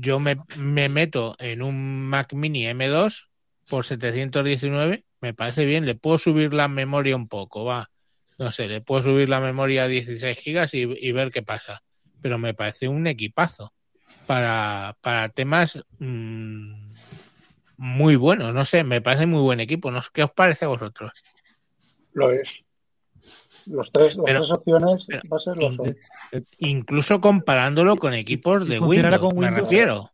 yo 0.01 0.20
me, 0.20 0.36
me 0.57 0.88
meto 0.88 1.34
en 1.40 1.61
un 1.61 2.03
Mac 2.07 2.32
Mini 2.32 2.66
M2 2.66 3.30
por 3.68 3.84
719, 3.84 5.05
me 5.20 5.34
parece 5.34 5.64
bien. 5.64 5.86
Le 5.86 5.96
puedo 5.96 6.18
subir 6.18 6.55
la 6.55 6.68
memoria 6.68 7.16
un 7.16 7.26
poco, 7.26 7.64
va. 7.64 7.90
No 8.38 8.53
sé, 8.53 8.68
le 8.68 8.80
puedo 8.80 9.03
subir 9.03 9.28
la 9.28 9.40
memoria 9.40 9.84
a 9.84 9.88
16 9.88 10.38
gigas 10.38 10.72
y, 10.74 10.82
y 10.82 11.11
ver 11.11 11.32
qué 11.32 11.42
pasa. 11.42 11.82
Pero 12.22 12.38
me 12.38 12.55
parece 12.55 12.86
un 12.86 13.09
equipazo 13.09 13.74
para, 14.28 14.96
para 15.01 15.30
temas 15.30 15.82
mm, 15.99 16.92
muy 17.76 18.14
buenos. 18.14 18.55
No 18.55 18.64
sé, 18.64 18.84
me 18.84 19.01
parece 19.01 19.26
muy 19.26 19.40
buen 19.40 19.59
equipo. 19.59 19.90
No 19.90 20.01
sé, 20.01 20.11
¿Qué 20.14 20.22
os 20.22 20.30
parece 20.30 20.64
a 20.64 20.68
vosotros? 20.68 21.11
Lo 22.12 22.30
es. 22.30 22.49
Los 23.70 23.92
tres, 23.92 24.16
las 24.16 24.24
Pero- 24.24 24.38
tres 24.40 24.50
opciones 24.52 25.04
pero- 25.06 25.22
va 25.30 25.36
a 25.36 25.40
ser 25.40 25.56
lo 25.56 25.72
son. 25.72 25.96
Incluso 26.58 27.20
comparándolo 27.20 27.96
con 27.96 28.14
equipos 28.14 28.68
de 28.68 28.78
Windows, 28.80 29.18
con 29.18 29.36
me 29.36 29.46
Windows. 29.46 29.62
refiero. 29.70 30.10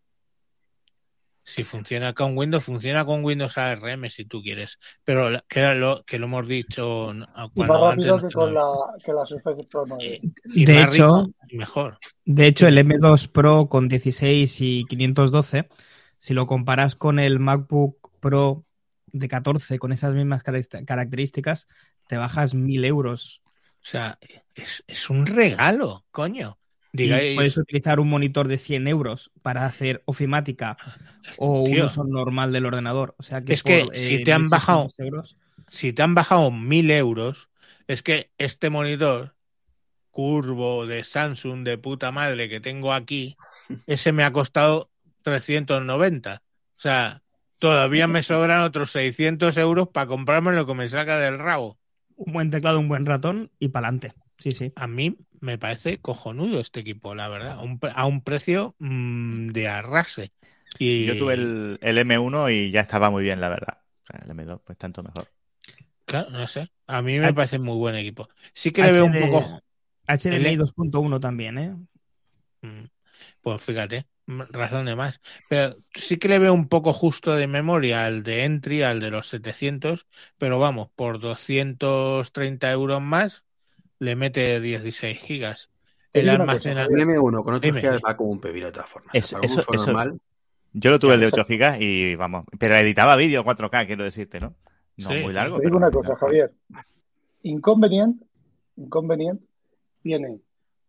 Si 1.46 1.62
funciona 1.62 2.14
con 2.14 2.36
Windows, 2.38 2.64
funciona 2.64 3.04
con 3.04 3.22
Windows 3.22 3.58
ARM 3.58 4.08
si 4.08 4.24
tú 4.24 4.40
quieres. 4.42 4.78
Pero 5.04 5.28
que 5.46 5.60
era 5.60 5.74
lo 5.74 6.02
que 6.06 6.18
lo 6.18 6.24
hemos 6.24 6.48
dicho 6.48 7.12
Y 7.12 7.60
más 7.60 7.68
rápido 7.68 8.16
no- 8.18 8.28
que 8.28 8.34
con 8.34 8.54
la, 8.54 8.64
que 9.04 9.12
la 9.12 9.26
Surface 9.26 9.64
Pro 9.64 9.84
9. 9.86 10.20
y 10.46 10.64
De 10.64 10.82
hecho, 10.82 11.24
rico 11.26 11.30
y 11.48 11.56
mejor. 11.58 11.98
De 12.24 12.46
hecho, 12.46 12.66
el 12.66 12.78
M2 12.78 13.28
Pro 13.28 13.68
con 13.68 13.88
16 13.88 14.58
y 14.62 14.84
512, 14.88 15.68
si 16.16 16.32
lo 16.32 16.46
comparas 16.46 16.96
con 16.96 17.18
el 17.18 17.38
MacBook 17.40 18.10
Pro 18.20 18.64
de 19.08 19.28
14 19.28 19.78
con 19.78 19.92
esas 19.92 20.14
mismas 20.14 20.42
caracter- 20.42 20.86
características, 20.86 21.68
te 22.08 22.16
bajas 22.16 22.54
1000 22.54 22.86
euros. 22.86 23.42
O 23.84 23.86
sea, 23.86 24.18
es, 24.54 24.82
es 24.86 25.10
un 25.10 25.26
regalo, 25.26 26.06
coño. 26.10 26.58
Y 26.92 27.02
Digáis, 27.04 27.34
puedes 27.34 27.56
utilizar 27.58 28.00
un 28.00 28.08
monitor 28.08 28.48
de 28.48 28.56
100 28.56 28.88
euros 28.88 29.30
para 29.42 29.66
hacer 29.66 30.02
ofimática 30.06 30.76
o 31.36 31.62
un 31.64 31.80
uso 31.82 32.04
normal 32.04 32.52
del 32.52 32.64
ordenador. 32.66 33.14
O 33.18 33.22
sea 33.22 33.42
que 33.42 33.52
Es 33.52 33.62
que 33.62 33.86
si 33.94 34.14
eh, 34.14 34.24
te 34.24 34.32
han 34.32 34.42
1600 34.42 34.50
bajado- 34.50 34.88
euros, 34.98 35.36
si 35.68 35.92
te 35.92 36.02
han 36.02 36.14
bajado 36.14 36.50
mil 36.50 36.90
euros, 36.90 37.50
es 37.88 38.02
que 38.02 38.30
este 38.38 38.70
monitor 38.70 39.34
curvo 40.10 40.86
de 40.86 41.02
Samsung 41.04 41.64
de 41.64 41.76
puta 41.76 42.12
madre 42.12 42.48
que 42.48 42.60
tengo 42.60 42.92
aquí, 42.92 43.36
ese 43.86 44.12
me 44.12 44.24
ha 44.24 44.32
costado 44.32 44.90
390. 45.22 46.42
O 46.42 46.76
sea, 46.76 47.22
todavía 47.58 48.06
me 48.06 48.22
sobran 48.22 48.60
otros 48.62 48.92
600 48.92 49.56
euros 49.58 49.88
para 49.88 50.06
comprarme 50.06 50.52
lo 50.52 50.64
que 50.66 50.74
me 50.74 50.88
saca 50.88 51.18
del 51.18 51.38
rabo. 51.38 51.78
Un 52.16 52.32
buen 52.32 52.50
teclado, 52.50 52.78
un 52.80 52.88
buen 52.88 53.06
ratón 53.06 53.50
y 53.58 53.68
pa'lante. 53.68 54.14
Sí, 54.38 54.52
sí. 54.52 54.72
A 54.76 54.86
mí 54.86 55.16
me 55.40 55.58
parece 55.58 56.00
cojonudo 56.00 56.60
este 56.60 56.80
equipo, 56.80 57.14
la 57.14 57.28
verdad, 57.28 57.52
a 57.58 57.62
un, 57.62 57.78
pre- 57.78 57.92
a 57.94 58.06
un 58.06 58.22
precio 58.22 58.74
mm, 58.78 59.48
de 59.48 59.68
arrase. 59.68 60.32
Y 60.78 61.04
Yo 61.06 61.16
tuve 61.16 61.34
el, 61.34 61.78
el 61.82 61.98
M1 61.98 62.50
y 62.50 62.70
ya 62.70 62.80
estaba 62.80 63.10
muy 63.10 63.22
bien, 63.22 63.40
la 63.40 63.48
verdad. 63.48 63.78
O 64.04 64.06
sea, 64.06 64.20
el 64.24 64.30
M2, 64.30 64.60
pues 64.64 64.78
tanto 64.78 65.02
mejor. 65.02 65.28
Claro, 66.06 66.30
no 66.30 66.46
sé, 66.46 66.70
a 66.86 67.02
mí 67.02 67.18
me 67.18 67.32
H- 67.32 67.34
parece 67.34 67.58
muy 67.58 67.76
buen 67.76 67.94
equipo. 67.96 68.28
Sí 68.54 68.72
que 68.72 68.82
le 68.82 68.92
veo 68.92 69.06
un 69.06 69.16
poco 69.16 69.62
HDMI 70.06 70.56
L- 70.56 70.56
2.1 70.56 71.20
también, 71.20 71.58
¿eh? 71.58 71.76
Mm, 72.62 72.84
Pues 73.44 73.62
fíjate, 73.62 74.06
razón 74.26 74.86
de 74.86 74.96
más. 74.96 75.20
Pero 75.48 75.76
sí 75.94 76.16
que 76.16 76.28
le 76.28 76.38
veo 76.40 76.52
un 76.54 76.66
poco 76.68 76.92
justo 76.92 77.36
de 77.36 77.46
memoria 77.46 78.06
al 78.06 78.22
de 78.24 78.44
Entry, 78.44 78.82
al 78.82 78.98
de 79.00 79.10
los 79.10 79.28
700, 79.28 80.06
pero 80.38 80.58
vamos, 80.58 80.88
por 80.96 81.20
230 81.20 82.72
euros 82.72 83.00
más 83.02 83.44
le 84.00 84.16
mete 84.16 84.60
16 84.60 85.18
gigas. 85.18 85.68
El 86.12 86.28
almacenamiento. 86.30 86.96
El 86.96 87.08
M1 87.18 87.44
con 87.44 87.54
8 87.54 87.60
Dime. 87.60 87.80
GB 87.80 88.00
va 88.04 88.16
como 88.16 88.30
un 88.30 88.40
pepino 88.40 88.66
de 88.66 88.72
todas 88.72 88.88
formas. 88.88 89.14
Eso- 89.14 89.36
Para 89.40 89.46
un 89.68 89.74
eso- 89.74 89.86
normal, 89.86 90.20
Yo 90.76 90.90
lo 90.90 90.98
tuve 90.98 91.14
el 91.14 91.20
de 91.20 91.26
Exacto. 91.26 91.52
8 91.52 91.58
GB 91.78 91.82
y 91.82 92.14
vamos. 92.16 92.44
Pero 92.58 92.76
editaba 92.76 93.14
vídeo 93.14 93.44
4K, 93.44 93.86
quiero 93.86 94.02
decirte, 94.04 94.40
¿no? 94.40 94.54
No 94.96 95.08
Sí, 95.10 95.20
muy 95.20 95.32
largo. 95.32 95.58
Te 95.58 95.66
digo 95.66 95.76
pero- 95.78 95.86
una 95.86 95.90
cosa, 95.90 96.16
Javier. 96.16 96.50
Inconvenient, 97.42 98.20
inconvenient, 98.76 99.40
tiene 100.02 100.38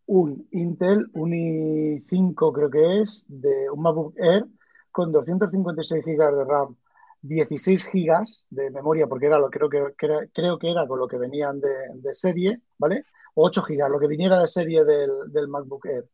un 0.07 0.47
Intel, 0.51 1.07
un 1.13 1.31
i5 1.31 2.53
creo 2.53 2.69
que 2.69 3.01
es, 3.01 3.25
de 3.27 3.69
un 3.69 3.81
MacBook 3.81 4.13
Air 4.17 4.45
con 4.91 5.11
256 5.11 6.05
GB 6.05 6.35
de 6.35 6.45
RAM, 6.45 6.75
16 7.21 7.89
GB 7.91 8.25
de 8.49 8.69
memoria, 8.71 9.07
porque 9.07 9.25
era 9.25 9.39
lo 9.39 9.49
creo 9.49 9.69
que, 9.69 9.93
que 9.97 10.29
creo 10.33 10.59
que 10.59 10.71
era 10.71 10.87
con 10.87 10.99
lo 10.99 11.07
que 11.07 11.17
venían 11.17 11.59
de, 11.59 12.15
serie, 12.15 12.61
¿vale? 12.77 13.05
O 13.33 13.45
8 13.45 13.63
GB, 13.67 13.89
lo 13.89 13.99
que 13.99 14.07
viniera 14.07 14.39
de 14.39 14.47
serie 14.47 14.85
del, 14.85 15.09
del 15.27 15.47
MacBook 15.47 15.85
Air. 15.87 16.05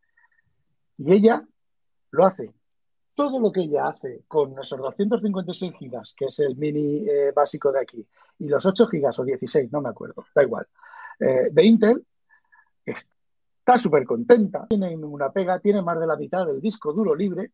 Y 0.97 1.13
ella 1.13 1.45
lo 2.11 2.25
hace. 2.25 2.53
Todo 3.13 3.39
lo 3.39 3.51
que 3.51 3.61
ella 3.61 3.87
hace 3.87 4.23
con 4.27 4.57
esos 4.59 4.79
256 4.79 5.73
gigas, 5.77 6.13
que 6.15 6.25
es 6.25 6.39
el 6.39 6.55
mini 6.55 7.07
eh, 7.07 7.31
básico 7.35 7.71
de 7.71 7.81
aquí, 7.81 8.07
y 8.39 8.47
los 8.47 8.65
8 8.65 8.87
gigas 8.87 9.19
o 9.19 9.25
16, 9.25 9.71
no 9.71 9.81
me 9.81 9.89
acuerdo, 9.89 10.25
da 10.33 10.43
igual, 10.43 10.65
eh, 11.19 11.49
de 11.51 11.63
Intel, 11.63 12.05
está 13.71 13.83
súper 13.83 14.05
contenta, 14.05 14.67
tiene 14.67 14.95
una 14.95 15.31
pega, 15.31 15.59
tiene 15.59 15.81
más 15.81 15.99
de 15.99 16.07
la 16.07 16.17
mitad 16.17 16.45
del 16.45 16.59
disco 16.59 16.93
duro 16.93 17.15
libre, 17.15 17.51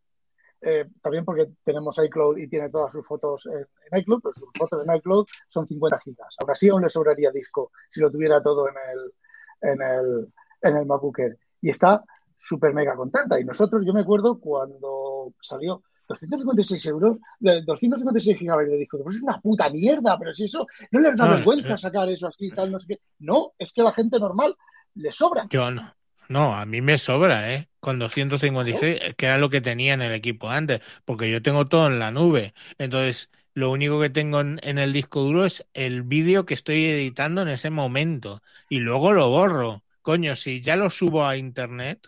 eh, 0.61 0.86
también 1.01 1.24
porque 1.24 1.49
tenemos 1.63 1.97
iCloud 1.97 2.38
y 2.38 2.47
tiene 2.47 2.70
todas 2.70 2.91
sus 2.91 3.05
fotos 3.05 3.45
en, 3.45 3.65
en 3.91 3.99
iCloud, 3.99 4.22
pero 4.24 4.34
sus 4.34 4.49
fotos 4.57 4.86
en 4.86 4.95
iCloud 4.95 5.28
son 5.47 5.68
50 5.68 5.99
gigas. 5.99 6.36
Ahora 6.41 6.55
sí 6.55 6.70
aún 6.70 6.82
le 6.82 6.89
sobraría 6.89 7.32
disco 7.32 7.72
si 7.91 8.01
lo 8.01 8.11
tuviera 8.11 8.41
todo 8.41 8.68
en 8.68 8.76
el, 8.91 9.72
en 9.72 9.82
el, 9.82 10.34
en 10.61 10.78
el 10.78 10.86
MacBook 10.86 11.20
Air. 11.20 11.38
Y 11.61 11.70
está 11.70 12.03
súper 12.47 12.74
mega 12.74 12.95
contenta. 12.95 13.39
Y 13.39 13.43
nosotros, 13.43 13.84
yo 13.86 13.93
me 13.93 14.01
acuerdo 14.01 14.39
cuando 14.39 15.34
salió 15.39 15.84
256 16.07 16.86
euros, 16.88 17.18
de 17.39 17.61
256 17.61 18.38
gigabytes 18.38 18.72
de 18.72 18.78
disco, 18.78 19.03
pues 19.03 19.18
es 19.18 19.22
una 19.22 19.39
puta 19.39 19.70
mierda, 19.70 20.18
pero 20.18 20.34
si 20.34 20.45
eso 20.45 20.65
no 20.91 20.99
les 20.99 21.15
da 21.15 21.26
No, 21.26 21.32
vergüenza 21.36 21.76
eh. 21.76 21.78
sacar 21.78 22.09
eso 22.09 22.28
así, 22.28 22.49
tal, 22.49 22.72
no 22.72 22.80
sé 22.80 22.88
qué. 22.88 23.01
No, 23.20 23.51
es 23.59 23.74
que 23.74 23.84
la 23.84 23.91
gente 23.91 24.18
normal 24.20 24.55
le 24.95 25.11
sobra. 25.11 25.45
Yo 25.49 25.70
no. 25.70 25.96
No, 26.30 26.53
a 26.55 26.65
mí 26.65 26.82
me 26.82 26.97
sobra, 26.97 27.53
¿eh? 27.53 27.69
Con 27.80 27.99
256, 27.99 28.99
que 29.17 29.25
era 29.25 29.38
lo 29.38 29.49
que 29.49 29.61
tenía 29.61 29.93
en 29.93 30.01
el 30.01 30.11
equipo 30.13 30.49
antes, 30.49 30.82
porque 31.05 31.32
yo 31.32 31.41
tengo 31.41 31.65
todo 31.65 31.88
en 31.88 31.99
la 31.99 32.11
nube. 32.11 32.53
Entonces, 32.78 33.30
lo 33.53 33.71
único 33.71 33.99
que 34.01 34.09
tengo 34.09 34.41
en, 34.41 34.59
en 34.63 34.78
el 34.78 34.91
disco 34.93 35.21
duro 35.21 35.45
es 35.45 35.65
el 35.73 36.03
vídeo 36.03 36.45
que 36.45 36.53
estoy 36.53 36.86
editando 36.86 37.41
en 37.41 37.47
ese 37.49 37.69
momento. 37.69 38.41
Y 38.69 38.80
luego 38.80 39.13
lo 39.13 39.30
borro. 39.30 39.84
Coño, 40.01 40.36
si 40.36 40.61
ya 40.61 40.75
lo 40.75 40.89
subo 40.89 41.25
a 41.25 41.38
internet, 41.38 42.07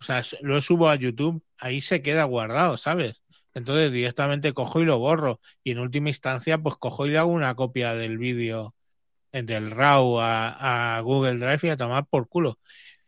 o 0.00 0.04
sea, 0.04 0.22
lo 0.42 0.60
subo 0.60 0.88
a 0.88 0.96
YouTube, 0.96 1.42
ahí 1.58 1.80
se 1.80 2.02
queda 2.02 2.24
guardado, 2.24 2.76
¿sabes? 2.76 3.22
Entonces 3.54 3.92
directamente 3.92 4.52
cojo 4.52 4.80
y 4.80 4.84
lo 4.84 4.98
borro. 4.98 5.40
Y 5.64 5.72
en 5.72 5.78
última 5.78 6.08
instancia, 6.08 6.58
pues 6.58 6.76
cojo 6.76 7.06
y 7.06 7.10
le 7.10 7.18
hago 7.18 7.30
una 7.30 7.54
copia 7.54 7.94
del 7.94 8.18
vídeo 8.18 8.74
eh, 9.32 9.42
del 9.42 9.70
RAW 9.70 10.20
a, 10.20 10.96
a 10.98 11.00
Google 11.00 11.38
Drive 11.38 11.60
y 11.64 11.68
a 11.70 11.76
tomar 11.76 12.06
por 12.06 12.28
culo. 12.28 12.58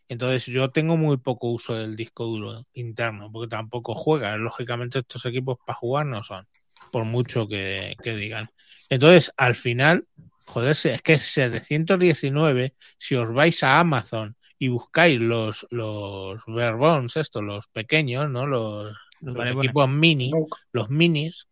Entonces 0.08 0.46
yo 0.46 0.70
tengo 0.70 0.96
muy 0.96 1.16
poco 1.16 1.48
uso 1.50 1.74
del 1.74 1.96
disco 1.96 2.24
duro 2.26 2.56
interno, 2.74 3.30
porque 3.32 3.48
tampoco 3.48 3.94
juega. 3.94 4.36
Lógicamente 4.36 4.98
estos 5.00 5.24
equipos 5.26 5.58
para 5.64 5.76
jugar 5.76 6.06
no 6.06 6.22
son, 6.22 6.46
por 6.92 7.04
mucho 7.04 7.48
que, 7.48 7.96
que 8.02 8.14
digan. 8.14 8.50
Entonces, 8.90 9.32
al 9.36 9.54
final, 9.54 10.06
joder, 10.46 10.72
es 10.72 11.02
que 11.02 11.18
719, 11.18 12.74
si 12.98 13.14
os 13.14 13.32
vais 13.32 13.62
a 13.62 13.80
Amazon 13.80 14.36
y 14.58 14.68
buscáis 14.68 15.18
los, 15.20 15.66
los 15.70 16.42
bare 16.46 16.76
bones, 16.76 17.16
estos, 17.16 17.42
los 17.42 17.66
pequeños, 17.68 18.28
¿no? 18.30 18.46
Los, 18.46 18.84
Los 18.86 18.96
los 19.22 19.34
barebones. 19.36 19.68
equipos 19.68 19.88
mini, 19.88 20.30
los 20.72 20.90
minis, 20.90 21.48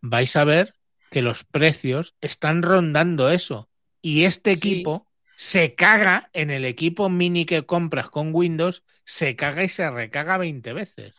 vais 0.00 0.36
a 0.36 0.44
ver 0.44 0.74
que 1.10 1.22
los 1.22 1.44
precios 1.44 2.14
están 2.20 2.62
rondando 2.62 3.30
eso. 3.30 3.68
Y 4.02 4.24
este 4.24 4.52
Sí. 4.52 4.58
equipo 4.58 5.06
se 5.36 5.74
caga 5.74 6.30
en 6.32 6.50
el 6.50 6.64
equipo 6.64 7.08
mini 7.08 7.44
que 7.44 7.66
compras 7.66 8.08
con 8.08 8.34
Windows, 8.34 8.84
se 9.04 9.36
caga 9.36 9.64
y 9.64 9.68
se 9.68 9.90
recaga 9.90 10.38
20 10.38 10.72
veces. 10.72 11.14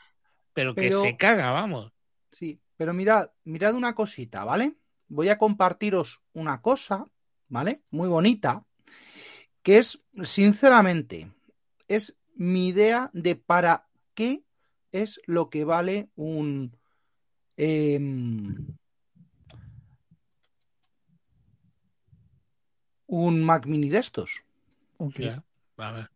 Pero 0.53 0.73
que 0.73 0.91
se 0.91 1.17
caga, 1.17 1.51
vamos. 1.51 1.91
Sí, 2.31 2.59
pero 2.77 2.93
mirad, 2.93 3.29
mirad 3.43 3.75
una 3.75 3.93
cosita, 3.93 4.43
¿vale? 4.43 4.75
Voy 5.07 5.29
a 5.29 5.37
compartiros 5.37 6.21
una 6.33 6.61
cosa, 6.61 7.05
¿vale? 7.49 7.81
Muy 7.91 8.07
bonita, 8.07 8.63
que 9.61 9.77
es, 9.77 10.03
sinceramente, 10.23 11.31
es 11.87 12.15
mi 12.35 12.67
idea 12.67 13.09
de 13.13 13.35
para 13.35 13.87
qué 14.13 14.43
es 14.91 15.21
lo 15.25 15.49
que 15.49 15.63
vale 15.63 16.09
un, 16.15 16.75
em, 17.57 18.75
un 23.07 23.43
Mac 23.43 23.65
Mini 23.65 23.89
de 23.89 23.99
estos, 23.99 24.43
A 25.77 25.91
ver, 25.91 26.09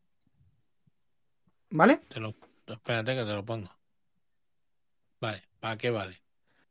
¿vale? 1.70 1.98
te 2.10 2.20
lo, 2.20 2.36
espérate 2.68 3.16
que 3.16 3.24
te 3.26 3.34
lo 3.34 3.46
pongo. 3.46 3.70
Vale, 5.22 5.44
¿para 5.60 5.78
qué 5.78 5.90
vale? 5.90 6.22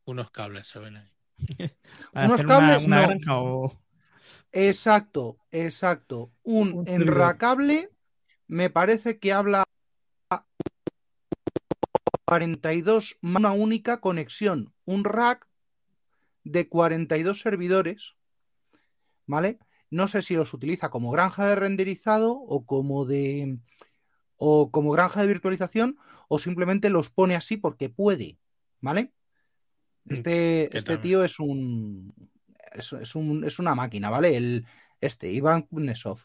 Unos 0.04 0.30
cables 0.30 0.66
se 0.66 0.78
ven 0.78 0.96
ahí. 0.96 1.10
Unos 2.14 2.40
una- 2.40 2.46
cables, 2.46 2.86
una, 2.86 2.96
no. 3.02 3.08
granja 3.08 3.38
o. 3.38 3.72
Exacto, 4.52 5.38
exacto. 5.50 6.32
Un 6.42 6.72
Un 6.72 6.88
enracable 6.88 7.90
me 8.46 8.70
parece 8.70 9.18
que 9.18 9.32
habla 9.32 9.64
42, 12.26 13.16
una 13.22 13.52
única 13.52 14.00
conexión, 14.00 14.74
un 14.84 15.04
rack 15.04 15.46
de 16.44 16.68
42 16.68 17.40
servidores, 17.40 18.16
¿vale? 19.26 19.58
No 19.90 20.08
sé 20.08 20.22
si 20.22 20.34
los 20.34 20.52
utiliza 20.54 20.90
como 20.90 21.10
granja 21.10 21.46
de 21.46 21.54
renderizado 21.54 22.32
o 22.32 22.64
como 22.66 23.04
de 23.06 23.58
o 24.36 24.70
como 24.70 24.90
granja 24.92 25.20
de 25.22 25.28
virtualización 25.28 25.96
o 26.28 26.38
simplemente 26.38 26.90
los 26.90 27.10
pone 27.10 27.34
así 27.36 27.56
porque 27.56 27.88
puede, 27.88 28.38
¿vale? 28.80 29.12
Este, 30.08 30.68
¿Qué 30.70 30.78
este 30.78 30.94
tal? 30.94 31.02
tío 31.02 31.24
es 31.24 31.38
un, 31.40 32.14
es, 32.72 32.92
es 32.92 33.14
un- 33.14 33.44
es 33.44 33.58
una 33.58 33.74
máquina, 33.74 34.10
¿vale? 34.10 34.36
El, 34.36 34.66
este, 35.00 35.30
Iván 35.30 35.62
Kuznetsov. 35.62 36.20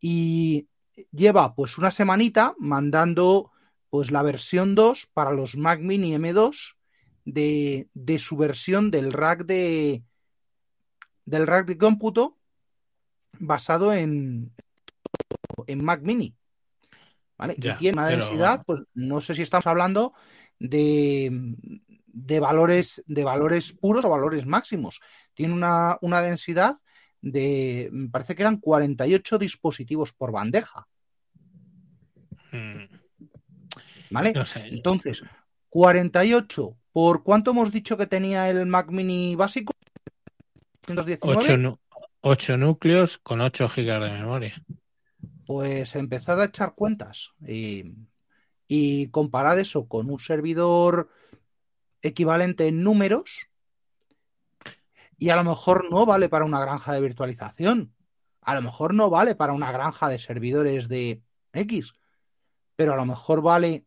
Y 0.00 0.68
lleva 1.12 1.54
pues 1.54 1.78
una 1.78 1.90
semanita 1.90 2.54
mandando 2.58 3.50
pues 3.90 4.10
la 4.10 4.22
versión 4.22 4.74
2 4.74 5.06
para 5.12 5.32
los 5.32 5.56
Mac 5.56 5.80
Mini 5.80 6.14
M2 6.14 6.76
de, 7.24 7.88
de 7.94 8.18
su 8.18 8.36
versión 8.36 8.90
del 8.90 9.12
rack 9.12 9.44
de 9.46 10.02
del 11.24 11.46
rack 11.46 11.66
de 11.66 11.78
cómputo 11.78 12.37
basado 13.38 13.92
en, 13.92 14.52
en 15.66 15.84
Mac 15.84 16.02
Mini. 16.02 16.34
¿Vale? 17.36 17.54
Ya, 17.58 17.74
y 17.74 17.78
tiene 17.78 17.98
una 17.98 18.08
densidad, 18.08 18.64
pues 18.66 18.82
no 18.94 19.20
sé 19.20 19.34
si 19.34 19.42
estamos 19.42 19.66
hablando 19.66 20.12
de, 20.58 21.30
de 22.06 22.40
valores, 22.40 23.02
de 23.06 23.22
valores 23.22 23.72
puros 23.72 24.04
o 24.04 24.08
valores 24.08 24.44
máximos. 24.44 25.00
Tiene 25.34 25.54
una, 25.54 25.98
una 26.00 26.20
densidad 26.20 26.78
de, 27.20 27.88
me 27.92 28.08
parece 28.08 28.34
que 28.34 28.42
eran 28.42 28.58
48 28.58 29.38
dispositivos 29.38 30.12
por 30.12 30.32
bandeja. 30.32 30.86
Mm, 32.50 32.84
¿Vale? 34.10 34.32
No 34.32 34.44
sé. 34.44 34.66
Entonces, 34.66 35.22
48 35.68 36.76
por 36.92 37.22
cuánto 37.22 37.52
hemos 37.52 37.70
dicho 37.70 37.96
que 37.96 38.08
tenía 38.08 38.50
el 38.50 38.66
Mac 38.66 38.90
Mini 38.90 39.36
básico? 39.36 39.72
119. 40.86 41.78
8, 42.20 42.56
núcleos 42.56 43.18
con 43.18 43.40
8 43.40 43.68
gigas 43.68 44.02
de 44.02 44.10
memoria. 44.10 44.62
Pues 45.46 45.94
empezad 45.96 46.40
a 46.40 46.46
echar 46.46 46.74
cuentas 46.74 47.30
y, 47.46 47.94
y 48.66 49.08
comparad 49.08 49.58
eso 49.58 49.88
con 49.88 50.10
un 50.10 50.18
servidor 50.18 51.10
equivalente 52.02 52.66
en 52.66 52.82
números 52.82 53.48
y 55.18 55.30
a 55.30 55.36
lo 55.36 55.44
mejor 55.44 55.90
no 55.90 56.06
vale 56.06 56.28
para 56.28 56.44
una 56.44 56.60
granja 56.60 56.92
de 56.92 57.00
virtualización. 57.00 57.94
A 58.40 58.54
lo 58.54 58.62
mejor 58.62 58.94
no 58.94 59.10
vale 59.10 59.34
para 59.34 59.52
una 59.52 59.72
granja 59.72 60.08
de 60.08 60.18
servidores 60.18 60.88
de 60.88 61.22
X, 61.52 61.92
pero 62.76 62.92
a 62.92 62.96
lo 62.96 63.04
mejor 63.04 63.42
vale 63.42 63.84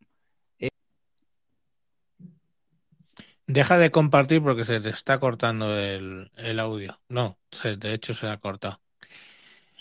Deja 3.54 3.78
de 3.78 3.92
compartir 3.92 4.42
porque 4.42 4.66
se 4.66 4.80
te 4.82 4.90
está 4.90 5.20
cortando 5.20 5.78
el, 5.78 6.32
el 6.38 6.60
audio. 6.60 7.00
No, 7.10 7.38
se, 7.52 7.76
de 7.78 7.94
hecho 7.94 8.14
se 8.14 8.28
ha 8.28 8.38
cortado. 8.38 8.82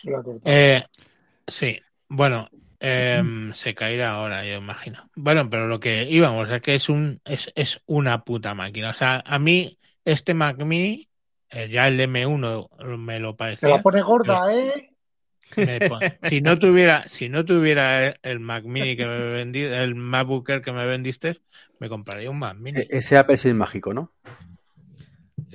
Se 0.02 0.14
ha 0.14 0.22
cortado. 0.22 0.40
Eh, 0.44 0.84
sí, 1.46 1.80
bueno, 2.08 2.48
em, 2.80 3.52
se 3.52 3.74
caerá 3.74 4.12
ahora, 4.12 4.44
yo 4.44 4.56
imagino. 4.56 5.10
Bueno, 5.14 5.48
pero 5.50 5.66
lo 5.68 5.80
que 5.80 6.04
íbamos 6.10 6.50
es 6.50 6.62
que 6.62 6.74
es 6.74 6.88
un 6.88 7.20
es, 7.24 7.52
es 7.54 7.82
una 7.86 8.24
puta 8.24 8.54
máquina. 8.54 8.90
O 8.90 8.94
sea, 8.94 9.22
a 9.26 9.38
mí 9.38 9.78
este 10.04 10.34
Mac 10.34 10.58
Mini, 10.58 11.08
eh, 11.50 11.68
ya 11.70 11.88
el 11.88 12.00
M1 12.00 12.68
me 12.98 13.18
lo 13.20 13.34
Se 13.34 13.36
parecía. 13.36 13.68
la 13.68 13.82
pone 13.82 14.02
gorda, 14.02 14.52
¿eh? 14.54 14.89
Si 16.22 16.40
no 16.40 16.58
tuviera, 16.58 17.08
si 17.08 17.28
no 17.28 17.44
tuviera 17.44 18.08
el- 18.22 18.40
Mac 18.40 18.64
Mini 18.64 18.96
que 18.96 19.06
me 19.06 19.32
vendí, 19.32 19.62
el 19.62 19.94
MacBook 19.94 20.48
Air 20.50 20.62
que 20.62 20.72
me 20.72 20.86
vendiste, 20.86 21.38
me 21.78 21.88
compraría 21.88 22.30
un 22.30 22.38
Mac 22.38 22.56
Mini. 22.56 22.80
E- 22.80 22.88
Ese 22.98 23.16
Apple 23.16 23.36
sí 23.38 23.48
es 23.48 23.54
mágico, 23.54 23.94
¿no? 23.94 24.12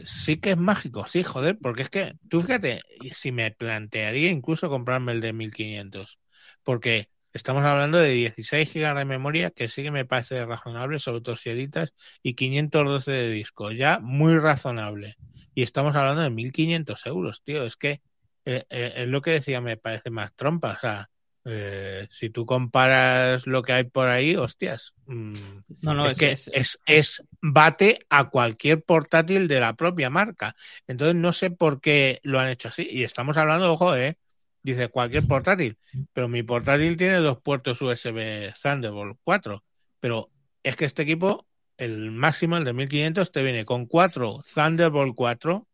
Sí 0.05 0.37
que 0.39 0.51
es 0.51 0.57
mágico, 0.57 1.07
sí, 1.07 1.23
joder, 1.23 1.57
porque 1.61 1.83
es 1.83 1.89
que, 1.89 2.13
tú 2.29 2.41
fíjate, 2.41 2.81
si 3.13 3.31
me 3.31 3.51
plantearía 3.51 4.29
incluso 4.29 4.69
comprarme 4.69 5.13
el 5.13 5.21
de 5.21 5.31
1500, 5.33 6.19
porque 6.63 7.09
estamos 7.33 7.63
hablando 7.63 7.97
de 7.99 8.09
16 8.09 8.69
gigas 8.71 8.95
de 8.97 9.05
memoria, 9.05 9.51
que 9.51 9.67
sí 9.67 9.83
que 9.83 9.91
me 9.91 10.05
parece 10.05 10.45
razonable, 10.45 10.99
sobre 10.99 11.21
todo 11.21 11.35
si 11.35 11.49
editas, 11.49 11.93
y 12.21 12.33
512 12.35 13.11
de 13.11 13.29
disco, 13.31 13.71
ya 13.71 13.99
muy 13.99 14.37
razonable. 14.37 15.15
Y 15.53 15.63
estamos 15.63 15.95
hablando 15.95 16.21
de 16.21 16.29
1500 16.29 17.05
euros, 17.05 17.41
tío, 17.43 17.63
es 17.65 17.75
que 17.75 18.01
eh, 18.45 18.63
eh, 18.69 18.93
es 18.97 19.07
lo 19.07 19.21
que 19.21 19.31
decía, 19.31 19.61
me 19.61 19.77
parece 19.77 20.09
más 20.09 20.33
trompa, 20.35 20.73
o 20.73 20.79
sea, 20.79 21.09
eh, 21.45 22.07
si 22.09 22.29
tú 22.29 22.45
comparas 22.45 23.45
lo 23.45 23.61
que 23.61 23.73
hay 23.73 23.83
por 23.85 24.07
ahí, 24.09 24.35
hostias. 24.35 24.93
mm, 25.05 25.35
No, 25.81 25.93
no, 25.93 26.05
es, 26.07 26.13
es, 26.13 26.19
que 26.19 26.31
es- 26.31 26.51
es, 26.53 26.79
es 26.87 27.23
bate 27.41 27.99
a 28.09 28.29
cualquier 28.29 28.83
portátil 28.83 29.47
de 29.47 29.59
la 29.59 29.73
propia 29.75 30.09
marca. 30.09 30.55
Entonces 30.87 31.15
no 31.15 31.33
sé 31.33 31.51
por 31.51 31.81
qué 31.81 32.19
lo 32.23 32.39
han 32.39 32.47
hecho 32.49 32.69
así. 32.69 32.87
Y 32.89 33.03
estamos 33.03 33.37
hablando, 33.37 33.71
ojo, 33.71 33.95
eh, 33.95 34.17
dice 34.63 34.87
cualquier 34.87 35.27
portátil, 35.27 35.77
pero 36.13 36.27
mi 36.27 36.41
portátil 36.41 36.97
tiene 36.97 37.17
dos 37.17 37.39
puertos 37.41 37.79
USB 37.81 38.51
Thunderbolt 38.59 39.19
4. 39.23 39.63
Pero 39.99 40.31
es 40.63 40.75
que 40.75 40.85
este 40.85 41.03
equipo, 41.03 41.45
el 41.77 42.09
máximo, 42.09 42.57
el 42.57 42.63
de 42.63 42.73
1500, 42.73 43.31
te 43.31 43.43
viene 43.43 43.65
con 43.65 43.85
cuatro 43.85 44.41
Thunderbolt 44.53 45.13
4, 45.15 45.67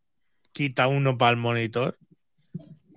quita 0.51 0.87
uno 0.87 1.17
para 1.17 1.31
el 1.31 1.37
monitor, 1.37 1.97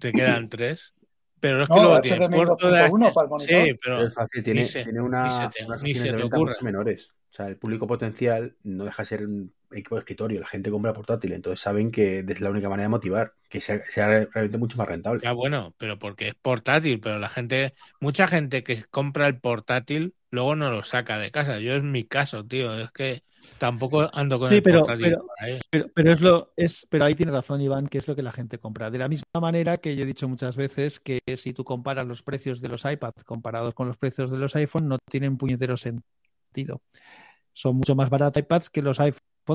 te 0.05 0.13
quedan 0.13 0.49
tres. 0.51 0.95
Pero 1.41 1.63
es 1.63 1.69
que 1.69 1.75
No, 1.75 1.83
luego 1.83 2.01
tiene 2.01 2.29
puerto 2.29 2.71
de 2.71 2.81
2.1 2.81 3.13
para 3.13 3.25
el 3.25 3.31
monitor. 3.31 3.61
Sí, 3.67 3.75
pero 3.83 4.07
es 4.07 4.15
fácil, 4.15 4.43
tiene, 4.43 4.65
se- 4.65 4.85
tiene 4.85 5.01
una, 5.01 5.25
ni 5.25 5.31
se 5.31 5.49
te- 5.49 5.65
unas 5.67 5.83
ni 5.83 5.91
opciones 5.91 6.13
se 6.13 6.31
te 6.31 6.39
mucho 6.39 6.65
menores. 6.65 7.09
O 7.11 7.37
sea, 7.37 7.47
el 7.49 7.57
público 7.57 7.87
potencial 7.87 8.57
no 8.63 8.85
deja 8.85 9.03
de 9.03 9.07
ser 9.07 9.27
un 9.27 9.53
equipo 9.79 9.95
de 9.97 10.01
escritorio, 10.01 10.41
la 10.41 10.47
gente 10.47 10.71
compra 10.71 10.93
portátil, 10.93 11.33
entonces 11.33 11.61
saben 11.61 11.91
que 11.91 12.21
es 12.27 12.41
la 12.41 12.51
única 12.51 12.69
manera 12.69 12.85
de 12.87 12.91
motivar, 12.91 13.33
que 13.49 13.61
sea, 13.61 13.81
sea 13.89 14.07
realmente 14.09 14.59
mucho 14.59 14.77
más 14.79 14.89
rentable. 14.89 15.21
Ya 15.23 15.33
bueno, 15.33 15.75
pero 15.79 15.99
porque 15.99 16.29
es 16.29 16.35
portátil, 16.35 17.01
pero 17.01 17.19
la 17.19 17.29
gente, 17.29 17.75
mucha 18.01 18.27
gente 18.29 18.63
que 18.65 18.85
compra 18.85 19.27
el 19.27 19.39
portátil 19.39 20.15
luego 20.31 20.57
no 20.57 20.71
lo 20.71 20.83
saca 20.83 21.19
de 21.19 21.31
casa. 21.31 21.61
Yo 21.61 21.75
es 21.75 21.83
mi 21.83 22.05
caso, 22.05 22.45
tío, 22.45 22.77
es 22.79 22.91
que 22.91 23.23
tampoco 23.59 24.11
ando 24.15 24.39
con 24.39 24.49
Sí, 24.49 24.57
el 24.57 24.63
pero- 24.63 24.81
portátil 24.81 25.17
pero-. 25.39 25.59
Pero, 25.71 25.87
pero 25.95 26.13
es 26.13 26.21
lo 26.21 26.53
es, 26.57 26.87
pero 26.91 27.05
ahí 27.05 27.15
tiene 27.15 27.31
razón 27.31 27.61
Iván, 27.61 27.87
que 27.87 27.99
es 27.99 28.09
lo 28.09 28.17
que 28.17 28.23
la 28.23 28.33
gente 28.33 28.59
compra. 28.59 28.91
De 28.91 28.99
la 28.99 29.07
misma 29.09 29.41
manera 29.41 29.77
que 29.77 29.95
yo 29.95 30.03
he 30.03 30.07
dicho 30.07 30.27
muchas 30.29 30.57
veces 30.57 30.99
que 30.99 31.21
si 31.37 31.53
tú 31.53 31.63
comparas 31.63 32.07
los 32.07 32.23
precios 32.23 32.61
de 32.61 32.69
los 32.69 32.85
iPad 32.85 33.13
comparados 33.25 33.75
con 33.75 33.87
los 33.87 33.97
precios 33.97 34.31
de 34.31 34.39
los 34.39 34.57
iPhone, 34.57 34.89
no 34.89 34.99
tienen 35.11 35.37
puñetero 35.37 35.77
sentido. 35.77 36.81
Son 37.53 37.77
mucho 37.77 37.95
más 37.95 38.11
baratos 38.11 38.41
iPads 38.43 38.71
que 38.71 38.83
los 38.83 38.99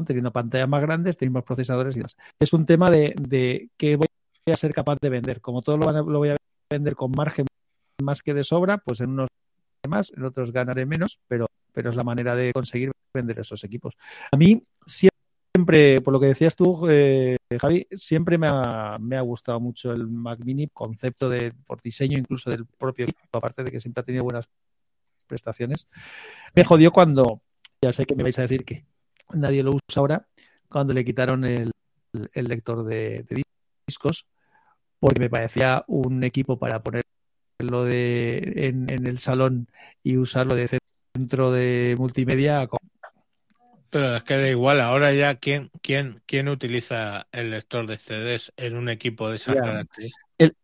teniendo 0.05 0.31
pantallas 0.31 0.69
más 0.69 0.81
grandes, 0.81 1.17
teniendo 1.17 1.39
más 1.39 1.45
procesadores 1.45 1.95
y 1.95 1.99
demás. 1.99 2.17
Es 2.39 2.53
un 2.53 2.65
tema 2.65 2.89
de, 2.91 3.15
de 3.19 3.69
que 3.77 3.95
voy 3.95 4.07
a 4.51 4.55
ser 4.55 4.73
capaz 4.73 4.97
de 5.01 5.09
vender. 5.09 5.41
Como 5.41 5.61
todo 5.61 5.77
lo, 5.77 5.91
lo 5.91 6.19
voy 6.19 6.29
a 6.29 6.35
vender 6.69 6.95
con 6.95 7.11
margen 7.11 7.45
más 8.01 8.21
que 8.21 8.33
de 8.33 8.43
sobra, 8.43 8.77
pues 8.77 9.01
en 9.01 9.09
unos 9.11 9.27
más, 9.87 10.11
en 10.15 10.23
otros 10.23 10.51
ganaré 10.51 10.85
menos, 10.85 11.19
pero, 11.27 11.47
pero 11.71 11.89
es 11.89 11.95
la 11.95 12.03
manera 12.03 12.35
de 12.35 12.51
conseguir 12.53 12.91
vender 13.13 13.39
esos 13.39 13.63
equipos. 13.63 13.97
A 14.31 14.37
mí 14.37 14.61
siempre, 14.85 16.01
por 16.01 16.13
lo 16.13 16.19
que 16.19 16.27
decías 16.27 16.55
tú, 16.55 16.87
eh, 16.89 17.37
Javi, 17.59 17.87
siempre 17.91 18.37
me 18.37 18.47
ha, 18.47 18.97
me 18.99 19.17
ha 19.17 19.21
gustado 19.21 19.59
mucho 19.59 19.91
el 19.91 20.07
Mac 20.07 20.39
Mini, 20.43 20.67
concepto 20.67 21.29
de, 21.29 21.53
por 21.65 21.81
diseño 21.81 22.17
incluso 22.17 22.49
del 22.49 22.65
propio 22.65 23.05
equipo, 23.05 23.19
aparte 23.31 23.63
de 23.63 23.71
que 23.71 23.79
siempre 23.79 24.01
ha 24.01 24.05
tenido 24.05 24.23
buenas 24.23 24.47
prestaciones. 25.27 25.87
Me 26.55 26.63
jodió 26.63 26.91
cuando, 26.91 27.41
ya 27.81 27.93
sé 27.93 28.05
que 28.05 28.15
me 28.15 28.23
vais 28.23 28.37
a 28.39 28.43
decir 28.43 28.65
que 28.65 28.85
nadie 29.33 29.63
lo 29.63 29.71
usa 29.71 29.81
ahora, 29.97 30.27
cuando 30.69 30.93
le 30.93 31.05
quitaron 31.05 31.45
el, 31.45 31.71
el 32.33 32.47
lector 32.47 32.83
de, 32.83 33.23
de 33.23 33.43
discos, 33.87 34.25
porque 34.99 35.19
me 35.19 35.29
parecía 35.29 35.83
un 35.87 36.23
equipo 36.23 36.59
para 36.59 36.81
ponerlo 36.83 37.85
de, 37.85 38.53
en, 38.67 38.89
en 38.89 39.07
el 39.07 39.19
salón 39.19 39.67
y 40.03 40.17
usarlo 40.17 40.55
de 40.55 40.79
centro 41.15 41.51
de 41.51 41.95
multimedia 41.97 42.67
con 42.67 42.79
Pero 43.89 44.15
es 44.17 44.23
que 44.23 44.37
da 44.37 44.49
igual, 44.49 44.81
ahora 44.81 45.13
ya, 45.13 45.35
¿quién, 45.35 45.71
quién, 45.81 46.21
quién 46.25 46.47
utiliza 46.47 47.27
el 47.31 47.51
lector 47.51 47.87
de 47.87 47.97
CDs 47.97 48.53
en 48.57 48.75
un 48.75 48.89
equipo 48.89 49.29
de 49.29 49.37
esas 49.37 49.55
Ya. 49.55 49.61
características? 49.63 50.25
El- 50.37 50.55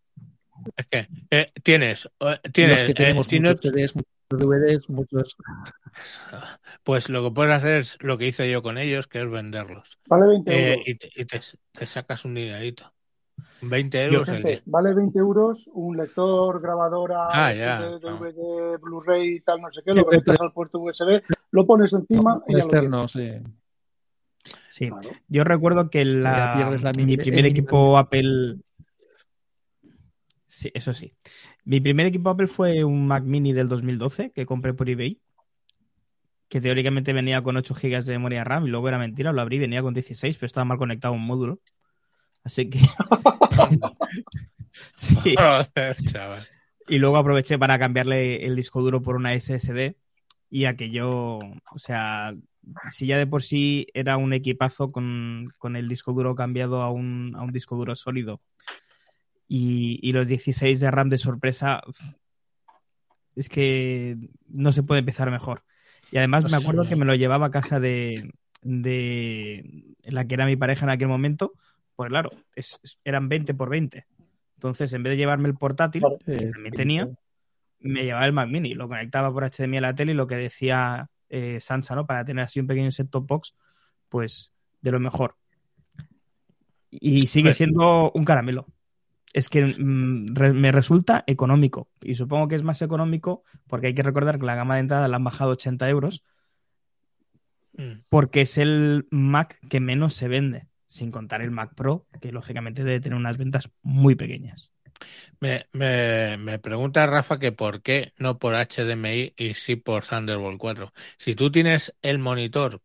Es 0.78 0.88
que 0.88 1.08
eh, 1.32 1.52
tienes, 1.64 2.10
eh, 2.20 2.40
tienes, 2.52 2.82
los 2.82 2.88
que 2.88 2.94
tenemos 2.94 3.28
si 3.28 3.40
no- 3.40 3.50
muchos 3.50 3.62
CDs, 3.72 3.96
muchos 3.96 4.12
DVDs, 4.30 4.90
muchos... 4.90 5.36
pues 6.84 7.10
lo 7.10 7.24
que 7.24 7.32
puedes 7.32 7.56
hacer 7.56 7.82
es 7.82 7.98
lo 8.02 8.18
que 8.18 8.28
hice 8.28 8.50
yo 8.52 8.62
con 8.62 8.78
ellos, 8.78 9.08
que 9.08 9.22
es 9.22 9.30
venderlos. 9.30 10.00
Vale 10.08 10.28
20 10.28 10.52
Eh, 10.52 10.72
euros. 10.74 10.88
y 10.88 10.96
te, 10.96 11.10
y 11.16 11.26
te- 11.26 11.40
te 11.72 11.86
sacas 11.86 12.26
un 12.26 12.34
dinerito. 12.36 12.92
20 13.62 14.04
euros 14.06 14.28
el 14.30 14.36
Gente, 14.36 14.50
día. 14.50 14.62
vale 14.66 14.94
20 14.94 15.18
euros 15.20 15.70
un 15.74 15.98
lector, 15.98 16.62
grabadora, 16.62 17.28
Ah, 17.48 17.54
ya. 17.54 17.80
DVD, 17.80 18.78
Blu-ray, 18.80 19.40
tal, 19.42 19.62
no 19.62 19.72
sé 19.72 19.82
qué, 19.84 19.92
Sí, 19.92 19.98
lo 19.98 20.06
conectas 20.06 20.42
al 20.42 20.52
puerto 20.54 20.80
USB, 20.80 21.22
lo 21.52 21.66
pones 21.66 21.94
encima 21.94 22.42
y 22.48 22.52
ya 22.54 22.58
lo 22.60 22.64
externo, 22.66 23.08
sí. 23.08 23.32
Sí. 24.70 24.90
Claro. 24.90 25.10
Yo 25.30 25.44
recuerdo 25.44 25.90
que 25.90 26.06
la, 26.06 26.78
la 26.82 26.92
mi 26.92 27.18
primer 27.18 27.40
el 27.40 27.46
equipo 27.46 27.98
Apple. 27.98 28.58
Sí, 30.48 30.70
eso 30.74 30.94
sí. 30.94 31.12
Mi 31.66 31.82
primer 31.82 32.06
equipo 32.06 32.30
Apple 32.30 32.48
fue 32.48 32.84
un 32.84 33.08
Mac 33.08 33.24
Mini 33.24 33.52
del 33.52 33.68
2012 33.68 34.32
que 34.32 34.46
compré 34.46 34.74
por 34.74 34.88
eBay. 34.88 35.20
Que 36.48 36.62
teóricamente 36.62 37.12
venía 37.12 37.42
con 37.42 37.58
8 37.58 37.74
GB 37.74 38.04
de 38.04 38.14
memoria 38.14 38.44
RAM 38.44 38.68
y 38.68 38.70
luego 38.70 38.88
era 38.88 39.00
mentira, 39.00 39.34
lo 39.34 39.42
abrí, 39.42 39.58
venía 39.58 39.82
con 39.82 39.96
16, 39.96 40.38
pero 40.38 40.46
estaba 40.46 40.64
mal 40.64 40.78
conectado 40.78 41.16
a 41.16 41.18
un 41.18 41.26
módulo. 41.26 41.60
Así 42.44 42.70
que. 42.70 42.80
sí. 44.94 45.36
Y 46.88 47.00
luego 47.00 47.18
aproveché 47.18 47.58
para 47.58 47.80
cambiarle 47.80 48.46
el 48.46 48.56
disco 48.56 48.80
duro 48.80 49.02
por 49.02 49.16
una 49.16 49.34
SSD 49.34 49.96
y 50.52 50.66
aquello, 50.66 51.40
o 51.40 51.80
sea, 51.80 52.36
si 52.92 53.08
ya 53.08 53.18
de 53.18 53.26
por 53.26 53.42
sí 53.42 53.88
era 53.96 54.18
un 54.18 54.34
equipazo 54.34 54.92
con, 54.92 55.52
con 55.58 55.76
el 55.76 55.88
disco 55.88 56.14
duro 56.14 56.36
cambiado 56.36 56.84
a 56.84 56.92
un, 56.92 57.34
a 57.36 57.42
un 57.42 57.52
disco 57.52 57.76
duro 57.76 57.96
sólido 57.96 58.40
y, 59.48 60.00
y 60.02 60.12
los 60.14 60.28
16 60.28 60.80
de 60.80 60.92
RAM 60.92 61.10
de 61.10 61.18
sorpresa, 61.18 61.82
es 63.36 63.50
que 63.50 64.18
no 64.48 64.72
se 64.74 64.84
puede 64.84 65.00
empezar 65.00 65.30
mejor. 65.32 65.64
Y 66.12 66.18
además 66.18 66.44
No 66.44 66.50
me 66.50 66.58
sé. 66.58 66.64
acuerdo 66.64 66.88
que 66.88 66.96
me 66.96 67.06
lo 67.06 67.16
llevaba 67.16 67.48
a 67.48 67.52
casa 67.52 67.80
de, 67.80 68.32
de 68.62 69.86
la 70.06 70.26
que 70.26 70.36
era 70.36 70.46
mi 70.46 70.56
pareja 70.56 70.86
en 70.86 70.92
aquel 70.92 71.08
momento, 71.08 71.54
pues 71.96 72.10
claro, 72.10 72.32
es- 72.56 72.80
eran 73.04 73.28
20 73.30 73.54
por 73.54 73.70
20. 73.70 74.06
Entonces, 74.56 74.94
en 74.94 75.04
vez 75.04 75.12
de 75.12 75.18
llevarme 75.18 75.50
el 75.50 75.56
portátil, 75.56 76.04
que 76.26 76.38
Sí, 76.38 76.52
también 76.52 76.74
tenía, 76.74 77.08
me 77.80 78.04
llevaba 78.04 78.26
el 78.26 78.34
Mac 78.34 78.50
Mini, 78.50 78.74
lo 78.74 78.88
conectaba 78.88 79.32
por 79.34 79.44
HDMI 79.44 79.78
a 79.78 79.82
la 79.82 79.96
tele 79.96 80.14
y 80.14 80.16
lo 80.16 80.28
que 80.28 80.36
decía 80.36 81.10
eh, 81.30 81.60
Sansa, 81.60 81.96
¿no? 81.96 82.06
Para 82.08 82.24
tener 82.24 82.44
así 82.44 82.60
un 82.60 82.68
pequeño 82.68 82.92
set-top 82.92 83.28
box, 83.28 83.56
pues 84.10 84.54
de 84.82 84.92
lo 84.92 85.00
mejor. 85.00 85.36
Y 86.90 87.28
sigue 87.28 87.54
siendo 87.54 88.12
un 88.14 88.24
caramelo. 88.24 88.68
Es 89.36 89.50
que 89.50 89.66
mm, 89.66 90.34
re- 90.34 90.54
me 90.54 90.72
resulta 90.72 91.24
económico. 91.28 91.90
Y 92.02 92.16
supongo 92.16 92.48
que 92.48 92.56
es 92.56 92.64
más 92.64 92.82
económico 92.82 93.44
porque 93.68 93.88
hay 93.88 93.94
que 93.94 94.04
recordar 94.04 94.40
que 94.40 94.46
la 94.46 94.56
gama 94.56 94.76
de 94.76 94.82
entrada 94.82 95.08
la 95.10 95.18
han 95.18 95.24
bajado 95.26 95.52
80 95.52 95.90
euros 95.90 96.24
Mm. 97.78 98.04
porque 98.08 98.42
es 98.42 98.58
el 98.58 99.06
Mac 99.12 99.60
que 99.70 99.82
menos 99.82 100.14
se 100.14 100.30
vende, 100.30 100.68
sin 100.86 101.12
contar 101.12 101.42
el 101.42 101.52
Mac 101.52 101.74
Pro, 101.76 102.08
que 102.22 102.32
lógicamente 102.32 102.86
debe 102.86 103.02
tener 103.02 103.18
unas 103.18 103.38
ventas 103.38 103.70
muy 103.82 104.16
pequeñas. 104.16 104.72
Me, 105.42 105.68
me, 105.74 106.38
me 106.38 106.58
pregunta 106.60 107.06
Rafa 107.06 107.38
que 107.38 107.52
por 107.52 107.82
qué 107.82 108.14
no 108.18 108.40
por 108.40 108.56
HDMI 108.56 109.34
y 109.36 109.54
sí 109.56 109.76
por 109.76 110.06
Thunderbolt 110.06 110.58
4. 110.58 110.94
Si 111.18 111.36
tú 111.36 111.52
tienes 111.52 111.94
el 112.02 112.20
monitor 112.20 112.82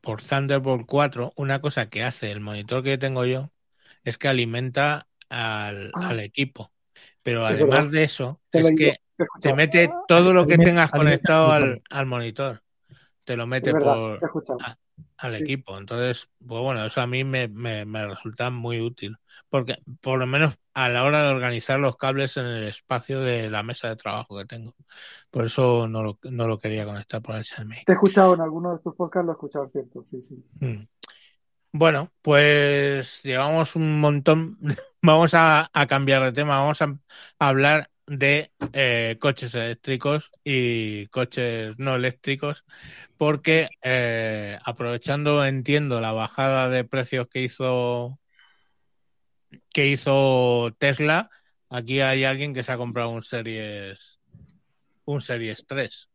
por 0.00 0.22
Thunderbolt 0.22 0.86
4, 0.86 1.34
una 1.36 1.60
cosa 1.60 1.88
que 1.88 2.02
hace 2.02 2.32
el 2.32 2.40
monitor 2.40 2.82
que 2.82 2.96
tengo 2.96 3.26
yo 3.26 3.52
es 4.04 4.16
que 4.16 4.28
alimenta 4.28 5.09
al, 5.30 5.90
Ah. 5.94 6.08
al 6.10 6.20
equipo. 6.20 6.72
Pero 7.22 7.46
Es 7.46 7.52
además 7.52 7.70
verdad. 7.70 7.90
de 7.92 8.04
eso, 8.04 8.40
Te 8.50 8.60
es 8.60 8.70
que 8.72 8.96
te 9.40 9.54
mete 9.54 9.90
todo 10.06 10.32
lo 10.32 10.46
que 10.46 10.58
tengas 10.58 10.90
conectado 10.90 11.52
al, 11.52 11.82
al 11.90 12.06
monitor. 12.06 12.62
Te 13.24 13.36
lo 13.36 13.46
mete 13.46 13.72
verdad, 13.72 13.94
por, 13.94 14.20
al 15.18 15.36
Sí. 15.36 15.42
equipo. 15.44 15.78
Entonces, 15.78 16.28
pues 16.46 16.60
bueno, 16.62 16.84
eso 16.84 17.00
a 17.00 17.06
mí 17.06 17.24
me, 17.24 17.48
me, 17.48 17.84
me 17.84 18.06
resulta 18.06 18.50
muy 18.50 18.80
útil. 18.80 19.16
Porque 19.48 19.78
por 20.00 20.18
lo 20.18 20.26
menos 20.26 20.58
a 20.74 20.88
la 20.88 21.04
hora 21.04 21.22
de 21.22 21.28
organizar 21.30 21.78
los 21.78 21.96
cables 21.96 22.36
en 22.36 22.46
el 22.46 22.64
espacio 22.64 23.20
de 23.20 23.50
la 23.50 23.62
mesa 23.62 23.88
de 23.88 23.96
trabajo 23.96 24.36
que 24.38 24.46
tengo. 24.46 24.74
Por 25.30 25.44
eso 25.44 25.88
no 25.88 26.02
lo, 26.02 26.18
no 26.24 26.46
lo 26.48 26.58
quería 26.58 26.84
conectar 26.84 27.20
por 27.22 27.36
HDMI. 27.36 27.84
Te 27.84 27.92
he 27.92 27.94
escuchado 27.94 28.34
en 28.34 28.40
alguno 28.40 28.76
de 28.76 28.82
tus 28.82 28.94
podcasts, 28.94 29.26
lo 29.26 29.32
he 29.32 29.34
escuchado, 29.34 29.68
cierto. 29.70 30.06
Sí, 30.10 30.24
sí. 30.28 30.44
Mm. 30.60 30.86
Bueno, 31.72 32.12
pues 32.22 33.22
llevamos 33.22 33.76
un 33.76 34.00
montón. 34.00 34.58
Vamos 35.02 35.32
a, 35.34 35.70
cambiar 35.88 36.22
de 36.24 36.32
tema. 36.32 36.58
Vamos 36.58 36.82
a, 36.82 36.98
hablar 37.38 37.90
de 38.06 38.50
eh, 38.72 39.16
coches 39.20 39.54
eléctricos 39.54 40.32
y 40.42 41.06
coches 41.08 41.78
no 41.78 41.94
eléctricos, 41.94 42.64
porque 43.16 43.68
eh, 43.82 44.58
aprovechando, 44.64 45.44
entiendo, 45.44 46.00
la 46.00 46.12
bajada 46.12 46.68
de 46.68 46.84
precios 46.84 47.28
que 47.28 47.42
hizo 47.42 48.18
que 49.72 49.86
hizo 49.86 50.74
Tesla, 50.78 51.30
aquí 51.68 52.00
hay 52.00 52.24
alguien 52.24 52.52
que 52.52 52.64
se 52.64 52.72
ha 52.72 52.76
comprado 52.76 53.10
un 53.10 53.22
Series 53.22 54.18
un 55.04 55.20
Series 55.20 55.66
3. 55.66 56.08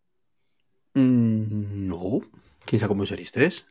Mm, 0.95 1.87
no. 1.87 2.21
¿Quién 2.65 2.79
sacó 2.79 2.93
un 2.93 3.07
Series 3.07 3.31
3? 3.31 3.65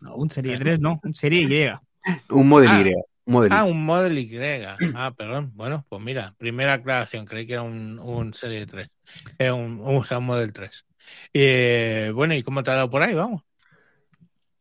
No, 0.00 0.16
un 0.16 0.30
Serie 0.30 0.58
3, 0.58 0.80
no, 0.80 1.00
un 1.02 1.14
Serie 1.14 1.42
Y. 1.42 2.32
Un 2.32 2.48
Model 2.48 2.68
Ah. 2.70 2.82
Y. 2.84 2.94
Un 3.24 3.32
Model 3.34 3.52
Y. 3.52 3.54
Ah, 3.54 3.64
un 3.64 3.84
Model 3.84 4.18
Y. 4.18 4.38
Ah, 4.94 5.12
perdón. 5.16 5.52
Bueno, 5.54 5.84
pues 5.88 6.02
mira, 6.02 6.34
primera 6.38 6.74
aclaración. 6.74 7.24
Creí 7.26 7.46
que 7.46 7.54
era 7.54 7.62
un, 7.62 7.98
un 7.98 8.34
Serie 8.34 8.66
3. 8.66 8.88
Eh, 9.38 9.50
un, 9.50 9.80
o 9.84 10.02
sea, 10.04 10.18
un 10.18 10.26
Model 10.26 10.52
3. 10.52 10.86
Eh, 11.34 12.12
bueno, 12.14 12.34
¿y 12.34 12.42
cómo 12.42 12.62
te 12.62 12.70
ha 12.70 12.74
dado 12.74 12.90
por 12.90 13.02
ahí? 13.02 13.14
Vamos. 13.14 13.42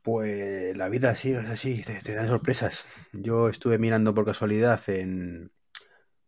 Pues 0.01 0.75
la 0.75 0.89
vida 0.89 1.15
sí 1.15 1.31
es 1.31 1.45
así, 1.47 1.83
te, 1.83 2.01
te 2.01 2.13
da 2.15 2.27
sorpresas. 2.27 2.85
Yo 3.13 3.49
estuve 3.49 3.77
mirando 3.77 4.15
por 4.15 4.25
casualidad 4.25 4.81
en 4.89 5.51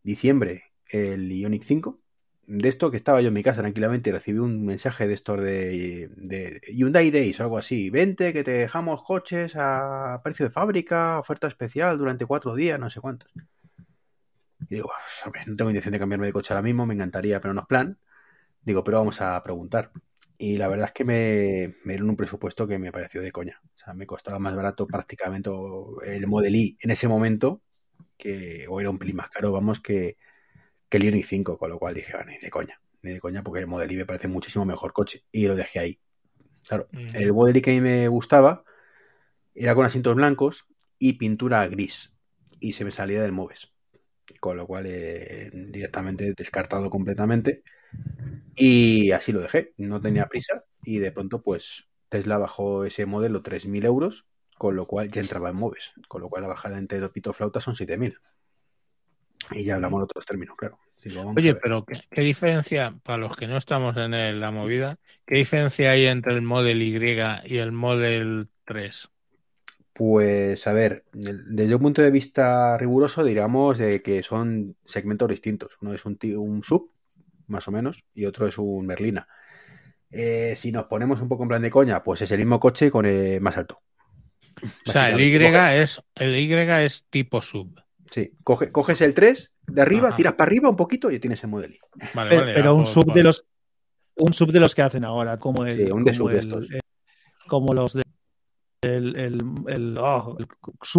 diciembre 0.04 0.66
el 0.88 1.32
Ioniq 1.32 1.64
5. 1.64 2.00
De 2.46 2.68
esto 2.70 2.92
que 2.92 2.98
estaba 2.98 3.22
yo 3.22 3.30
en 3.30 3.34
mi 3.34 3.42
casa 3.44 3.62
tranquilamente 3.62 4.10
y 4.10 4.14
recibí 4.14 4.40
un 4.40 4.66
mensaje 4.66 5.08
de 5.08 5.14
estos 5.14 5.40
de, 5.42 6.10
de 6.16 6.62
Hyundai 6.74 7.10
Days 7.10 7.40
o 7.40 7.44
algo 7.44 7.58
así. 7.58 7.90
Vente 7.90 8.34
que 8.34 8.44
te 8.44 8.52
dejamos 8.52 9.02
coches 9.04 9.54
a 9.56 10.20
precio 10.24 10.46
de 10.46 10.52
fábrica, 10.52 11.20
oferta 11.20 11.48
especial 11.48 11.98
durante 11.98 12.26
cuatro 12.26 12.54
días, 12.56 12.80
no 12.80 12.90
sé 12.90 13.00
cuántos. 13.00 13.32
Y 14.70 14.76
digo, 14.76 14.90
"Pues, 14.90 15.26
hombre, 15.26 15.42
no 15.46 15.56
tengo 15.56 15.70
intención 15.72 15.94
de 15.94 16.00
cambiarme 16.00 16.28
de 16.28 16.34
coche 16.34 16.54
ahora 16.54 16.64
mismo, 16.64 16.86
me 16.86 16.94
encantaría, 16.94 17.40
pero 17.42 17.54
no 17.54 17.62
es 17.62 17.68
plan. 17.68 17.98
Digo, 18.64 18.84
pero 18.84 19.00
vamos 19.00 19.22
a 19.22 19.42
preguntar. 19.44 19.92
Y 20.38 20.58
la 20.58 20.68
verdad 20.70 20.88
es 20.88 20.94
que 20.94 21.06
me, 21.06 21.76
me 21.86 21.94
dieron 21.94 22.10
un 22.12 22.18
presupuesto 22.18 22.68
que 22.68 22.80
me 22.80 22.92
pareció 22.92 23.22
de 23.22 23.32
coña. 23.32 23.62
O 23.76 23.80
sea, 23.80 23.94
me 23.96 24.08
costaba 24.08 24.40
más 24.40 24.56
barato 24.56 24.88
prácticamente 24.88 25.50
el 26.06 26.28
Model 26.28 26.56
I 26.56 26.78
en 26.82 26.92
ese 26.92 27.08
momento, 27.08 27.62
que, 28.18 28.68
o 28.70 28.82
era 28.82 28.90
un 28.92 29.00
pelín 29.00 29.18
más 29.18 29.30
caro, 29.30 29.52
vamos, 29.52 29.82
que, 29.82 30.18
que 30.94 30.98
el 30.98 31.06
Ioniq 31.06 31.26
5, 31.26 31.58
con 31.58 31.72
lo 31.72 31.80
cual 31.80 31.96
dije, 31.96 32.14
"Ah, 32.16 32.24
ni 32.24 32.38
de 32.38 32.52
coña, 32.52 32.80
ni 33.02 33.14
de 33.14 33.20
coña, 33.20 33.42
porque 33.42 33.60
el 33.62 33.66
Model 33.66 33.92
I 33.92 33.96
me 33.98 34.06
parece 34.06 34.28
muchísimo 34.28 34.64
mejor 34.64 34.94
coche. 34.94 35.24
Y 35.32 35.48
lo 35.48 35.56
dejé 35.56 35.80
ahí. 35.80 36.00
Claro, 36.68 36.88
Mm. 36.92 37.08
el 37.16 37.34
Model 37.34 37.58
I 37.58 37.62
que 37.64 37.72
a 37.72 37.74
mí 37.74 37.82
me 37.82 38.08
gustaba 38.10 38.64
era 39.56 39.74
con 39.74 39.88
asientos 39.88 40.14
blancos 40.14 40.68
y 41.00 41.14
pintura 41.14 41.66
gris. 41.68 42.16
Y 42.60 42.74
se 42.74 42.86
me 42.86 42.92
salía 42.92 43.24
del 43.24 43.32
Moves. 43.32 43.74
Con 44.40 44.56
lo 44.56 44.68
cual, 44.68 44.86
eh, 44.88 45.50
directamente 45.52 46.32
descartado 46.38 46.92
completamente. 46.92 47.64
Y 48.56 49.10
así 49.14 49.32
lo 49.32 49.42
dejé. 49.42 49.74
No 49.78 50.00
tenía 50.00 50.28
prisa. 50.28 50.64
Y 50.84 51.00
de 51.00 51.12
pronto, 51.12 51.42
pues, 51.42 51.90
Tesla 52.08 52.38
bajó 52.38 52.86
ese 52.86 53.08
modelo 53.08 53.42
3.000 53.42 53.84
euros. 53.84 54.28
Con 54.60 54.76
lo 54.76 54.86
cual 54.86 55.10
ya 55.10 55.22
entraba 55.22 55.50
en 55.50 55.56
Moves. 55.56 55.92
Con 56.08 56.22
lo 56.22 56.30
cual 56.30 56.44
la 56.44 56.50
bajada 56.50 56.78
entre 56.78 57.00
dos 57.00 57.10
pito 57.10 57.34
flautas 57.34 57.64
son 57.64 57.74
7.000. 57.76 58.20
Y 59.52 59.64
ya 59.64 59.76
hablamos 59.76 60.00
de 60.02 60.04
otros 60.06 60.26
términos, 60.26 60.56
claro. 60.58 60.80
Oye, 61.36 61.56
pero 61.56 61.84
¿qué, 61.86 62.02
qué 62.12 62.22
diferencia, 62.22 62.96
para 63.04 63.18
los 63.18 63.36
que 63.36 63.48
no 63.48 63.58
estamos 63.58 63.98
en 63.98 64.14
el- 64.14 64.40
la 64.40 64.52
movida, 64.52 64.98
qué 65.26 65.36
diferencia 65.36 65.92
hay 65.92 66.06
entre 66.06 66.34
el 66.34 66.42
Model 66.42 66.82
Y 66.82 66.96
y 67.46 67.58
el 67.58 67.72
Model 67.72 68.50
3? 68.66 69.10
Pues 69.94 70.66
a 70.68 70.74
ver, 70.74 71.06
desde 71.14 71.76
un 71.76 71.82
punto 71.82 72.02
de 72.02 72.10
vista 72.12 72.78
riguroso, 72.78 73.24
diríamos 73.24 73.78
de 73.78 74.02
que 74.02 74.24
son 74.24 74.76
segmentos 74.86 75.30
distintos. 75.30 75.78
Uno 75.82 75.94
es 75.94 76.06
un, 76.06 76.18
un 76.38 76.64
sub, 76.64 76.92
más 77.48 77.68
o 77.68 77.72
menos, 77.72 78.04
y 78.16 78.26
otro 78.26 78.48
es 78.48 78.58
un 78.58 78.88
berlina. 78.88 79.28
Eh, 80.12 80.56
si 80.58 80.72
nos 80.72 80.86
ponemos 80.88 81.22
un 81.22 81.30
poco 81.30 81.44
en 81.44 81.50
plan 81.50 81.62
de 81.64 81.72
coña, 81.72 82.04
pues 82.04 82.22
es 82.24 82.32
el 82.32 82.40
mismo 82.40 82.60
coche 82.60 82.92
con 82.92 83.06
eh, 83.06 83.40
más 83.42 83.58
alto. 83.58 83.82
O 84.86 84.90
sea, 84.92 85.10
el 85.10 85.20
Y 85.20 85.36
es, 85.82 86.02
el 86.16 86.38
Y 86.38 86.54
es 86.54 87.06
tipo 87.10 87.42
sub. 87.42 87.83
Sí, 88.14 88.32
coge- 88.44 88.72
coges 88.72 89.02
el 89.02 89.16
3 89.16 89.52
de 89.66 89.82
arriba, 89.82 90.10
Ajá. 90.10 90.16
tiras 90.16 90.34
para 90.34 90.50
arriba 90.50 90.70
un 90.70 90.76
poquito 90.76 91.10
y 91.10 91.20
tienes 91.20 91.44
el 91.44 91.50
Model 91.50 91.72
I. 91.74 91.80
Vale, 92.14 92.30
Pero, 92.30 92.42
vale, 92.42 92.54
pero 92.54 92.66
ya, 92.66 92.72
un 92.74 92.84
por- 92.84 92.94
sub 92.94 93.06
por- 93.06 93.14
de 93.16 93.24
los 93.24 93.46
un 94.18 94.34
sub 94.34 94.52
de 94.52 94.60
los 94.60 94.76
que 94.76 94.84
hacen 94.84 95.04
ahora, 95.04 95.38
como 95.40 95.66
el, 95.66 95.76
Sí, 95.88 95.92
un 95.92 96.04
de 96.04 96.12
como 96.12 96.14
sub 96.14 96.28
de 96.30 96.34
el- 96.34 96.40
estos. 96.40 96.70
el- 96.70 96.80
como 97.48 97.74
los 97.74 97.94
de 97.94 98.04
el, 98.84 99.16
el, 99.16 99.42
el, 99.68 99.98
oh, 99.98 100.38
el 100.38 100.48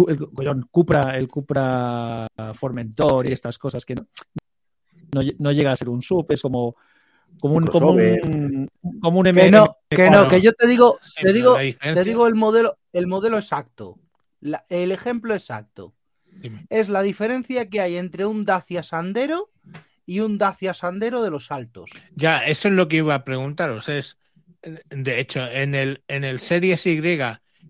el- 0.09 0.65
Cupra, 0.69 1.17
el 1.17 1.27
Cupra 1.29 2.27
Formentor 2.53 3.27
y 3.27 3.31
estas 3.31 3.57
cosas 3.57 3.85
que 3.85 3.95
no, 3.95 4.05
no, 5.13 5.21
no 5.39 5.51
llega 5.53 5.71
a 5.71 5.75
ser 5.77 5.87
un 5.87 6.01
sub, 6.01 6.25
es 6.29 6.41
como 6.41 6.75
como 7.39 7.55
un, 7.55 7.67
como 7.67 7.91
un, 7.91 8.67
como 9.01 9.19
un 9.19 9.25
Que 9.25 9.51
no, 9.51 9.77
que 9.89 10.09
no, 10.09 10.25
M4. 10.25 10.29
que 10.29 10.41
yo 10.41 10.51
te 10.53 10.67
digo, 10.67 10.99
Sí, 11.01 11.21
te 11.21 11.31
digo, 11.31 11.55
te 11.55 12.03
digo 12.03 12.27
el 12.27 12.35
modelo, 12.35 12.77
el 12.91 13.07
modelo 13.07 13.37
exacto, 13.37 13.99
La- 14.41 14.65
el 14.69 14.91
ejemplo 14.91 15.33
exacto. 15.33 15.93
Dime. 16.41 16.67
Es 16.69 16.89
la 16.89 17.01
diferencia 17.01 17.69
que 17.69 17.81
hay 17.81 17.97
entre 17.97 18.25
un 18.25 18.45
Dacia 18.45 18.83
Sandero 18.83 19.49
y 20.05 20.19
un 20.19 20.37
Dacia 20.37 20.73
Sandero 20.73 21.21
de 21.21 21.31
los 21.31 21.51
altos. 21.51 21.91
Ya, 22.15 22.45
eso 22.45 22.67
es 22.67 22.73
lo 22.73 22.87
que 22.87 22.97
iba 22.97 23.15
a 23.15 23.23
preguntaros. 23.25 23.89
Es, 23.89 24.17
de 24.89 25.19
hecho, 25.19 25.45
en 25.47 25.75
el, 25.75 26.03
en 26.07 26.23
el 26.23 26.39
Series 26.39 26.85
Y, 26.85 26.99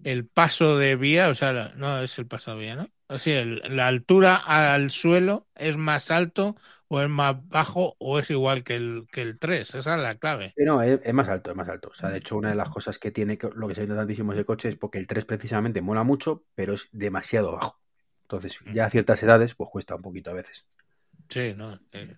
el 0.04 0.28
paso 0.28 0.78
de 0.78 0.96
vía, 0.96 1.30
o 1.30 1.34
sea, 1.36 1.52
la- 1.54 1.74
no 1.76 2.00
es 2.02 2.18
el 2.20 2.28
paso 2.28 2.52
de 2.52 2.58
vía, 2.58 2.76
¿no? 2.76 2.90
O 3.08 3.18
sea, 3.20 3.42
el- 3.42 3.62
la 3.70 3.88
altura 3.88 4.36
al 4.36 4.92
suelo 4.92 5.48
es 5.56 5.78
más 5.78 6.12
alto 6.12 6.56
o 6.88 7.02
es 7.02 7.10
más 7.10 7.36
bajo 7.48 7.96
o 8.00 8.20
es 8.20 8.30
igual 8.30 8.64
que 8.64 8.76
el, 8.76 9.08
que 9.12 9.22
el 9.22 9.40
3. 9.40 9.74
Esa 9.76 9.96
es 9.96 10.02
la 10.02 10.16
clave. 10.18 10.56
No, 10.58 10.82
es, 10.82 11.00
es 11.04 11.14
más 11.14 11.28
alto, 11.30 11.52
es 11.52 11.58
más 11.58 11.68
alto. 11.70 11.90
O 11.90 11.94
sea, 11.94 12.10
de 12.10 12.18
hecho, 12.20 12.38
una 12.38 12.50
de 12.50 12.56
las 12.56 12.70
cosas 12.70 12.98
que 13.00 13.12
tiene, 13.12 13.38
lo 13.56 13.68
que 13.68 13.76
se 13.76 13.82
vende 13.82 13.96
tantísimo 13.96 14.34
ese 14.34 14.46
coche 14.46 14.70
es 14.70 14.76
porque 14.78 14.98
el 15.00 15.08
3 15.08 15.26
precisamente 15.26 15.82
mola 15.82 16.04
mucho, 16.04 16.46
pero 16.56 16.74
es 16.74 16.88
demasiado 16.92 17.52
bajo. 17.54 17.80
Entonces, 18.26 18.60
ya 18.74 18.86
a 18.86 18.90
ciertas 18.90 19.22
edades, 19.22 19.54
pues 19.54 19.70
cuesta 19.70 19.96
un 19.96 20.02
poquito 20.02 20.32
a 20.32 20.34
veces. 20.34 20.66
Sí, 21.30 21.54
no. 21.56 21.80
eh, 21.92 22.16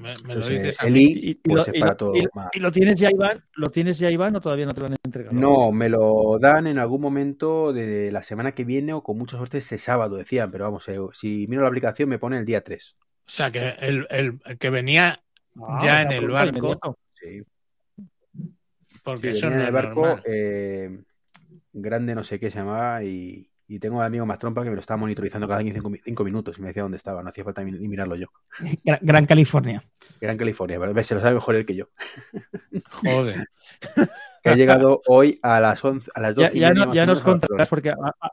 me, 0.00 0.14
me 0.24 0.34
lo 0.34 0.48
dices 0.48 0.80
a 0.80 0.86
el. 0.86 0.96
I, 0.98 1.04
Y, 1.04 1.30
y 1.30 1.34
pues 1.34 1.68
es 1.68 1.74
para 1.80 1.96
todo 1.96 2.14
y 2.14 2.22
lo- 2.22 2.30
más. 2.34 2.48
y 2.52 2.60
lo 2.60 2.72
tienes 2.72 3.00
ya, 3.00 3.10
Iván? 3.10 3.42
¿Lo 3.54 3.70
tienes 3.70 3.98
ya, 3.98 4.10
Iván, 4.10 4.36
o 4.36 4.40
todavía 4.40 4.66
no 4.66 4.72
te 4.72 4.80
lo 4.80 4.86
han 4.86 4.96
entregado? 5.02 5.34
No, 5.34 5.72
me 5.72 5.88
lo 5.88 6.38
dan 6.38 6.66
en 6.66 6.78
algún 6.78 7.00
momento 7.00 7.72
de 7.72 8.10
la 8.12 8.22
semana 8.22 8.52
que 8.52 8.64
viene 8.64 8.92
o 8.92 9.02
con 9.02 9.16
mucha 9.18 9.36
suerte 9.38 9.58
este 9.58 9.78
sábado, 9.78 10.16
decían, 10.16 10.50
pero 10.50 10.64
vamos, 10.64 10.88
eh, 10.88 10.98
si 11.12 11.46
miro 11.48 11.62
la 11.62 11.68
aplicación 11.68 12.08
me 12.08 12.18
pone 12.18 12.38
el 12.38 12.44
día 12.44 12.62
3. 12.62 12.96
O 13.00 13.30
sea, 13.30 13.50
que 13.50 13.70
el, 13.80 14.06
el- 14.10 14.40
el 14.44 14.58
que 14.58 14.70
venía 14.70 15.20
Ah, 15.58 15.78
ya 15.82 16.02
en 16.02 16.12
el 16.12 16.28
barco. 16.28 16.78
Sí, 17.14 17.42
porque 19.02 19.32
sí, 19.32 19.38
eso 19.38 19.50
venía 19.50 19.56
no 19.56 19.62
en 19.62 19.66
el 19.68 19.72
barco, 19.72 20.20
eh, 20.26 21.02
grande 21.72 22.14
no 22.14 22.24
sé 22.24 22.38
qué 22.38 22.50
se 22.50 22.58
llamaba 22.58 23.02
y, 23.02 23.50
y 23.68 23.78
tengo 23.80 23.96
un 23.98 24.04
amigo 24.04 24.24
más 24.26 24.38
trompa 24.38 24.62
que 24.62 24.68
me 24.70 24.76
lo 24.76 24.80
estaba 24.80 24.98
monitorizando 24.98 25.48
cada 25.48 25.60
5 25.62 26.24
minutos 26.24 26.56
y 26.58 26.60
me 26.62 26.68
decía 26.68 26.82
dónde 26.82 26.98
estaba, 26.98 27.22
no 27.22 27.30
hacía 27.30 27.42
falta 27.44 27.64
ni, 27.64 27.72
mirarlo 27.88 28.14
yo. 28.16 28.28
Gran, 28.84 28.98
Gran 29.02 29.26
California. 29.26 29.82
Gran 30.20 30.36
California, 30.36 30.78
se 31.02 31.14
lo 31.14 31.20
sabe 31.20 31.34
mejor 31.34 31.56
él 31.56 31.66
que 31.66 31.74
yo. 31.74 31.88
Joder. 33.02 33.48
Que 34.42 34.50
ha 34.50 34.54
llegado 34.54 35.02
hoy 35.08 35.40
a 35.42 35.58
las 35.58 35.84
11, 35.84 36.08
a 36.14 36.20
las 36.20 36.36
Ya, 36.36 36.44
12 36.44 36.56
y 36.56 36.60
ya 36.60 36.72
no- 36.72 36.92
ya 36.94 37.02
o 37.02 37.06
nos 37.06 37.20
contarás, 37.24 37.68
porque 37.68 37.90
a- 37.90 37.96
a- 38.20 38.30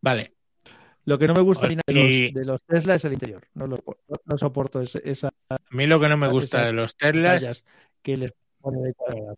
Vale. 0.00 0.32
lo 1.04 1.18
que 1.18 1.26
no 1.26 1.34
me 1.34 1.42
gusta 1.42 1.66
de 1.68 1.74
Y- 1.88 2.24
los, 2.32 2.34
de 2.34 2.44
los 2.46 2.62
Tesla 2.62 2.94
es 2.94 3.04
el 3.04 3.12
interior. 3.12 3.46
No, 3.54 3.66
lo- 3.66 3.82
no- 4.24 4.38
soporto 4.38 4.80
ese- 4.80 5.02
esa 5.04 5.28
A 5.50 5.58
mí 5.70 5.86
lo 5.86 6.00
que 6.00 6.08
no 6.08 6.16
me 6.16 6.28
gusta 6.28 6.64
de 6.64 6.72
los 6.72 6.96
Teslas, 6.96 7.64
que 8.02 8.16
les 8.16 8.32
ponen 8.60 8.86
ahí 8.86 8.92
cuadradas. 8.94 9.36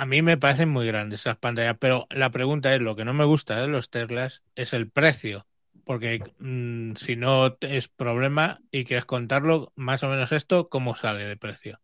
A 0.00 0.06
mí 0.06 0.22
me 0.22 0.36
parecen 0.38 0.68
muy 0.70 0.86
grandes 0.86 1.20
esas 1.20 1.36
pantallas, 1.38 1.76
pero 1.78 2.06
la 2.10 2.30
pregunta 2.30 2.74
es, 2.74 2.80
lo 2.80 2.96
que 2.96 3.04
no 3.04 3.14
me 3.14 3.24
gusta 3.24 3.60
de 3.60 3.68
los 3.68 3.90
Teslas 3.90 4.42
es 4.54 4.72
el 4.72 4.90
precio, 4.90 5.46
porque 5.84 6.24
mm, 6.38 6.94
si 6.96 7.16
no 7.16 7.56
es 7.60 7.88
problema 7.88 8.62
y 8.70 8.84
quieres 8.84 9.04
contarlo, 9.06 9.72
más 9.76 10.02
o 10.02 10.08
menos 10.08 10.32
esto, 10.32 10.68
¿cómo 10.68 10.94
sale 10.94 11.24
de 11.26 11.36
precio? 11.36 11.80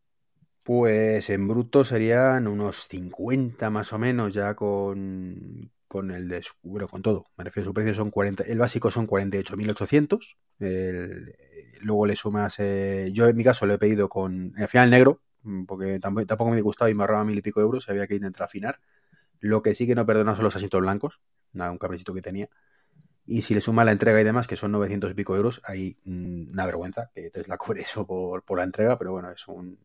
Pues 0.62 1.30
en 1.30 1.46
bruto 1.48 1.84
serían 1.84 2.48
unos 2.48 2.88
50 2.88 3.70
más 3.70 3.92
o 3.92 3.98
menos, 3.98 4.34
ya 4.34 4.54
con, 4.56 5.70
con 5.86 6.10
el 6.10 6.28
de 6.28 6.42
bueno, 6.62 6.88
con 6.88 7.02
todo. 7.02 7.26
Me 7.36 7.44
refiero, 7.44 7.66
su 7.68 7.74
precio 7.74 7.94
son 7.94 8.10
40, 8.10 8.42
el 8.44 8.58
básico 8.58 8.90
son 8.90 9.06
48.800. 9.06 10.36
el- 10.58 11.34
Luego 11.82 12.06
le 12.06 12.16
sumas, 12.16 12.54
eh, 12.58 13.10
yo 13.12 13.28
en 13.28 13.36
mi 13.36 13.44
caso 13.44 13.66
lo 13.66 13.74
he 13.74 13.78
pedido 13.78 14.08
con, 14.08 14.54
al 14.56 14.66
final 14.68 14.90
negro, 14.90 15.20
porque 15.66 15.98
tampoco, 16.00 16.50
me 16.50 16.60
gustaba 16.60 16.90
y 16.90 16.94
me 16.94 17.02
ahorraba 17.02 17.24
mil 17.24 17.38
y 17.38 17.42
pico 17.42 17.60
euros, 17.60 17.88
había 17.88 18.06
que 18.06 18.14
intentar 18.14 18.44
afinar. 18.44 18.78
Lo 19.40 19.62
que 19.62 19.74
sí 19.74 19.86
que 19.86 19.94
no 19.94 20.06
perdona 20.06 20.34
son 20.34 20.44
los 20.44 20.56
asientos 20.56 20.80
blancos, 20.80 21.20
nada, 21.52 21.70
un 21.70 21.78
caprichito 21.78 22.14
que 22.14 22.22
tenía. 22.22 22.48
Y 23.26 23.42
si 23.42 23.54
le 23.54 23.60
suma 23.60 23.84
la 23.84 23.92
entrega 23.92 24.20
y 24.20 24.24
demás, 24.24 24.46
que 24.46 24.56
son 24.56 24.72
900 24.72 25.10
y 25.10 25.14
pico 25.14 25.36
euros, 25.36 25.60
hay 25.64 25.96
mm, 26.04 26.50
una 26.52 26.66
vergüenza 26.66 27.10
que 27.14 27.30
Tesla 27.30 27.56
cobre 27.58 27.82
eso 27.82 28.06
por, 28.06 28.42
por 28.42 28.58
la 28.58 28.64
entrega, 28.64 28.98
pero 28.98 29.12
bueno, 29.12 29.30
es 29.30 29.46
un, 29.48 29.78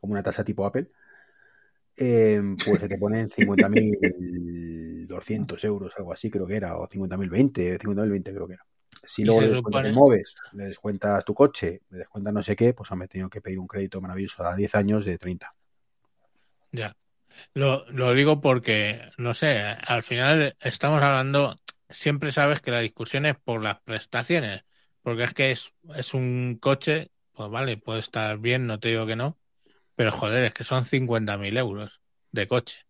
como 0.00 0.12
una 0.12 0.22
tasa 0.22 0.44
tipo 0.44 0.66
Apple, 0.66 0.90
eh, 1.96 2.42
pues 2.64 2.80
se 2.80 2.88
te 2.88 2.98
ponen 2.98 3.28
50.200 3.30 5.64
euros, 5.64 5.94
algo 5.96 6.12
así 6.12 6.30
creo 6.30 6.46
que 6.46 6.56
era, 6.56 6.76
o 6.76 6.86
50.020, 6.86 7.78
50.020 7.78 8.22
creo 8.22 8.46
que 8.46 8.54
era. 8.54 8.66
Si 9.06 9.24
luego 9.24 9.40
le 9.40 9.48
descuentas 9.48 9.82
supone- 9.82 9.92
móvil, 9.92 10.24
le 10.52 10.64
descuentas 10.64 11.24
tu 11.24 11.34
coche, 11.34 11.82
le 11.90 11.98
descuentas 11.98 12.32
no 12.34 12.42
sé 12.42 12.56
qué, 12.56 12.74
pues 12.74 12.90
me 12.92 13.04
he 13.04 13.08
tenido 13.08 13.30
que 13.30 13.40
pedir 13.40 13.58
un 13.58 13.66
crédito 13.66 14.00
maravilloso 14.00 14.44
a 14.44 14.54
10 14.54 14.74
años 14.74 15.04
de 15.04 15.16
30. 15.18 15.54
Ya. 16.72 16.96
Lo, 17.54 17.84
lo 17.90 18.12
digo 18.14 18.40
porque, 18.40 19.10
no 19.18 19.34
sé, 19.34 19.58
al 19.60 20.02
final 20.02 20.56
estamos 20.60 21.02
hablando, 21.02 21.56
siempre 21.90 22.32
sabes 22.32 22.60
que 22.62 22.70
la 22.70 22.80
discusión 22.80 23.26
es 23.26 23.36
por 23.36 23.62
las 23.62 23.80
prestaciones, 23.80 24.64
porque 25.02 25.24
es 25.24 25.34
que 25.34 25.50
es, 25.50 25.74
es 25.94 26.14
un 26.14 26.58
coche, 26.60 27.10
pues 27.32 27.50
vale, 27.50 27.76
puede 27.76 28.00
estar 28.00 28.38
bien, 28.38 28.66
no 28.66 28.80
te 28.80 28.88
digo 28.88 29.06
que 29.06 29.16
no, 29.16 29.38
pero 29.94 30.12
joder, 30.12 30.44
es 30.44 30.54
que 30.54 30.64
son 30.64 30.84
50.000 30.84 31.56
euros 31.58 32.00
de 32.32 32.48
coche. 32.48 32.85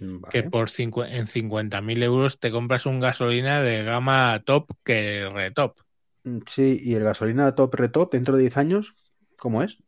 Vale. 0.00 0.30
Que 0.32 0.42
por 0.48 0.70
cincu- 0.70 1.06
en 1.08 1.26
50.000 1.26 2.02
euros 2.02 2.38
te 2.38 2.50
compras 2.50 2.86
un 2.86 3.00
gasolina 3.00 3.60
de 3.62 3.84
gama 3.84 4.42
top 4.44 4.70
que 4.84 5.28
retop. 5.32 5.78
Mm, 6.24 6.38
Sí, 6.48 6.78
y 6.82 6.94
el 6.94 7.04
gasolina 7.04 7.54
top 7.54 7.74
retop 7.74 8.12
dentro 8.12 8.36
de 8.36 8.42
10 8.42 8.56
años, 8.56 8.94
¿cómo 9.36 9.62
es? 9.62 9.78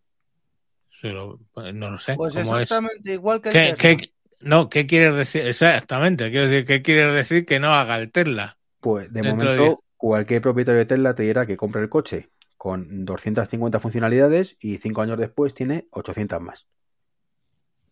Pues 1.52 1.74
no 1.74 1.90
lo 1.90 1.98
sé. 1.98 2.14
Pues 2.16 2.34
¿Cómo 2.34 2.56
es? 2.58 2.62
exactamente 2.62 3.12
igual 3.12 3.40
que 3.40 3.48
el 3.50 3.52
¿Qué, 3.52 3.74
Tesla. 3.74 3.96
qué- 3.96 4.12
no, 4.40 4.68
¿qué 4.68 4.86
quieres 4.86 5.16
decir? 5.16 5.42
Exactamente, 5.46 6.30
quiero 6.30 6.48
decir, 6.48 6.66
¿qué 6.66 6.82
quieres 6.82 7.14
decir 7.14 7.44
que 7.46 7.60
no 7.60 7.72
haga 7.72 7.98
el 7.98 8.10
Tesla? 8.10 8.58
Pues 8.80 9.12
de 9.12 9.22
momento, 9.22 9.82
cualquier 9.96 10.42
propietario 10.42 10.78
de 10.80 10.86
Tesla 10.86 11.14
te 11.14 11.22
dirá 11.24 11.46
que 11.46 11.56
compra 11.56 11.80
el 11.82 11.88
coche 11.88 12.28
con 12.56 13.04
250 13.04 13.80
funcionalidades 13.80 14.56
y 14.60 14.78
5 14.78 15.02
años 15.02 15.18
después 15.18 15.54
tiene 15.54 15.86
800 15.90 16.40
más. 16.40 16.66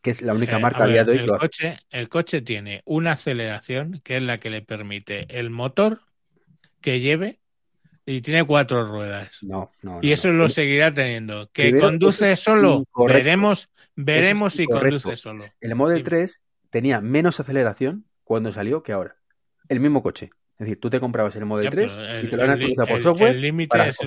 Que 0.05 0.11
es 0.11 0.21
la 0.23 0.35
única 0.35 0.59
Eh, 0.59 0.61
marca 0.61 0.81
a 0.81 0.85
a 0.85 0.87
día 0.87 1.03
ver, 1.03 1.07
de 1.07 1.13
hoy 1.13 1.19
que 1.19 1.25
el 1.33 1.39
coche, 1.41 1.77
el 1.91 2.09
coche 2.11 2.41
tiene 2.43 2.83
una 2.85 3.13
aceleración 3.13 4.01
que 4.05 4.19
es 4.19 4.23
la 4.23 4.37
que 4.39 4.51
le 4.51 4.61
permite 4.61 5.27
el 5.41 5.49
motor 5.49 6.03
que 6.83 7.01
lleve 7.01 7.41
y 8.05 8.21
tiene 8.21 8.45
cuatro 8.45 8.85
ruedas. 8.87 9.39
No, 9.41 9.73
no, 9.81 10.01
Y 10.03 10.13
eso 10.13 10.29
no. 10.29 10.35
lo 10.35 10.49
seguirá 10.51 10.93
teniendo. 10.93 11.49
¿Que 11.55 11.71
Primero, 11.71 11.87
conduce 11.87 12.33
es 12.33 12.41
solo? 12.41 12.81
incorrecto. 12.87 13.19
Veremos, 13.25 13.71
veremos 13.97 14.53
es 14.53 14.57
si 14.59 14.67
conduce 14.67 15.17
solo. 15.17 15.43
El 15.61 15.75
Model 15.75 15.97
Dime. 16.05 16.11
3 16.11 16.41
tenía 16.69 17.01
menos 17.01 17.41
aceleración 17.41 18.05
cuando 18.25 18.53
salió 18.53 18.83
que 18.83 18.93
ahora. 18.93 19.17
El 19.71 19.81
mismo 19.81 20.03
coche. 20.03 20.27
Es 20.59 20.67
decir, 20.67 20.79
tú 20.79 20.91
te 20.91 21.01
comprabas 21.01 21.35
el 21.37 21.47
Model 21.47 21.65
Ya, 21.65 21.71
3 21.71 21.93
pero 21.93 22.07
el- 22.07 22.25
y 22.27 22.29
te 22.29 22.37
lo 22.37 22.45
han 22.45 22.51
actualizado 22.51 22.87
por 22.89 22.97
el- 22.99 23.03
software 23.03 23.31
el 23.37 23.41
límite 23.41 23.69
para 23.69 23.87
es 23.89 23.99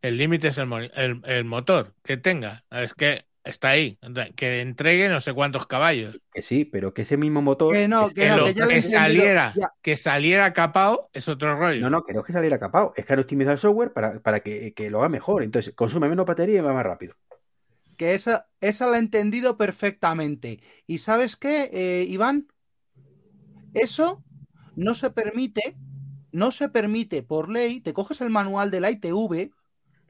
el- 0.00 0.16
límite 0.16 0.48
es 0.48 0.56
el- 0.58 1.20
el 1.24 1.44
motor 1.44 1.92
que 2.02 2.16
tenga. 2.16 2.64
Es 2.70 2.94
que 2.94 3.26
está 3.46 3.70
ahí. 3.70 3.98
Que 4.34 4.60
entregue 4.60 5.08
no 5.08 5.20
sé 5.20 5.32
cuántos 5.32 5.66
caballos. 5.66 6.20
Que 6.32 6.42
sí, 6.42 6.64
pero 6.64 6.92
que 6.92 7.02
ese 7.02 7.16
mismo 7.16 7.40
motor. 7.42 7.74
Que 7.74 7.88
no, 7.88 8.06
es- 8.06 8.14
que 8.14 8.22
Que, 8.22 8.28
no, 8.28 8.36
lo- 8.38 8.44
que 8.46 8.54
ya 8.54 8.64
lo 8.64 8.70
he 8.70 8.72
que 8.74 8.76
entendido. 8.76 9.00
saliera, 9.00 9.52
Ya. 9.56 9.72
que 9.82 9.96
saliera 9.96 10.52
capao 10.52 11.08
es 11.12 11.28
otro 11.28 11.56
rollo. 11.58 11.80
No, 11.80 11.90
no, 11.90 12.04
que 12.04 12.12
no 12.12 12.20
es 12.20 12.26
que 12.26 12.32
saliera 12.32 12.58
capado. 12.58 12.92
Es 12.96 13.04
que 13.06 13.12
han 13.12 13.18
optimizado 13.20 13.52
el 13.54 13.58
software 13.58 13.92
para, 13.92 14.20
para 14.20 14.40
que, 14.40 14.72
que 14.74 14.90
lo 14.90 14.98
haga 14.98 15.08
mejor. 15.08 15.42
Entonces, 15.42 15.74
consume 15.74 16.08
menos 16.08 16.26
batería 16.26 16.58
y 16.58 16.60
va 16.62 16.72
más 16.74 16.84
rápido. 16.84 17.14
Que 17.96 18.14
esa, 18.14 18.46
esa 18.60 18.86
la 18.86 18.96
he 18.96 19.00
entendido 19.00 19.56
perfectamente. 19.56 20.60
¿Y 20.86 20.98
sabes 20.98 21.36
qué, 21.36 21.70
eh, 21.72 22.04
Iván? 22.08 22.46
Eso 23.74 24.22
no 24.74 24.94
se 24.94 25.10
permite, 25.10 25.76
no 26.32 26.50
se 26.50 26.68
permite 26.68 27.22
por 27.22 27.48
ley, 27.50 27.80
te 27.80 27.92
coges 27.92 28.20
el 28.20 28.30
manual 28.30 28.70
de 28.70 28.80
la 28.80 28.90
ITV, 28.90 29.50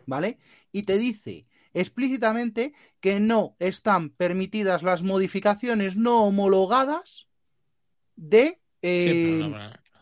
¿vale? 0.07 0.39
Y 0.73 0.83
te 0.85 0.99
dice 0.99 1.47
explícitamente 1.81 2.73
que 3.01 3.20
no 3.20 3.55
están 3.59 4.11
permitidas 4.11 4.82
las 4.82 5.03
modificaciones 5.03 5.94
no 5.97 6.24
homologadas 6.24 7.28
de, 8.16 8.61
eh, 8.81 9.43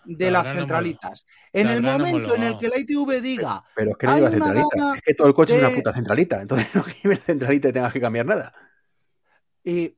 Sí, 0.07 0.13
de 0.17 0.31
la 0.31 0.43
las 0.45 0.55
centralitas. 0.55 1.27
En 1.53 1.67
la 1.67 1.75
el 1.75 1.83
momento 1.83 2.35
en 2.37 2.43
el 2.45 2.59
que 2.59 2.69
la 2.69 2.79
ITV 2.79 3.21
diga, 3.21 3.65
Pero 3.75 3.91
es 3.91 3.97
que 3.97 4.07
no 4.07 4.17
lleva 4.17 4.31
centralita. 4.31 4.93
Es 4.95 5.03
que 5.03 5.15
todo 5.15 5.27
el 5.29 5.35
coche 5.35 5.55
es 5.57 5.61
una 5.61 5.75
puta 5.75 5.93
centralita. 5.93 6.43
Entonces 6.43 6.75
no 6.75 6.85
que 6.85 7.09
la 7.09 7.17
centralita 7.17 7.69
y 7.69 7.73
tengas 7.73 7.93
que 7.93 8.01
cambiar 8.01 8.27
nada. 8.27 8.55
eh, 9.65 9.97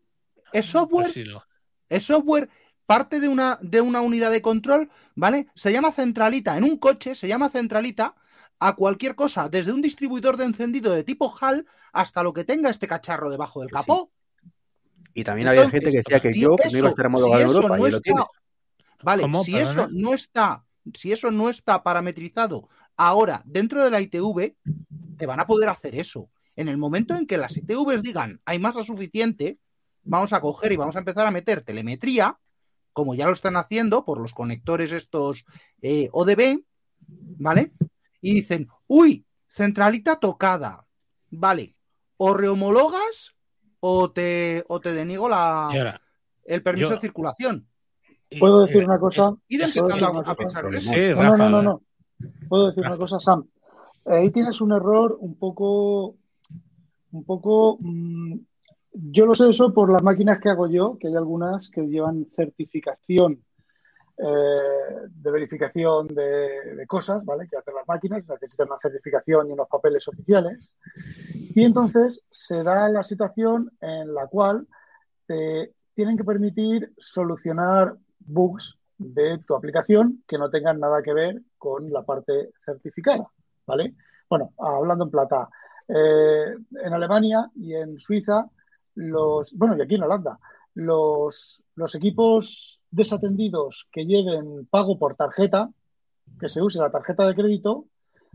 es 0.53 0.66
software 0.66 1.12
Pues 1.12 1.27
lo- 1.27 1.43
Es 1.89 2.05
software 2.05 2.48
parte 2.86 3.20
de 3.20 3.28
una, 3.28 3.59
de 3.61 3.81
una 3.81 4.01
unidad 4.01 4.31
de 4.31 4.40
control, 4.40 4.89
¿vale? 5.15 5.48
Se 5.55 5.73
llama 5.73 5.93
centralita. 5.93 6.57
En 6.57 6.65
un 6.65 6.78
coche 6.78 7.15
se 7.15 7.27
llama 7.28 7.51
centralita 7.51 8.15
a 8.59 8.74
cualquier 8.74 9.15
cosa, 9.15 9.49
desde 9.49 9.73
un 9.73 9.83
distribuidor 9.83 10.37
de 10.37 10.45
encendido 10.45 10.93
de 10.93 11.05
tipo 11.05 11.35
HAL 11.41 11.66
hasta 11.93 12.23
lo 12.23 12.33
que 12.33 12.45
tenga 12.45 12.70
este 12.70 12.89
cacharro 12.89 13.31
debajo 13.31 13.61
del 13.61 13.69
Que 13.70 13.77
sí. 13.77 13.81
capó. 13.81 14.11
Y 15.15 15.24
también 15.24 15.49
había 15.49 15.69
gente 15.70 15.91
que 15.91 15.99
decía 15.99 16.20
que 16.20 16.33
si 16.33 16.41
yo 16.41 16.51
no 16.51 16.57
eso- 16.62 16.77
iba 16.77 16.87
a 16.89 16.91
estar 16.91 17.07
homologado 17.07 17.39
si 17.39 17.43
en 17.43 17.55
Europa 17.57 17.77
no 17.77 17.89
y 17.89 17.91
lo 17.91 17.97
está- 17.97 18.03
tiene. 18.03 18.23
Vale, 19.03 19.23
¿Cómo? 19.23 19.45
si 19.45 19.57
eso 19.57 19.89
no 19.91 20.15
está, 20.15 20.65
si 20.95 21.12
eso 21.12 21.31
no 21.31 21.49
está 21.51 21.83
parametrizado 21.83 22.69
ahora 22.97 23.43
dentro 23.45 23.85
de 23.85 23.91
la 23.91 24.01
ITV, 24.01 24.57
te 25.19 25.27
van 25.27 25.41
a 25.41 25.47
poder 25.47 25.69
hacer 25.69 25.95
eso. 25.95 26.31
En 26.55 26.69
el 26.69 26.78
momento 26.78 27.15
en 27.15 27.27
que 27.27 27.37
las 27.37 27.57
ITVs 27.57 28.01
digan 28.03 28.41
hay 28.47 28.59
masa 28.59 28.83
suficiente, 28.83 29.59
vamos 30.03 30.33
a 30.33 30.41
coger 30.41 30.73
y 30.73 30.77
vamos 30.77 30.97
a 30.97 31.01
empezar 31.01 31.27
a 31.27 31.31
meter 31.31 31.61
telemetría, 31.62 32.39
como 32.95 33.15
ya 33.15 33.27
lo 33.27 33.33
están 33.33 33.57
haciendo 33.57 34.05
por 34.05 34.20
los 34.20 34.33
conectores 34.33 34.93
estos 34.93 35.45
eh, 35.83 36.09
ODB, 36.12 36.62
¿vale? 37.39 37.73
Y 38.27 38.35
dicen, 38.35 38.66
uy, 38.89 39.24
centralita 39.47 40.16
tocada, 40.19 40.85
vale, 41.31 41.77
o 42.16 42.35
rehomologas 42.35 43.36
o 43.78 44.11
te, 44.11 44.65
o 44.66 44.81
te 44.81 44.93
deniego 44.94 45.28
la, 45.28 45.69
Y 45.73 45.77
ahora, 45.78 46.01
el 46.44 46.61
permiso 46.61 46.89
yo- 46.89 46.94
de 46.97 47.01
circulación. 47.01 47.69
y- 48.28 48.40
¿Puedo 48.40 48.62
decir 48.62 48.82
eh, 48.82 48.86
una 48.86 48.98
cosa? 48.98 49.32
Y 49.47 49.59
¿Puedo 49.59 49.86
decir 49.86 50.05
a, 50.05 50.11
una 50.11 50.20
cosa? 50.24 50.35
pensar 50.35 50.65
en 50.66 50.74
eso. 50.74 50.93
Sí, 50.93 51.15
No, 51.15 51.23
Rafa. 51.23 51.36
no, 51.36 51.36
no, 51.36 51.51
no, 51.51 51.62
no. 51.62 51.82
Puedo 52.48 52.66
decir 52.66 52.85
una 52.85 52.97
cosa, 52.97 53.20
Sam. 53.20 53.47
Ahí 54.07 54.31
tienes 54.32 54.61
un 54.61 54.73
error 54.73 55.16
un 55.20 55.39
poco, 55.39 56.16
un 57.12 57.24
poco. 57.24 57.78
mm, 57.81 58.35
yo 58.93 59.27
lo 59.27 59.35
sé 59.36 59.51
eso 59.51 59.73
por 59.73 59.93
las 59.93 60.03
máquinas 60.03 60.40
que 60.40 60.48
hago 60.48 60.66
yo, 60.69 60.97
que 60.98 61.07
hay 61.07 61.15
algunas 61.15 61.69
que 61.69 61.82
llevan 61.82 62.27
certificación 62.35 63.44
eh, 64.18 65.09
de 65.10 65.30
verificación 65.30 66.06
de, 66.09 66.84
cosas, 66.86 67.24
¿vale? 67.24 67.47
Que 67.48 67.56
hacen 67.56 67.74
las 67.74 67.86
máquinas, 67.86 68.24
necesitan 68.26 68.68
una 68.68 68.78
certificación 68.80 69.48
y 69.48 69.52
unos 69.52 69.68
papeles 69.68 70.06
oficiales. 70.09 70.72
Y 71.34 71.64
entonces 71.64 72.24
se 72.30 72.62
da 72.62 72.88
la 72.88 73.05
situación 73.05 73.70
en 73.80 74.14
la 74.14 74.26
cual 74.26 74.66
te 75.26 75.74
tienen 75.94 76.16
que 76.16 76.24
permitir 76.24 76.93
solucionar 76.98 77.97
bugs 78.20 78.78
de 78.98 79.38
tu 79.47 79.55
aplicación 79.55 80.22
que 80.26 80.38
no 80.38 80.48
tengan 80.51 80.80
nada 80.80 81.02
que 81.02 81.12
ver 81.12 81.43
con 81.59 81.93
la 81.93 82.02
parte 82.02 82.52
certificada, 82.64 83.26
¿vale? 83.66 83.94
Bueno, 84.28 84.52
hablando 84.59 85.05
en 85.05 85.10
plata, 85.10 85.48
eh, 85.88 86.56
en 86.82 86.93
Alemania 86.93 87.51
y 87.55 87.74
en 87.74 87.98
Suiza, 87.98 88.48
los, 88.94 89.52
bueno, 89.52 89.76
y 89.76 89.82
aquí 89.82 89.94
en 89.97 90.05
Holanda, 90.05 90.38
los, 90.77 91.65
equipos 91.94 92.82
desatendidos 92.90 93.89
que 93.90 94.05
lleven 94.05 94.66
pago 94.66 94.98
por 94.98 95.16
tarjeta, 95.16 95.70
que 96.39 96.48
se 96.48 96.61
use 96.61 96.78
la 96.78 96.90
tarjeta 96.90 97.27
de 97.27 97.35
crédito, 97.35 97.86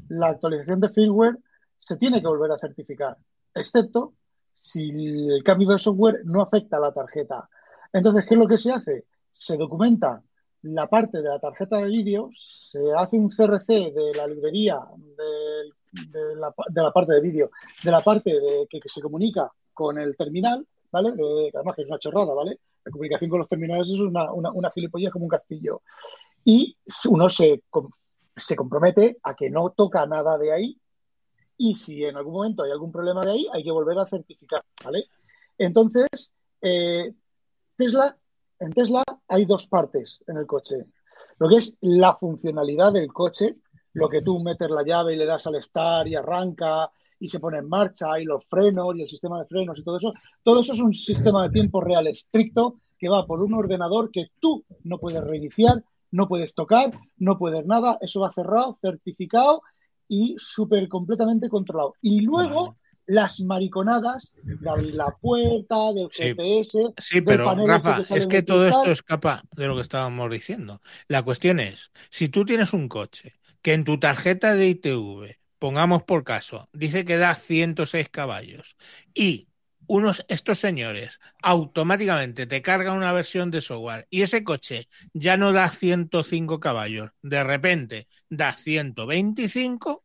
la 0.10 0.30
actualización 0.30 0.80
de 0.80 0.90
firmware 0.90 1.38
se 1.78 1.98
tiene 1.98 2.20
que 2.20 2.28
volver 2.28 2.52
a 2.52 2.58
certificar, 2.58 3.18
excepto 3.54 4.14
si 4.52 4.90
el 4.90 5.44
cambio 5.44 5.70
de 5.70 5.80
software 5.80 6.22
no 6.26 6.42
afecta 6.42 6.78
a 6.78 6.82
la 6.82 6.92
tarjeta. 6.92 7.48
Entonces, 7.94 8.26
¿qué 8.28 8.34
es 8.34 8.40
lo 8.40 8.48
que 8.48 8.58
se 8.58 8.72
hace? 8.72 9.06
Se 9.32 9.56
documenta 9.56 10.22
la 10.64 10.88
parte 10.88 11.22
de 11.22 11.30
la 11.30 11.40
tarjeta 11.40 11.78
de 11.78 11.86
vídeo, 11.86 12.30
se 12.32 12.80
hace 12.98 13.18
un 13.18 13.30
CRC 13.30 13.68
de 13.68 14.12
la 14.16 14.28
librería 14.28 14.80
de, 14.98 16.36
la, 16.36 16.92
parte 16.92 17.14
de 17.14 17.22
vídeo, 17.22 17.52
de 17.84 17.92
la 17.92 18.02
parte 18.02 18.32
de, 18.32 18.68
que 18.70 18.90
se 18.90 19.02
comunica 19.02 19.52
con 19.74 20.00
el 20.00 20.16
terminal, 20.18 20.66
¿vale? 20.92 21.12
De- 21.14 21.52
además 21.54 21.76
que 21.76 21.82
es 21.84 21.90
una 21.90 22.00
chorrada, 22.00 22.34
¿vale? 22.34 22.60
La 22.84 22.92
comunicación 22.92 23.30
con 23.30 23.40
los 23.40 23.50
terminales 23.50 23.90
es 23.90 24.00
una, 24.00 24.32
una, 24.32 24.52
una 24.52 24.72
como 25.12 25.26
un 25.26 25.30
castillo. 25.30 25.82
Y 26.44 26.76
uno 27.10 27.30
se, 27.30 27.64
se 28.36 28.56
compromete 28.56 29.18
a 29.24 29.36
que 29.36 29.50
no 29.50 29.72
toca 29.72 30.06
nada 30.06 30.38
de 30.38 30.52
ahí 30.52 30.78
y 31.58 31.76
si 31.76 32.04
en 32.04 32.18
algún 32.18 32.34
momento 32.34 32.64
hay 32.64 32.72
algún 32.72 32.92
problema 32.92 33.24
de 33.24 33.32
ahí, 33.32 33.48
hay 33.54 33.64
que 33.64 33.72
volver 33.72 34.00
a 34.00 34.08
certificar, 34.08 34.64
¿vale? 34.84 35.06
Entonces, 35.60 36.08
eh, 36.60 37.14
Tesla, 37.78 38.18
en 38.60 38.72
Tesla 38.74 39.04
hay 39.28 39.46
dos 39.46 39.68
partes 39.68 40.24
en 40.26 40.38
el 40.38 40.48
coche. 40.48 40.86
Lo 41.38 41.48
que 41.48 41.58
es 41.58 41.78
la 41.82 42.16
funcionalidad 42.16 42.94
del 42.94 43.14
coche, 43.14 43.58
lo 43.94 44.10
que 44.10 44.24
tú 44.24 44.40
metes 44.40 44.72
la 44.72 44.84
llave 44.84 45.14
y 45.14 45.18
le 45.18 45.26
das 45.28 45.46
al 45.46 45.62
start 45.62 46.08
y 46.08 46.16
arranca 46.16 46.92
y 47.22 47.30
se 47.30 47.40
pone 47.40 47.60
en 47.60 47.70
marcha 47.70 48.20
y 48.20 48.26
los 48.26 48.44
frenos 48.48 48.96
y 48.98 49.04
el 49.04 49.10
sistema 49.10 49.40
de 49.40 49.46
frenos 49.46 49.78
y 49.78 49.84
todo 49.84 49.98
eso. 49.98 50.14
Todo 50.44 50.60
eso 50.60 50.74
es 50.74 50.80
un 50.80 50.94
sistema 50.94 51.44
de 51.44 51.52
tiempo 51.52 51.80
real 51.80 52.08
estricto 52.08 52.80
que 52.98 53.08
va 53.08 53.28
por 53.28 53.42
un 53.42 53.54
ordenador 53.54 54.10
que 54.12 54.32
tú 54.40 54.66
no 54.84 54.98
puedes 54.98 55.24
reiniciar, 55.24 55.84
no 56.10 56.28
puedes 56.28 56.56
tocar, 56.56 57.00
no 57.18 57.38
puedes 57.38 57.66
nada. 57.66 58.00
Eso 58.02 58.22
va 58.22 58.34
cerrado, 58.34 58.78
certificado 58.82 59.62
y 60.08 60.36
súper 60.40 60.88
completamente 60.88 61.48
controlado. 61.48 61.94
Y 62.02 62.22
luego 62.22 62.76
las 63.06 63.40
mariconadas 63.40 64.34
de 64.42 64.70
abrir 64.70 64.96
la 64.96 65.16
puerta, 65.22 65.94
del. 65.94 66.10
GPS. 66.10 66.94
Sí, 66.98 67.16
del 67.16 67.24
pero 67.24 67.54
Rafa, 67.54 68.04
que 68.04 68.16
es 68.16 68.26
que 68.26 68.42
todo 68.42 68.68
esto 68.68 68.92
escapa 68.92 69.44
de 69.56 69.68
lo 69.68 69.76
que 69.76 69.82
estábamos 69.82 70.32
diciendo. 70.32 70.82
La 71.08 71.22
cuestión 71.22 71.60
es, 71.60 71.92
si 72.10 72.30
tú 72.30 72.46
tienes 72.46 72.74
un 72.74 72.88
coche 72.88 73.34
que 73.62 73.74
en 73.74 73.84
tu 73.84 74.00
tarjeta 74.00 74.56
de 74.56 74.70
ITV, 74.70 75.41
pongamos 75.62 76.02
por 76.02 76.24
caso, 76.24 76.68
dice 76.74 77.06
que 77.06 77.18
da 77.18 77.36
106 77.36 78.10
caballos 78.10 78.76
y 79.14 79.48
unos 79.86 80.26
estos 80.28 80.58
señores 80.58 81.20
automáticamente 81.44 82.48
te 82.48 82.64
cargan 82.64 82.98
una 82.98 83.14
versión 83.14 83.52
de 83.52 83.62
software 83.62 84.08
y 84.10 84.24
ese 84.24 84.44
coche 84.44 84.90
ya 85.14 85.38
no 85.38 85.52
da 85.52 85.70
105 85.70 86.60
caballos, 86.60 87.12
de 87.22 87.44
repente 87.44 88.08
da 88.28 88.56
125, 88.56 90.04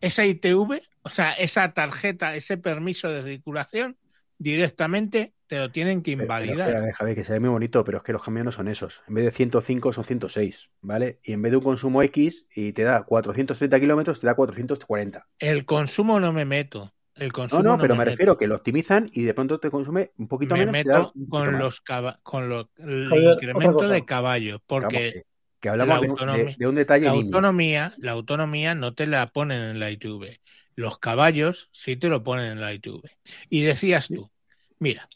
esa 0.00 0.24
ITV, 0.24 0.82
o 1.02 1.10
sea, 1.10 1.30
esa 1.34 1.72
tarjeta, 1.72 2.34
ese 2.34 2.58
permiso 2.58 3.08
de 3.08 3.22
circulación, 3.22 3.96
directamente 4.36 5.35
te 5.46 5.58
lo 5.58 5.70
tienen 5.70 6.02
que 6.02 6.16
Pero- 6.16 6.28
pero 6.28 6.44
invalidar. 6.44 6.68
espera, 6.70 6.94
Javier, 6.94 7.16
que 7.16 7.24
se 7.24 7.32
ve 7.32 7.40
muy 7.40 7.50
bonito, 7.50 7.84
pero 7.84 7.98
es 7.98 8.04
que 8.04 8.12
los 8.12 8.22
cambios 8.22 8.44
no 8.44 8.52
son 8.52 8.68
esos. 8.68 9.02
En 9.08 9.14
vez 9.14 9.24
de 9.24 9.32
105 9.32 9.92
son 9.92 10.04
106, 10.04 10.68
¿vale? 10.80 11.20
Y 11.22 11.32
en 11.32 11.42
vez 11.42 11.52
de 11.52 11.58
un 11.58 11.62
consumo 11.62 12.02
X 12.02 12.46
y 12.54 12.72
te 12.72 12.82
da 12.84 13.04
430 13.04 13.78
kilómetros, 13.80 14.20
te 14.20 14.26
da 14.26 14.34
440. 14.34 15.26
El 15.38 15.64
consumo 15.64 16.18
no 16.20 16.32
me 16.32 16.44
meto. 16.44 16.92
El 17.14 17.28
No, 17.28 17.32
consumo 17.32 17.62
no, 17.62 17.78
pero 17.78 17.94
me, 17.94 18.00
meto. 18.00 18.10
refiero 18.10 18.36
que 18.36 18.46
lo 18.46 18.56
optimizan 18.56 19.08
y 19.12 19.22
de 19.22 19.32
pronto 19.32 19.58
te 19.58 19.70
consume 19.70 20.12
un 20.18 20.28
poquito 20.28 20.54
me 20.54 20.66
menos. 20.66 20.84
da 20.84 20.98
meto 20.98 21.12
poquito 21.14 21.30
con 21.30 21.58
los 21.58 21.80
con 22.22 22.48
lo- 22.50 22.70
el 22.76 23.10
incremento 23.32 23.88
de 23.88 24.04
caballos, 24.04 24.60
porque 24.66 24.96
Vamos, 25.14 25.24
que, 25.60 25.68
hablamos 25.70 25.94
la 25.94 26.00
de, 26.00 26.06
un- 26.06 26.10
autonomía- 26.10 26.44
de- 26.44 26.56
de 26.58 26.66
un 26.66 26.74
detalle 26.74 27.04
la 27.06 27.10
autonomía, 27.12 27.94
la 27.96 28.12
autonomía 28.12 28.74
no 28.74 28.92
te 28.94 29.06
la 29.06 29.28
ponen 29.32 29.62
en 29.62 29.80
la 29.80 29.90
ITV. 29.90 30.38
Los 30.74 30.98
caballos 30.98 31.70
sí 31.72 31.96
te 31.96 32.10
lo 32.10 32.22
ponen 32.22 32.52
en 32.52 32.60
la 32.60 32.74
ITV. 32.74 33.00
Y 33.48 33.62
decías 33.62 34.08
tú, 34.08 34.30
mira, 34.78 35.08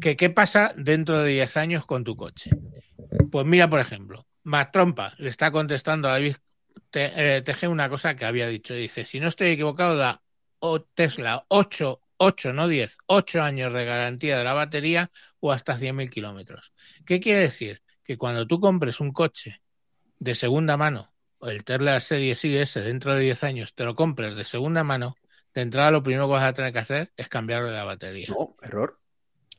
que 0.00 0.16
qué 0.16 0.30
pasa 0.30 0.74
dentro 0.76 1.22
de 1.22 1.32
10 1.32 1.56
años 1.56 1.86
con 1.86 2.04
tu 2.04 2.16
coche. 2.16 2.50
Pues 3.30 3.46
mira, 3.46 3.68
por 3.68 3.80
ejemplo, 3.80 4.26
Matrompa 4.44 5.14
le 5.18 5.30
está 5.30 5.50
contestando 5.50 6.08
a 6.08 6.12
David 6.12 6.36
eh, 6.92 7.42
TG 7.44 7.68
una 7.68 7.88
cosa 7.88 8.14
que 8.14 8.24
había 8.24 8.48
dicho. 8.48 8.74
Dice, 8.74 9.04
si 9.04 9.20
no 9.20 9.28
estoy 9.28 9.48
equivocado, 9.48 9.96
da 9.96 10.22
Tesla 10.94 11.44
8, 11.48 12.00
8, 12.16 12.52
no 12.52 12.68
10, 12.68 12.98
8 13.06 13.42
años 13.42 13.72
de 13.72 13.84
garantía 13.84 14.38
de 14.38 14.44
la 14.44 14.52
batería 14.52 15.10
o 15.40 15.52
hasta 15.52 15.76
100.000 15.76 16.10
kilómetros. 16.10 16.72
¿Qué 17.04 17.20
quiere 17.20 17.40
decir? 17.40 17.82
Que 18.02 18.16
cuando 18.16 18.46
tú 18.46 18.60
compres 18.60 19.00
un 19.00 19.12
coche 19.12 19.60
de 20.18 20.34
segunda 20.34 20.76
mano, 20.76 21.12
o 21.38 21.48
el 21.48 21.62
Tesla 21.64 22.00
Serie 22.00 22.32
S 22.32 22.80
dentro 22.80 23.14
de 23.14 23.20
10 23.20 23.44
años, 23.44 23.74
te 23.74 23.84
lo 23.84 23.94
compres 23.94 24.36
de 24.36 24.44
segunda 24.44 24.82
mano, 24.82 25.14
de 25.54 25.62
entrada 25.62 25.90
lo 25.90 26.02
primero 26.02 26.26
que 26.26 26.32
vas 26.32 26.44
a 26.44 26.52
tener 26.52 26.72
que 26.72 26.78
hacer 26.80 27.12
es 27.16 27.28
cambiarle 27.28 27.70
la 27.72 27.84
batería. 27.84 28.28
No, 28.30 28.56
error. 28.62 28.98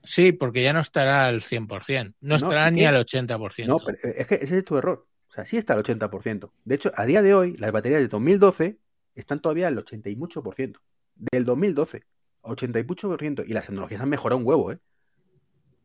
Sí, 0.04 0.32
porque 0.32 0.64
ya 0.64 0.74
no 0.74 0.80
estará 0.80 1.26
al 1.26 1.42
100%, 1.42 2.16
no, 2.22 2.30
No, 2.30 2.36
estará 2.36 2.70
¿y 2.70 2.72
ni 2.74 2.86
al 2.86 2.96
80%. 2.96 3.68
No, 3.68 3.80
pero 3.80 3.98
es 4.04 4.28
que 4.28 4.36
ese 4.36 4.58
es 4.58 4.64
tu 4.64 4.78
error. 4.78 5.08
O 5.30 5.32
sea, 5.32 5.46
sí 5.46 5.58
está 5.58 5.74
al 5.74 5.84
80%. 5.84 6.52
De 6.64 6.76
hecho, 6.76 6.92
a 6.96 7.06
día 7.06 7.22
de 7.22 7.34
hoy, 7.34 7.56
las 7.58 7.72
baterías 7.72 8.02
de 8.02 8.08
2012 8.08 8.80
están 9.16 9.42
todavía 9.42 9.68
al 9.68 9.78
80 9.78 10.10
y 10.10 10.16
mucho 10.16 10.42
por 10.42 10.56
ciento. 10.56 10.82
Del 11.16 11.46
2012, 11.46 12.04
80 12.42 12.80
y 12.80 12.84
mucho 12.84 13.10
por 13.10 13.20
ciento. 13.20 13.44
Y 13.46 13.54
las 13.54 13.66
tecnologías 13.68 14.02
han 14.02 14.10
mejorado 14.10 14.40
un 14.40 14.48
huevo, 14.48 14.72
¿eh? 14.72 14.80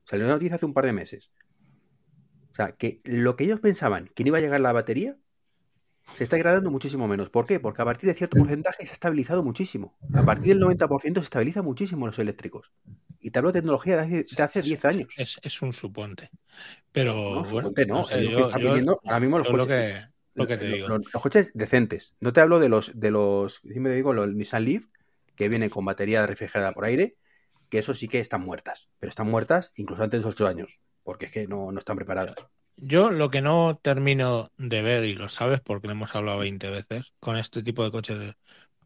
Salió 0.04 0.26
una 0.26 0.34
noticia 0.34 0.56
hace 0.56 0.66
un 0.66 0.74
par 0.74 0.86
de 0.86 0.92
meses. 0.92 1.30
O 2.52 2.54
sea, 2.54 2.72
que 2.72 3.00
lo 3.04 3.36
que 3.36 3.44
ellos 3.44 3.60
pensaban 3.60 4.10
que 4.14 4.22
no 4.22 4.28
iba 4.28 4.38
a 4.38 4.40
llegar 4.40 4.60
la 4.60 4.72
batería 4.72 5.16
se 6.12 6.24
está 6.24 6.36
degradando 6.36 6.70
muchísimo 6.70 7.08
menos. 7.08 7.30
¿Por 7.30 7.46
qué? 7.46 7.60
Porque 7.60 7.82
a 7.82 7.84
partir 7.84 8.08
de 8.08 8.14
cierto 8.14 8.36
porcentaje 8.36 8.84
se 8.86 8.92
ha 8.92 8.94
estabilizado 8.94 9.42
muchísimo. 9.42 9.96
A 10.12 10.24
partir 10.24 10.52
del 10.54 10.60
90% 10.60 11.20
se 11.20 11.24
estabiliza 11.24 11.62
muchísimo 11.62 12.06
los 12.06 12.18
eléctricos. 12.18 12.72
Y 13.20 13.30
te 13.30 13.38
hablo 13.38 13.50
de 13.52 13.60
tecnología 13.60 13.96
de 13.96 14.02
hace, 14.02 14.26
de 14.36 14.42
hace 14.42 14.62
10 14.62 14.84
años. 14.84 15.14
Es, 15.16 15.38
es 15.42 15.62
un 15.62 15.72
suponte. 15.72 16.30
Pero 16.92 17.14
No, 17.14 17.44
bueno, 17.50 17.68
suponte 17.68 17.86
no, 17.86 18.04
que 18.06 18.28
yo, 18.30 18.50
ahora 19.04 19.20
mismo 19.20 19.38
los 19.38 19.48
lo 19.48 19.66
coches. 19.66 19.66
que, 19.66 20.08
lo 20.34 20.46
que 20.46 20.56
te 20.56 20.66
digo. 20.66 20.88
los 20.88 21.22
coches 21.22 21.50
decentes. 21.54 22.14
No 22.20 22.32
te 22.32 22.40
hablo 22.40 22.60
de 22.60 22.68
los, 22.68 22.92
de 22.94 23.10
los, 23.10 23.60
digo, 23.62 24.12
los 24.12 24.28
Nissan 24.34 24.64
Leaf, 24.64 24.84
que 25.36 25.48
vienen 25.48 25.70
con 25.70 25.84
batería 25.84 26.26
refrigerada 26.26 26.72
por 26.72 26.84
aire, 26.84 27.16
que 27.70 27.78
eso 27.78 27.94
sí 27.94 28.08
que 28.08 28.20
están 28.20 28.42
muertas. 28.42 28.88
Pero 28.98 29.10
están 29.10 29.28
muertas 29.30 29.72
incluso 29.76 30.02
antes 30.04 30.20
de 30.20 30.26
los 30.26 30.34
8 30.34 30.46
años, 30.46 30.80
porque 31.02 31.26
es 31.26 31.30
que 31.32 31.46
no, 31.48 31.72
no 31.72 31.78
están 31.78 31.96
preparadas. 31.96 32.34
Yo 32.76 33.10
lo 33.10 33.30
que 33.30 33.40
no 33.40 33.78
termino 33.82 34.52
de 34.58 34.82
ver, 34.82 35.04
y 35.04 35.14
lo 35.14 35.28
sabes 35.28 35.60
porque 35.60 35.86
lo 35.88 35.92
hemos 35.92 36.14
hablado 36.14 36.38
20 36.40 36.70
veces, 36.70 37.12
con 37.20 37.36
este 37.36 37.62
tipo 37.62 37.84
de 37.84 37.90
coches, 37.90 38.34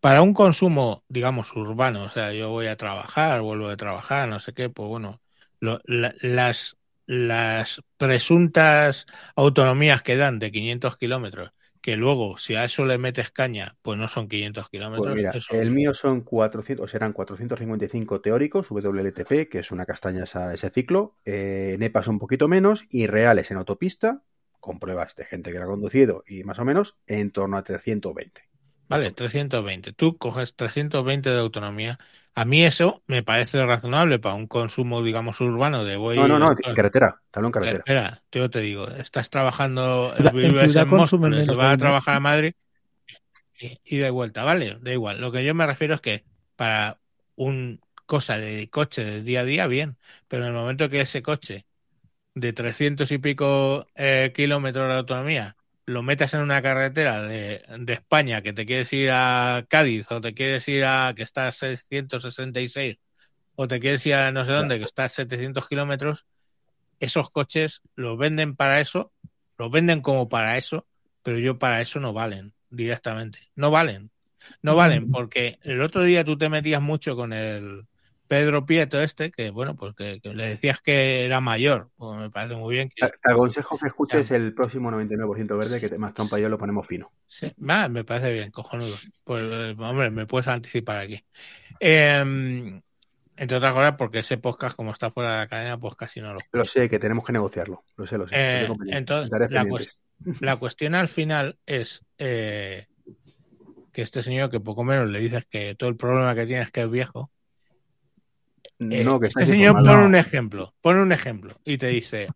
para 0.01 0.23
un 0.23 0.35
consumo, 0.35 1.05
digamos, 1.09 1.55
urbano, 1.56 2.05
o 2.05 2.09
sea, 2.10 2.32
yo 2.32 2.51
voy 2.51 2.66
a 2.66 2.77
trabajar, 2.77 3.40
vuelvo 3.40 3.69
de 3.69 3.77
trabajar, 3.77 4.28
no 4.28 4.40
sé 4.40 4.52
qué, 4.55 4.69
pues 4.70 4.89
bueno, 4.89 5.20
lo- 5.60 5.81
la- 5.85 6.15
las, 6.23 6.77
las 7.06 7.82
presuntas 7.97 9.06
autonomías 9.36 10.02
que 10.02 10.16
dan 10.16 10.39
de 10.39 10.52
500 10.52 10.97
kilómetros, 10.97 11.51
que 11.81 11.97
luego, 11.97 12.39
si 12.39 12.55
a 12.55 12.65
eso 12.65 12.85
le 12.85 12.99
metes 12.99 13.31
caña, 13.31 13.77
pues 13.83 13.99
no 13.99 14.09
son 14.09 14.29
500 14.29 14.69
kilómetros. 14.69 15.21
Pues 15.21 15.37
eso- 15.37 15.55
el 15.55 15.71
mío 15.71 15.95
son 15.95 16.23
400, 16.23 16.85
o 16.85 16.89
serán 16.89 17.13
455 17.13 18.21
teóricos, 18.21 18.69
WLTP, 18.71 19.49
que 19.49 19.59
es 19.61 19.71
una 19.71 19.87
castaña 19.87 20.25
esa- 20.25 20.53
ese 20.55 20.71
ciclo, 20.71 21.17
eh, 21.25 21.77
NEPAs 21.79 22.09
un 22.09 22.19
poquito 22.19 22.49
menos, 22.49 22.85
y 22.91 23.07
reales 23.07 23.51
en 23.51 23.57
autopista, 23.59 24.23
con 24.61 24.79
pruebas 24.79 25.15
de 25.17 25.25
gente 25.25 25.53
que 25.53 25.59
la 25.59 25.65
ha 25.65 25.69
conducido 25.69 26.25
y 26.27 26.45
más 26.45 26.59
o 26.59 26.65
menos, 26.65 26.97
en 27.07 27.31
torno 27.31 27.57
a 27.57 27.63
320. 27.63 28.43
Vale, 28.89 29.11
320. 29.13 29.93
Tú 29.93 30.17
coges 30.17 30.57
320 30.57 31.31
de 31.31 31.39
autonomía. 31.39 31.99
A 32.39 32.44
mí 32.44 32.65
eso 32.65 33.02
me 33.09 33.24
parece 33.24 33.65
razonable 33.66 34.20
para 34.20 34.36
un 34.36 34.47
consumo, 34.47 35.02
digamos, 35.02 35.40
urbano 35.40 35.85
de 35.85 35.97
voy... 35.97 36.15
No, 36.15 36.28
no, 36.28 36.39
no, 36.39 36.55
en 36.62 36.73
carretera, 36.73 37.20
te 37.32 37.39
hablo 37.40 37.48
en 37.48 37.52
carretera. 37.52 37.78
Espera, 37.78 38.23
yo 38.31 38.48
te 38.48 38.60
digo, 38.60 38.86
estás 38.86 39.28
trabajando, 39.28 40.15
en 40.16 40.36
vives 40.36 40.77
a 40.77 41.77
trabajar 41.77 42.15
a 42.15 42.20
Madrid 42.20 42.52
y, 43.59 43.81
y 43.85 43.97
de 43.97 44.10
vuelta, 44.10 44.44
¿vale? 44.44 44.78
Da 44.81 44.93
igual. 44.93 45.20
Lo 45.20 45.32
que 45.32 45.44
yo 45.44 45.52
me 45.52 45.66
refiero 45.66 45.94
es 45.94 46.01
que 46.01 46.24
para 46.55 47.01
un 47.35 47.81
cosa 48.06 48.39
de 48.39 48.70
coche 48.70 49.05
del 49.05 49.24
día 49.24 49.40
a 49.40 49.44
día, 49.44 49.66
bien, 49.66 49.97
pero 50.28 50.44
en 50.44 50.51
el 50.51 50.55
momento 50.55 50.89
que 50.89 51.01
ese 51.01 51.23
coche 51.23 51.66
de 52.36 52.52
300 52.52 53.10
y 53.10 53.19
pico 53.19 53.89
eh, 53.97 54.32
kilómetros 54.32 54.86
de 54.86 54.94
autonomía 54.94 55.56
lo 55.89 56.02
metas 56.02 56.35
en 56.35 56.40
una 56.40 56.60
carretera 56.60 57.23
de, 57.23 57.65
de 57.78 57.93
España 57.94 58.43
que 58.43 58.52
te 58.52 58.66
quieres 58.66 58.93
ir 58.93 59.10
a 59.10 59.65
Cádiz 59.69 60.12
o 60.12 60.20
te 60.20 60.35
quieres 60.35 60.69
ir 60.69 60.85
a 60.85 61.15
que 61.16 61.23
está 61.23 61.48
a 61.48 61.52
666 61.52 62.98
o 63.56 63.66
te 63.66 63.81
quieres 63.81 64.05
ir 64.05 64.12
a 64.15 64.31
no 64.31 64.44
sé 64.44 64.52
dónde 64.52 64.78
que 64.78 64.85
está 64.85 65.05
a 65.05 65.09
700 65.09 65.66
kilómetros, 65.66 66.27
esos 67.01 67.31
coches 67.31 67.81
los 67.94 68.19
venden 68.19 68.55
para 68.55 68.81
eso, 68.81 69.12
los 69.56 69.70
venden 69.70 70.02
como 70.02 70.28
para 70.28 70.59
eso, 70.59 70.86
pero 71.23 71.39
yo 71.39 71.59
para 71.59 71.81
eso 71.81 72.01
no 72.01 72.12
valen 72.12 72.52
directamente. 72.69 73.39
No 73.56 73.70
valen. 73.70 74.10
No 74.60 74.77
valen 74.77 75.10
porque 75.10 75.59
el 75.62 75.81
otro 75.81 76.02
día 76.02 76.23
tú 76.23 76.36
te 76.36 76.51
metías 76.51 76.82
mucho 76.82 77.16
con 77.16 77.32
el 77.32 77.86
Pedro 78.29 78.67
Prieto 78.67 79.01
este, 79.01 79.31
que 79.33 79.51
bueno, 79.51 79.75
pues 79.75 79.95
que, 79.95 80.21
que 80.21 80.35
le 80.35 80.49
decías 80.51 80.81
que 80.81 81.25
era 81.25 81.41
mayor. 81.41 81.91
Pues 81.97 82.19
me 82.19 82.31
parece 82.31 82.57
muy 82.57 82.75
bien 82.75 82.91
que... 82.95 83.07
Te 83.07 83.33
aconsejo 83.33 83.79
que 83.79 83.89
escuches 83.89 84.31
el 84.31 84.55
próximo 84.55 84.91
99% 84.91 85.59
verde, 85.59 85.81
que 85.81 85.99
más 85.99 86.15
trompa 86.15 86.39
yo 86.39 86.49
lo 86.49 86.59
ponemos 86.59 86.87
fino. 86.87 87.11
Sí, 87.27 87.53
ah, 87.69 87.89
me 87.89 88.05
parece 88.05 88.33
bien, 88.33 88.51
cojonudo. 88.51 88.95
Pues, 89.25 89.43
eh, 89.43 89.75
hombre, 89.79 90.11
me 90.11 90.27
puedes 90.27 90.47
anticipar 90.47 90.99
aquí. 90.99 91.25
Eh, 91.81 92.81
entre 93.39 93.57
otras 93.57 93.73
cosas, 93.73 93.95
porque 93.97 94.19
ese 94.19 94.37
podcast, 94.37 94.77
como 94.77 94.91
está 94.91 95.11
fuera 95.11 95.33
de 95.33 95.39
la 95.39 95.47
cadena, 95.47 95.79
pues 95.79 95.95
casi 95.95 96.21
no 96.21 96.35
lo. 96.35 96.41
Lo 96.53 96.65
sé, 96.65 96.89
que 96.89 96.99
tenemos 96.99 97.25
que 97.25 97.33
negociarlo. 97.33 97.85
Lo 97.97 98.07
sé, 98.07 98.19
lo 98.19 98.27
sé. 98.27 98.35
Eh, 98.37 98.69
entonces, 98.89 99.31
la 100.41 100.57
cuestión 100.57 100.97
al 100.97 101.09
final 101.09 101.57
es 101.65 102.05
eh, 102.19 102.89
que 103.93 104.03
este 104.03 104.23
señor, 104.23 104.51
que 104.51 104.59
poco 104.61 104.83
menos 104.83 105.09
le 105.09 105.21
dices 105.21 105.47
que 105.49 105.77
todo 105.77 105.89
el 105.89 105.97
problema 105.97 106.35
que 106.35 106.47
tiene 106.47 106.63
es 106.63 106.71
que 106.71 106.83
es 106.83 106.91
viejo. 106.91 107.31
Eh, 108.79 109.05
No, 109.05 109.19
que 109.19 109.29
este 109.29 109.47
señor 109.47 109.83
pone 109.83 110.05
un 110.05 110.15
ejemplo, 110.15 110.75
pone 110.81 111.03
un 111.03 111.13
ejemplo 111.13 111.61
y 111.65 111.79
te 111.79 111.89
dice 111.89 112.29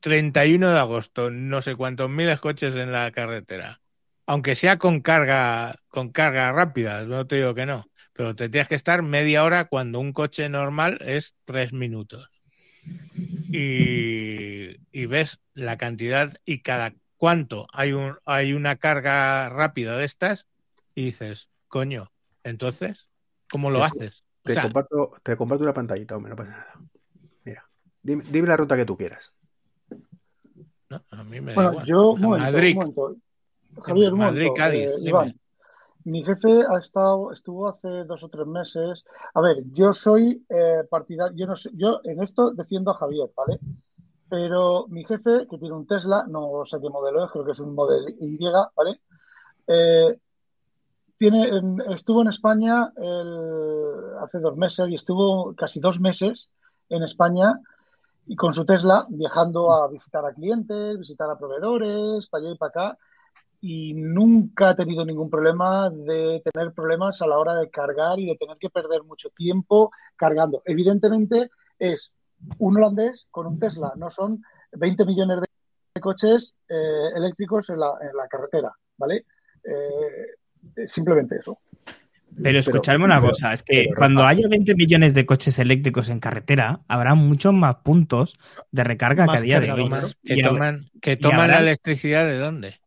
31 0.00 0.70
de 0.70 0.78
agosto, 0.78 1.30
no 1.30 1.62
sé 1.62 1.74
cuántos 1.74 2.08
miles 2.08 2.40
coches 2.40 2.74
en 2.76 2.92
la 2.92 3.10
carretera. 3.10 3.80
Aunque 4.26 4.54
sea 4.54 4.78
con 4.78 5.00
carga, 5.00 5.74
con 5.88 6.10
carga 6.10 6.52
rápida, 6.52 7.04
no 7.04 7.26
te 7.26 7.36
digo 7.36 7.54
que 7.54 7.66
no, 7.66 7.86
pero 8.12 8.34
te 8.34 8.48
tienes 8.48 8.68
que 8.68 8.74
estar 8.74 9.02
media 9.02 9.44
hora 9.44 9.64
cuando 9.64 10.00
un 10.00 10.12
coche 10.12 10.48
normal 10.48 10.98
es 11.00 11.34
tres 11.44 11.72
minutos. 11.72 12.28
Y, 13.50 14.76
y 14.92 15.06
ves 15.06 15.40
la 15.54 15.78
cantidad 15.78 16.36
y 16.44 16.60
cada 16.60 16.94
cuánto 17.16 17.66
hay 17.72 17.92
un 17.92 18.16
hay 18.24 18.52
una 18.52 18.76
carga 18.76 19.48
rápida 19.48 19.96
de 19.96 20.04
estas 20.04 20.46
y 20.94 21.06
dices, 21.06 21.48
coño, 21.68 22.12
entonces, 22.44 23.08
¿cómo 23.50 23.70
lo 23.70 23.80
Te-? 24.48 24.52
O 24.52 24.54
sea, 24.54 24.62
comparto, 24.64 25.12
te 25.22 25.36
comparto 25.36 25.64
una 25.64 25.72
pantallita, 25.72 26.16
hombre, 26.16 26.30
no 26.30 26.36
pasa 26.36 26.50
nada. 26.50 26.74
Mira, 27.44 27.68
dime, 28.02 28.24
dime 28.30 28.48
la 28.48 28.56
ruta 28.56 28.76
que 28.76 28.86
tú 28.86 28.96
quieras. 28.96 29.32
no, 30.88 31.02
a 31.10 31.24
mí 31.24 31.40
me 31.40 31.52
da 31.52 31.54
Bueno, 31.54 31.70
igual. 31.72 31.86
yo, 31.86 32.10
un 32.12 32.20
momento, 32.20 32.52
Madrid. 32.52 32.70
un 32.70 32.76
momento. 32.78 33.16
Javier, 33.82 34.12
un 34.12 34.18
Madrid, 34.18 34.46
momento. 34.46 34.54
Cádiz, 34.54 34.88
eh. 34.90 35.00
Iván, 35.00 35.40
mi 36.04 36.24
jefe 36.24 36.64
ha 36.68 36.78
estado, 36.78 37.32
estuvo 37.32 37.68
hace 37.68 37.88
dos 38.04 38.22
o 38.22 38.28
tres 38.28 38.46
meses. 38.46 39.04
A 39.34 39.40
ver, 39.42 39.58
yo 39.72 39.92
soy 39.92 40.44
eh, 40.48 40.84
partidario, 40.88 41.36
yo 41.36 41.46
no 41.46 41.56
sé, 41.56 41.70
yo 41.74 42.00
en 42.04 42.22
esto 42.22 42.52
defiendo 42.52 42.90
a 42.92 42.94
Javier, 42.94 43.30
¿vale? 43.36 43.58
Pero 44.30 44.86
mi 44.88 45.04
jefe, 45.04 45.46
que 45.50 45.58
tiene 45.58 45.74
un 45.74 45.86
Tesla, 45.86 46.24
no 46.28 46.64
sé 46.64 46.78
qué 46.80 46.88
modelo 46.88 47.24
es, 47.24 47.30
creo 47.30 47.44
que 47.44 47.52
es 47.52 47.60
un 47.60 47.74
modelo 47.74 48.08
Y, 48.08 48.38
¿vale? 48.76 49.00
Eh, 49.66 50.18
tiene, 51.18 51.48
en- 51.48 51.80
estuvo 51.90 52.22
en 52.22 52.28
España 52.28 52.92
hace 54.22 54.38
dos 54.38 54.56
meses 54.56 54.88
y 54.88 54.94
estuvo 54.94 55.54
casi 55.54 55.80
dos 55.80 56.00
meses 56.00 56.50
en 56.88 57.02
España 57.02 57.60
y 58.26 58.36
con 58.36 58.52
su 58.52 58.64
Tesla 58.64 59.06
viajando 59.08 59.72
a 59.72 59.88
visitar 59.88 60.24
a 60.24 60.32
clientes, 60.32 60.98
visitar 60.98 61.30
a 61.30 61.38
proveedores, 61.38 62.28
para 62.28 62.44
allá 62.44 62.54
y 62.54 62.58
para 62.58 62.68
acá, 62.68 62.98
y 63.60 63.94
nunca 63.94 64.70
ha 64.70 64.76
tenido 64.76 65.04
ningún 65.04 65.30
problema 65.30 65.90
de 65.90 66.42
tener 66.52 66.72
problemas 66.72 67.20
a 67.22 67.26
la 67.26 67.38
hora 67.38 67.54
de 67.56 67.70
cargar 67.70 68.18
y 68.20 68.26
de 68.26 68.36
tener 68.36 68.56
que 68.58 68.70
perder 68.70 69.02
mucho 69.02 69.30
tiempo 69.30 69.90
cargando. 70.16 70.62
Evidentemente 70.64 71.50
es 71.78 72.12
un 72.58 72.76
holandés 72.76 73.26
con 73.30 73.46
un 73.46 73.58
Tesla, 73.58 73.94
no 73.96 74.10
son 74.10 74.42
20 74.72 75.04
millones 75.06 75.40
de 75.40 76.00
coches 76.00 76.54
eh, 76.68 77.10
eléctricos 77.16 77.70
en 77.70 77.80
la, 77.80 77.94
en 78.00 78.16
la 78.16 78.28
carretera, 78.28 78.72
¿vale? 78.96 79.24
Eh, 79.64 80.26
simplemente 80.88 81.36
eso. 81.40 81.58
Pero 82.40 82.58
escuchadme 82.58 83.04
una 83.04 83.20
pero- 83.20 83.32
cosa, 83.32 83.52
es 83.52 83.62
que 83.62 83.84
pero, 83.86 83.96
cuando 83.96 84.24
haya 84.26 84.46
20 84.48 84.74
millones 84.76 85.14
de 85.14 85.26
coches 85.26 85.58
eléctricos 85.58 86.08
en 86.08 86.20
carretera, 86.20 86.80
habrá 86.86 87.14
muchos 87.14 87.52
más 87.52 87.76
puntos 87.82 88.38
de 88.70 88.84
recarga 88.84 89.26
que 89.26 89.36
a 89.36 89.40
día 89.40 89.60
de 89.60 89.72
hoy. 89.72 89.90
que 90.24 90.42
toman, 90.42 90.84
que 91.00 91.16
toman 91.16 91.40
habrá- 91.40 91.54
la 91.56 91.60
electricidad 91.62 92.26
de 92.26 92.38
dónde? 92.38 92.80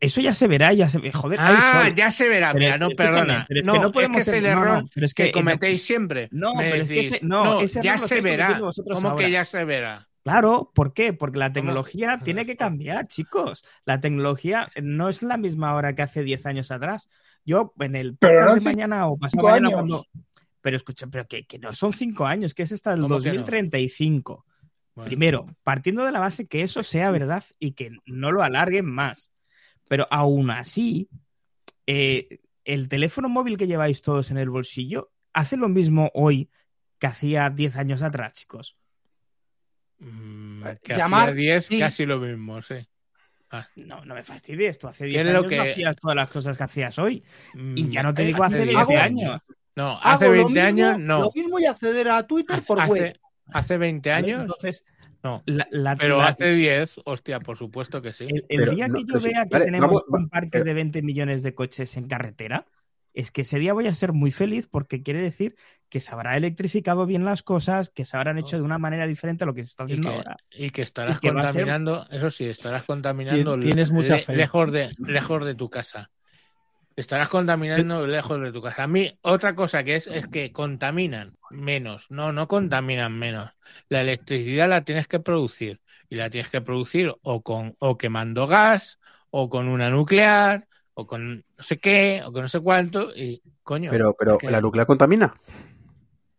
Eso 0.00 0.20
ya 0.20 0.34
se 0.34 0.48
verá, 0.48 0.72
ya 0.74 0.88
se 0.90 0.98
ve. 0.98 1.12
Joder, 1.12 1.38
Ah, 1.40 1.88
ya 1.94 2.10
se 2.10 2.28
verá. 2.28 2.52
Pero, 2.52 2.58
Mira, 2.64 2.76
no, 2.78 2.90
perdona. 2.90 3.46
pero 3.48 3.60
es 3.60 3.66
no, 3.66 3.72
que 3.74 3.78
no 3.78 3.92
podemos 3.92 4.18
es 4.18 4.24
que 4.26 4.30
es 4.32 4.36
ser- 4.36 4.44
el 4.44 4.58
error 4.58 4.82
no, 4.82 4.88
pero 4.92 5.06
es 5.06 5.14
que, 5.14 5.24
que- 5.26 5.32
cometéis 5.32 5.82
siempre. 5.82 6.28
No, 6.30 6.52
pero 6.58 6.74
es 6.74 6.88
que 6.90 7.00
ese- 7.00 7.20
no, 7.22 7.60
ese 7.60 7.80
ya 7.80 7.96
se 7.96 8.20
verá. 8.20 8.60
¿Cómo 8.92 9.16
que 9.16 9.30
ya 9.30 9.46
se 9.46 9.64
verá? 9.64 10.06
Claro, 10.24 10.72
¿por 10.74 10.94
qué? 10.94 11.12
Porque 11.12 11.38
la 11.38 11.52
tecnología 11.52 12.12
¿Cómo? 12.12 12.24
tiene 12.24 12.46
que 12.46 12.56
cambiar, 12.56 13.06
chicos. 13.06 13.62
La 13.84 14.00
tecnología 14.00 14.70
no 14.82 15.10
es 15.10 15.22
la 15.22 15.36
misma 15.36 15.68
ahora 15.68 15.94
que 15.94 16.00
hace 16.00 16.22
10 16.22 16.46
años 16.46 16.70
atrás. 16.70 17.10
Yo 17.44 17.74
en 17.78 17.94
el 17.94 18.16
podcast 18.16 18.48
no 18.48 18.54
de 18.54 18.60
mañana 18.62 19.06
o 19.06 19.18
pasado 19.18 19.42
cinco 19.42 19.48
mañana 19.48 19.68
años. 19.68 19.72
cuando... 19.74 20.06
Pero 20.62 20.76
escucha, 20.78 21.06
pero 21.08 21.28
que, 21.28 21.46
que 21.46 21.58
no 21.58 21.74
son 21.74 21.92
5 21.92 22.24
años, 22.24 22.54
que 22.54 22.62
es 22.62 22.72
hasta 22.72 22.94
el 22.94 23.02
¿Cómo 23.02 23.20
que 23.20 23.28
no? 23.28 23.34
2035. 23.34 24.46
Bueno, 24.94 25.08
Primero, 25.08 25.46
partiendo 25.62 26.06
de 26.06 26.12
la 26.12 26.20
base 26.20 26.46
que 26.46 26.62
eso 26.62 26.82
sea 26.82 27.10
verdad 27.10 27.44
y 27.58 27.72
que 27.72 27.90
no 28.06 28.32
lo 28.32 28.42
alarguen 28.42 28.86
más. 28.86 29.30
Pero 29.88 30.08
aún 30.10 30.50
así, 30.50 31.10
eh, 31.86 32.40
el 32.64 32.88
teléfono 32.88 33.28
móvil 33.28 33.58
que 33.58 33.66
lleváis 33.66 34.00
todos 34.00 34.30
en 34.30 34.38
el 34.38 34.48
bolsillo 34.48 35.12
hace 35.34 35.58
lo 35.58 35.68
mismo 35.68 36.10
hoy 36.14 36.48
que 36.98 37.08
hacía 37.08 37.50
10 37.50 37.76
años 37.76 38.02
atrás, 38.02 38.32
chicos. 38.32 38.78
Mm, 39.98 40.66
Eh, 40.66 40.78
que 40.82 40.94
llamar, 40.96 41.30
hacía 41.30 41.34
10, 41.34 41.66
sí. 41.66 41.78
casi 41.78 42.06
lo 42.06 42.18
mismo, 42.18 42.60
sí. 42.62 42.76
No, 43.76 44.04
no 44.04 44.14
me 44.16 44.24
fastidies, 44.24 44.78
tú 44.78 44.88
hace 44.88 45.04
10 45.06 45.24
es 45.24 45.32
lo 45.32 45.38
años 45.38 45.48
que- 45.48 45.56
no 45.58 45.62
hacías 45.62 45.96
todas 45.96 46.16
las 46.16 46.28
cosas 46.28 46.56
que 46.58 46.64
hacías 46.64 46.98
hoy. 46.98 47.22
Y 47.54 47.58
Mm, 47.84 47.90
ya 47.90 48.02
no 48.02 48.12
te 48.12 48.22
eh, 48.22 48.26
digo 48.26 48.42
hace 48.42 48.64
10 48.64 48.74
20 48.74 48.96
años. 48.96 49.40
No, 49.76 49.98
hace 50.02 50.24
Hago 50.24 50.34
lo 50.34 50.44
20 50.46 50.60
años 50.60 50.98
no. 50.98 51.20
Lo 51.22 51.30
mismo 51.32 51.58
y 51.60 51.66
acceder 51.66 52.08
a 52.08 52.26
Twitter 52.26 52.62
por 52.66 52.80
Hace, 52.80 52.90
web. 52.90 53.20
hace 53.52 53.78
20 53.78 54.10
años 54.10 54.40
Entonces, 54.40 54.84
no. 55.22 55.42
la- 55.46 55.68
la- 55.70 55.94
Pero 55.96 56.18
la- 56.18 56.28
hace 56.28 56.52
10, 56.52 57.00
hostia, 57.04 57.38
por 57.38 57.56
supuesto 57.56 58.02
que 58.02 58.12
sí. 58.12 58.24
el, 58.24 58.44
el 58.48 58.58
Pero 58.60 58.72
día 58.72 58.88
no, 58.88 58.94
que 58.94 59.00
yo 59.02 59.06
pero 59.06 59.20
sí, 59.20 59.28
vea 59.28 59.42
que 59.44 59.50
vale, 59.50 59.64
tenemos 59.66 59.88
vamos, 59.88 60.04
un 60.08 60.28
parque 60.28 60.48
pero- 60.50 60.64
de 60.64 60.74
20 60.74 61.02
millones 61.02 61.42
de 61.44 61.54
coches 61.54 61.96
en 61.96 62.08
carretera, 62.08 62.66
es 63.14 63.30
que 63.30 63.42
ese 63.42 63.58
día 63.58 63.72
voy 63.72 63.86
a 63.86 63.94
ser 63.94 64.12
muy 64.12 64.30
feliz 64.30 64.68
porque 64.70 65.02
quiere 65.02 65.20
decir 65.20 65.56
que 65.88 66.00
se 66.00 66.12
habrá 66.12 66.36
electrificado 66.36 67.06
bien 67.06 67.24
las 67.24 67.42
cosas, 67.42 67.88
que 67.90 68.04
se 68.04 68.16
habrán 68.16 68.36
hecho 68.38 68.56
de 68.56 68.62
una 68.62 68.78
manera 68.78 69.06
diferente 69.06 69.44
a 69.44 69.46
lo 69.46 69.54
que 69.54 69.62
se 69.62 69.68
está 69.70 69.84
Y 69.84 69.86
haciendo 69.86 70.10
que, 70.10 70.16
ahora. 70.16 70.36
y 70.50 70.70
que 70.70 70.82
estarás 70.82 71.16
Y 71.18 71.20
que 71.20 71.30
va 71.30 71.40
a 71.42 71.44
ser- 71.44 71.62
contaminando, 71.62 72.06
eso 72.10 72.30
sí, 72.30 72.44
estarás 72.46 72.82
contaminando 72.84 73.56
Tien- 73.56 73.62
tienes 73.62 73.90
mucha 73.92 74.18
fe. 74.18 74.34
lejos, 74.36 74.70
de, 74.72 74.90
lejos 74.98 75.44
de 75.44 75.54
tu 75.54 75.70
casa. 75.70 76.10
Estarás 76.96 77.28
contaminando 77.28 78.06
lejos 78.06 78.40
de 78.40 78.52
tu 78.52 78.62
casa. 78.62 78.84
A 78.84 78.86
mí, 78.86 79.18
otra 79.22 79.54
cosa 79.56 79.82
que 79.82 79.96
es, 79.96 80.06
es 80.06 80.26
que 80.28 80.52
contaminan 80.52 81.36
menos. 81.50 82.06
No, 82.08 82.32
no 82.32 82.46
contaminan 82.46 83.12
menos. 83.18 83.50
La 83.88 84.00
electricidad 84.00 84.68
la 84.68 84.84
tienes 84.84 85.08
que 85.08 85.18
producir. 85.18 85.80
Y 86.08 86.16
la 86.16 86.30
tienes 86.30 86.50
que 86.50 86.60
producir 86.60 87.12
o 87.22 87.42
con, 87.42 87.74
o 87.80 87.98
quemando 87.98 88.46
gas, 88.46 89.00
o 89.30 89.48
con 89.50 89.66
una 89.68 89.90
nuclear, 89.90 90.68
o 90.94 91.06
con 91.06 91.36
no 91.38 91.62
sé 91.62 91.78
qué, 91.78 92.22
o 92.24 92.32
con 92.32 92.42
no 92.42 92.48
sé 92.48 92.60
cuánto. 92.60 93.14
Y, 93.14 93.42
coño, 93.62 93.90
Pero, 93.90 94.14
pero 94.18 94.38
¿la 94.42 94.60
nuclear 94.60 94.86
contamina? 94.86 95.34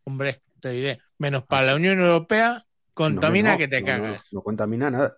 hombre, 0.06 0.42
te 0.60 0.70
diré, 0.70 1.00
menos 1.18 1.44
para 1.44 1.68
la 1.68 1.76
Unión 1.76 2.00
Europea, 2.00 2.64
contamina 2.94 3.50
No, 3.50 3.54
no, 3.54 3.60
que 3.60 3.68
te 3.68 3.82
no, 3.82 3.86
cagas. 3.88 4.22
No, 4.32 4.42
contamina 4.42 4.90
nada. 4.92 5.18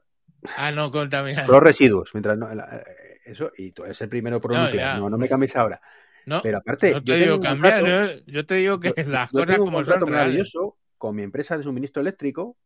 Ah, 0.58 0.72
no 0.72 0.92
contamina. 0.92 1.46
Solo 1.46 1.60
residuos. 1.60 2.12
Mientras 2.14 2.38
no- 2.38 2.54
la- 2.54 2.84
eso, 3.26 3.52
y 3.58 3.72
tú 3.72 3.84
eres 3.84 4.02
el 4.02 4.10
primero 4.10 4.40
por 4.40 4.54
No, 4.54 4.66
nuclear. 4.66 5.00
No, 5.00 5.10
no 5.10 5.18
me 5.18 5.28
cambies 5.28 5.56
ahora. 5.56 5.82
No, 6.26 6.42
Pero 6.42 6.58
aparte, 6.58 6.92
no 6.92 6.98
yo 7.00 7.04
te 7.04 7.12
tengo 7.20 7.24
digo 7.34 7.42
cambiar, 7.42 7.82
contrato- 7.82 8.16
yo, 8.16 8.32
yo 8.34 8.46
te 8.46 8.56
digo 8.56 8.80
que 8.80 8.94
las 9.08 9.32
yo 9.32 9.40
cosas 9.40 9.48
tengo 9.48 9.64
un 9.64 9.68
como 9.70 9.78
contrato 9.78 10.00
son 10.02 10.10
reales. 10.10 10.30
maravilloso 10.30 10.78
con 10.98 11.16
mi 11.16 11.24
empresa 11.24 11.58
de 11.58 11.64
suministro 11.64 12.02
eléctrico 12.02 12.58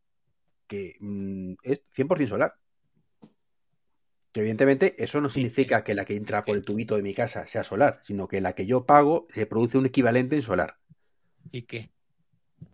que 0.66 0.94
mm, 1.00 1.54
es 1.62 1.82
100% 1.92 2.28
solar. 2.30 2.54
Que 4.32 4.40
evidentemente 4.40 4.94
eso 5.02 5.20
no 5.20 5.28
significa 5.28 5.84
que 5.84 5.94
la 5.94 6.04
que 6.04 6.16
entra 6.16 6.42
por 6.44 6.56
el 6.56 6.64
tubito 6.64 6.96
de 6.96 7.02
mi 7.02 7.14
casa 7.14 7.46
sea 7.46 7.64
solar, 7.64 8.00
sino 8.02 8.28
que 8.28 8.40
la 8.40 8.54
que 8.54 8.66
yo 8.66 8.86
pago 8.86 9.26
se 9.30 9.46
produce 9.46 9.76
un 9.78 9.86
equivalente 9.86 10.36
en 10.36 10.42
solar. 10.42 10.78
¿Y 11.50 11.62
qué? 11.62 11.90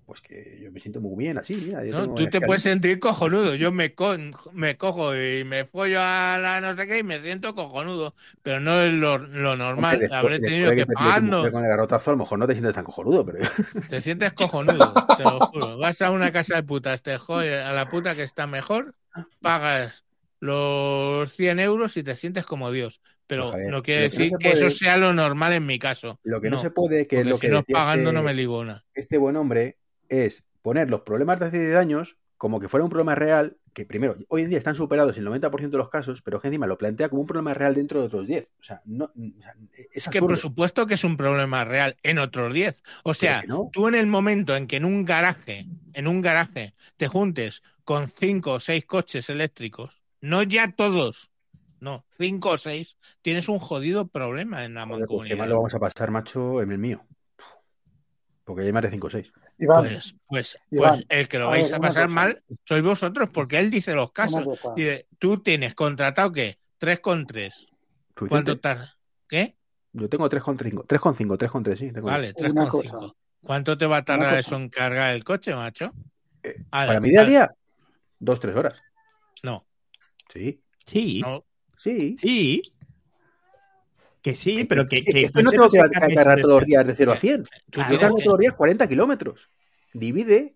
Pues 0.06 0.20
que 0.22 0.58
yo 0.62 0.70
me 0.72 0.80
siento 0.80 1.00
muy 1.00 1.16
bien 1.22 1.36
así, 1.36 1.54
mira. 1.54 1.84
yo 1.84 1.92
No, 1.92 2.00
tengo 2.02 2.14
tú 2.14 2.22
te 2.22 2.28
escalera. 2.28 2.46
puedes 2.46 2.62
sentir 2.62 2.98
cojonudo. 2.98 3.54
Yo 3.56 3.72
me, 3.72 3.94
co- 3.94 4.16
me 4.52 4.76
cojo 4.78 5.14
y 5.16 5.44
me 5.44 5.64
follo 5.66 5.98
a 6.00 6.38
la 6.40 6.60
no 6.62 6.74
sé 6.76 6.86
qué 6.86 6.98
y 6.98 7.02
me 7.02 7.20
siento 7.20 7.54
cojonudo. 7.54 8.14
Pero 8.42 8.60
no 8.60 8.80
es 8.80 8.94
lo, 8.94 9.18
lo 9.18 9.56
normal. 9.56 9.94
Hombre, 9.96 9.98
después- 10.08 10.18
Habré 10.18 10.40
tenido 10.40 10.70
que 10.74 10.86
pagando. 10.86 11.38
mujer 11.38 11.52
con 11.52 11.64
el 11.64 11.70
garrotazo, 11.70 12.10
a 12.10 12.14
lo 12.14 12.18
mejor 12.18 12.38
no 12.38 12.46
te 12.46 12.52
sientes 12.54 12.72
tan 12.72 12.84
cojonudo, 12.84 13.26
pero 13.26 13.38
Te 13.90 14.00
sientes 14.00 14.32
cojonudo, 14.32 14.94
te 15.16 15.24
lo 15.24 15.40
juro. 15.40 15.76
Vas 15.78 16.00
a 16.00 16.10
una 16.10 16.32
casa 16.32 16.54
de 16.56 16.62
putas, 16.62 17.02
te 17.02 17.18
jodes 17.18 17.62
a 17.62 17.72
la 17.72 17.88
puta 17.88 18.14
que 18.14 18.22
está 18.22 18.46
mejor, 18.46 18.94
pagas 19.40 20.04
los 20.40 21.32
100 21.34 21.60
euros 21.60 21.96
y 21.96 22.02
te 22.02 22.14
sientes 22.16 22.44
como 22.46 22.70
Dios. 22.70 23.00
Pero 23.26 23.44
Pues, 23.44 23.52
Javier, 23.52 23.70
no 23.70 23.82
quiere 23.82 24.00
no 24.04 24.10
decir 24.10 24.32
que 24.38 24.50
eso 24.52 24.70
sea 24.70 24.96
lo 24.96 25.12
normal 25.12 25.52
en 25.52 25.66
mi 25.66 25.78
caso. 25.78 26.18
lo 26.22 26.40
que 26.40 26.50
no, 26.50 26.60
se 26.60 26.70
puede, 26.70 27.06
que 27.06 27.24
lo 27.24 27.36
si 27.36 27.42
que 27.42 27.48
no 27.48 27.62
pagando 27.62 28.10
este- 28.10 28.14
no 28.14 28.22
me 28.22 28.34
ligo 28.34 28.58
una. 28.60 28.84
este 28.94 29.18
buen 29.18 29.36
hombre, 29.36 29.76
es 30.08 30.44
poner 30.62 30.88
los 30.90 31.02
problemas 31.02 31.38
de 31.40 31.46
hace 31.46 31.60
10 31.66 31.76
años 31.76 32.16
como 32.38 32.60
que 32.60 32.68
fuera 32.68 32.84
un 32.84 32.90
problema 32.90 33.16
real, 33.16 33.56
que 33.74 33.84
primero, 33.84 34.16
hoy 34.28 34.42
en 34.42 34.48
día 34.48 34.58
están 34.58 34.76
superados 34.76 35.18
el 35.18 35.24
90% 35.24 35.76
de 35.76 35.78
los 35.78 35.90
casos, 35.90 36.22
pero 36.22 36.40
que 36.40 36.46
encima 36.46 36.68
lo 36.68 36.78
plantea 36.78 37.08
como 37.08 37.22
un 37.22 37.26
problema 37.26 37.52
real 37.52 37.74
dentro 37.74 37.98
de 38.00 38.06
otros 38.06 38.28
10. 38.28 38.46
O 38.60 38.62
sea, 38.62 38.80
no, 38.84 39.06
o 39.06 39.42
sea, 39.42 39.54
es 39.72 40.06
Es 40.06 40.08
que 40.08 40.20
por 40.20 40.36
supuesto 40.38 40.86
que 40.86 40.94
es 40.94 41.02
un 41.04 41.16
problema 41.16 41.64
real 41.64 41.96
en 42.04 42.18
otros 42.18 42.54
10. 42.54 42.84
O 43.02 43.12
sea, 43.12 43.42
no. 43.48 43.68
tú 43.72 43.88
en 43.88 43.96
el 43.96 44.06
momento 44.06 44.54
en 44.56 44.68
que 44.68 44.76
en 44.76 44.84
un 44.84 45.04
garaje, 45.04 45.66
en 45.92 46.06
un 46.06 46.22
garaje, 46.22 46.74
te 46.96 47.08
juntes 47.08 47.62
con 47.82 48.08
cinco 48.08 48.52
o 48.54 48.60
seis 48.60 48.86
coches 48.86 49.28
eléctricos, 49.30 50.00
no 50.20 50.42
ya 50.42 50.72
todos, 50.72 51.30
no, 51.80 52.04
cinco 52.10 52.50
o 52.50 52.58
seis, 52.58 52.96
tienes 53.22 53.48
un 53.48 53.58
jodido 53.58 54.08
problema 54.08 54.64
en 54.64 54.74
la 54.74 54.86
Joder, 54.86 55.06
pues 55.06 55.28
qué 55.28 55.34
mancomunidad. 55.34 55.38
mal 55.38 55.48
lo 55.50 55.56
vamos 55.56 55.74
a 55.74 55.78
pasar, 55.78 56.10
macho, 56.10 56.60
en 56.62 56.72
el 56.72 56.78
mío. 56.78 57.04
Porque 58.44 58.62
hay 58.62 58.72
más 58.72 58.82
de 58.82 58.90
5 58.90 59.06
o 59.06 59.10
6. 59.10 59.30
Iván, 59.58 59.84
Pues, 59.84 60.14
pues, 60.26 60.58
Iván, 60.70 60.94
pues 60.94 61.06
el 61.10 61.28
que 61.28 61.38
lo 61.38 61.44
a 61.46 61.48
vais 61.50 61.64
ver, 61.70 61.74
a 61.74 61.80
pasar 61.80 62.04
cosa. 62.06 62.14
mal 62.14 62.42
sois 62.64 62.82
vosotros, 62.82 63.28
porque 63.30 63.58
él 63.58 63.70
dice 63.70 63.94
los 63.94 64.10
casos. 64.10 64.46
Dice, 64.74 65.06
tú 65.18 65.42
tienes 65.42 65.74
contratado 65.74 66.32
qué? 66.32 66.58
3,3. 66.80 67.66
¿Cuánto 68.28 68.58
tarda? 68.58 68.96
¿Qué? 69.28 69.54
Yo 69.92 70.08
tengo 70.08 70.30
3,5, 70.30 70.86
3,5, 70.86 71.36
3,3, 71.36 71.76
sí. 71.76 71.92
tengo 71.92 72.06
Vale, 72.06 72.32
Una 72.38 72.64
3,5. 72.64 73.14
¿Cuánto 73.42 73.76
te 73.76 73.84
va 73.86 73.98
a 73.98 74.04
tardar 74.04 74.34
eso 74.38 74.56
en 74.56 74.70
cargar 74.70 75.14
el 75.14 75.24
coche, 75.24 75.54
macho? 75.54 75.92
Eh, 76.42 76.56
Para 76.70 77.00
mi 77.00 77.10
día 77.10 77.20
a 77.20 77.24
día, 77.26 77.54
2-3 78.20 78.56
horas. 78.56 78.80
No, 79.42 79.66
Sí, 80.28 80.60
Sí, 80.86 81.20
no. 81.20 81.44
sí. 81.78 82.16
sí. 82.18 82.62
Que 84.22 84.34
sí, 84.34 84.64
pero 84.64 84.86
que, 84.86 85.04
que 85.04 85.22
es 85.22 85.30
que 85.30 85.42
no 85.42 85.50
tengo 85.50 85.68
que 85.70 85.78
ese- 85.78 86.42
todos 86.42 86.48
los 86.60 86.64
días 86.64 86.86
de 86.86 86.94
0 86.94 87.12
a 87.12 87.16
100. 87.16 87.44
Tú 87.70 87.80
Yo 87.90 87.98
cargo 88.00 88.16
que- 88.16 88.24
todos 88.24 88.34
los 88.34 88.38
días 88.40 88.54
40 88.54 88.88
kilómetros. 88.88 89.48
Divide 89.94 90.54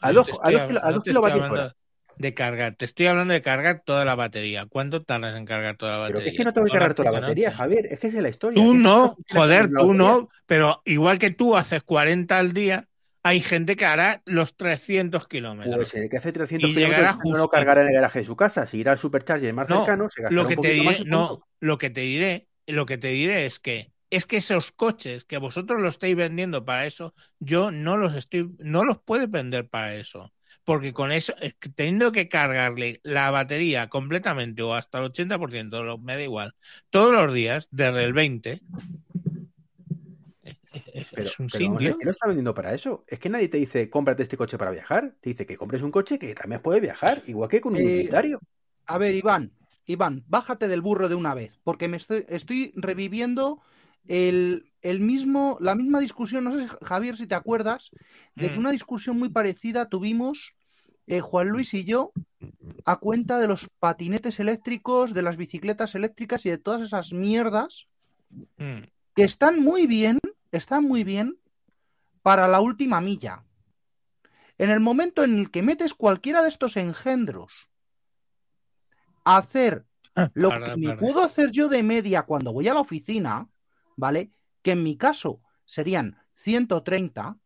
a 0.00 0.08
No 0.08 0.14
2 0.22 0.26
te 0.26 0.32
a 0.32 0.34
estoy 0.34 0.52
dos 0.52 0.62
hab- 0.62 0.66
kilo- 0.68 0.84
a 0.84 0.90
no 0.90 1.02
kilovatios 1.02 1.50
hora. 1.50 1.76
De 2.16 2.32
cargar, 2.34 2.76
te 2.76 2.84
estoy 2.84 3.06
hablando 3.06 3.34
de 3.34 3.42
cargar 3.42 3.82
toda 3.84 4.04
la 4.04 4.14
batería. 4.14 4.66
¿Cuánto 4.66 5.02
tardas 5.02 5.36
en 5.36 5.46
cargar 5.46 5.76
toda 5.76 5.92
la 5.98 6.06
Pero 6.06 6.18
batería? 6.18 6.24
que 6.24 6.30
es 6.30 6.36
que 6.38 6.44
no 6.44 6.52
tengo 6.52 6.66
que 6.66 6.72
cargar 6.72 6.94
toda 6.94 7.10
la 7.10 7.20
batería, 7.20 7.46
noche. 7.48 7.56
Javier. 7.56 7.86
Es 7.86 7.98
que 7.98 8.06
esa 8.06 8.16
es 8.18 8.22
la 8.22 8.28
historia. 8.28 8.62
Tú 8.62 8.72
Que 8.72 8.78
no, 8.78 9.16
que 9.26 9.34
joder, 9.38 9.70
tú 9.76 9.94
no, 9.94 10.28
pero 10.46 10.80
igual 10.84 11.18
que 11.18 11.30
tú 11.32 11.56
haces 11.56 11.82
40 11.82 12.38
al 12.38 12.52
día, 12.52 12.86
hay 13.24 13.40
gente 13.40 13.76
que 13.76 13.84
hará 13.86 14.22
los 14.26 14.56
300 14.56 15.26
kilómetros. 15.26 15.76
Pues 15.76 15.94
el 15.94 16.08
que 16.10 16.18
hace 16.18 16.32
300 16.32 16.70
Y 16.70 16.74
llegará 16.74 17.12
kilómetros 17.12 17.30
no 17.30 17.38
lo 17.38 17.48
cargará 17.48 17.82
en 17.82 17.88
el 17.88 17.94
garaje 17.94 18.20
de 18.20 18.24
su 18.26 18.36
casa. 18.36 18.66
Si 18.66 18.78
irá 18.78 18.92
al 18.92 18.98
supercharger 18.98 19.52
más 19.54 19.68
No, 19.68 19.80
cercano, 19.80 20.08
se 20.10 20.22
gastará 20.22 20.44
lo 20.44 20.48
que 20.48 20.56
un 20.56 20.62
te 20.62 20.74
más 20.84 21.04
no, 21.06 21.46
lo 21.60 21.78
que 21.78 21.90
te 21.90 22.00
diré, 22.02 22.48
lo 22.66 22.86
que 22.86 22.98
te 22.98 23.08
diré 23.08 23.46
es 23.46 23.58
que 23.58 23.92
es 24.10 24.26
que 24.26 24.36
esos 24.36 24.70
coches 24.72 25.24
que 25.24 25.38
vosotros 25.38 25.80
los 25.82 25.94
estáis 25.94 26.14
vendiendo 26.14 26.64
para 26.64 26.86
eso, 26.86 27.14
yo 27.40 27.70
no 27.72 27.96
los 27.96 28.14
estoy, 28.14 28.48
no 28.58 28.84
los 28.84 28.98
puedo 29.02 29.26
vender 29.26 29.68
para 29.68 29.94
eso. 29.96 30.32
Porque 30.62 30.92
con 30.92 31.10
eso, 31.12 31.34
teniendo 31.74 32.12
que 32.12 32.28
cargarle 32.28 33.00
la 33.02 33.30
batería 33.30 33.88
completamente 33.88 34.62
o 34.62 34.74
hasta 34.74 34.98
el 34.98 35.04
80%, 35.04 35.82
lo- 35.82 35.98
me 35.98 36.14
da 36.14 36.22
igual, 36.22 36.54
todos 36.90 37.12
los 37.12 37.34
días, 37.34 37.66
desde 37.70 38.04
el 38.04 38.12
20, 38.12 38.62
es, 40.92 41.06
Pero, 41.10 41.24
es 41.24 41.40
un 41.40 41.48
pero. 41.50 41.78
¿quién 41.78 41.96
lo 42.04 42.10
está 42.10 42.26
vendiendo 42.26 42.54
para 42.54 42.74
eso? 42.74 43.04
Es 43.06 43.18
que 43.18 43.28
nadie 43.28 43.48
te 43.48 43.56
dice, 43.58 43.88
cómprate 43.90 44.22
este 44.22 44.36
coche 44.36 44.58
para 44.58 44.70
viajar. 44.70 45.14
Te 45.20 45.30
dice 45.30 45.46
que 45.46 45.56
compres 45.56 45.82
un 45.82 45.90
coche 45.90 46.18
que 46.18 46.34
también 46.34 46.60
puede 46.62 46.80
viajar, 46.80 47.22
igual 47.26 47.48
que 47.48 47.60
con 47.60 47.74
un 47.74 47.80
Eh, 47.80 47.88
utilitario. 47.90 48.40
A 48.86 48.98
ver, 48.98 49.14
Iván, 49.14 49.52
Iván, 49.86 50.24
bájate 50.28 50.68
del 50.68 50.82
burro 50.82 51.08
de 51.08 51.14
una 51.14 51.34
vez, 51.34 51.58
porque 51.64 51.88
me 51.88 51.96
estoy, 51.96 52.24
estoy 52.28 52.72
reviviendo 52.76 53.60
el, 54.08 54.70
el 54.82 55.00
mismo, 55.00 55.56
la 55.60 55.74
misma 55.74 56.00
discusión, 56.00 56.44
no 56.44 56.56
sé, 56.58 56.68
Javier, 56.82 57.16
si 57.16 57.26
te 57.26 57.34
acuerdas, 57.34 57.90
de 58.34 58.50
que 58.50 58.56
Mm. 58.56 58.60
una 58.60 58.70
discusión 58.72 59.18
muy 59.18 59.30
parecida 59.30 59.88
tuvimos 59.88 60.54
eh, 61.06 61.20
Juan 61.20 61.48
Luis 61.48 61.72
y 61.74 61.84
yo 61.84 62.12
a 62.84 62.96
cuenta 62.96 63.38
de 63.38 63.48
los 63.48 63.68
patinetes 63.78 64.40
eléctricos, 64.40 65.14
de 65.14 65.22
las 65.22 65.36
bicicletas 65.36 65.94
eléctricas 65.94 66.44
y 66.44 66.50
de 66.50 66.58
todas 66.58 66.82
esas 66.82 67.12
mierdas 67.12 67.86
Mm. 68.58 68.84
que 69.16 69.22
están 69.22 69.62
muy 69.62 69.86
bien, 69.86 70.18
están 70.56 70.84
muy 70.84 71.04
bien 71.04 71.38
para 72.22 72.48
la 72.48 72.60
última 72.60 73.00
milla. 73.00 73.44
En 74.56 74.70
el 74.70 74.80
momento 74.80 75.24
en 75.24 75.38
el 75.38 75.50
que 75.50 75.62
metes 75.62 75.94
cualquiera 75.94 76.42
de 76.42 76.48
estos 76.48 76.76
engendros 76.76 77.70
a 79.24 79.38
hacer 79.38 79.84
lo 80.34 80.48
Para, 80.50 80.66
que 80.66 80.76
me 80.80 80.88
para. 80.88 81.00
puedo 81.00 81.22
hacer 81.22 81.50
yo 81.50 81.68
de 81.68 81.82
media 81.82 82.22
cuando 82.22 82.52
voy 82.52 82.68
a 82.68 82.74
la 82.74 82.80
oficina, 82.80 83.48
¿vale? 83.96 84.30
Que 84.62 84.72
en 84.72 84.82
mi 84.82 84.96
caso 84.96 85.40
serían 85.64 86.18
130. 86.34 87.36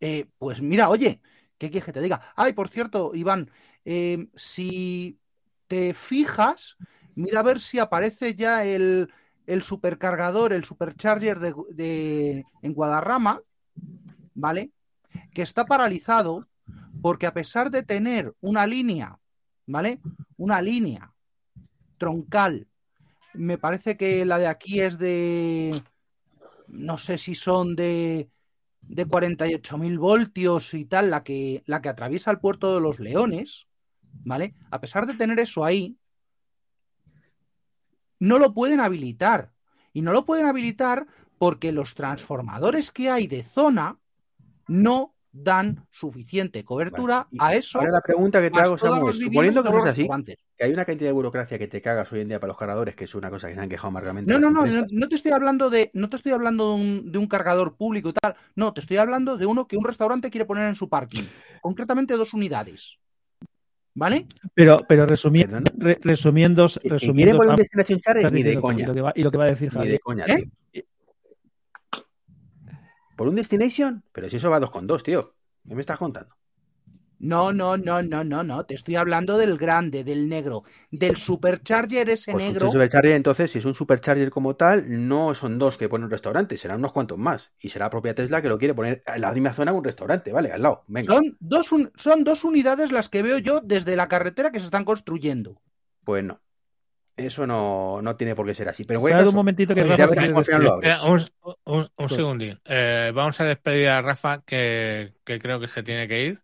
eh, 0.00 0.26
pues 0.38 0.60
mira, 0.60 0.88
oye, 0.88 1.20
¿qué 1.58 1.70
quieres 1.70 1.84
que 1.84 1.92
te 1.92 2.00
diga? 2.00 2.32
Ay, 2.36 2.52
por 2.52 2.68
cierto, 2.68 3.12
Iván, 3.14 3.50
eh, 3.84 4.26
si 4.34 5.18
te 5.68 5.94
fijas, 5.94 6.76
mira 7.14 7.40
a 7.40 7.44
ver 7.44 7.60
si 7.60 7.78
aparece 7.78 8.34
ya 8.34 8.64
el, 8.64 9.12
el 9.46 9.62
supercargador, 9.62 10.52
el 10.52 10.64
supercharger 10.64 11.38
de, 11.40 11.54
de- 11.70 12.44
en 12.62 12.72
Guadarrama, 12.74 13.40
¿vale? 14.34 14.70
Que 15.34 15.42
está 15.42 15.66
paralizado 15.66 16.48
porque 17.02 17.26
a 17.26 17.34
pesar 17.34 17.70
de 17.70 17.82
tener 17.82 18.34
una 18.40 18.66
línea, 18.66 19.18
¿vale? 19.66 20.00
Una 20.36 20.62
línea 20.62 21.12
troncal, 21.98 22.66
me 23.34 23.58
parece 23.58 23.96
que 23.96 24.24
la 24.26 24.38
de 24.38 24.46
aquí 24.46 24.80
es 24.80 24.98
de, 24.98 25.80
no 26.68 26.98
sé 26.98 27.18
si 27.18 27.34
son 27.34 27.76
de, 27.76 28.28
de 28.82 29.06
48.000 29.06 29.98
voltios 29.98 30.74
y 30.74 30.84
tal, 30.84 31.10
la 31.10 31.22
que, 31.22 31.62
la 31.66 31.80
que 31.82 31.88
atraviesa 31.88 32.30
el 32.30 32.38
puerto 32.38 32.74
de 32.74 32.80
los 32.80 32.98
Leones, 33.00 33.66
¿vale? 34.24 34.54
A 34.70 34.80
pesar 34.80 35.06
de 35.06 35.14
tener 35.14 35.38
eso 35.40 35.64
ahí, 35.64 35.96
no 38.22 38.38
lo 38.38 38.54
pueden 38.54 38.78
habilitar. 38.78 39.50
Y 39.92 40.00
no 40.00 40.12
lo 40.12 40.24
pueden 40.24 40.46
habilitar 40.46 41.06
porque 41.38 41.72
los 41.72 41.94
transformadores 41.94 42.92
que 42.92 43.10
hay 43.10 43.26
de 43.26 43.42
zona 43.42 43.98
no 44.68 45.16
dan 45.32 45.86
suficiente 45.90 46.64
cobertura 46.64 47.26
Vale, 47.32 47.54
a 47.54 47.58
eso. 47.58 47.80
Ahora 47.80 47.90
la 47.90 48.00
pregunta 48.00 48.40
que 48.40 48.50
te 48.50 48.60
hago, 48.60 48.76
todas 48.76 48.94
Samu, 48.94 49.06
las 49.06 49.16
es, 49.16 49.22
viviendas 49.22 49.54
suponiendo 49.54 49.62
que 49.64 49.70
fuese 49.70 50.04
los 50.04 50.20
así, 50.20 50.36
que 50.56 50.64
hay 50.64 50.72
una 50.72 50.84
cantidad 50.84 51.08
de 51.08 51.12
burocracia 51.12 51.58
que 51.58 51.66
te 51.66 51.82
cagas 51.82 52.12
hoy 52.12 52.20
en 52.20 52.28
día 52.28 52.38
para 52.38 52.48
los 52.48 52.58
cargadores, 52.58 52.94
que 52.94 53.04
es 53.04 53.14
una 53.16 53.28
cosa 53.28 53.48
que 53.48 53.54
se 53.54 53.60
han 53.60 53.68
quejado 53.68 53.88
amargamente. 53.88 54.32
No, 54.32 54.38
no, 54.38 54.50
no, 54.50 54.66
no, 54.66 54.86
no 54.88 55.08
te 55.08 55.16
estoy 55.16 55.32
hablando 55.32 55.68
de, 55.68 55.90
no 55.92 56.08
te 56.08 56.16
estoy 56.16 56.30
hablando 56.30 56.68
de 56.68 56.74
un, 56.76 57.10
de 57.10 57.18
un 57.18 57.26
cargador 57.26 57.76
público 57.76 58.10
y 58.10 58.12
tal. 58.12 58.36
No, 58.54 58.72
te 58.72 58.80
estoy 58.82 58.98
hablando 58.98 59.36
de 59.36 59.46
uno 59.46 59.66
que 59.66 59.76
un 59.76 59.84
restaurante 59.84 60.30
quiere 60.30 60.44
poner 60.44 60.68
en 60.68 60.76
su 60.76 60.88
parking. 60.88 61.24
Concretamente 61.60 62.14
dos 62.14 62.34
unidades. 62.34 63.00
¿Vale? 63.94 64.26
Pero, 64.54 64.80
pero 64.88 65.04
resumiendo, 65.06 65.58
Perdona. 65.62 65.72
re- 65.84 65.98
resumiendo, 66.02 66.66
quiere 66.66 66.88
resumiendo, 66.94 67.56
Destination 67.56 68.00
Charger 68.00 68.16
estás 68.22 68.32
ni 68.32 68.42
de 68.42 68.58
coña. 68.60 68.84
y 68.84 68.86
lo 68.86 68.94
que 68.94 69.00
va, 69.02 69.12
y 69.14 69.22
lo 69.22 69.30
que 69.30 69.36
va 69.38 69.44
a 69.44 69.48
decir 69.48 69.68
Ni 69.70 69.74
Javier. 69.74 69.92
de 69.92 69.98
coña, 70.00 70.24
¿Eh? 70.26 70.48
tío. 70.72 70.82
¿Por 73.16 73.28
un 73.28 73.34
Destination? 73.34 74.02
Pero 74.12 74.30
si 74.30 74.36
eso 74.36 74.50
va 74.50 74.58
dos 74.60 74.70
con 74.70 74.86
dos, 74.86 75.02
tío. 75.02 75.34
¿Qué 75.68 75.74
me 75.74 75.80
estás 75.82 75.98
contando? 75.98 76.34
No, 77.22 77.52
no, 77.52 77.76
no, 77.76 78.02
no, 78.02 78.24
no, 78.24 78.42
no. 78.42 78.66
Te 78.66 78.74
estoy 78.74 78.96
hablando 78.96 79.38
del 79.38 79.56
grande, 79.56 80.02
del 80.02 80.28
negro, 80.28 80.64
del 80.90 81.16
supercharger 81.16 82.10
ese 82.10 82.32
Pues 82.32 82.44
un 82.44 82.52
negro. 82.52 82.70
supercharger, 82.70 83.12
entonces, 83.12 83.48
si 83.50 83.58
es 83.60 83.64
un 83.64 83.74
supercharger 83.76 84.28
como 84.30 84.56
tal, 84.56 84.84
no 85.06 85.32
son 85.32 85.56
dos 85.56 85.78
que 85.78 85.88
pone 85.88 86.04
un 86.04 86.10
restaurante, 86.10 86.56
serán 86.56 86.78
unos 86.80 86.92
cuantos 86.92 87.16
más. 87.18 87.52
Y 87.60 87.68
será 87.68 87.86
la 87.86 87.90
propia 87.90 88.12
Tesla 88.14 88.42
que 88.42 88.48
lo 88.48 88.58
quiere 88.58 88.74
poner 88.74 89.04
en 89.06 89.20
la 89.20 89.32
misma 89.32 89.52
zona 89.54 89.70
de 89.70 89.78
un 89.78 89.84
restaurante, 89.84 90.32
¿vale? 90.32 90.50
Al 90.50 90.62
lado, 90.62 90.82
venga. 90.88 91.14
Son 91.14 91.36
dos, 91.38 91.70
un- 91.70 91.92
son 91.94 92.24
dos 92.24 92.42
unidades 92.42 92.90
las 92.90 93.08
que 93.08 93.22
veo 93.22 93.38
yo 93.38 93.60
desde 93.60 93.94
la 93.94 94.08
carretera 94.08 94.50
que 94.50 94.58
se 94.58 94.64
están 94.66 94.84
construyendo. 94.84 95.62
Pues 96.04 96.24
no. 96.24 96.40
Eso 97.16 97.46
no, 97.46 98.00
no 98.02 98.16
tiene 98.16 98.34
por 98.34 98.46
qué 98.46 98.54
ser 98.54 98.68
así. 98.68 98.82
Pero 98.84 98.98
cualquier 98.98 99.28
un 99.28 99.34
momentito 99.34 99.74
que 99.74 99.86
ya 99.86 100.06
Rafa. 100.06 100.24
Espera, 100.40 101.02
un, 101.04 101.20
un- 101.66 101.80
un 101.82 101.88
Pues- 101.94 102.12
segundín. 102.14 102.58
Eh, 102.64 103.12
vamos 103.14 103.38
a 103.40 103.44
despedir 103.44 103.88
a 103.90 104.02
Rafa, 104.02 104.42
que, 104.44 105.12
que 105.22 105.38
creo 105.38 105.60
que 105.60 105.68
se 105.68 105.82
tiene 105.84 106.08
que 106.08 106.24
ir. 106.24 106.41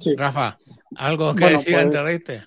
Sí. 0.00 0.16
Rafa, 0.16 0.58
¿algo 0.96 1.34
que 1.34 1.42
Bueno, 1.42 1.58
decir 1.58 1.74
pues- 1.74 1.84
antes 1.84 2.04
de 2.04 2.14
irte? 2.14 2.42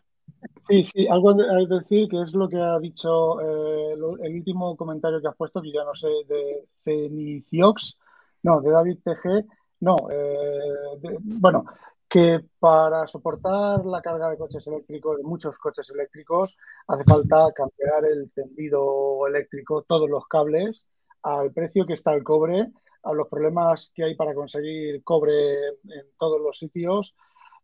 Sí, 0.67 0.83
sí, 0.85 1.07
algo 1.07 1.33
de- 1.33 1.45
que 1.67 1.75
decir 1.75 2.09
que 2.09 2.21
es 2.21 2.33
lo 2.33 2.47
que 2.49 2.57
ha 2.57 2.79
dicho 2.79 3.39
eh, 3.41 3.95
lo- 3.97 4.17
el 4.17 4.35
último 4.35 4.75
comentario 4.75 5.21
que 5.21 5.27
has 5.27 5.35
puesto, 5.35 5.61
que 5.61 5.71
ya 5.71 5.83
no 5.83 5.93
sé, 5.93 6.07
de 6.27 6.65
Ceniciox, 6.83 7.97
no, 8.43 8.61
de 8.61 8.71
David 8.71 8.97
TG, 9.03 9.45
no, 9.81 9.95
eh, 10.09 10.97
de- 10.99 11.17
bueno, 11.21 11.65
que 12.09 12.41
para 12.59 13.07
soportar 13.07 13.85
la 13.85 14.01
carga 14.01 14.29
de 14.29 14.37
coches 14.37 14.65
eléctricos, 14.67 15.17
de 15.17 15.23
muchos 15.23 15.57
coches 15.57 15.89
eléctricos, 15.89 16.55
hace 16.87 17.03
falta 17.03 17.51
cambiar 17.53 18.05
el 18.05 18.31
tendido 18.31 19.25
eléctrico, 19.27 19.83
todos 19.83 20.09
los 20.09 20.27
cables, 20.27 20.85
al 21.23 21.51
precio 21.51 21.85
que 21.85 21.93
está 21.93 22.13
el 22.13 22.23
cobre, 22.23 22.71
a 23.03 23.13
los 23.13 23.27
problemas 23.27 23.91
que 23.93 24.03
hay 24.05 24.15
para 24.15 24.33
conseguir 24.33 25.03
cobre 25.03 25.67
en 25.67 26.05
todos 26.17 26.39
los 26.41 26.57
sitios. 26.57 27.15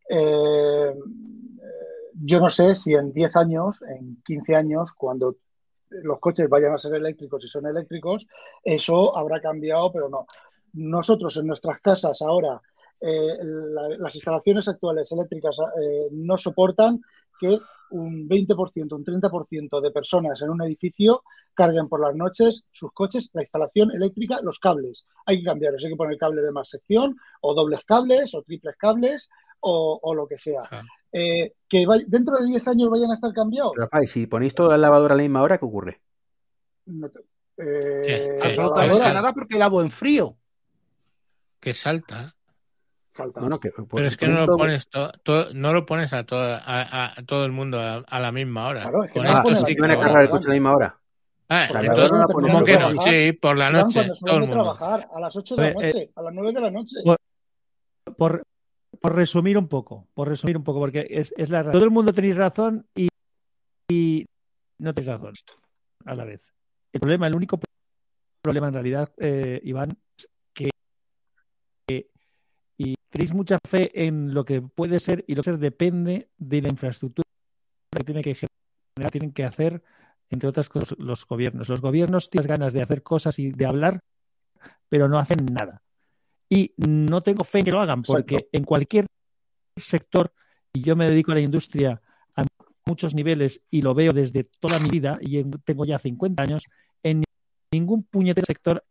Eh, 0.10 0.94
yo 2.22 2.40
no 2.40 2.50
sé 2.50 2.76
si 2.76 2.94
en 2.94 3.14
10 3.14 3.36
años, 3.36 3.82
en 3.84 4.22
15 4.24 4.56
años, 4.56 4.92
cuando 4.94 5.36
los 5.90 6.20
coches 6.20 6.50
vayan 6.50 6.74
a 6.74 6.78
ser 6.78 6.94
eléctricos 6.96 7.44
y 7.46 7.48
son 7.48 7.66
eléctricos, 7.68 8.28
eso 8.64 9.16
habrá 9.18 9.42
cambiado, 9.42 9.92
pero 9.92 10.10
no. 10.10 10.26
Nosotros 10.74 11.36
en 11.38 11.48
nuestras 11.48 11.80
casas 11.82 12.22
ahora, 12.22 12.62
eh, 13.02 13.38
la- 13.42 13.90
las 13.98 14.16
instalaciones 14.16 14.68
actuales 14.68 15.12
eléctricas 15.12 15.58
eh, 15.82 16.08
no 16.12 16.38
soportan 16.38 17.02
que 17.40 17.58
un 17.92 18.28
20%, 18.28 18.96
un 18.96 19.04
30% 19.06 19.82
de 19.82 19.92
personas 19.92 20.42
en 20.42 20.50
un 20.50 20.62
edificio 20.62 21.24
carguen 21.56 21.88
por 21.90 22.02
las 22.02 22.16
noches 22.16 22.64
sus 22.72 22.92
coches, 22.94 23.30
la 23.34 23.42
instalación 23.42 23.92
eléctrica, 23.92 24.40
los 24.44 24.60
cables. 24.60 25.06
Hay 25.26 25.40
que 25.40 25.46
cambiarlos, 25.46 25.84
hay 25.84 25.92
que 25.92 25.96
poner 25.98 26.18
cable 26.18 26.42
de 26.42 26.52
más 26.52 26.70
sección, 26.70 27.18
o 27.42 27.54
dobles 27.56 27.84
cables, 27.86 28.36
o 28.36 28.44
triples 28.44 28.76
cables, 28.78 29.30
o, 29.62 30.00
o 30.02 30.14
lo 30.16 30.28
que 30.28 30.38
sea. 30.38 30.62
Ah. 30.72 30.84
Eh, 31.12 31.54
que 31.68 31.86
dentro 32.08 32.38
de 32.38 32.46
10 32.46 32.68
años 32.68 32.90
vayan 32.90 33.12
a 33.12 33.16
estar 33.16 33.34
cambiados. 33.34 33.74
Rafa, 33.76 34.04
y 34.04 34.08
si 34.08 34.28
ponéis 34.28 34.54
toda 34.54 34.78
la 34.78 34.78
lavadora 34.88 35.14
a 35.16 35.18
la 35.18 35.24
misma 35.24 35.42
hora, 35.42 35.58
¿qué 35.58 35.66
ocurre? 35.66 36.02
No 36.86 37.10
te- 37.10 37.20
eh, 37.58 38.40
nada 39.14 39.34
porque 39.34 39.58
lavo 39.58 39.82
en 39.82 39.92
frío. 39.92 40.38
Que 41.60 41.74
salta. 41.74 42.34
salta. 43.12 43.42
No, 43.42 43.50
no, 43.50 43.60
que, 43.60 43.72
Pero 43.72 44.08
es 44.08 44.16
que 44.16 44.28
no 44.30 44.46
lo 44.46 44.56
pones, 44.56 44.88
to- 44.88 45.12
to- 45.24 45.54
no 45.54 45.74
lo 45.74 45.86
pones 45.86 46.14
a, 46.14 46.26
toda- 46.26 46.62
a, 46.66 47.20
a 47.20 47.24
todo 47.26 47.44
el 47.46 47.52
mundo 47.52 47.78
a, 47.80 47.96
a 48.08 48.20
la 48.20 48.32
misma 48.32 48.68
hora. 48.68 48.84
Claro, 48.84 49.04
es 49.04 49.12
que 49.12 49.20
Con 49.20 49.24
no 49.24 49.30
Ah, 49.32 49.44
esto 49.46 49.66
sí 49.66 49.76
van 49.76 49.92
a 49.92 49.94
la 49.96 50.00
no. 50.00 50.06
cargar 50.06 50.24
el 50.24 50.30
coche 50.30 50.46
a 50.46 50.50
la 50.50 50.54
misma 50.54 50.76
hora. 50.76 51.00
Ah, 51.50 51.68
entonces, 51.82 52.12
¿cómo 52.32 52.64
que 52.64 52.78
no? 52.78 53.02
Sí, 53.02 53.34
por 53.34 53.58
la 53.58 53.72
noche, 53.72 54.08
todo 54.24 54.36
el 54.36 54.40
mundo. 54.42 54.54
trabajar, 54.56 55.10
a 55.14 55.20
las 55.20 55.36
8 55.36 55.56
de 55.56 55.62
la 55.64 55.68
Eh, 55.68 55.72
eh, 55.72 55.86
noche, 55.88 56.12
a 56.16 56.22
las 56.22 56.34
9 56.34 56.54
de 56.54 56.62
la 56.62 56.72
noche. 56.72 56.96
Por, 58.18 58.44
por 59.02 59.16
resumir 59.16 59.58
un 59.58 59.68
poco, 59.68 60.08
por 60.14 60.28
resumir 60.28 60.58
un 60.58 60.64
poco, 60.64 60.80
porque 60.80 61.08
es, 61.10 61.34
es 61.38 61.50
la. 61.50 61.70
Todo 61.72 61.84
el 61.84 61.92
mundo 61.92 62.14
tenéis 62.14 62.36
razón 62.36 62.88
y, 62.96 63.08
y 63.90 64.26
no 64.80 64.94
tenéis 64.94 65.14
razón 65.14 65.34
a 66.06 66.16
la 66.16 66.26
vez. 66.26 66.54
El 66.94 67.00
problema, 67.00 67.28
el 67.28 67.36
único 67.36 67.60
problema 68.42 68.68
en 68.68 68.74
realidad, 68.74 69.12
eh, 69.18 69.62
Iván, 69.64 69.98
es 70.18 70.30
que, 70.54 70.70
que- 71.88 72.10
y 72.78 72.96
tenéis 73.10 73.34
mucha 73.34 73.58
fe 73.68 73.92
en 74.08 74.34
lo 74.34 74.46
que 74.46 74.62
puede 74.62 75.00
ser 75.00 75.24
y 75.28 75.36
lo 75.36 75.42
que 75.44 75.52
ser 75.52 75.60
depende 75.60 76.30
de 76.38 76.62
la 76.62 76.70
infraestructura 76.70 77.26
que 77.92 78.04
tiene 78.04 78.22
que 78.22 78.36
generar, 78.36 79.12
tienen 79.12 79.34
que 79.34 79.44
hacer, 79.44 79.84
entre 80.30 80.50
otras 80.50 80.70
cosas, 80.70 80.98
los 81.00 81.26
gobiernos. 81.26 81.70
Los 81.70 81.82
gobiernos 81.82 82.30
tienen 82.30 82.48
ganas 82.50 82.74
de 82.74 82.82
hacer 82.82 83.04
cosas 83.04 83.40
y 83.40 83.52
de 83.52 83.66
hablar, 83.66 84.00
pero 84.90 85.08
no 85.10 85.20
hacen 85.20 85.46
nada. 85.52 85.82
Y 86.50 86.74
no 86.78 87.22
tengo 87.22 87.44
fe 87.44 87.60
en 87.60 87.66
que 87.66 87.72
lo 87.72 87.80
hagan, 87.80 88.02
porque 88.02 88.36
Exacto. 88.36 88.50
en 88.58 88.64
cualquier 88.64 89.06
sector, 89.78 90.34
y 90.74 90.82
yo 90.82 90.96
me 90.96 91.08
dedico 91.10 91.32
a 91.32 91.36
la 91.36 91.42
industria 91.42 92.02
a 92.36 92.46
muchos 92.86 93.14
niveles 93.14 93.62
y 93.70 93.82
lo 93.84 93.94
veo 93.94 94.12
desde 94.14 94.44
toda 94.44 94.80
mi 94.80 94.90
vida, 94.90 95.20
y 95.22 95.38
en- 95.38 95.52
tengo 95.64 95.86
ya 95.86 96.00
50 96.00 96.42
años, 96.44 96.64
en 97.04 97.24
ningún 97.72 98.04
puñetero 98.04 98.46
sector 98.46 98.84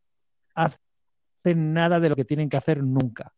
hacen 0.54 1.72
nada 1.74 1.98
de 2.00 2.08
lo 2.10 2.16
que 2.16 2.24
tienen 2.24 2.48
que 2.48 2.56
hacer 2.56 2.82
nunca. 2.82 3.32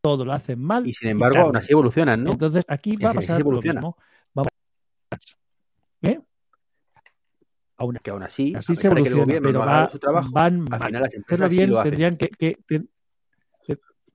Todo 0.00 0.24
lo 0.24 0.32
hacen 0.32 0.60
mal. 0.60 0.86
Y 0.86 0.92
sin 0.92 1.10
embargo, 1.10 1.34
tarde. 1.36 1.46
aún 1.46 1.56
así 1.56 1.72
evolucionan, 1.72 2.24
¿no? 2.24 2.32
Entonces 2.32 2.64
aquí 2.68 2.96
va 2.96 3.10
a 3.10 3.14
pasar 3.14 3.40
lo 3.40 3.60
mismo. 3.60 3.96
Vamos. 4.34 4.50
¿Eh? 6.02 6.20
Aún 7.76 7.98
Que 8.02 8.10
aún 8.10 8.22
así, 8.22 8.54
se 8.60 8.88
que 8.88 8.88
el 8.88 9.14
gobierno 9.14 9.26
pero 9.48 9.52
no 9.52 9.62
haga 9.62 9.72
va- 9.84 9.88
su 9.90 9.98
trabajo, 9.98 10.28
van 10.32 10.64
al 10.72 10.82
final 10.82 11.02
las 11.02 11.14
empresas 11.14 11.50
sí 11.50 11.56
bien 11.56 11.70
lo 11.70 11.80
hacen. 11.80 11.90
tendrían 11.90 12.16
que, 12.16 12.28
que- 12.28 12.58
que- 12.68 12.84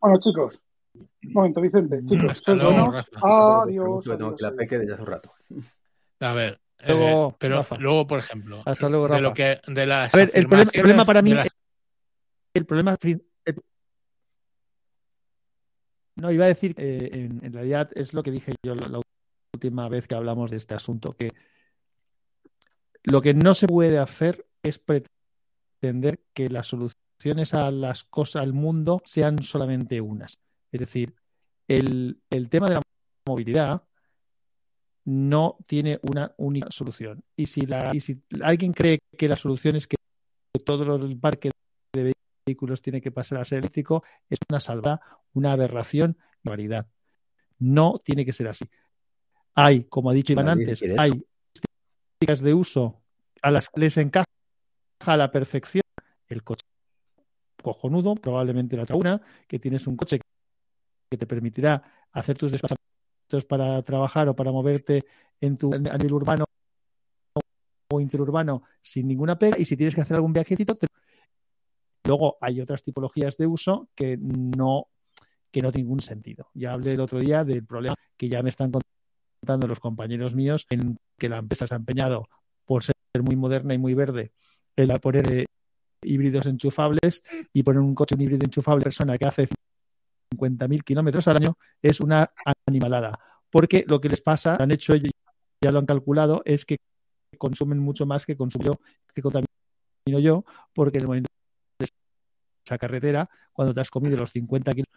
Bueno, 0.02 0.20
chicos, 0.20 0.62
un 0.94 1.10
momento, 1.34 1.62
Vicente, 1.62 2.00
chicos, 2.06 2.32
Hasta 2.32 2.52
sois 2.52 2.58
luego, 2.58 2.86
buenos. 2.86 3.10
Rafa. 3.12 3.62
Adiós. 3.64 4.06
Que 4.06 4.18
tengo 4.18 4.36
que 4.36 4.44
la 4.44 4.52
peque 4.54 4.78
desde 4.80 4.94
hace 4.94 5.02
un 5.02 5.08
rato. 5.08 5.30
A 6.22 6.34
ver, 6.34 6.62
eh, 6.80 6.86
Luego, 6.88 7.36
pero 7.38 7.58
Rafa. 7.58 7.78
luego, 7.78 8.08
por 8.08 8.20
ejemplo, 8.20 8.64
Hasta 8.66 8.90
luego, 8.90 9.08
de 9.08 9.22
lo 9.22 9.30
Rafa. 9.30 9.36
que 9.36 9.62
de 9.72 9.86
las 9.86 10.14
A 10.14 10.18
ver, 10.18 10.32
el 10.34 10.48
problema, 10.48 10.72
el 10.74 10.82
problema 10.82 11.06
para 11.06 11.22
mí, 11.22 11.34
el 12.54 12.66
problema, 12.66 12.98
el- 13.02 13.26
no 16.16 16.32
iba 16.32 16.46
a 16.46 16.50
decir, 16.50 16.76
eh, 16.78 17.10
en, 17.14 17.44
en 17.46 17.54
realidad 17.54 17.90
es 17.96 18.14
lo 18.14 18.24
que 18.24 18.32
dije 18.32 18.54
yo 18.64 18.76
la, 18.76 18.88
la 18.88 19.02
última 19.54 19.88
vez 19.88 20.08
que 20.08 20.16
hablamos 20.16 20.52
de 20.52 20.58
este 20.58 20.76
asunto, 20.76 21.14
que 21.14 21.32
lo 23.04 23.22
que 23.22 23.34
no 23.34 23.54
se 23.54 23.68
puede 23.68 23.98
hacer 24.00 24.46
es 24.64 24.80
pretender 24.80 26.22
que 26.34 26.50
las 26.50 26.74
soluciones 27.20 27.54
a 27.54 27.70
las 27.70 28.06
cosas, 28.06 28.44
al 28.44 28.54
mundo, 28.54 29.02
sean 29.04 29.44
solamente 29.44 30.00
unas. 30.00 30.38
Es 30.72 30.80
decir, 30.80 31.14
el, 31.68 32.22
el 32.30 32.48
tema 32.48 32.70
de 32.70 32.76
la 32.76 32.82
movilidad 33.28 33.84
no 35.04 35.58
tiene 35.68 36.00
una 36.04 36.34
única 36.38 36.72
solución. 36.72 37.22
Y 37.36 37.48
si, 37.48 37.66
la, 37.66 37.94
y 37.94 38.00
si 38.00 38.24
alguien 38.42 38.72
cree 38.72 39.00
que 39.18 39.28
la 39.28 39.36
solución 39.36 39.76
es 39.76 39.86
que 39.86 39.98
todo 40.66 40.96
el 40.96 41.20
parque 41.20 41.52
de 41.94 42.14
vehículos 42.46 42.82
tiene 42.82 43.02
que 43.02 43.12
pasar 43.12 43.40
a 43.40 43.46
ser 43.46 43.60
eléctrico, 43.60 44.04
es 44.30 44.40
una 44.50 44.62
salvada, 44.62 45.02
una 45.34 45.52
aberración, 45.52 46.18
barbaridad. 46.42 46.88
No 47.58 48.00
tiene 48.02 48.24
que 48.24 48.32
ser 48.32 48.48
así. 48.48 48.66
Hay, 49.56 49.84
como 49.86 50.10
ha 50.10 50.14
dicho 50.14 50.32
Iván 50.32 50.46
Nadie 50.46 50.64
antes, 50.64 50.84
hay 50.98 51.12
características 51.12 52.42
de 52.42 52.54
uso 52.54 53.02
a 53.42 53.52
las 53.52 53.68
que 53.68 53.82
les 53.82 53.98
encaja 53.98 54.26
a 55.06 55.18
la 55.18 55.32
perfección 55.32 55.84
el 56.28 56.44
coche 56.44 56.69
cojonudo, 57.62 58.16
probablemente 58.16 58.78
la 58.78 58.86
tribuna, 58.86 59.22
que 59.48 59.60
tienes 59.60 59.88
un 59.88 59.96
coche 59.96 60.20
que 61.10 61.18
te 61.18 61.26
permitirá 61.26 61.82
hacer 62.12 62.38
tus 62.38 62.52
desplazamientos 62.52 63.46
para 63.48 63.82
trabajar 63.82 64.28
o 64.30 64.36
para 64.36 64.52
moverte 64.52 65.06
en 65.42 65.58
tu 65.58 65.70
nivel 65.70 66.14
urbano 66.14 66.46
o 67.92 68.00
interurbano 68.00 68.64
sin 68.82 69.08
ninguna 69.08 69.38
pega 69.38 69.58
y 69.58 69.66
si 69.66 69.76
tienes 69.76 69.96
que 69.96 70.02
hacer 70.02 70.16
algún 70.16 70.34
viajecito 70.34 70.78
luego 72.06 72.38
hay 72.42 72.62
otras 72.62 72.84
tipologías 72.84 73.38
de 73.38 73.48
uso 73.48 73.90
que 73.96 74.18
no 74.18 74.88
que 75.52 75.62
no 75.62 75.72
tienen 75.72 75.88
ningún 75.88 76.02
sentido. 76.02 76.50
Ya 76.54 76.74
hablé 76.74 76.94
el 76.94 77.00
otro 77.00 77.20
día 77.20 77.44
del 77.44 77.66
problema 77.66 77.96
que 78.18 78.30
ya 78.30 78.44
me 78.44 78.50
están 78.50 78.72
contando 79.42 79.68
los 79.68 79.80
compañeros 79.80 80.36
míos 80.36 80.68
en 80.70 80.98
que 81.18 81.30
la 81.30 81.38
empresa 81.38 81.66
se 81.66 81.74
ha 81.74 81.78
empeñado 81.78 82.30
por 82.66 82.84
ser 82.84 82.94
muy 83.24 83.36
moderna 83.36 83.74
y 83.74 83.80
muy 83.80 83.96
verde 83.96 84.32
en 84.76 85.00
poner 85.00 85.32
eh, 85.32 85.46
híbridos 86.02 86.46
enchufables 86.46 87.24
y 87.54 87.64
poner 87.64 87.82
un 87.82 87.96
coche 87.96 88.16
un 88.16 88.22
híbrido 88.22 88.46
enchufable 88.46 88.84
persona 88.84 89.18
que 89.18 89.26
hace 89.26 89.48
50.000 90.36 90.84
kilómetros 90.84 91.28
al 91.28 91.38
año 91.38 91.58
es 91.82 92.00
una 92.00 92.32
animalada. 92.68 93.20
Porque 93.50 93.84
lo 93.88 94.00
que 94.00 94.10
les 94.10 94.22
pasa, 94.22 94.58
lo 94.58 94.64
han 94.64 94.72
hecho 94.72 94.94
ellos, 94.94 95.12
ya 95.62 95.72
lo 95.72 95.80
han 95.80 95.86
calculado, 95.86 96.42
es 96.46 96.66
que 96.66 96.78
consumen 97.38 97.80
mucho 97.80 98.06
más 98.06 98.26
que 98.26 98.38
consumo 98.38 98.66
yo, 98.66 98.80
que 99.14 99.22
contamino 99.22 99.48
yo, 100.06 100.46
porque 100.74 100.98
en 100.98 101.02
el 101.04 101.08
momento 101.08 101.30
de 101.80 101.88
esa 102.66 102.78
carretera, 102.78 103.30
cuando 103.52 103.74
te 103.74 103.82
has 103.82 103.90
comido 103.90 104.18
los 104.18 104.32
50 104.32 104.74
kilos 104.74 104.88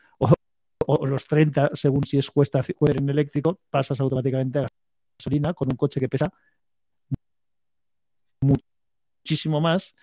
o, 0.87 1.07
los 1.07 1.27
30, 1.27 1.71
según 1.75 2.05
si 2.05 2.19
es 2.19 2.31
cuesta 2.31 2.63
en 2.81 3.09
eléctrico, 3.09 3.61
pasas 3.71 4.01
automáticamente 4.01 4.59
a 4.59 4.69
gasolina 5.19 5.55
con 5.55 5.69
un 5.71 5.77
coche 5.77 6.01
que 6.01 6.09
pesa 6.09 6.33
muchísimo 8.41 9.61
más 9.61 9.95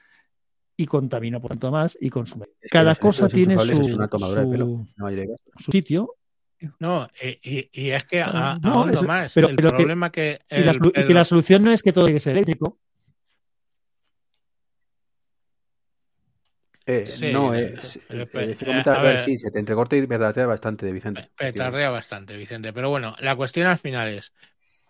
y 0.80 0.86
contamina 0.86 1.42
por 1.42 1.52
tanto 1.52 1.72
más 1.72 1.98
y 2.00 2.10
consume. 2.10 2.46
Es 2.62 2.62
que 2.62 2.70
Cada 2.70 2.96
cosa 2.96 3.28
tiene 3.28 3.60
su, 3.60 3.82
es 3.82 3.90
una 3.90 4.08
tomadura 4.08 4.46
de 4.46 4.48
pelo. 4.52 4.66
su- 4.66 4.88
No 4.96 5.08
hay 5.08 5.16
de 5.18 5.28
gasto. 5.28 5.52
su 5.58 5.72
sitio 5.74 6.16
No, 6.80 7.08
y, 7.22 7.70
y- 7.74 7.90
es 7.92 8.04
que 8.06 8.22
a, 8.22 8.52
Ah, 8.54 8.60
no, 8.62 8.88
es- 8.90 9.02
más. 9.04 9.34
pero- 9.34 9.50
el 9.50 9.56
pero 9.58 9.70
que- 9.72 9.76
problema 9.78 10.10
que, 10.10 10.40
y, 10.50 10.62
la, 10.62 10.72
el- 10.72 10.80
solu- 10.80 10.90
y 10.90 10.94
que 10.94 11.02
el- 11.02 11.14
la 11.14 11.26
solución 11.26 11.64
no 11.64 11.72
es 11.72 11.84
que 11.84 11.92
todo 11.94 12.06
tiene 12.06 12.18
que 12.18 12.22
ser 12.22 12.32
eléctrico. 12.34 12.78
Eh, 16.86 17.06
Sí, 17.08 17.32
no, 17.32 17.54
eh, 17.54 17.76
eh, 17.76 17.76
eh, 18.10 18.28
este 18.34 18.70
eh, 18.72 18.84
a 18.86 19.02
ver, 19.04 19.24
sí, 19.24 19.38
se 19.38 19.52
te 19.52 19.60
entrecorta 19.60 19.96
y 19.96 20.08
me 20.08 20.18
bastante 20.18 20.86
de 20.86 20.92
Vicente. 20.94 21.22
pe- 21.22 21.52
petardea 21.52 21.90
bastante, 21.92 22.36
Vicente. 22.36 22.74
Pero 22.74 22.90
bueno, 22.90 23.16
la 23.20 23.36
cuestión 23.36 23.68
al 23.68 23.78
final 23.78 24.08
es, 24.10 24.34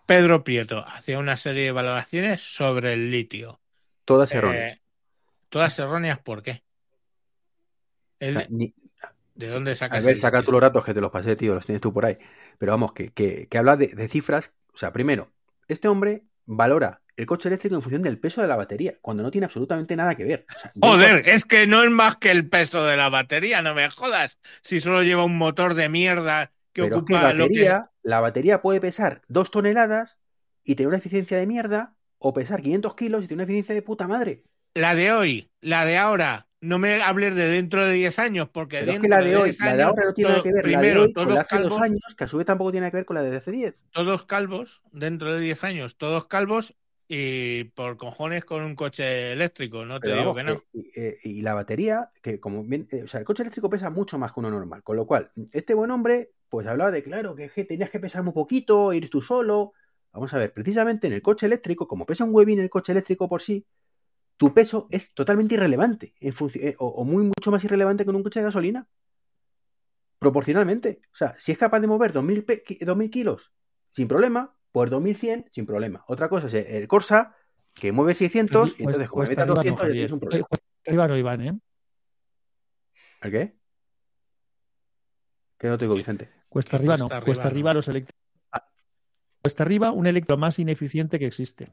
Pedro 0.06 0.42
Prieto 0.42 0.84
hacía 0.88 1.18
una 1.18 1.36
serie 1.36 1.64
de 1.64 1.72
valoraciones 1.72 2.40
sobre 2.40 2.94
el 2.94 3.10
litio. 3.10 3.60
Todas 4.04 4.32
Eh, 4.32 4.38
erróneas. 4.38 4.80
Todas 5.50 5.78
erróneas, 5.78 6.18
¿por 6.20 6.42
qué? 6.42 6.64
Ni- 8.50 8.74
¿De 9.34 9.48
dónde 9.48 9.74
sacas 9.76 9.98
A 9.98 10.06
ver, 10.06 10.12
el 10.14 10.20
saca 10.20 10.42
tú 10.42 10.52
los 10.52 10.60
datos 10.60 10.84
que 10.84 10.94
te 10.94 11.00
los 11.00 11.10
pasé, 11.10 11.36
tío, 11.36 11.54
los 11.54 11.66
tienes 11.66 11.80
tú 11.80 11.92
por 11.92 12.04
ahí. 12.06 12.18
Pero 12.58 12.72
vamos, 12.72 12.92
que, 12.92 13.12
que, 13.12 13.48
que 13.48 13.58
habla 13.58 13.76
de, 13.76 13.88
de 13.88 14.08
cifras. 14.08 14.52
O 14.72 14.78
sea, 14.78 14.92
primero, 14.92 15.32
este 15.68 15.88
hombre 15.88 16.24
valora 16.46 17.02
el 17.16 17.26
coche 17.26 17.48
eléctrico 17.48 17.74
en 17.76 17.82
función 17.82 18.02
del 18.02 18.18
peso 18.18 18.40
de 18.40 18.48
la 18.48 18.56
batería, 18.56 18.94
cuando 19.02 19.22
no 19.22 19.30
tiene 19.30 19.44
absolutamente 19.44 19.94
nada 19.96 20.14
que 20.14 20.24
ver. 20.24 20.46
O 20.54 20.58
sea, 20.58 20.72
yo 20.74 20.82
Joder, 20.88 21.28
es 21.28 21.44
que 21.44 21.66
no 21.66 21.82
es 21.82 21.90
más 21.90 22.16
que 22.16 22.30
el 22.30 22.48
peso 22.48 22.84
de 22.86 22.96
la 22.96 23.08
batería, 23.10 23.62
no 23.62 23.74
me 23.74 23.90
jodas. 23.90 24.38
Si 24.62 24.80
solo 24.80 25.02
lleva 25.02 25.24
un 25.24 25.36
motor 25.36 25.74
de 25.74 25.88
mierda 25.88 26.52
que 26.72 26.82
Pero 26.82 26.96
es 26.98 27.04
que 27.04 27.14
ocupa 27.14 27.32
lo 27.34 27.50
que. 27.50 27.50
batería, 27.50 27.90
la 28.02 28.20
batería 28.20 28.62
puede 28.62 28.80
pesar 28.80 29.22
dos 29.28 29.50
toneladas 29.50 30.18
y 30.64 30.74
tener 30.74 30.88
una 30.88 30.98
eficiencia 30.98 31.38
de 31.38 31.46
mierda, 31.46 31.96
o 32.18 32.32
pesar 32.32 32.60
500 32.62 32.94
kilos 32.94 33.24
y 33.24 33.28
tener 33.28 33.38
una 33.38 33.44
eficiencia 33.44 33.74
de 33.74 33.82
puta 33.82 34.06
madre. 34.08 34.44
La 34.74 34.94
de 34.94 35.12
hoy, 35.12 35.50
la 35.60 35.84
de 35.84 35.96
ahora. 35.96 36.46
No 36.62 36.78
me 36.78 37.00
hables 37.02 37.34
de 37.34 37.48
dentro 37.48 37.86
de 37.86 37.94
10 37.94 38.18
años, 38.18 38.48
porque 38.50 38.78
Pero 38.78 38.92
es 38.92 39.00
dentro 39.00 39.02
que 39.02 39.08
la 39.08 39.22
de 39.22 39.36
hoy, 39.36 39.50
10 39.50 39.60
la 39.60 39.76
de 39.76 39.82
ahora 39.82 40.04
no 40.04 40.14
tiene 40.14 40.30
nada 40.30 40.42
que 40.42 40.52
ver. 40.52 40.68
la 40.68 40.82
de 40.82 40.92
primero, 40.92 41.02
hoy 41.02 41.12
todos 41.12 41.28
la 41.28 41.34
de 41.34 41.40
hace 41.40 41.58
dos 41.58 41.78
calvos, 41.78 41.80
años, 41.80 42.00
que 42.16 42.24
a 42.24 42.28
su 42.28 42.36
vez 42.36 42.46
tampoco 42.46 42.70
tiene 42.72 42.90
que 42.90 42.96
ver 42.98 43.06
con 43.06 43.16
la 43.16 43.22
de 43.22 43.36
hace 43.36 43.50
10. 43.50 43.82
todos 43.92 44.24
calvos, 44.24 44.82
dentro 44.92 45.32
de 45.34 45.40
10 45.40 45.64
años, 45.64 45.96
todos 45.96 46.26
calvos 46.26 46.74
y 47.08 47.64
por 47.64 47.96
cojones 47.96 48.44
con 48.44 48.62
un 48.62 48.76
coche 48.76 49.32
eléctrico, 49.32 49.84
no 49.86 50.02
te 50.02 50.08
Pero 50.08 50.16
digo 50.16 50.34
vamos, 50.34 50.36
que 50.36 50.44
no. 50.44 50.62
y, 50.72 51.00
eh, 51.00 51.16
y 51.24 51.42
la 51.42 51.54
batería, 51.54 52.10
que 52.22 52.38
como 52.40 52.62
bien, 52.64 52.86
eh, 52.92 53.02
o 53.04 53.08
sea, 53.08 53.20
el 53.20 53.26
coche 53.26 53.42
eléctrico 53.42 53.70
pesa 53.70 53.90
mucho 53.90 54.18
más 54.18 54.32
que 54.32 54.40
uno 54.40 54.50
normal, 54.50 54.82
con 54.82 54.96
lo 54.96 55.06
cual, 55.06 55.30
este 55.52 55.74
buen 55.74 55.90
hombre, 55.90 56.32
pues 56.48 56.66
hablaba 56.66 56.90
de, 56.90 57.02
claro, 57.02 57.34
que, 57.34 57.44
es 57.46 57.52
que 57.52 57.64
tenías 57.64 57.90
que 57.90 58.00
pesar 58.00 58.22
muy 58.22 58.32
poquito, 58.34 58.92
ir 58.92 59.08
tú 59.10 59.20
solo. 59.22 59.72
Vamos 60.12 60.34
a 60.34 60.38
ver, 60.38 60.52
precisamente 60.52 61.06
en 61.06 61.12
el 61.14 61.22
coche 61.22 61.46
eléctrico, 61.46 61.86
como 61.88 62.04
pesa 62.06 62.24
un 62.24 62.34
huevín 62.34 62.60
el 62.60 62.70
coche 62.70 62.92
eléctrico 62.92 63.28
por 63.28 63.42
sí, 63.42 63.64
tu 64.40 64.54
peso 64.54 64.88
es 64.90 65.12
totalmente 65.12 65.54
irrelevante, 65.54 66.14
en 66.18 66.32
eh, 66.54 66.74
o, 66.78 66.86
o 66.88 67.04
muy 67.04 67.24
mucho 67.24 67.50
más 67.50 67.62
irrelevante 67.62 68.04
que 68.04 68.10
en 68.10 68.16
un 68.16 68.22
coche 68.22 68.40
de 68.40 68.44
gasolina. 68.44 68.88
Proporcionalmente. 70.18 71.02
O 71.12 71.16
sea, 71.16 71.36
si 71.38 71.52
es 71.52 71.58
capaz 71.58 71.80
de 71.80 71.86
mover 71.86 72.10
2.000, 72.14 72.42
pe- 72.46 72.62
ki- 72.62 72.78
2.000 72.80 73.10
kilos 73.10 73.52
sin 73.92 74.08
problema, 74.08 74.56
pues 74.72 74.90
2.100 74.90 75.44
sin 75.52 75.66
problema. 75.66 76.04
Otra 76.08 76.30
cosa 76.30 76.46
es 76.46 76.54
el 76.54 76.88
Corsa, 76.88 77.36
que 77.74 77.92
mueve 77.92 78.14
600, 78.14 78.80
y 78.80 78.84
entonces 78.84 79.10
como 79.10 79.20
Cuesta 79.20 79.32
metas 79.32 79.42
arriba 79.42 79.54
no, 79.54 79.56
200 79.56 79.88
ya 79.88 79.92
tienes 79.92 80.12
un 80.12 80.20
problema. 80.20 80.46
cuesta 80.46 80.66
arriba 80.86 81.08
no, 81.08 81.18
Iván, 81.18 81.40
¿eh? 81.42 81.58
¿El 83.20 83.30
qué? 83.30 83.56
¿Qué 85.58 85.68
no 85.68 85.76
te 85.76 85.84
digo, 85.84 85.96
Vicente? 85.96 86.30
Cuesta 86.48 86.70
Que 86.70 86.76
arriba 86.76 86.96
no. 86.96 87.08
cuesta 87.08 87.16
arriba 87.18 87.24
Cuesta 87.34 87.48
no. 87.50 87.74
los 87.74 87.88
eléctricos. 87.88 88.20
Cuesta 89.42 89.62
arriba 89.64 89.92
un 89.92 90.06
electro 90.06 90.38
más 90.38 90.58
ineficiente 90.58 91.18
que 91.18 91.26
existe. 91.26 91.68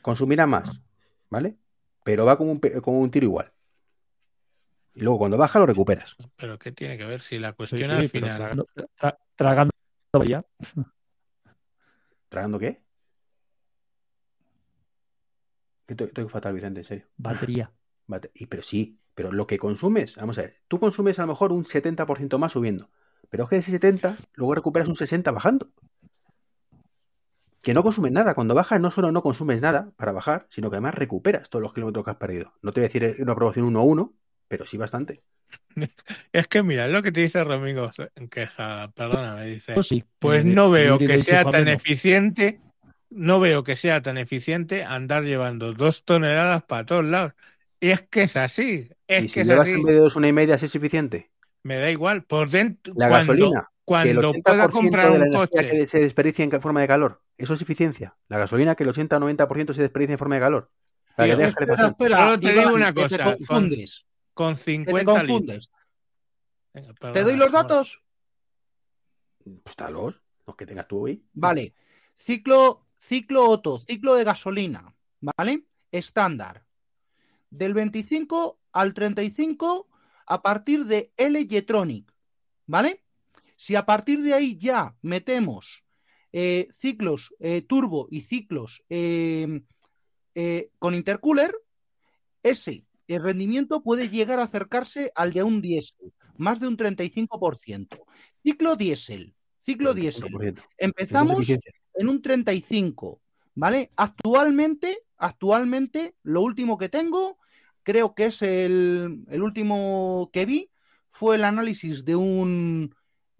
Consumirá 0.00 0.46
más, 0.46 0.80
¿vale? 1.32 1.56
Pero 2.04 2.26
va 2.26 2.36
como 2.36 2.52
un, 2.52 2.58
como 2.60 3.00
un 3.00 3.10
tiro 3.10 3.24
igual. 3.24 3.50
Y 4.94 5.00
luego 5.00 5.18
cuando 5.18 5.38
baja 5.38 5.58
lo 5.58 5.64
recuperas. 5.66 6.14
Pero 6.36 6.58
¿qué 6.58 6.70
tiene 6.72 6.98
que 6.98 7.06
ver 7.06 7.22
si 7.22 7.38
la 7.38 7.54
cuestión 7.54 7.84
sí, 7.84 7.90
al 7.90 8.08
final... 8.08 8.36
tragando, 8.36 8.66
tra- 8.98 9.18
tragando 9.34 9.72
ya. 10.26 10.44
¿Tragando 12.28 12.58
qué? 12.58 12.82
Que 15.86 15.94
estoy, 15.94 16.08
estoy 16.08 16.28
fatal, 16.28 16.52
Vicente, 16.54 16.80
en 16.80 16.86
serio. 16.86 17.06
Batería. 17.16 17.72
Bate- 18.06 18.30
Y, 18.34 18.46
pero 18.46 18.62
sí, 18.62 18.98
pero 19.14 19.32
lo 19.32 19.46
que 19.46 19.58
consumes, 19.58 20.16
vamos 20.16 20.36
a 20.36 20.42
ver, 20.42 20.60
tú 20.68 20.78
consumes 20.78 21.18
a 21.18 21.22
lo 21.22 21.28
mejor 21.28 21.50
un 21.52 21.64
70% 21.64 22.38
más 22.38 22.52
subiendo, 22.52 22.90
pero 23.30 23.44
es 23.44 23.48
que 23.50 23.56
de 23.56 23.60
ese 23.60 23.70
70 23.70 24.18
luego 24.34 24.54
recuperas 24.54 24.88
un 24.88 24.96
60 24.96 25.30
bajando. 25.30 25.70
Que 27.62 27.74
no 27.74 27.82
consumes 27.82 28.12
nada. 28.12 28.34
Cuando 28.34 28.54
bajas 28.54 28.80
no 28.80 28.90
solo 28.90 29.12
no 29.12 29.22
consumes 29.22 29.60
nada 29.62 29.92
para 29.96 30.12
bajar, 30.12 30.46
sino 30.50 30.70
que 30.70 30.76
además 30.76 30.94
recuperas 30.96 31.48
todos 31.50 31.62
los 31.62 31.72
kilómetros 31.74 32.04
que 32.04 32.10
has 32.10 32.16
perdido. 32.18 32.54
No 32.62 32.72
te 32.72 32.80
voy 32.80 32.86
a 32.86 32.88
decir 32.88 33.16
una 33.22 33.34
proporción 33.34 33.66
1 33.66 33.80
a 33.80 33.82
1, 33.84 34.14
pero 34.48 34.66
sí 34.66 34.76
bastante. 34.76 35.22
Es 36.32 36.48
que 36.48 36.62
mira, 36.62 36.86
es 36.86 36.92
lo 36.92 37.02
que 37.02 37.12
te 37.12 37.20
dice 37.20 37.38
Domingo 37.44 37.90
Quesada, 38.30 38.90
perdóname, 38.92 39.46
dice... 39.46 39.72
Eso 39.72 39.82
sí. 39.82 40.04
Pues 40.18 40.44
Eh, 40.44 40.54
no 40.54 40.70
veo 40.70 40.98
que 40.98 41.18
sea 41.18 41.44
tan 41.44 41.64
no. 41.64 41.70
eficiente, 41.70 42.60
no 43.10 43.40
veo 43.40 43.64
que 43.64 43.76
sea 43.76 44.02
tan 44.02 44.18
eficiente 44.18 44.84
andar 44.84 45.24
llevando 45.24 45.72
dos 45.74 46.04
toneladas 46.04 46.62
para 46.64 46.86
todos 46.86 47.04
lados. 47.04 47.34
Y 47.80 47.90
es 47.90 48.02
que 48.02 48.22
es 48.24 48.36
así, 48.36 48.88
es 49.06 49.24
y 49.24 49.30
que 49.30 49.40
si 49.40 49.40
es 49.40 49.46
llevas 49.46 49.68
así. 49.68 49.72
en 49.72 49.82
vez 49.82 49.94
de 49.96 50.00
dos 50.00 50.16
una 50.16 50.28
y 50.28 50.32
media, 50.32 50.58
¿sí 50.58 50.66
es 50.66 50.72
suficiente? 50.72 51.30
Me 51.64 51.76
da 51.76 51.90
igual, 51.90 52.24
por 52.24 52.50
dentro, 52.50 52.94
La 52.94 53.06
cuando, 53.06 53.10
gasolina, 53.10 53.70
cuando 53.92 54.32
80% 54.32 54.42
pueda 54.42 54.68
comprar 54.68 55.04
de 55.04 55.10
la 55.10 55.16
un 55.16 55.22
energía 55.28 55.46
coche, 55.46 55.70
que 55.70 55.86
se 55.86 56.00
desperdicia 56.00 56.44
en 56.44 56.60
forma 56.60 56.80
de 56.80 56.88
calor, 56.88 57.22
eso 57.38 57.54
es 57.54 57.60
eficiencia. 57.62 58.16
La 58.28 58.38
gasolina 58.38 58.74
que 58.74 58.82
el 58.84 58.88
80 58.90 59.16
o 59.16 59.20
90% 59.20 59.74
se 59.74 59.82
desperdicia 59.82 60.12
en 60.14 60.18
forma 60.18 60.34
de 60.36 60.40
calor. 60.40 60.70
Para 61.16 61.28
que 61.28 61.36
tengas 61.36 61.48
Espera, 61.50 61.66
calefacción. 61.76 61.90
espera, 61.90 62.24
Solo 62.26 62.40
te 62.40 62.52
Iván, 62.52 62.64
digo 62.64 62.74
una 62.76 62.94
te 62.94 63.02
cosa, 63.02 63.24
con- 63.24 63.34
confundes. 63.36 64.06
con 64.34 64.54
te 64.56 64.60
50 64.62 65.04
confundes. 65.04 65.56
litros. 65.56 65.70
Venga, 66.74 67.12
¿Te 67.12 67.22
doy 67.22 67.36
los 67.36 67.52
datos? 67.52 68.02
Pues 69.62 69.76
dalos, 69.76 70.20
los 70.46 70.56
que 70.56 70.66
tengas 70.66 70.88
tú 70.88 71.04
hoy. 71.04 71.24
Vale. 71.32 71.74
Ciclo, 72.16 72.86
ciclo 72.96 73.48
Otto, 73.48 73.78
ciclo 73.78 74.14
de 74.14 74.24
gasolina, 74.24 74.94
¿vale? 75.20 75.64
Estándar. 75.90 76.64
Del 77.50 77.74
25 77.74 78.58
al 78.72 78.94
35 78.94 79.88
a 80.26 80.40
partir 80.40 80.86
de 80.86 81.12
L-Jetronic, 81.16 82.10
¿vale? 82.66 83.01
Si 83.56 83.74
a 83.74 83.86
partir 83.86 84.22
de 84.22 84.34
ahí 84.34 84.58
ya 84.58 84.94
metemos 85.02 85.84
eh, 86.32 86.68
ciclos 86.72 87.34
eh, 87.40 87.62
turbo 87.62 88.08
y 88.10 88.22
ciclos 88.22 88.82
eh, 88.88 89.60
con 90.78 90.94
intercooler, 90.94 91.54
ese 92.42 92.84
el 93.14 93.22
rendimiento 93.22 93.82
puede 93.82 94.08
llegar 94.08 94.38
a 94.38 94.44
acercarse 94.44 95.12
al 95.14 95.32
de 95.32 95.42
un 95.42 95.60
diésel, 95.60 96.12
más 96.36 96.60
de 96.60 96.68
un 96.68 96.76
35%. 96.76 97.88
Ciclo 98.42 98.76
diésel, 98.76 99.34
ciclo 99.60 99.94
diésel. 99.94 100.32
35%. 100.32 100.48
Eso 100.48 100.58
es 100.58 100.64
Empezamos 100.78 101.48
en 101.48 102.08
un 102.08 102.22
35, 102.22 103.20
¿vale? 103.54 103.90
Actualmente, 103.96 105.00
actualmente, 105.18 106.14
lo 106.22 106.42
último 106.42 106.78
que 106.78 106.88
tengo, 106.88 107.38
creo 107.82 108.14
que 108.14 108.26
es 108.26 108.42
el, 108.42 109.24
el 109.28 109.42
último 109.42 110.30
que 110.32 110.46
vi, 110.46 110.70
fue 111.10 111.36
el 111.36 111.44
análisis 111.44 112.04
de 112.04 112.16
un, 112.16 112.94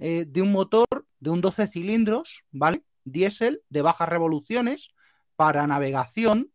eh, 0.04 0.24
de 0.26 0.42
un 0.42 0.50
motor 0.50 1.06
de 1.20 1.30
un 1.30 1.40
12 1.40 1.68
cilindros, 1.68 2.42
¿vale? 2.50 2.82
Diésel 3.04 3.62
de 3.68 3.82
bajas 3.82 4.08
revoluciones 4.08 4.90
para 5.36 5.64
navegación, 5.68 6.50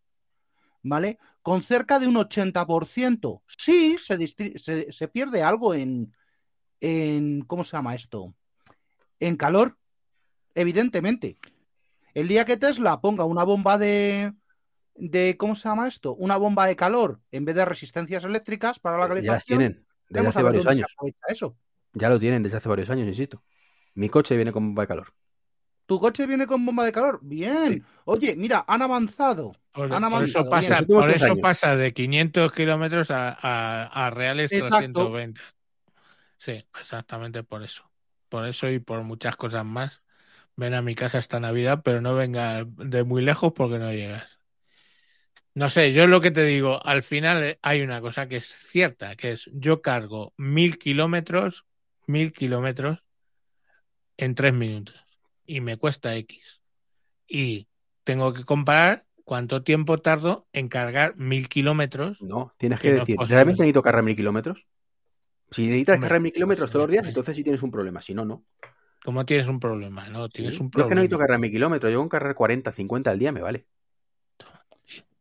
¿vale? 0.84 1.18
Con 1.42 1.64
cerca 1.64 1.98
de 1.98 2.08
un 2.10 2.16
80%. 2.16 3.42
Sí, 3.58 3.98
se, 4.00 4.28
se, 4.28 4.92
se 4.92 5.08
pierde 5.08 5.44
algo 5.44 5.74
en, 5.74 6.14
en, 6.82 7.40
¿cómo 7.44 7.64
se 7.64 7.78
llama 7.78 7.96
esto? 7.96 8.34
En 9.18 9.38
calor, 9.38 9.78
evidentemente. 10.54 11.38
El 12.14 12.28
día 12.28 12.44
que 12.44 12.58
Tesla 12.58 13.00
ponga 13.00 13.24
una 13.24 13.46
bomba 13.46 13.78
de, 13.78 14.34
de 14.96 15.38
¿cómo 15.38 15.56
se 15.56 15.70
llama 15.70 15.88
esto? 15.88 16.16
Una 16.16 16.36
bomba 16.36 16.68
de 16.68 16.76
calor 16.76 17.22
en 17.32 17.46
vez 17.46 17.56
de 17.56 17.64
resistencias 17.64 18.26
eléctricas 18.26 18.78
para 18.78 18.98
la 18.98 19.04
Ya 19.04 19.08
las 19.08 19.16
calefacción, 19.46 19.60
tienen 19.60 19.86
desde 20.10 20.28
hace 20.28 20.44
varios 20.44 20.68
años. 20.68 20.94
eso. 21.30 21.56
Ya 21.98 22.10
lo 22.10 22.20
tienen 22.20 22.44
desde 22.44 22.58
hace 22.58 22.70
varios 22.70 22.90
años, 22.90 23.08
insisto. 23.08 23.44
Mi 23.96 24.10
coche 24.10 24.36
viene 24.36 24.52
con 24.52 24.66
bomba 24.68 24.84
de 24.84 24.88
calor. 24.88 25.14
¿Tu 25.86 26.00
coche 26.00 26.28
viene 26.28 26.48
con 26.48 26.66
bomba 26.66 26.86
de 26.86 26.92
calor? 26.92 27.20
Bien. 27.22 27.86
Oye, 28.06 28.36
mira, 28.36 28.66
han 28.68 28.82
avanzado. 28.82 29.54
Por, 29.72 29.90
Han 29.94 30.10
por 30.10 30.24
eso 30.24 30.50
pasa, 30.50 30.84
por 30.84 31.10
eso 31.12 31.38
pasa 31.38 31.76
de 31.78 31.94
500 31.94 32.52
kilómetros 32.52 33.10
a, 33.12 33.30
a- 33.42 34.06
a 34.08 34.10
reales 34.10 34.52
Exacto. 34.52 35.00
320. 35.00 35.42
Sí, 36.38 36.66
exactamente 36.80 37.44
por 37.44 37.64
eso. 37.64 37.90
Por 38.30 38.46
eso 38.48 38.70
y 38.72 38.80
por 38.80 39.04
muchas 39.04 39.36
cosas 39.38 39.66
más. 39.66 40.04
Ven 40.58 40.74
a 40.76 40.82
mi 40.84 40.96
casa 40.96 41.20
esta 41.20 41.40
Navidad, 41.42 41.82
pero 41.84 42.02
no 42.02 42.16
venga 42.16 42.66
de 42.66 43.04
muy 43.06 43.24
lejos 43.24 43.54
porque 43.54 43.80
no 43.80 43.94
llegas. 43.94 44.40
No 45.54 45.70
sé, 45.70 45.92
yo 45.94 46.08
lo 46.08 46.22
que 46.22 46.32
te 46.32 46.44
digo, 46.44 46.86
al 46.86 47.04
final 47.04 47.44
eh, 47.44 47.60
hay 47.64 47.82
una 47.82 48.00
cosa 48.02 48.28
que 48.28 48.38
es 48.38 48.46
cierta, 48.46 49.16
que 49.16 49.34
es 49.34 49.50
yo 49.54 49.82
cargo 49.82 50.34
mil 50.38 50.78
kilómetros, 50.78 51.66
mil 52.08 52.34
kilómetros 52.34 53.04
en 54.18 54.34
tres 54.36 54.54
minutos 54.54 54.96
y 55.46 55.62
me 55.62 55.78
cuesta 55.78 56.16
X. 56.16 56.62
Y 57.28 57.68
tengo 58.04 58.34
que 58.34 58.44
comparar 58.46 59.06
cuánto 59.24 59.62
tiempo 59.64 59.98
tardo 60.00 60.48
en 60.54 60.70
cargar 60.70 61.16
mil 61.18 61.50
kilómetros. 61.50 62.22
No, 62.22 62.54
tienes 62.58 62.80
Que 62.80 62.92
no 62.94 63.00
decir, 63.02 63.16
posible. 63.18 63.36
¿realmente 63.36 63.62
necesito 63.64 63.82
cargar 63.82 64.04
mil 64.04 64.16
kilómetros? 64.16 64.66
Si 65.52 65.66
necesitas 65.68 66.00
cargar 66.00 66.20
mil 66.20 66.34
kilómetros 66.34 66.70
pues, 66.70 66.74
todos 66.74 66.84
los 66.88 66.92
días, 66.92 67.06
eh. 67.06 67.10
entonces 67.10 67.36
sí 67.36 67.44
tienes 67.44 67.62
un 67.62 67.72
problema. 67.72 68.02
Si 68.02 68.14
no, 68.14 68.26
no. 68.26 68.44
Como 69.04 69.26
tienes 69.26 69.48
un 69.48 69.60
problema, 69.60 70.10
¿no? 70.10 70.28
Tienes 70.28 70.56
Sí. 70.56 70.62
un 70.62 70.68
Yo 70.68 70.70
es 70.70 70.72
que 70.74 70.78
no 70.80 70.88
problema. 70.88 71.02
necesito 71.02 71.18
cargar 71.20 71.40
mil 71.40 71.52
kilómetros. 71.52 71.94
Yo 71.94 72.00
con 72.00 72.10
cargar 72.10 72.36
40, 72.36 72.72
50 72.72 73.12
al 73.12 73.20
día 73.20 73.32
me 73.32 73.42
vale. 73.42 73.66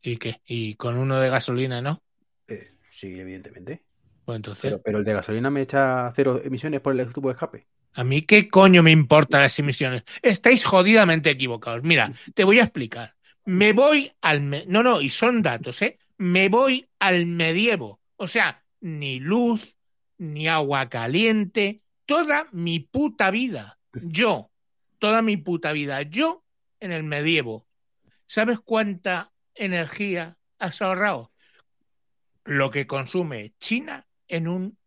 ¿Y 0.03 0.17
qué? 0.19 0.41
¿Y 0.47 0.75
con 0.75 0.97
uno 0.97 1.21
de 1.21 1.29
gasolina, 1.31 1.81
no? 1.83 2.03
Eh, 2.49 2.73
sí, 2.89 3.19
evidentemente. 3.19 3.85
Entonces, 4.29 4.63
Pero, 4.63 4.83
pero 4.83 4.99
el 4.99 5.05
de 5.05 5.13
gasolina 5.13 5.51
me 5.51 5.63
echa 5.63 6.11
cero 6.15 6.41
emisiones 6.43 6.81
por 6.81 6.99
el 6.99 7.13
tubo 7.13 7.29
de 7.29 7.35
escape. 7.35 7.67
A 7.95 8.05
mí 8.05 8.23
qué 8.23 8.49
coño 8.49 8.83
me 8.83 8.91
importan 8.91 9.41
las 9.41 9.59
emisiones. 9.59 10.03
Estáis 10.23 10.65
jodidamente 10.65 11.31
equivocados. 11.31 11.83
Mira, 11.83 12.11
te 12.35 12.45
voy 12.45 12.59
a 12.59 12.65
explicar. 12.65 13.15
Me 13.45 13.73
voy 13.73 14.13
al... 14.21 14.41
me- 14.43 14.65
No, 14.67 14.83
no, 14.83 15.01
y 15.01 15.09
son 15.11 15.43
datos, 15.43 15.81
¿eh? 15.83 15.99
Me 16.19 16.49
voy 16.49 16.89
al 16.99 17.27
medievo. 17.27 18.01
O 18.17 18.29
sea, 18.29 18.63
ni 18.81 19.21
luz, 19.21 19.77
ni 20.19 20.49
agua 20.49 20.89
caliente, 20.89 21.83
toda 22.05 22.49
mi 22.53 22.81
puta 22.81 23.31
vida. 23.31 23.79
Yo, 24.03 24.51
toda 24.99 25.23
mi 25.23 25.37
puta 25.37 25.73
vida. 25.73 26.03
Yo 26.03 26.45
en 26.81 26.93
el 26.93 27.03
medievo. 27.03 27.67
¿Sabes 28.27 28.59
cuánta 28.61 29.33
energía 29.55 30.37
has 30.59 30.83
ahorrado? 30.83 31.33
Lo 32.45 32.71
que 32.71 32.87
consume 32.87 33.55
China 33.59 34.06
en 34.29 34.49
un 34.49 34.79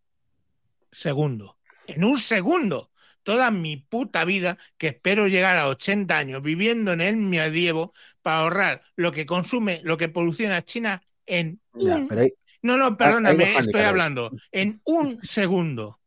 segundo. 0.91 1.57
En 1.88 2.03
un 2.03 2.18
segundo. 2.20 2.91
Toda 3.24 3.52
mi 3.52 3.78
puta 3.78 4.26
vida, 4.26 4.57
que 4.78 4.88
espero 4.88 5.28
llegar 5.28 5.57
a 5.57 5.68
80 5.68 6.18
años 6.18 6.41
viviendo 6.41 6.94
en 6.94 7.02
el 7.02 7.18
medievo 7.18 7.94
para 8.22 8.40
ahorrar 8.40 8.82
lo 8.95 9.11
que 9.11 9.26
consume, 9.26 9.82
lo 9.84 9.98
que 9.98 10.10
poluciona 10.10 10.64
China 10.64 11.03
en 11.26 11.60
un 11.74 12.07
pero 12.07 12.22
hay- 12.22 12.34
no, 12.61 12.76
no, 12.78 12.88
hay 12.88 12.95
perdóname, 12.95 13.57
estoy 13.57 13.82
hablando. 13.82 14.32
En 14.52 14.82
un 14.84 15.20
segundo. 15.24 15.99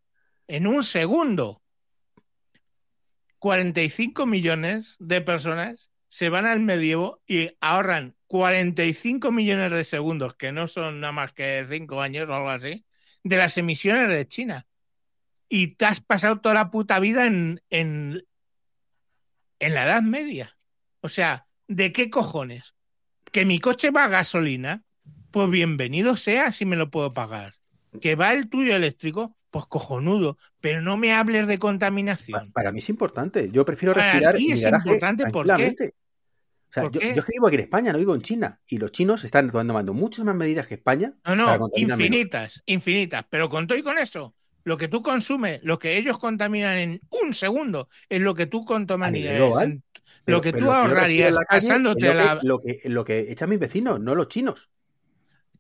En 0.48 0.66
un 0.66 0.82
segundo. 0.82 1.62
45 3.38 4.26
millones 4.26 4.96
de 4.98 5.20
personas 5.20 5.90
se 6.08 6.28
van 6.28 6.46
al 6.46 6.60
medievo 6.60 7.20
y 7.26 7.50
ahorran 7.60 8.14
45 8.26 9.32
millones 9.32 9.70
de 9.70 9.84
segundos, 9.84 10.34
que 10.34 10.52
no 10.52 10.68
son 10.68 11.00
nada 11.00 11.12
más 11.12 11.32
que 11.32 11.64
5 11.68 12.00
años 12.00 12.28
o 12.28 12.34
algo 12.34 12.50
así, 12.50 12.84
de 13.24 13.36
las 13.36 13.56
emisiones 13.58 14.08
de 14.08 14.26
China. 14.26 14.66
Y 15.48 15.74
te 15.74 15.84
has 15.84 16.00
pasado 16.00 16.40
toda 16.40 16.54
la 16.54 16.70
puta 16.70 16.98
vida 16.98 17.26
en, 17.26 17.62
en, 17.70 18.24
en 19.58 19.74
la 19.74 19.84
Edad 19.84 20.02
Media. 20.02 20.56
O 21.00 21.08
sea, 21.08 21.46
¿de 21.68 21.92
qué 21.92 22.10
cojones? 22.10 22.74
¿Que 23.30 23.44
mi 23.44 23.58
coche 23.58 23.90
va 23.90 24.04
a 24.04 24.08
gasolina? 24.08 24.82
Pues 25.30 25.50
bienvenido 25.50 26.16
sea 26.16 26.52
si 26.52 26.64
me 26.64 26.76
lo 26.76 26.90
puedo 26.90 27.12
pagar. 27.12 27.54
¿Que 28.00 28.14
va 28.14 28.32
el 28.32 28.48
tuyo 28.48 28.74
eléctrico? 28.74 29.36
Pues 29.50 29.66
cojonudo. 29.66 30.38
Pero 30.60 30.80
no 30.80 30.96
me 30.96 31.12
hables 31.12 31.46
de 31.46 31.58
contaminación. 31.58 32.52
Para 32.52 32.72
mí 32.72 32.78
es 32.78 32.88
importante. 32.88 33.50
Yo 33.50 33.64
prefiero 33.64 33.94
Para 33.94 34.12
respirar 34.12 34.36
ti 34.36 34.44
en 34.44 34.54
mi 34.54 34.60
es 34.60 34.72
importante, 34.72 35.30
¿por 35.30 35.54
qué? 35.54 35.92
O 36.72 36.74
sea, 36.74 36.82
¿Por 36.84 36.92
yo, 36.92 37.00
es 37.00 37.24
que 37.24 37.32
vivo 37.32 37.46
aquí 37.46 37.56
en 37.56 37.60
España, 37.62 37.92
no 37.92 37.98
vivo 37.98 38.14
en 38.14 38.22
China. 38.22 38.60
Y 38.66 38.78
los 38.78 38.92
chinos 38.92 39.24
están 39.24 39.50
tomando 39.50 39.92
muchas 39.94 40.24
más 40.24 40.34
medidas 40.36 40.66
que 40.66 40.74
España 40.74 41.14
No, 41.24 41.36
no, 41.36 41.46
menos. 41.46 41.70
infinitas, 41.76 42.62
infinitas. 42.66 43.24
Pero 43.30 43.48
con 43.48 43.66
todo 43.66 43.78
y 43.78 43.82
con 43.82 43.98
eso, 43.98 44.34
lo 44.64 44.76
que 44.76 44.88
tú 44.88 45.02
consumes, 45.02 45.60
lo 45.62 45.78
que 45.78 45.96
ellos 45.98 46.18
contaminan 46.18 46.78
en 46.78 47.00
un 47.22 47.34
segundo, 47.34 47.88
es 48.08 48.20
lo 48.20 48.34
que 48.34 48.46
tú 48.46 48.62
A 48.62 48.64
contaminarías. 48.66 49.52
lo 50.26 50.40
que 50.40 50.52
tú 50.52 50.70
ahorrarías 50.72 51.42
pasándote 51.48 52.06
lo 52.06 52.12
que, 52.12 52.14
la. 52.14 52.38
lo 52.42 52.58
que, 52.60 52.80
lo 52.88 53.04
que 53.04 53.32
echan 53.32 53.50
mis 53.50 53.58
vecinos, 53.58 54.00
no 54.00 54.14
los 54.14 54.28
chinos. 54.28 54.70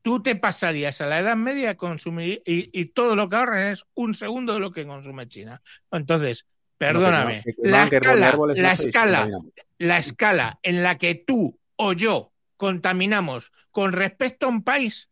Tú 0.02 0.20
te 0.20 0.34
pasarías 0.34 1.00
a 1.00 1.06
la 1.06 1.20
Edad 1.20 1.36
Media 1.36 1.70
a 1.70 1.76
consumir 1.76 2.42
y, 2.44 2.70
y 2.78 2.86
todo 2.86 3.14
lo 3.14 3.28
que 3.28 3.36
ahorras 3.36 3.78
es 3.78 3.84
un 3.94 4.14
segundo 4.14 4.54
de 4.54 4.60
lo 4.60 4.72
que 4.72 4.84
consume 4.86 5.28
China. 5.28 5.62
Entonces, 5.92 6.46
perdóname, 6.86 7.36
No, 7.36 7.42
que 7.44 7.68
la 7.68 7.88
que 7.88 7.96
escala, 7.96 8.28
árboles, 8.28 8.58
la 8.58 8.72
escala, 8.72 9.30
la 9.78 9.98
escala 9.98 10.58
en 10.62 10.82
la 10.82 10.98
que 10.98 11.14
tú 11.14 11.58
o 11.76 11.92
yo 11.92 12.32
contaminamos 12.56 13.52
con 13.70 13.92
respecto 13.92 14.46
a 14.46 14.48
un 14.48 14.64
país 14.64 15.08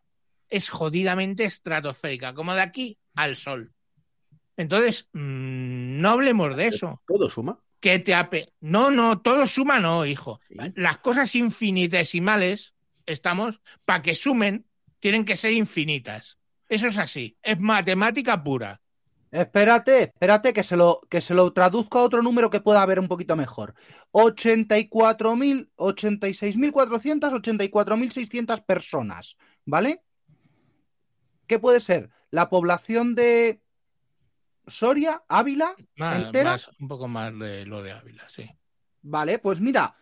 es 0.48 0.68
jodidamente 0.68 1.44
estratosférica, 1.44 2.34
como 2.34 2.54
de 2.54 2.62
aquí 2.62 2.98
al 3.14 3.36
sol. 3.36 3.72
Entonces, 4.56 5.08
mm, 5.12 6.00
no 6.00 6.10
hablemos 6.10 6.56
de 6.56 6.66
eso. 6.66 7.00
Todo 7.06 7.30
suma. 7.30 7.58
Que 7.78 7.98
te 7.98 8.14
ape... 8.14 8.52
No, 8.60 8.90
no, 8.90 9.20
todo 9.20 9.46
suma 9.46 9.78
no, 9.78 10.04
hijo. 10.04 10.40
Las 10.74 10.98
cosas 10.98 11.34
infinitesimales, 11.34 12.74
estamos, 13.06 13.60
para 13.84 14.02
que 14.02 14.16
sumen, 14.16 14.66
tienen 14.98 15.24
que 15.24 15.36
ser 15.36 15.52
infinitas. 15.52 16.36
Eso 16.68 16.88
es 16.88 16.98
así, 16.98 17.36
es 17.42 17.58
matemática 17.58 18.42
pura. 18.42 18.80
Espérate, 19.32 20.02
espérate 20.04 20.52
que 20.52 20.62
se 20.64 20.76
lo, 20.76 21.00
que 21.08 21.20
se 21.20 21.34
lo 21.34 21.52
traduzco 21.52 21.98
a 21.98 22.02
otro 22.02 22.20
número 22.22 22.50
que 22.50 22.60
pueda 22.60 22.84
ver 22.84 22.98
un 22.98 23.06
poquito 23.06 23.36
mejor. 23.36 23.74
84.000, 24.12 25.70
86.400, 25.76 27.40
84.600 27.40 28.64
personas, 28.64 29.36
¿vale? 29.64 30.02
¿Qué 31.46 31.58
puede 31.60 31.80
ser? 31.80 32.10
La 32.30 32.48
población 32.48 33.14
de 33.14 33.62
Soria, 34.66 35.22
Ávila, 35.28 35.74
Más, 35.96 36.26
entera. 36.26 36.50
más- 36.52 36.70
un 36.80 36.88
poco 36.88 37.06
más 37.08 37.36
de 37.38 37.66
lo 37.66 37.82
de 37.82 37.92
Ávila, 37.92 38.28
sí. 38.28 38.50
Vale, 39.02 39.38
pues 39.38 39.60
mira, 39.60 39.96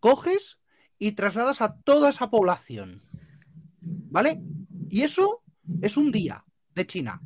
coges 0.00 0.58
y 0.98 1.12
trasladas 1.12 1.60
a 1.62 1.74
toda 1.80 2.10
esa 2.10 2.30
población. 2.30 3.02
¿Vale? 3.80 4.40
Y 4.88 5.02
eso 5.02 5.42
es 5.82 5.96
un 5.96 6.12
día 6.12 6.44
de 6.74 6.86
China. 6.86 7.20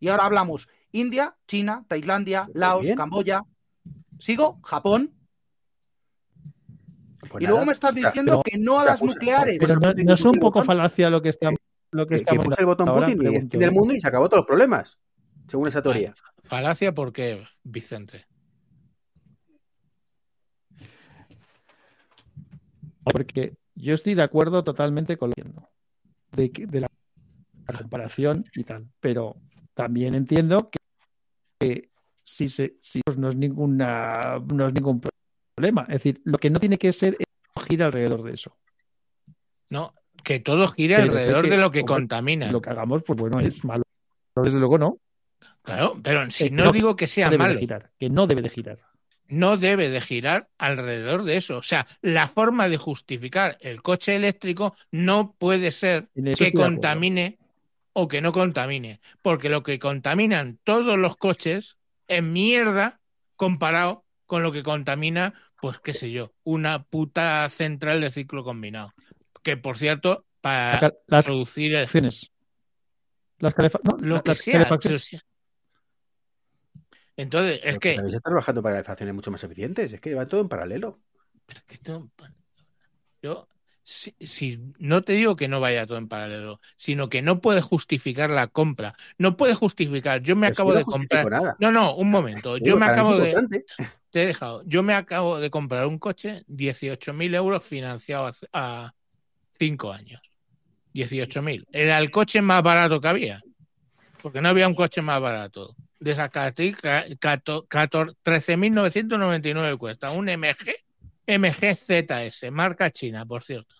Y 0.00 0.08
ahora 0.08 0.24
hablamos 0.24 0.66
India, 0.92 1.36
China, 1.46 1.84
Tailandia, 1.86 2.48
Laos, 2.54 2.82
bien. 2.82 2.96
Camboya. 2.96 3.44
¿Sigo? 4.18 4.58
Japón. 4.64 5.14
Pues 7.30 7.42
y 7.42 7.44
nada, 7.44 7.50
luego 7.50 7.66
me 7.66 7.72
estás 7.72 7.94
diciendo 7.94 8.32
pero- 8.32 8.42
que 8.42 8.58
no 8.58 8.80
a 8.80 8.84
las 8.86 9.02
nucleares. 9.02 9.58
Pero 9.60 9.76
no, 9.78 9.92
no 9.92 10.14
es 10.14 10.24
un 10.24 10.32
poco 10.32 10.62
falacia 10.62 11.10
lo 11.10 11.22
que 11.22 11.28
estamos 11.28 11.58
lo 11.92 12.06
que 12.06 12.14
que, 12.16 12.24
que 12.24 12.30
estamos 12.30 12.44
puso 12.46 12.58
el 12.60 12.66
botón 12.66 12.88
ahora, 12.88 13.06
Putin 13.06 13.16
y 13.16 13.18
pregunto 13.18 13.40
extiende 13.44 13.64
el 13.66 13.70
yo. 13.72 13.78
mundo 13.78 13.94
y 13.94 14.00
se 14.00 14.08
acabó 14.08 14.28
todos 14.28 14.38
los 14.40 14.46
problemas, 14.46 14.98
según 15.48 15.68
esa 15.68 15.82
teoría. 15.82 16.14
Falacia, 16.44 16.92
¿por 16.94 17.12
qué, 17.12 17.44
Vicente? 17.64 18.26
Porque 23.02 23.54
yo 23.74 23.94
estoy 23.94 24.14
de 24.14 24.22
acuerdo 24.22 24.62
totalmente 24.64 25.16
con 25.16 25.30
lo 25.30 25.34
que 25.34 26.62
de, 26.66 26.66
de 26.66 26.80
la 26.80 26.88
comparación 27.78 28.44
y 28.54 28.64
tal, 28.64 28.88
pero 29.00 29.36
también 29.82 30.14
entiendo 30.14 30.68
que, 30.70 30.78
que 31.58 31.90
si 32.22 32.48
se 32.48 32.76
si 32.80 33.00
pues 33.04 33.16
no 33.16 33.28
es 33.28 33.36
ninguna 33.36 34.38
no 34.52 34.66
es 34.66 34.74
ningún 34.74 35.00
problema, 35.56 35.82
es 35.82 35.94
decir, 35.94 36.20
lo 36.24 36.36
que 36.38 36.50
no 36.50 36.60
tiene 36.60 36.76
que 36.76 36.92
ser 36.92 37.16
es 37.18 37.26
girar 37.66 37.86
alrededor 37.86 38.22
de 38.22 38.34
eso. 38.34 38.56
No, 39.70 39.94
que 40.22 40.40
todo 40.40 40.68
gire 40.68 40.96
Pero 40.96 41.12
alrededor 41.12 41.48
de 41.48 41.56
lo 41.56 41.70
que 41.70 41.80
hombre, 41.80 41.94
contamina. 41.94 42.50
Lo 42.50 42.60
que 42.60 42.70
hagamos, 42.70 43.02
pues 43.04 43.18
bueno, 43.18 43.40
es 43.40 43.64
malo. 43.64 43.84
Desde 44.36 44.58
luego 44.58 44.76
no. 44.78 44.98
Claro, 45.62 45.98
pero 46.02 46.30
si 46.30 46.46
Eh, 46.46 46.50
no 46.50 46.72
digo 46.72 46.96
que 46.96 47.06
sea 47.06 47.30
malo, 47.30 47.58
girar, 47.58 47.90
que 47.98 48.10
no 48.10 48.26
debe 48.26 48.42
de 48.42 48.48
girar. 48.50 48.78
no 49.28 49.56
debe 49.56 49.88
de 49.90 50.00
girar 50.00 50.48
alrededor 50.58 51.22
de 51.24 51.36
eso. 51.36 51.58
O 51.58 51.62
sea, 51.62 51.86
la 52.02 52.26
forma 52.28 52.68
de 52.68 52.76
justificar 52.76 53.56
el 53.60 53.80
coche 53.80 54.16
eléctrico 54.16 54.74
no 54.90 55.34
puede 55.38 55.70
ser 55.70 56.08
que 56.36 56.52
contamine 56.52 57.38
o 57.92 58.08
que 58.08 58.20
no 58.20 58.32
contamine, 58.32 59.00
porque 59.22 59.48
lo 59.48 59.62
que 59.62 59.78
contaminan 59.78 60.58
todos 60.64 60.96
los 60.98 61.16
coches 61.16 61.76
es 62.08 62.22
mierda 62.22 63.00
comparado 63.36 64.04
con 64.26 64.42
lo 64.42 64.52
que 64.52 64.62
contamina, 64.62 65.34
pues 65.60 65.78
qué 65.80 65.92
sé 65.94 66.10
yo, 66.10 66.32
una 66.44 66.84
puta 66.84 67.48
central 67.48 68.00
de 68.00 68.10
ciclo 68.10 68.44
combinado. 68.44 68.92
Que 69.42 69.56
por 69.56 69.76
cierto, 69.78 70.26
para 70.40 70.92
Las 71.06 71.24
producir. 71.26 71.72
Las 71.72 71.94
no, 73.82 73.96
lo 73.98 74.22
que 74.22 74.30
las 74.30 74.38
sea. 74.38 74.52
calefacciones. 74.52 75.08
pero 75.10 75.20
sí. 75.22 75.26
Entonces, 77.16 77.54
es 77.56 77.60
Pero 77.62 77.80
que 77.80 77.94
también 77.94 78.10
se 78.12 78.16
está 78.18 78.30
trabajando 78.30 78.62
para 78.62 78.76
calefacciones 78.76 79.14
mucho 79.14 79.30
más 79.30 79.42
eficientes, 79.44 79.92
es 79.92 80.00
que 80.00 80.14
va 80.14 80.26
todo 80.26 80.40
en 80.40 80.48
paralelo. 80.48 81.00
Pero 81.46 81.60
que 81.66 81.74
esto- 81.74 82.10
yo, 83.22 83.48
si, 83.90 84.14
si- 84.20 84.60
no 84.78 85.02
te 85.02 85.14
digo 85.14 85.34
que 85.34 85.48
no 85.48 85.58
vaya 85.58 85.86
todo 85.86 85.98
en 85.98 86.06
paralelo, 86.08 86.60
sino 86.76 87.08
que 87.08 87.22
no 87.22 87.40
puede 87.40 87.60
justificar 87.60 88.30
la 88.30 88.46
compra. 88.46 88.94
No 89.18 89.36
puede 89.36 89.54
justificar. 89.54 90.22
Yo 90.22 90.36
me 90.36 90.46
Pero 90.46 90.52
acabo 90.54 90.72
no 90.72 90.78
de 90.78 90.84
comprar. 90.84 91.28
nada. 91.28 91.56
No, 91.58 91.72
no, 91.72 91.96
un 91.96 92.10
momento. 92.10 92.56
Yo 92.58 92.76
me 92.76 92.86
acabo 92.86 93.16
de. 93.18 93.30
importante. 93.30 93.64
Te 94.10 94.22
he 94.22 94.26
dejado. 94.26 94.62
Yo 94.66 94.82
me 94.82 94.94
acabo 94.94 95.40
de 95.40 95.50
comprar 95.50 95.86
un 95.86 95.98
coche, 95.98 96.44
18.000 96.46 97.34
euros 97.34 97.64
financiado 97.64 98.26
a, 98.26 98.32
a 98.52 98.94
cinco 99.58 99.92
años. 99.92 100.20
18.000. 100.92 101.66
Era 101.72 101.98
el 101.98 102.10
coche 102.10 102.42
más 102.42 102.62
barato 102.62 103.00
que 103.00 103.08
había. 103.08 103.40
Porque 104.22 104.40
no 104.40 104.48
había 104.50 104.68
un 104.68 104.74
coche 104.74 105.02
más 105.02 105.20
barato. 105.20 105.74
De 105.98 106.12
esas 106.12 106.30
características, 106.30 107.06
13.999 108.22 109.76
cuesta. 109.78 110.10
Un 110.12 110.28
MG, 110.28 110.74
MG 111.26 111.76
ZS, 111.76 112.50
marca 112.50 112.90
china, 112.90 113.24
por 113.26 113.42
cierto. 113.42 113.79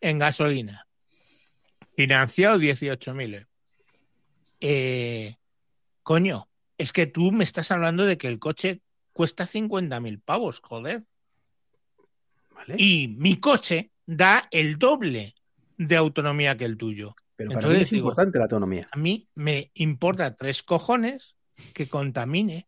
En 0.00 0.18
gasolina. 0.18 0.86
Financiado 1.96 2.58
18.000 2.58 3.34
euros. 3.34 3.48
Eh, 4.60 5.36
coño, 6.02 6.48
es 6.78 6.92
que 6.92 7.06
tú 7.06 7.32
me 7.32 7.44
estás 7.44 7.70
hablando 7.70 8.04
de 8.04 8.18
que 8.18 8.28
el 8.28 8.38
coche 8.38 8.80
cuesta 9.12 9.46
50.000 9.46 10.20
pavos, 10.22 10.60
joder. 10.62 11.04
¿vale? 12.54 12.74
Y 12.78 13.08
mi 13.08 13.38
coche 13.38 13.90
da 14.06 14.46
el 14.50 14.78
doble 14.78 15.34
de 15.78 15.96
autonomía 15.96 16.56
que 16.56 16.64
el 16.64 16.76
tuyo. 16.76 17.14
Pero 17.34 17.50
para 17.50 17.60
entonces 17.60 17.78
mí 17.78 17.84
es 17.84 17.90
digo- 17.90 18.08
importante 18.08 18.38
la 18.38 18.44
autonomía. 18.44 18.88
A 18.90 18.96
mí 18.98 19.28
me 19.34 19.70
importa 19.74 20.34
tres 20.34 20.62
cojones 20.62 21.34
que 21.74 21.86
contamine. 21.88 22.66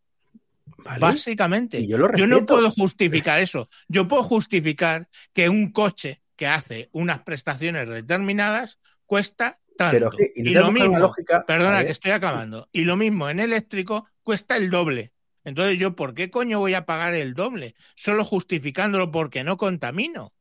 ¿vale? 0.84 1.00
Básicamente. 1.00 1.80
Y 1.80 1.88
yo 1.88 1.96
lo 1.98 2.08
no 2.26 2.44
puedo 2.46 2.70
justificar 2.70 3.40
eso. 3.40 3.68
Yo 3.88 4.06
puedo 4.08 4.22
justificar 4.24 5.08
que 5.32 5.48
un 5.48 5.72
coche 5.72 6.20
que 6.38 6.46
hace 6.46 6.88
unas 6.92 7.18
prestaciones 7.18 7.88
determinadas 7.88 8.78
cuesta 9.04 9.58
tanto. 9.76 10.10
Pero 10.16 10.30
y 10.34 10.54
lo 10.54 10.70
mismo, 10.72 10.98
lógica. 10.98 11.44
perdona 11.44 11.84
que 11.84 11.90
estoy 11.90 12.12
acabando. 12.12 12.68
Y 12.72 12.84
lo 12.84 12.96
mismo 12.96 13.28
en 13.28 13.40
eléctrico 13.40 14.06
cuesta 14.22 14.56
el 14.56 14.70
doble. 14.70 15.12
Entonces 15.44 15.78
yo, 15.78 15.96
¿por 15.96 16.14
qué 16.14 16.30
coño 16.30 16.60
voy 16.60 16.74
a 16.74 16.86
pagar 16.86 17.14
el 17.14 17.34
doble? 17.34 17.74
Solo 17.96 18.24
justificándolo 18.24 19.10
porque 19.10 19.44
no 19.44 19.56
contamino. 19.56 20.32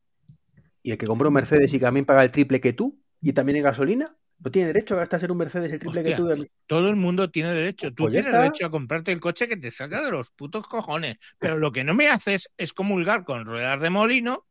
Y 0.82 0.92
el 0.92 0.98
que 0.98 1.06
compra 1.06 1.28
un 1.28 1.34
Mercedes 1.34 1.72
y 1.74 1.78
también 1.78 2.06
paga 2.06 2.22
el 2.22 2.30
triple 2.30 2.60
que 2.60 2.72
tú, 2.72 3.00
y 3.20 3.32
también 3.32 3.56
en 3.56 3.64
gasolina, 3.64 4.14
no 4.38 4.50
tiene 4.52 4.68
derecho 4.68 4.94
a 4.94 4.98
gastarse 4.98 5.26
en 5.26 5.32
un 5.32 5.38
Mercedes 5.38 5.72
el 5.72 5.80
triple 5.80 6.04
que 6.04 6.14
tú. 6.14 6.46
Todo 6.66 6.88
el 6.90 6.96
mundo 6.96 7.30
tiene 7.30 7.52
derecho. 7.52 7.92
Tú 7.92 8.04
Pues 8.04 8.14
ya 8.14 8.20
tienes 8.20 8.26
está. 8.34 8.42
derecho 8.42 8.66
a 8.66 8.70
comprarte 8.70 9.10
el 9.10 9.20
coche 9.20 9.48
que 9.48 9.56
te 9.56 9.70
saca 9.70 10.02
de 10.04 10.10
los 10.12 10.30
putos 10.30 10.66
cojones. 10.68 11.16
Pero 11.38 11.58
lo 11.58 11.72
que 11.72 11.82
no 11.84 11.94
me 11.94 12.08
haces 12.08 12.50
es 12.56 12.72
comulgar 12.72 13.24
con 13.24 13.44
ruedas 13.44 13.80
de 13.80 13.90
molino 13.90 14.46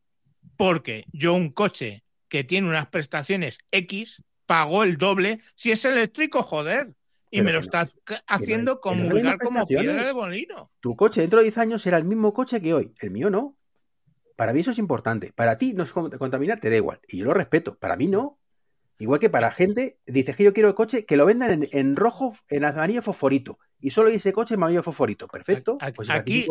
porque 0.58 1.06
yo 1.12 1.32
un 1.32 1.50
coche 1.50 2.04
que 2.28 2.44
tiene 2.44 2.68
unas 2.68 2.88
prestaciones 2.88 3.58
X 3.70 4.22
pago 4.44 4.82
el 4.82 4.98
doble 4.98 5.40
si 5.54 5.70
es 5.70 5.84
eléctrico, 5.86 6.42
joder. 6.42 6.94
Y 7.30 7.38
Pero 7.38 7.44
me 7.44 7.52
lo 7.52 7.58
no, 7.58 7.62
estás 7.62 7.94
ca- 8.04 8.22
haciendo 8.26 8.72
no 8.74 8.80
comulgar 8.80 9.38
como 9.38 9.66
piedra 9.66 10.06
de 10.06 10.14
molino. 10.14 10.70
Tu 10.80 10.96
coche 10.96 11.20
dentro 11.20 11.38
de 11.38 11.44
10 11.44 11.58
años 11.58 11.82
será 11.82 11.96
el 11.98 12.04
mismo 12.04 12.32
coche 12.34 12.60
que 12.60 12.74
hoy. 12.74 12.92
El 13.00 13.10
mío 13.10 13.30
no. 13.30 13.56
Para 14.36 14.52
mí 14.52 14.60
eso 14.60 14.70
es 14.70 14.78
importante. 14.78 15.32
Para 15.34 15.58
ti 15.58 15.74
no 15.74 15.84
es 15.84 15.92
con- 15.92 16.10
contaminar, 16.10 16.58
te 16.60 16.70
da 16.70 16.76
igual. 16.76 17.00
Y 17.08 17.18
yo 17.18 17.26
lo 17.26 17.34
respeto. 17.34 17.76
Para 17.78 17.96
mí 17.96 18.06
no. 18.06 18.38
Igual 18.98 19.20
que 19.20 19.30
para 19.30 19.50
gente, 19.52 19.98
dices 20.06 20.34
que 20.36 20.44
yo 20.44 20.52
quiero 20.52 20.70
el 20.70 20.74
coche 20.74 21.04
que 21.04 21.16
lo 21.16 21.24
vendan 21.26 21.50
en, 21.50 21.68
en 21.70 21.96
rojo, 21.96 22.34
en 22.48 22.64
amarillo 22.64 23.02
fosforito. 23.02 23.58
Y 23.80 23.90
solo 23.90 24.08
ese 24.10 24.32
coche 24.32 24.54
amarillo 24.54 24.82
fosforito. 24.82 25.28
Perfecto. 25.28 25.78
Pues 25.94 26.10
aquí- 26.10 26.46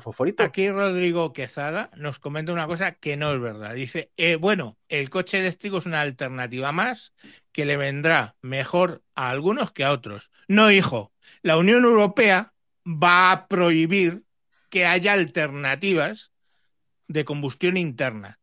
fosforito. 0.00 0.42
Aquí 0.42 0.68
Rodrigo 0.70 1.32
Quezada 1.32 1.90
nos 1.96 2.18
comenta 2.18 2.52
una 2.52 2.66
cosa 2.66 2.92
que 2.92 3.16
no 3.16 3.32
es 3.32 3.40
verdad. 3.40 3.74
Dice, 3.74 4.10
eh, 4.16 4.34
bueno, 4.36 4.76
el 4.88 5.08
coche 5.08 5.38
eléctrico 5.38 5.78
es 5.78 5.86
una 5.86 6.00
alternativa 6.00 6.72
más 6.72 7.12
que 7.52 7.64
le 7.64 7.76
vendrá 7.76 8.34
mejor 8.42 9.02
a 9.14 9.30
algunos 9.30 9.70
que 9.70 9.84
a 9.84 9.92
otros. 9.92 10.30
No, 10.48 10.70
hijo, 10.72 11.12
la 11.42 11.56
Unión 11.56 11.84
Europea 11.84 12.52
va 12.84 13.30
a 13.30 13.46
prohibir 13.46 14.24
que 14.68 14.84
haya 14.84 15.12
alternativas 15.12 16.32
de 17.06 17.24
combustión 17.24 17.76
interna. 17.76 18.40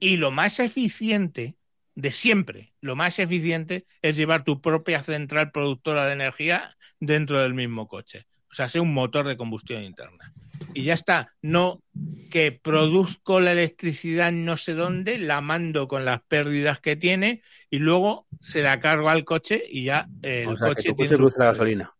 Y 0.00 0.16
lo 0.16 0.30
más 0.30 0.58
eficiente 0.58 1.56
de 1.94 2.12
siempre, 2.12 2.72
lo 2.80 2.94
más 2.96 3.18
eficiente 3.18 3.86
es 4.02 4.16
llevar 4.16 4.44
tu 4.44 4.60
propia 4.60 5.02
central 5.02 5.50
productora 5.50 6.06
de 6.06 6.12
energía 6.12 6.76
dentro 7.00 7.40
del 7.40 7.54
mismo 7.54 7.88
coche. 7.88 8.26
O 8.50 8.54
sea, 8.54 8.68
sea 8.68 8.80
un 8.82 8.94
motor 8.94 9.26
de 9.26 9.36
combustión 9.36 9.82
interna. 9.82 10.32
Y 10.74 10.82
ya 10.84 10.94
está. 10.94 11.34
No 11.42 11.82
que 12.30 12.52
produzco 12.52 13.40
la 13.40 13.52
electricidad 13.52 14.32
no 14.32 14.56
sé 14.56 14.74
dónde, 14.74 15.18
la 15.18 15.40
mando 15.40 15.88
con 15.88 16.04
las 16.04 16.20
pérdidas 16.22 16.80
que 16.80 16.96
tiene 16.96 17.42
y 17.70 17.78
luego 17.78 18.26
se 18.40 18.62
la 18.62 18.80
cargo 18.80 19.08
al 19.08 19.24
coche 19.24 19.62
y 19.68 19.84
ya 19.84 20.08
el 20.22 20.48
o 20.48 20.56
sea, 20.56 20.68
que 20.68 20.74
coche 20.74 20.88
tu 20.90 20.96
tiene 20.96 21.08
coche 21.08 21.08
sus 21.08 21.16
produce 21.18 21.38
la 21.38 21.44
gasolina. 21.46 21.94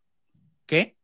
¿Qué? 0.66 0.96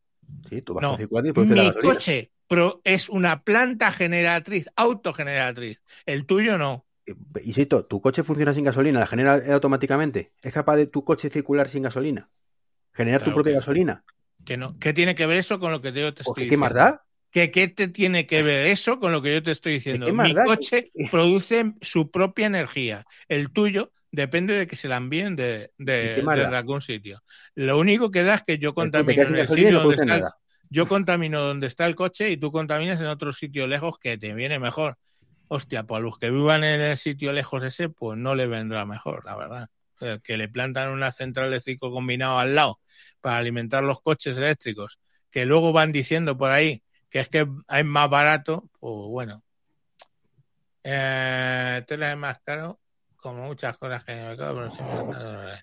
Sí, 0.49 0.61
tú 0.61 0.73
vas 0.75 0.83
No, 0.83 0.97
circulando 0.97 1.29
y 1.29 1.33
produce 1.33 1.55
la 1.55 1.61
Mi 1.63 1.67
gasolina. 1.69 1.93
coche 1.93 2.31
pro- 2.47 2.81
es 2.83 3.09
una 3.09 3.43
planta 3.43 3.91
generatriz, 3.91 4.67
autogeneratriz. 4.75 5.81
El 6.05 6.25
tuyo 6.25 6.57
no. 6.57 6.85
Insisto, 7.43 7.85
¿tu 7.85 8.01
coche 8.01 8.23
funciona 8.23 8.53
sin 8.53 8.63
gasolina? 8.63 8.99
¿La 8.99 9.07
genera 9.07 9.41
automáticamente? 9.53 10.31
¿Es 10.41 10.53
capaz 10.53 10.75
de 10.75 10.87
tu 10.87 11.03
coche 11.03 11.29
circular 11.29 11.67
sin 11.69 11.83
gasolina? 11.83 12.29
¿Generar 12.95 13.21
Claro 13.21 13.31
tu 13.31 13.35
propia 13.35 13.51
que 13.53 13.59
gasolina? 13.59 14.03
Que 14.45 14.57
no. 14.57 14.77
¿Qué 14.79 14.93
tiene 14.93 15.15
que 15.15 15.25
ver 15.25 15.37
eso 15.37 15.59
con 15.59 15.71
lo 15.71 15.81
que 15.81 15.91
yo 15.91 16.13
te 16.13 16.23
Pues, 16.23 16.27
estoy 16.27 16.49
¿qué 16.49 16.57
más 16.57 16.69
diciendo? 16.69 16.91
da? 16.91 17.01
¿Qué, 17.31 17.51
¿Qué 17.51 17.67
te 17.67 17.87
tiene 17.89 18.25
que 18.25 18.41
ver 18.41 18.67
eso 18.67 18.99
con 18.99 19.11
lo 19.11 19.21
que 19.21 19.33
yo 19.33 19.43
te 19.43 19.51
estoy 19.51 19.73
diciendo? 19.73 20.05
¿Qué 20.05 20.13
más 20.13 20.27
Mi 20.27 20.33
da? 20.33 20.45
coche 20.45 20.91
produce 21.11 21.73
su 21.81 22.09
propia 22.09 22.45
energía. 22.45 23.05
El 23.27 23.51
tuyo 23.51 23.91
depende 24.11 24.55
de 24.57 24.67
que 24.67 24.77
se 24.77 24.87
la 24.87 24.97
envíen 24.97 25.35
de, 25.35 25.71
algún 26.53 26.81
sitio. 26.81 27.21
Lo 27.55 27.77
único 27.77 28.11
que 28.11 28.23
da 28.23 28.35
es 28.35 28.43
que 28.43 28.57
yo 28.57 28.73
contamino 28.73 29.23
en 29.23 29.35
el 29.35 29.47
sitio 29.47 29.81
donde 29.81 29.95
está 29.95 30.15
el, 30.15 30.23
yo 30.69 30.87
contamino 30.87 31.41
donde 31.41 31.67
está 31.67 31.85
el 31.85 31.95
coche 31.95 32.31
y 32.31 32.37
tú 32.37 32.51
contaminas 32.51 32.99
en 33.01 33.07
otro 33.07 33.33
sitio 33.33 33.67
lejos 33.67 33.99
que 33.99 34.17
te 34.17 34.33
viene 34.33 34.57
mejor. 34.57 34.97
Hostia, 35.47 35.83
pues 35.83 35.99
a 35.99 36.01
los 36.01 36.17
que 36.17 36.31
vivan 36.31 36.63
en 36.63 36.81
el 36.81 36.97
sitio 36.97 37.33
lejos 37.33 37.63
ese, 37.63 37.89
pues 37.89 38.17
no 38.17 38.33
le 38.33 38.47
vendrá 38.47 38.85
mejor, 38.85 39.25
la 39.25 39.35
verdad. 39.35 39.67
Eh, 40.01 40.19
Que 40.23 40.37
le 40.37 40.49
plantan 40.49 40.89
una 40.89 41.11
central 41.11 41.51
de 41.51 41.59
ciclo 41.59 41.91
combinado 41.91 42.39
al 42.39 42.55
lado 42.55 42.79
para 43.21 43.37
alimentar 43.37 43.83
los 43.83 44.01
coches 44.01 44.37
eléctricos, 44.37 44.99
que 45.31 45.45
luego 45.45 45.71
van 45.73 45.91
diciendo 45.91 46.37
por 46.37 46.51
ahí 46.51 46.83
que 47.09 47.21
es 47.21 47.29
que 47.29 47.47
es 47.69 47.85
más 47.85 48.09
barato, 48.09 48.69
pues 48.79 48.93
bueno. 49.09 49.41
Eh, 50.83 51.85
es 51.87 52.17
más 52.17 52.41
caro, 52.41 52.79
como 53.15 53.43
muchas 53.43 53.77
cosas 53.77 54.03
que 54.03 54.11
en 54.11 54.19
el 54.19 54.27
mercado, 54.27 54.69
pero 54.69 55.55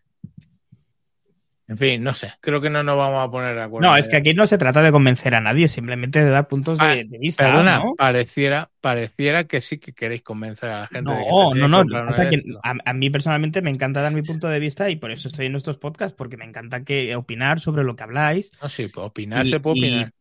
En 1.73 1.79
fin, 1.79 2.03
no 2.03 2.13
sé, 2.15 2.33
creo 2.41 2.61
que 2.61 2.69
no 2.71 2.83
nos 2.83 2.97
vamos 2.97 3.27
a 3.27 3.31
poner 3.31 3.55
de 3.55 3.63
acuerdo. 3.63 3.89
No, 3.89 3.97
es 3.97 4.09
que 4.09 4.17
aquí 4.17 4.35
no 4.35 4.47
se 4.47 4.59
trata 4.59 4.83
de 4.83 4.93
convencer 4.93 5.35
a 5.35 5.41
nadie, 5.41 5.69
simplemente 5.69 6.23
de 6.23 6.31
dar 6.31 6.47
puntos 6.49 6.79
de, 6.79 6.85
Ah, 6.85 6.95
de 6.97 7.19
vista. 7.19 7.45
Perdona, 7.47 7.79
¿no? 7.79 7.95
pareciera, 7.97 8.71
pareciera 8.81 9.45
que 9.45 9.61
sí 9.61 9.79
que 9.79 9.93
queréis 9.93 10.23
convencer 10.23 10.71
a 10.71 10.81
la 10.81 10.87
gente 10.89 11.11
de 11.11 11.17
que 11.19 11.31
No, 11.31 11.55
no, 11.69 11.83
que 11.85 11.95
no. 11.95 12.05
pasa 12.07 12.29
que 12.29 12.35
eléctrico. 12.37 12.61
a, 12.63 12.75
a 12.85 12.93
mí 12.93 13.11
personalmente 13.11 13.63
me 13.63 13.71
encanta 13.71 14.03
dar 14.03 14.13
mi 14.13 14.23
punto 14.23 14.49
de 14.49 14.59
vista 14.59 14.91
y 14.91 14.97
por 14.97 15.11
eso 15.11 15.29
estoy 15.29 15.47
en 15.47 15.57
estos 15.57 15.79
podcasts, 15.79 16.15
porque 16.17 16.37
me 16.37 16.45
encanta 16.45 16.85
que 16.85 17.17
opinar 17.17 17.59
sobre 17.61 17.85
lo 17.85 17.97
que 17.97 18.03
habláis. 18.03 18.53
No, 18.63 18.69
sí, 18.69 18.89
pues 18.89 19.07
opinar 19.07 19.47
Y- 19.47 19.51
se 19.51 19.61
puede 19.61 19.79
y 19.79 19.81
opinar. 19.85 20.13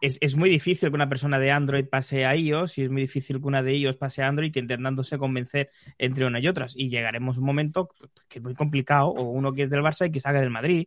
Es, 0.00 0.18
es 0.20 0.36
muy 0.36 0.50
difícil 0.50 0.88
que 0.88 0.94
una 0.94 1.08
persona 1.08 1.38
de 1.38 1.50
Android 1.50 1.86
pase 1.86 2.24
a 2.24 2.36
iOS 2.36 2.78
y 2.78 2.82
es 2.82 2.90
muy 2.90 3.02
difícil 3.02 3.40
que 3.40 3.46
una 3.46 3.62
de 3.62 3.76
iOS 3.76 3.96
pase 3.96 4.22
a 4.22 4.28
Android 4.28 4.54
intentándose 4.54 5.18
convencer 5.18 5.70
entre 5.98 6.26
una 6.26 6.40
y 6.40 6.48
otras. 6.48 6.74
Y 6.76 6.88
llegaremos 6.88 7.36
a 7.36 7.40
un 7.40 7.46
momento 7.46 7.88
que 8.28 8.38
es 8.38 8.42
muy 8.42 8.54
complicado, 8.54 9.08
o 9.08 9.22
uno 9.30 9.52
que 9.52 9.64
es 9.64 9.70
del 9.70 9.82
Barça 9.82 10.06
y 10.06 10.10
que 10.10 10.20
salga 10.20 10.40
del 10.40 10.50
Madrid. 10.50 10.86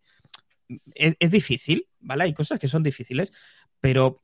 Es, 0.94 1.32
difícil, 1.32 1.88
¿vale? 2.00 2.26
Hay 2.26 2.34
cosas 2.34 2.60
que 2.60 2.68
son 2.68 2.84
difíciles, 2.84 3.32
pero 3.80 4.22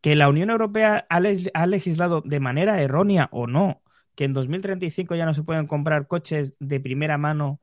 que 0.00 0.16
la 0.16 0.28
Unión 0.28 0.50
Europea 0.50 1.06
ha 1.08 1.66
legislado 1.66 2.22
de 2.22 2.40
manera 2.40 2.82
errónea 2.82 3.28
o 3.30 3.46
no, 3.46 3.82
que 4.16 4.24
en 4.24 4.32
2035 4.32 5.14
ya 5.14 5.26
no 5.26 5.34
se 5.34 5.44
pueden 5.44 5.66
comprar 5.66 6.08
coches 6.08 6.56
de 6.58 6.80
primera 6.80 7.18
mano 7.18 7.60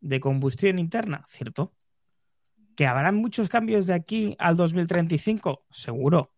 de 0.00 0.20
combustión 0.20 0.78
interna, 0.78 1.26
¿cierto? 1.28 1.72
¿Que 2.76 2.86
habrán 2.86 3.16
muchos 3.16 3.48
cambios 3.48 3.86
de 3.86 3.94
aquí 3.94 4.36
al 4.38 4.56
2035? 4.56 5.64
Seguro. 5.70 6.30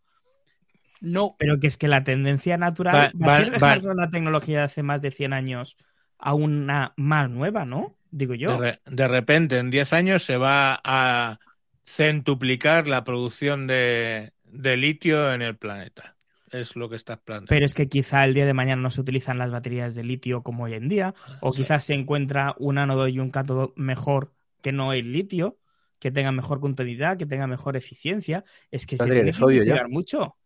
No. 1.00 1.36
Pero 1.38 1.58
que 1.60 1.66
es 1.66 1.76
que 1.76 1.88
la 1.88 2.04
tendencia 2.04 2.56
natural 2.56 3.12
Va- 3.14 3.26
va, 3.26 3.34
a 3.34 3.38
ser 3.38 3.50
dejar 3.52 3.86
va- 3.86 3.94
la 3.94 4.10
tecnología 4.10 4.58
de 4.58 4.64
hace 4.64 4.82
más 4.82 5.02
de 5.02 5.10
100 5.10 5.32
años 5.32 5.76
a 6.18 6.34
una 6.34 6.92
más 6.96 7.28
nueva, 7.30 7.64
¿no? 7.66 7.96
Digo 8.10 8.34
yo. 8.34 8.58
De, 8.58 8.72
re- 8.72 8.80
de 8.86 9.08
repente, 9.08 9.58
en 9.58 9.70
10 9.70 9.92
años 9.92 10.22
se 10.24 10.36
va 10.38 10.80
a 10.82 11.38
centuplicar 11.84 12.88
la 12.88 13.04
producción 13.04 13.66
de, 13.66 14.32
de 14.44 14.76
litio 14.76 15.32
en 15.32 15.42
el 15.42 15.56
planeta. 15.56 16.14
Es 16.52 16.76
lo 16.76 16.88
que 16.88 16.96
estás 16.96 17.18
planteando. 17.18 17.48
Pero 17.50 17.66
es 17.66 17.74
que 17.74 17.88
quizá 17.88 18.24
el 18.24 18.32
día 18.32 18.46
de 18.46 18.54
mañana 18.54 18.80
no 18.80 18.90
se 18.90 19.00
utilizan 19.00 19.36
las 19.38 19.50
baterías 19.50 19.94
de 19.94 20.04
litio 20.04 20.42
como 20.42 20.64
hoy 20.64 20.74
en 20.74 20.88
día, 20.88 21.14
o 21.40 21.52
Sí. 21.52 21.62
quizás 21.62 21.84
se 21.84 21.94
encuentra 21.94 22.54
un 22.58 22.78
ánodo 22.78 23.08
y 23.08 23.18
un 23.18 23.30
cátodo 23.30 23.72
mejor 23.76 24.32
que 24.62 24.72
no 24.72 24.92
el 24.92 25.12
litio, 25.12 25.58
que 25.98 26.10
tenga 26.10 26.32
mejor 26.32 26.60
continuidad, 26.60 27.16
que 27.16 27.26
tenga 27.26 27.46
mejor 27.46 27.76
eficiencia. 27.76 28.44
Es 28.70 28.86
que 28.86 28.96
se 28.96 29.04
Batería 29.04 29.22
tiene 29.24 29.32
de 29.32 29.32
que 29.32 29.38
ya. 29.38 29.52
investigar 29.52 29.88
mucho. 29.88 30.36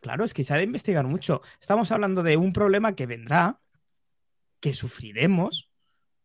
Claro, 0.00 0.24
es 0.24 0.32
que 0.34 0.44
se 0.44 0.54
ha 0.54 0.56
de 0.56 0.64
investigar 0.64 1.06
mucho. 1.06 1.42
Estamos 1.60 1.92
hablando 1.92 2.22
de 2.22 2.36
un 2.36 2.52
problema 2.52 2.94
que 2.94 3.06
vendrá, 3.06 3.60
que 4.60 4.72
sufriremos, 4.74 5.70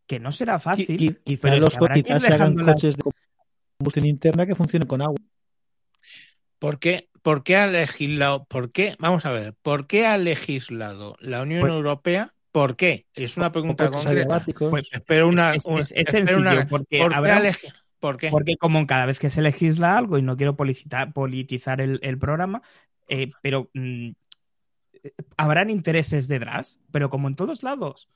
que 0.08 0.20
no 0.20 0.32
será 0.32 0.60
fácil. 0.60 0.98
qui- 0.98 1.18
pero 1.42 1.56
Quizás 1.56 1.56
es 1.56 1.60
los 1.60 1.90
quizás 1.94 2.24
se 2.24 2.34
hagan 2.34 2.56
coches 2.56 2.96
de 2.98 3.04
combustión 3.78 4.06
interna 4.06 4.46
que 4.46 4.56
funcionen 4.56 4.88
con 4.88 5.02
agua. 5.02 5.18
¿Por 6.60 6.80
qué, 6.80 7.10
por 7.22 7.44
qué 7.44 7.58
ha 7.58 7.68
legislado? 7.68 8.46
¿Por 8.46 8.72
qué? 8.72 8.96
Vamos 9.00 9.26
a 9.26 9.32
ver, 9.32 9.54
¿por 9.62 9.88
qué 9.88 10.06
ha 10.06 10.18
legislado 10.18 11.18
la 11.20 11.42
Unión 11.42 11.62
Pues- 11.62 11.74
Europea? 11.74 12.32
¿Por 12.52 12.78
qué? 12.78 13.06
Es 13.14 13.36
una 13.36 13.52
pregunta 13.52 13.92
concreta. 13.92 14.46
Pues 14.70 14.88
espero 14.90 15.28
una. 15.28 15.56
Es- 15.56 15.66
es- 15.66 15.74
es- 15.74 15.92
es 15.92 15.98
espero 16.08 16.28
sencillo, 16.28 16.40
una- 16.40 16.68
porque 16.70 17.00
¿Por 17.00 17.10
qué 17.10 17.16
habrá- 17.16 17.38
ha 17.38 17.42
legi- 17.42 17.74
¿Por 18.06 18.18
qué? 18.18 18.30
Porque 18.30 18.56
como 18.58 18.86
cada 18.86 19.08
vez 19.08 19.18
que 19.18 19.32
se 19.32 19.42
legisla 19.42 19.98
algo, 19.98 20.20
y 20.20 20.22
no 20.22 20.38
quiero 20.38 20.56
politizar, 20.56 21.82
el, 21.82 22.00
el 22.04 22.20
programa, 22.20 22.62
eh, 23.08 23.32
pero 23.42 23.72
mm, 23.74 24.12
habrán 25.38 25.72
intereses 25.72 26.28
detrás, 26.28 26.80
pero 26.92 27.10
como 27.10 27.28
en 27.28 27.36
todos 27.36 27.64
lados. 27.64 28.08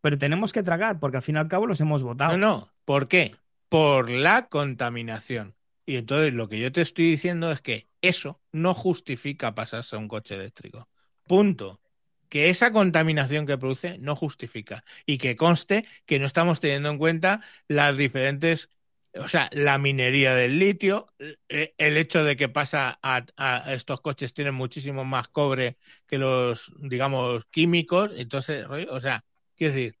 Pero 0.00 0.16
tenemos 0.16 0.54
que 0.54 0.62
tragar, 0.62 0.98
porque 1.00 1.18
al 1.18 1.22
fin 1.22 1.36
y 1.36 1.38
al 1.38 1.48
cabo 1.48 1.66
los 1.66 1.82
hemos 1.82 2.02
votado. 2.02 2.38
No, 2.38 2.46
no. 2.46 2.72
¿Por 2.86 3.08
qué? 3.08 3.36
Por 3.68 4.08
la 4.08 4.48
contaminación. 4.48 5.54
Y 5.84 5.96
entonces 5.96 6.32
lo 6.32 6.48
que 6.48 6.58
yo 6.58 6.72
te 6.72 6.80
estoy 6.80 7.10
diciendo 7.10 7.52
es 7.52 7.60
que 7.60 7.88
eso 8.00 8.40
no 8.52 8.72
justifica 8.72 9.54
pasarse 9.54 9.96
a 9.96 9.98
un 9.98 10.08
coche 10.08 10.34
eléctrico. 10.36 10.88
Punto. 11.26 11.82
Que 12.30 12.48
esa 12.48 12.72
contaminación 12.72 13.44
que 13.44 13.58
produce 13.58 13.98
no 13.98 14.16
justifica. 14.16 14.82
Y 15.04 15.18
que 15.18 15.36
conste 15.36 15.84
que 16.06 16.18
no 16.18 16.24
estamos 16.24 16.58
teniendo 16.58 16.88
en 16.88 16.96
cuenta 16.96 17.42
las 17.68 17.98
diferentes 17.98 18.70
o 19.20 19.28
sea, 19.28 19.48
la 19.52 19.78
minería 19.78 20.34
del 20.34 20.58
litio, 20.58 21.12
eh, 21.48 21.74
el 21.78 21.96
hecho 21.96 22.24
de 22.24 22.36
que 22.36 22.48
pasa 22.48 22.98
a, 23.02 23.24
a 23.36 23.72
estos 23.74 24.00
coches 24.00 24.34
tienen 24.34 24.54
muchísimo 24.54 25.04
más 25.04 25.28
cobre 25.28 25.76
que 26.06 26.18
los, 26.18 26.72
digamos, 26.78 27.44
químicos, 27.46 28.12
entonces, 28.16 28.66
o 28.66 29.00
sea, 29.00 29.24
quiero 29.56 29.74
decir, 29.74 29.96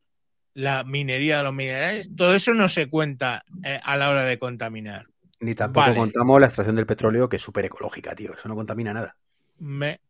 la 0.54 0.84
minería 0.84 1.38
de 1.38 1.44
los 1.44 1.54
minerales, 1.54 2.10
todo 2.16 2.34
eso 2.34 2.54
no 2.54 2.68
se 2.68 2.88
cuenta 2.88 3.44
eh, 3.62 3.78
a 3.82 3.96
la 3.96 4.08
hora 4.08 4.24
de 4.24 4.38
contaminar. 4.38 5.06
Ni 5.40 5.54
tampoco 5.54 5.86
Vale. 5.86 5.98
contamos 5.98 6.40
la 6.40 6.46
extracción 6.46 6.76
del 6.76 6.86
petróleo, 6.86 7.28
que 7.28 7.36
es 7.36 7.42
súper 7.42 7.66
ecológica, 7.66 8.14
tío. 8.14 8.32
Eso 8.32 8.48
no 8.48 8.54
contamina 8.54 8.94
nada. 8.94 9.16
Me, 9.58 10.00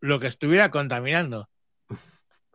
lo 0.00 0.18
que 0.18 0.26
estuviera 0.26 0.70
contaminando. 0.70 1.48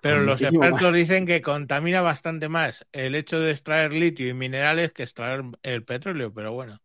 Pero 0.08 0.22
los 0.22 0.42
expertos 0.44 0.82
más. 0.82 0.94
dicen 0.94 1.26
que 1.26 1.42
contamina 1.42 2.02
bastante 2.02 2.50
más 2.50 2.86
el 2.92 3.16
hecho 3.16 3.40
de 3.40 3.52
extraer 3.52 3.94
litio 3.94 4.28
y 4.28 4.34
minerales 4.34 4.92
que 4.94 5.04
extraer 5.04 5.44
el 5.64 5.84
petróleo, 5.84 6.34
pero 6.34 6.54
bueno, 6.54 6.78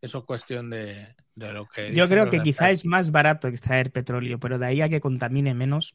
eso 0.00 0.18
es 0.18 0.24
cuestión 0.24 0.70
de, 0.70 1.16
de 1.34 1.52
lo 1.52 1.68
que... 1.68 1.92
Yo 1.94 2.08
creo 2.08 2.30
que 2.30 2.42
quizá 2.42 2.70
es 2.70 2.84
más 2.86 3.10
barato 3.10 3.48
extraer 3.48 3.92
petróleo, 3.92 4.38
pero 4.38 4.58
de 4.58 4.66
ahí 4.66 4.82
a 4.82 4.88
que 4.88 5.00
contamine 5.00 5.54
menos. 5.54 5.94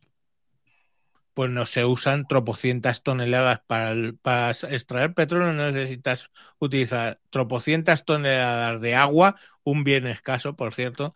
Pues 1.33 1.51
no 1.51 1.65
se 1.65 1.83
usan 1.83 2.25
tropocientas 2.27 3.03
toneladas 3.03 3.59
para, 3.67 3.91
el- 3.91 4.17
para 4.17 4.51
extraer 4.51 5.13
petróleo, 5.13 5.51
no 5.53 5.65
necesitas 5.71 6.29
utilizar 6.59 7.19
tropocientas 7.29 8.05
toneladas 8.05 8.79
de 8.81 8.95
agua, 8.95 9.35
un 9.63 9.83
bien 9.83 10.07
escaso, 10.07 10.55
por 10.55 10.73
cierto, 10.73 11.13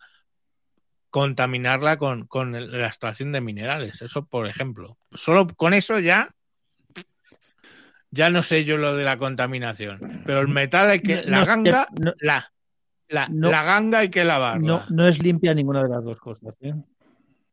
contaminarla 1.10 1.98
con, 1.98 2.28
la 2.52 2.88
extracción 2.88 3.32
de 3.32 3.42
minerales. 3.42 4.02
Eso, 4.02 4.26
por 4.26 4.48
ejemplo. 4.48 4.98
Solo 5.12 5.48
con 5.48 5.74
eso 5.74 6.00
ya. 6.00 6.34
Ya 8.12 8.30
no 8.30 8.42
sé 8.44 8.64
yo 8.66 8.78
lo 8.78 8.96
de 8.96 9.04
la 9.04 9.18
contaminación. 9.18 10.24
Pero 10.26 10.42
el 10.42 10.48
metal 10.48 10.90
hay 10.90 11.00
que. 11.00 11.18
No- 11.26 11.40
La 11.40 11.46
ganga. 11.46 11.88
no- 12.00 12.14
La, 12.20 12.52
la, 13.08 13.28
No. 13.30 13.52
la 13.52 13.64
ganga 13.64 14.00
hay 14.00 14.10
que 14.10 14.24
lavarla. 14.24 14.66
No, 14.68 14.84
no 14.90 15.08
es 15.08 15.22
limpia 15.22 15.54
ninguna 15.54 15.84
de 15.84 15.90
las 15.90 16.04
dos 16.04 16.20
cosas. 16.20 16.56
¿eh? 16.62 16.74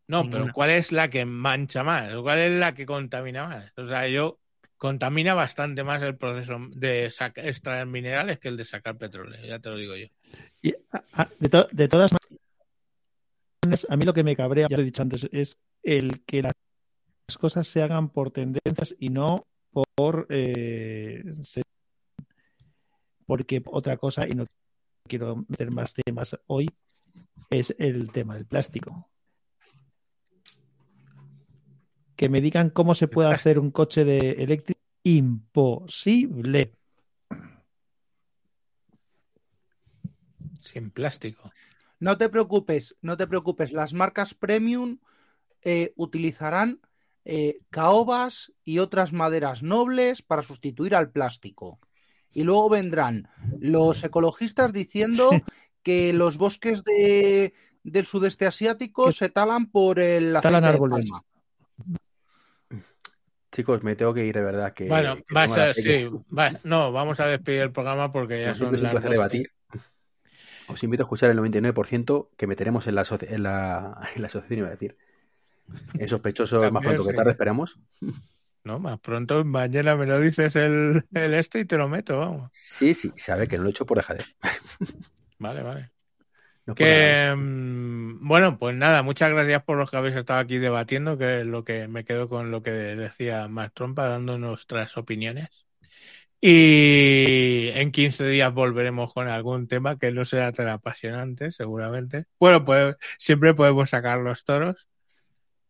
No, 0.09 0.23
Ninguna. 0.23 0.31
pero 0.45 0.53
¿cuál 0.55 0.71
es 0.71 0.93
la 0.93 1.09
que 1.09 1.25
mancha 1.27 1.83
más? 1.85 2.13
¿Cuál 2.23 2.39
es 2.39 2.53
la 2.59 2.75
que 2.75 2.87
contamina 2.87 3.47
más? 3.49 3.73
O 3.77 3.87
sea, 3.87 4.09
yo 4.09 4.39
contamina 4.79 5.35
bastante 5.35 5.83
más 5.85 6.01
el 6.03 6.17
proceso 6.17 6.59
de 6.71 7.07
extraer 7.37 7.87
minerales 7.87 8.39
que 8.39 8.49
el 8.49 8.57
de 8.57 8.65
sacar 8.65 8.97
petróleo, 8.97 9.39
ya 9.45 9.59
te 9.59 9.69
lo 9.71 9.77
digo 9.77 9.97
yo. 9.97 10.07
Y, 10.63 10.75
a- 10.93 11.03
a- 11.23 11.29
de, 11.39 11.49
to- 11.49 11.69
de 11.73 11.89
todas 11.89 12.13
maneras, 12.13 12.26
a 13.89 13.97
mí 13.97 14.05
lo 14.05 14.15
que 14.15 14.25
me 14.25 14.37
cabrea, 14.37 14.69
ya 14.69 14.77
lo 14.77 14.83
he 14.83 14.87
dicho 14.87 15.03
antes, 15.03 15.29
es 15.33 15.57
el 15.83 16.25
que 16.25 16.43
las 16.43 16.53
cosas 17.39 17.67
se 17.67 17.83
hagan 17.83 18.09
por 18.09 18.31
tendencias 18.31 18.95
y 18.99 19.09
no 19.09 19.47
por 19.71 20.27
eh, 20.31 21.23
porque 23.27 23.63
otra 23.67 23.97
cosa, 23.97 24.27
y 24.27 24.35
no 24.35 24.47
quiero 25.07 25.45
meter 25.49 25.71
más 25.71 25.93
temas 25.93 26.37
hoy, 26.47 26.69
es 27.51 27.75
el 27.79 28.13
tema 28.13 28.35
del 28.35 28.47
plástico. 28.47 29.11
Que 32.15 32.29
me 32.29 32.41
digan 32.41 32.71
cómo 32.71 32.95
se 32.95 33.09
puede 33.09 33.33
hacer 33.33 33.59
un 33.59 33.71
coche 33.71 34.05
de 34.05 34.31
eléctrico, 34.43 34.81
imposible. 35.03 36.73
Sin 40.63 40.91
plástico. 40.91 41.53
No 41.99 42.19
te 42.19 42.29
preocupes, 42.29 42.97
no 43.01 43.17
te 43.17 43.27
preocupes. 43.27 43.73
Las 43.73 43.95
marcas 43.95 44.35
premium 44.35 44.99
eh, 45.63 45.93
utilizarán 45.97 46.81
eh, 47.25 47.59
caobas 47.71 48.53
y 48.65 48.79
otras 48.79 49.13
maderas 49.13 49.63
nobles 49.63 50.23
para 50.23 50.43
sustituir 50.43 50.95
al 50.95 51.11
plástico. 51.11 51.79
Y 52.33 52.43
luego 52.45 52.69
vendrán 52.69 53.29
los 53.59 54.05
ecologistas 54.05 54.73
diciendo 54.73 55.31
que 55.83 56.13
los 56.13 56.37
bosques 56.37 56.85
de, 56.85 57.55
del 57.83 58.05
sudeste 58.05 58.47
asiático 58.47 59.11
se 59.13 59.31
talan 59.31 59.67
por 59.71 59.99
el 59.99 60.35
talan 60.43 60.65
aceite 60.65 60.77
árboles. 60.77 61.11
Chicos, 63.53 63.83
me 63.83 63.97
tengo 63.97 64.13
que 64.13 64.27
ir 64.27 64.35
de 64.35 64.43
verdad. 64.43 64.75
Que, 64.75 64.87
bueno, 64.87 65.17
que 65.17 65.35
va 65.35 65.45
a 65.45 65.49
ser, 65.49 65.75
sí. 65.75 66.09
va- 66.37 66.53
no, 66.63 66.93
vamos 66.93 67.21
a 67.21 67.27
despedir 67.27 67.63
el 67.63 67.73
programa 67.73 68.13
porque 68.13 68.43
ya 68.43 68.55
son 68.55 68.73
las 68.83 68.93
placer 68.93 69.09
12. 69.11 69.15
debatir. 69.15 69.53
Os 70.69 70.83
invito 70.83 71.03
a 71.03 71.07
escuchar 71.07 71.31
el 71.31 71.37
99% 71.37 72.31
que 72.37 72.47
meteremos 72.47 72.87
en 72.87 72.95
la, 72.97 73.03
asoci- 73.05 73.31
en 73.31 73.43
la, 73.43 74.01
en 74.15 74.23
la 74.23 74.27
asociación, 74.29 74.59
iba 74.61 74.69
a 74.69 74.73
decir. 74.73 74.97
En 75.95 76.09
sospechosos 76.09 76.71
más 76.73 76.83
pronto 76.83 77.05
que 77.07 77.13
tarde, 77.13 77.31
esperamos. 77.33 77.79
No, 78.65 78.79
más 78.81 78.99
pronto, 79.01 79.45
mañana 79.45 79.95
me 79.97 80.07
lo 80.07 80.21
dices 80.21 80.57
el, 80.57 81.07
el 81.15 81.35
este 81.35 81.61
y 81.61 81.65
te 81.65 81.77
lo 81.79 81.89
meto, 81.89 82.19
vamos. 82.19 82.51
Sí, 82.53 82.95
sí, 82.95 83.13
sabe 83.17 83.47
que 83.47 83.57
no 83.57 83.63
lo 83.63 83.69
he 83.69 83.71
hecho 83.71 83.87
por 83.87 83.97
dejadez. 83.99 84.35
Vale, 85.39 85.63
vale. 85.63 85.91
No. 86.67 86.75
Que 86.75 87.35
mm, 87.37 88.27
bueno, 88.29 88.59
pues 88.59 88.77
nada, 88.77 89.03
muchas 89.03 89.31
gracias 89.31 89.63
por 89.65 89.79
los 89.79 89.91
que 89.91 89.99
habéis 89.99 90.17
estado 90.17 90.41
aquí 90.41 90.59
debatiendo, 90.59 91.19
que 91.19 91.43
es 91.43 91.47
lo 91.47 91.65
que 91.65 91.89
me 91.89 92.05
quedo 92.05 92.29
con 92.29 92.51
lo 92.51 92.63
que 92.63 92.73
decía 92.73 93.49
Matt 93.49 93.75
Trompa, 93.75 94.09
dando 94.09 94.39
nuestras 94.39 94.97
opiniones. 94.99 95.49
Y 96.41 97.71
en 97.75 97.91
15 97.93 98.27
días 98.29 98.53
volveremos 98.53 99.13
con 99.13 99.29
algún 99.29 99.67
tema 99.69 99.99
que 99.99 100.13
no 100.13 100.25
será 100.25 100.53
tan 100.53 100.69
apasionante, 100.69 101.51
seguramente. 101.53 102.27
Bueno, 102.39 102.65
pues 102.65 102.97
siempre 103.19 103.55
podemos 103.55 103.91
sacar 103.91 104.21
los 104.21 104.45
toros. 104.45 104.87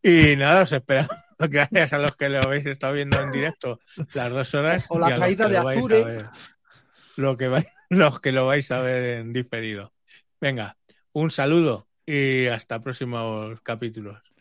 Y 0.03 0.37
nada, 0.37 0.63
os 0.63 0.73
esperamos. 0.73 1.11
Gracias 1.39 1.93
a 1.93 1.99
los 1.99 2.17
que 2.17 2.29
lo 2.29 2.41
habéis 2.41 2.67
estado 2.67 2.95
viendo 2.95 3.21
en 3.21 3.31
directo 3.31 3.81
las 4.15 4.31
dos 4.31 4.55
horas. 4.55 4.85
O 4.89 4.99
la 4.99 5.19
caída 5.19 5.49
de 5.49 5.61
lo 5.61 5.69
Azure. 5.69 6.05
ver- 6.05 6.27
Lo 7.17 7.37
que 7.37 7.49
vais- 7.51 7.71
los 7.91 8.21
que 8.21 8.33
lo 8.33 8.47
vais 8.47 8.71
a 8.71 8.81
ver 8.81 9.19
en 9.21 9.33
diferido. 9.33 9.93
Venga, 10.41 10.77
un 11.13 11.31
saludo 11.31 11.89
y 12.05 12.47
hasta 12.47 12.81
próximos 12.81 13.61
capítulos. 13.63 14.33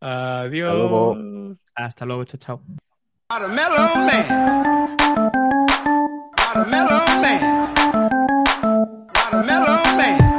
Adiós. 0.00 0.74
luego. 0.76 1.56
Hasta 1.74 2.04
luego, 2.06 2.24
chao, 2.24 2.38
chao. 2.38 2.62
mellow 6.64 7.04
man. 7.22 7.42
A 9.32 9.42
mellow 9.44 9.96
man. 9.96 10.29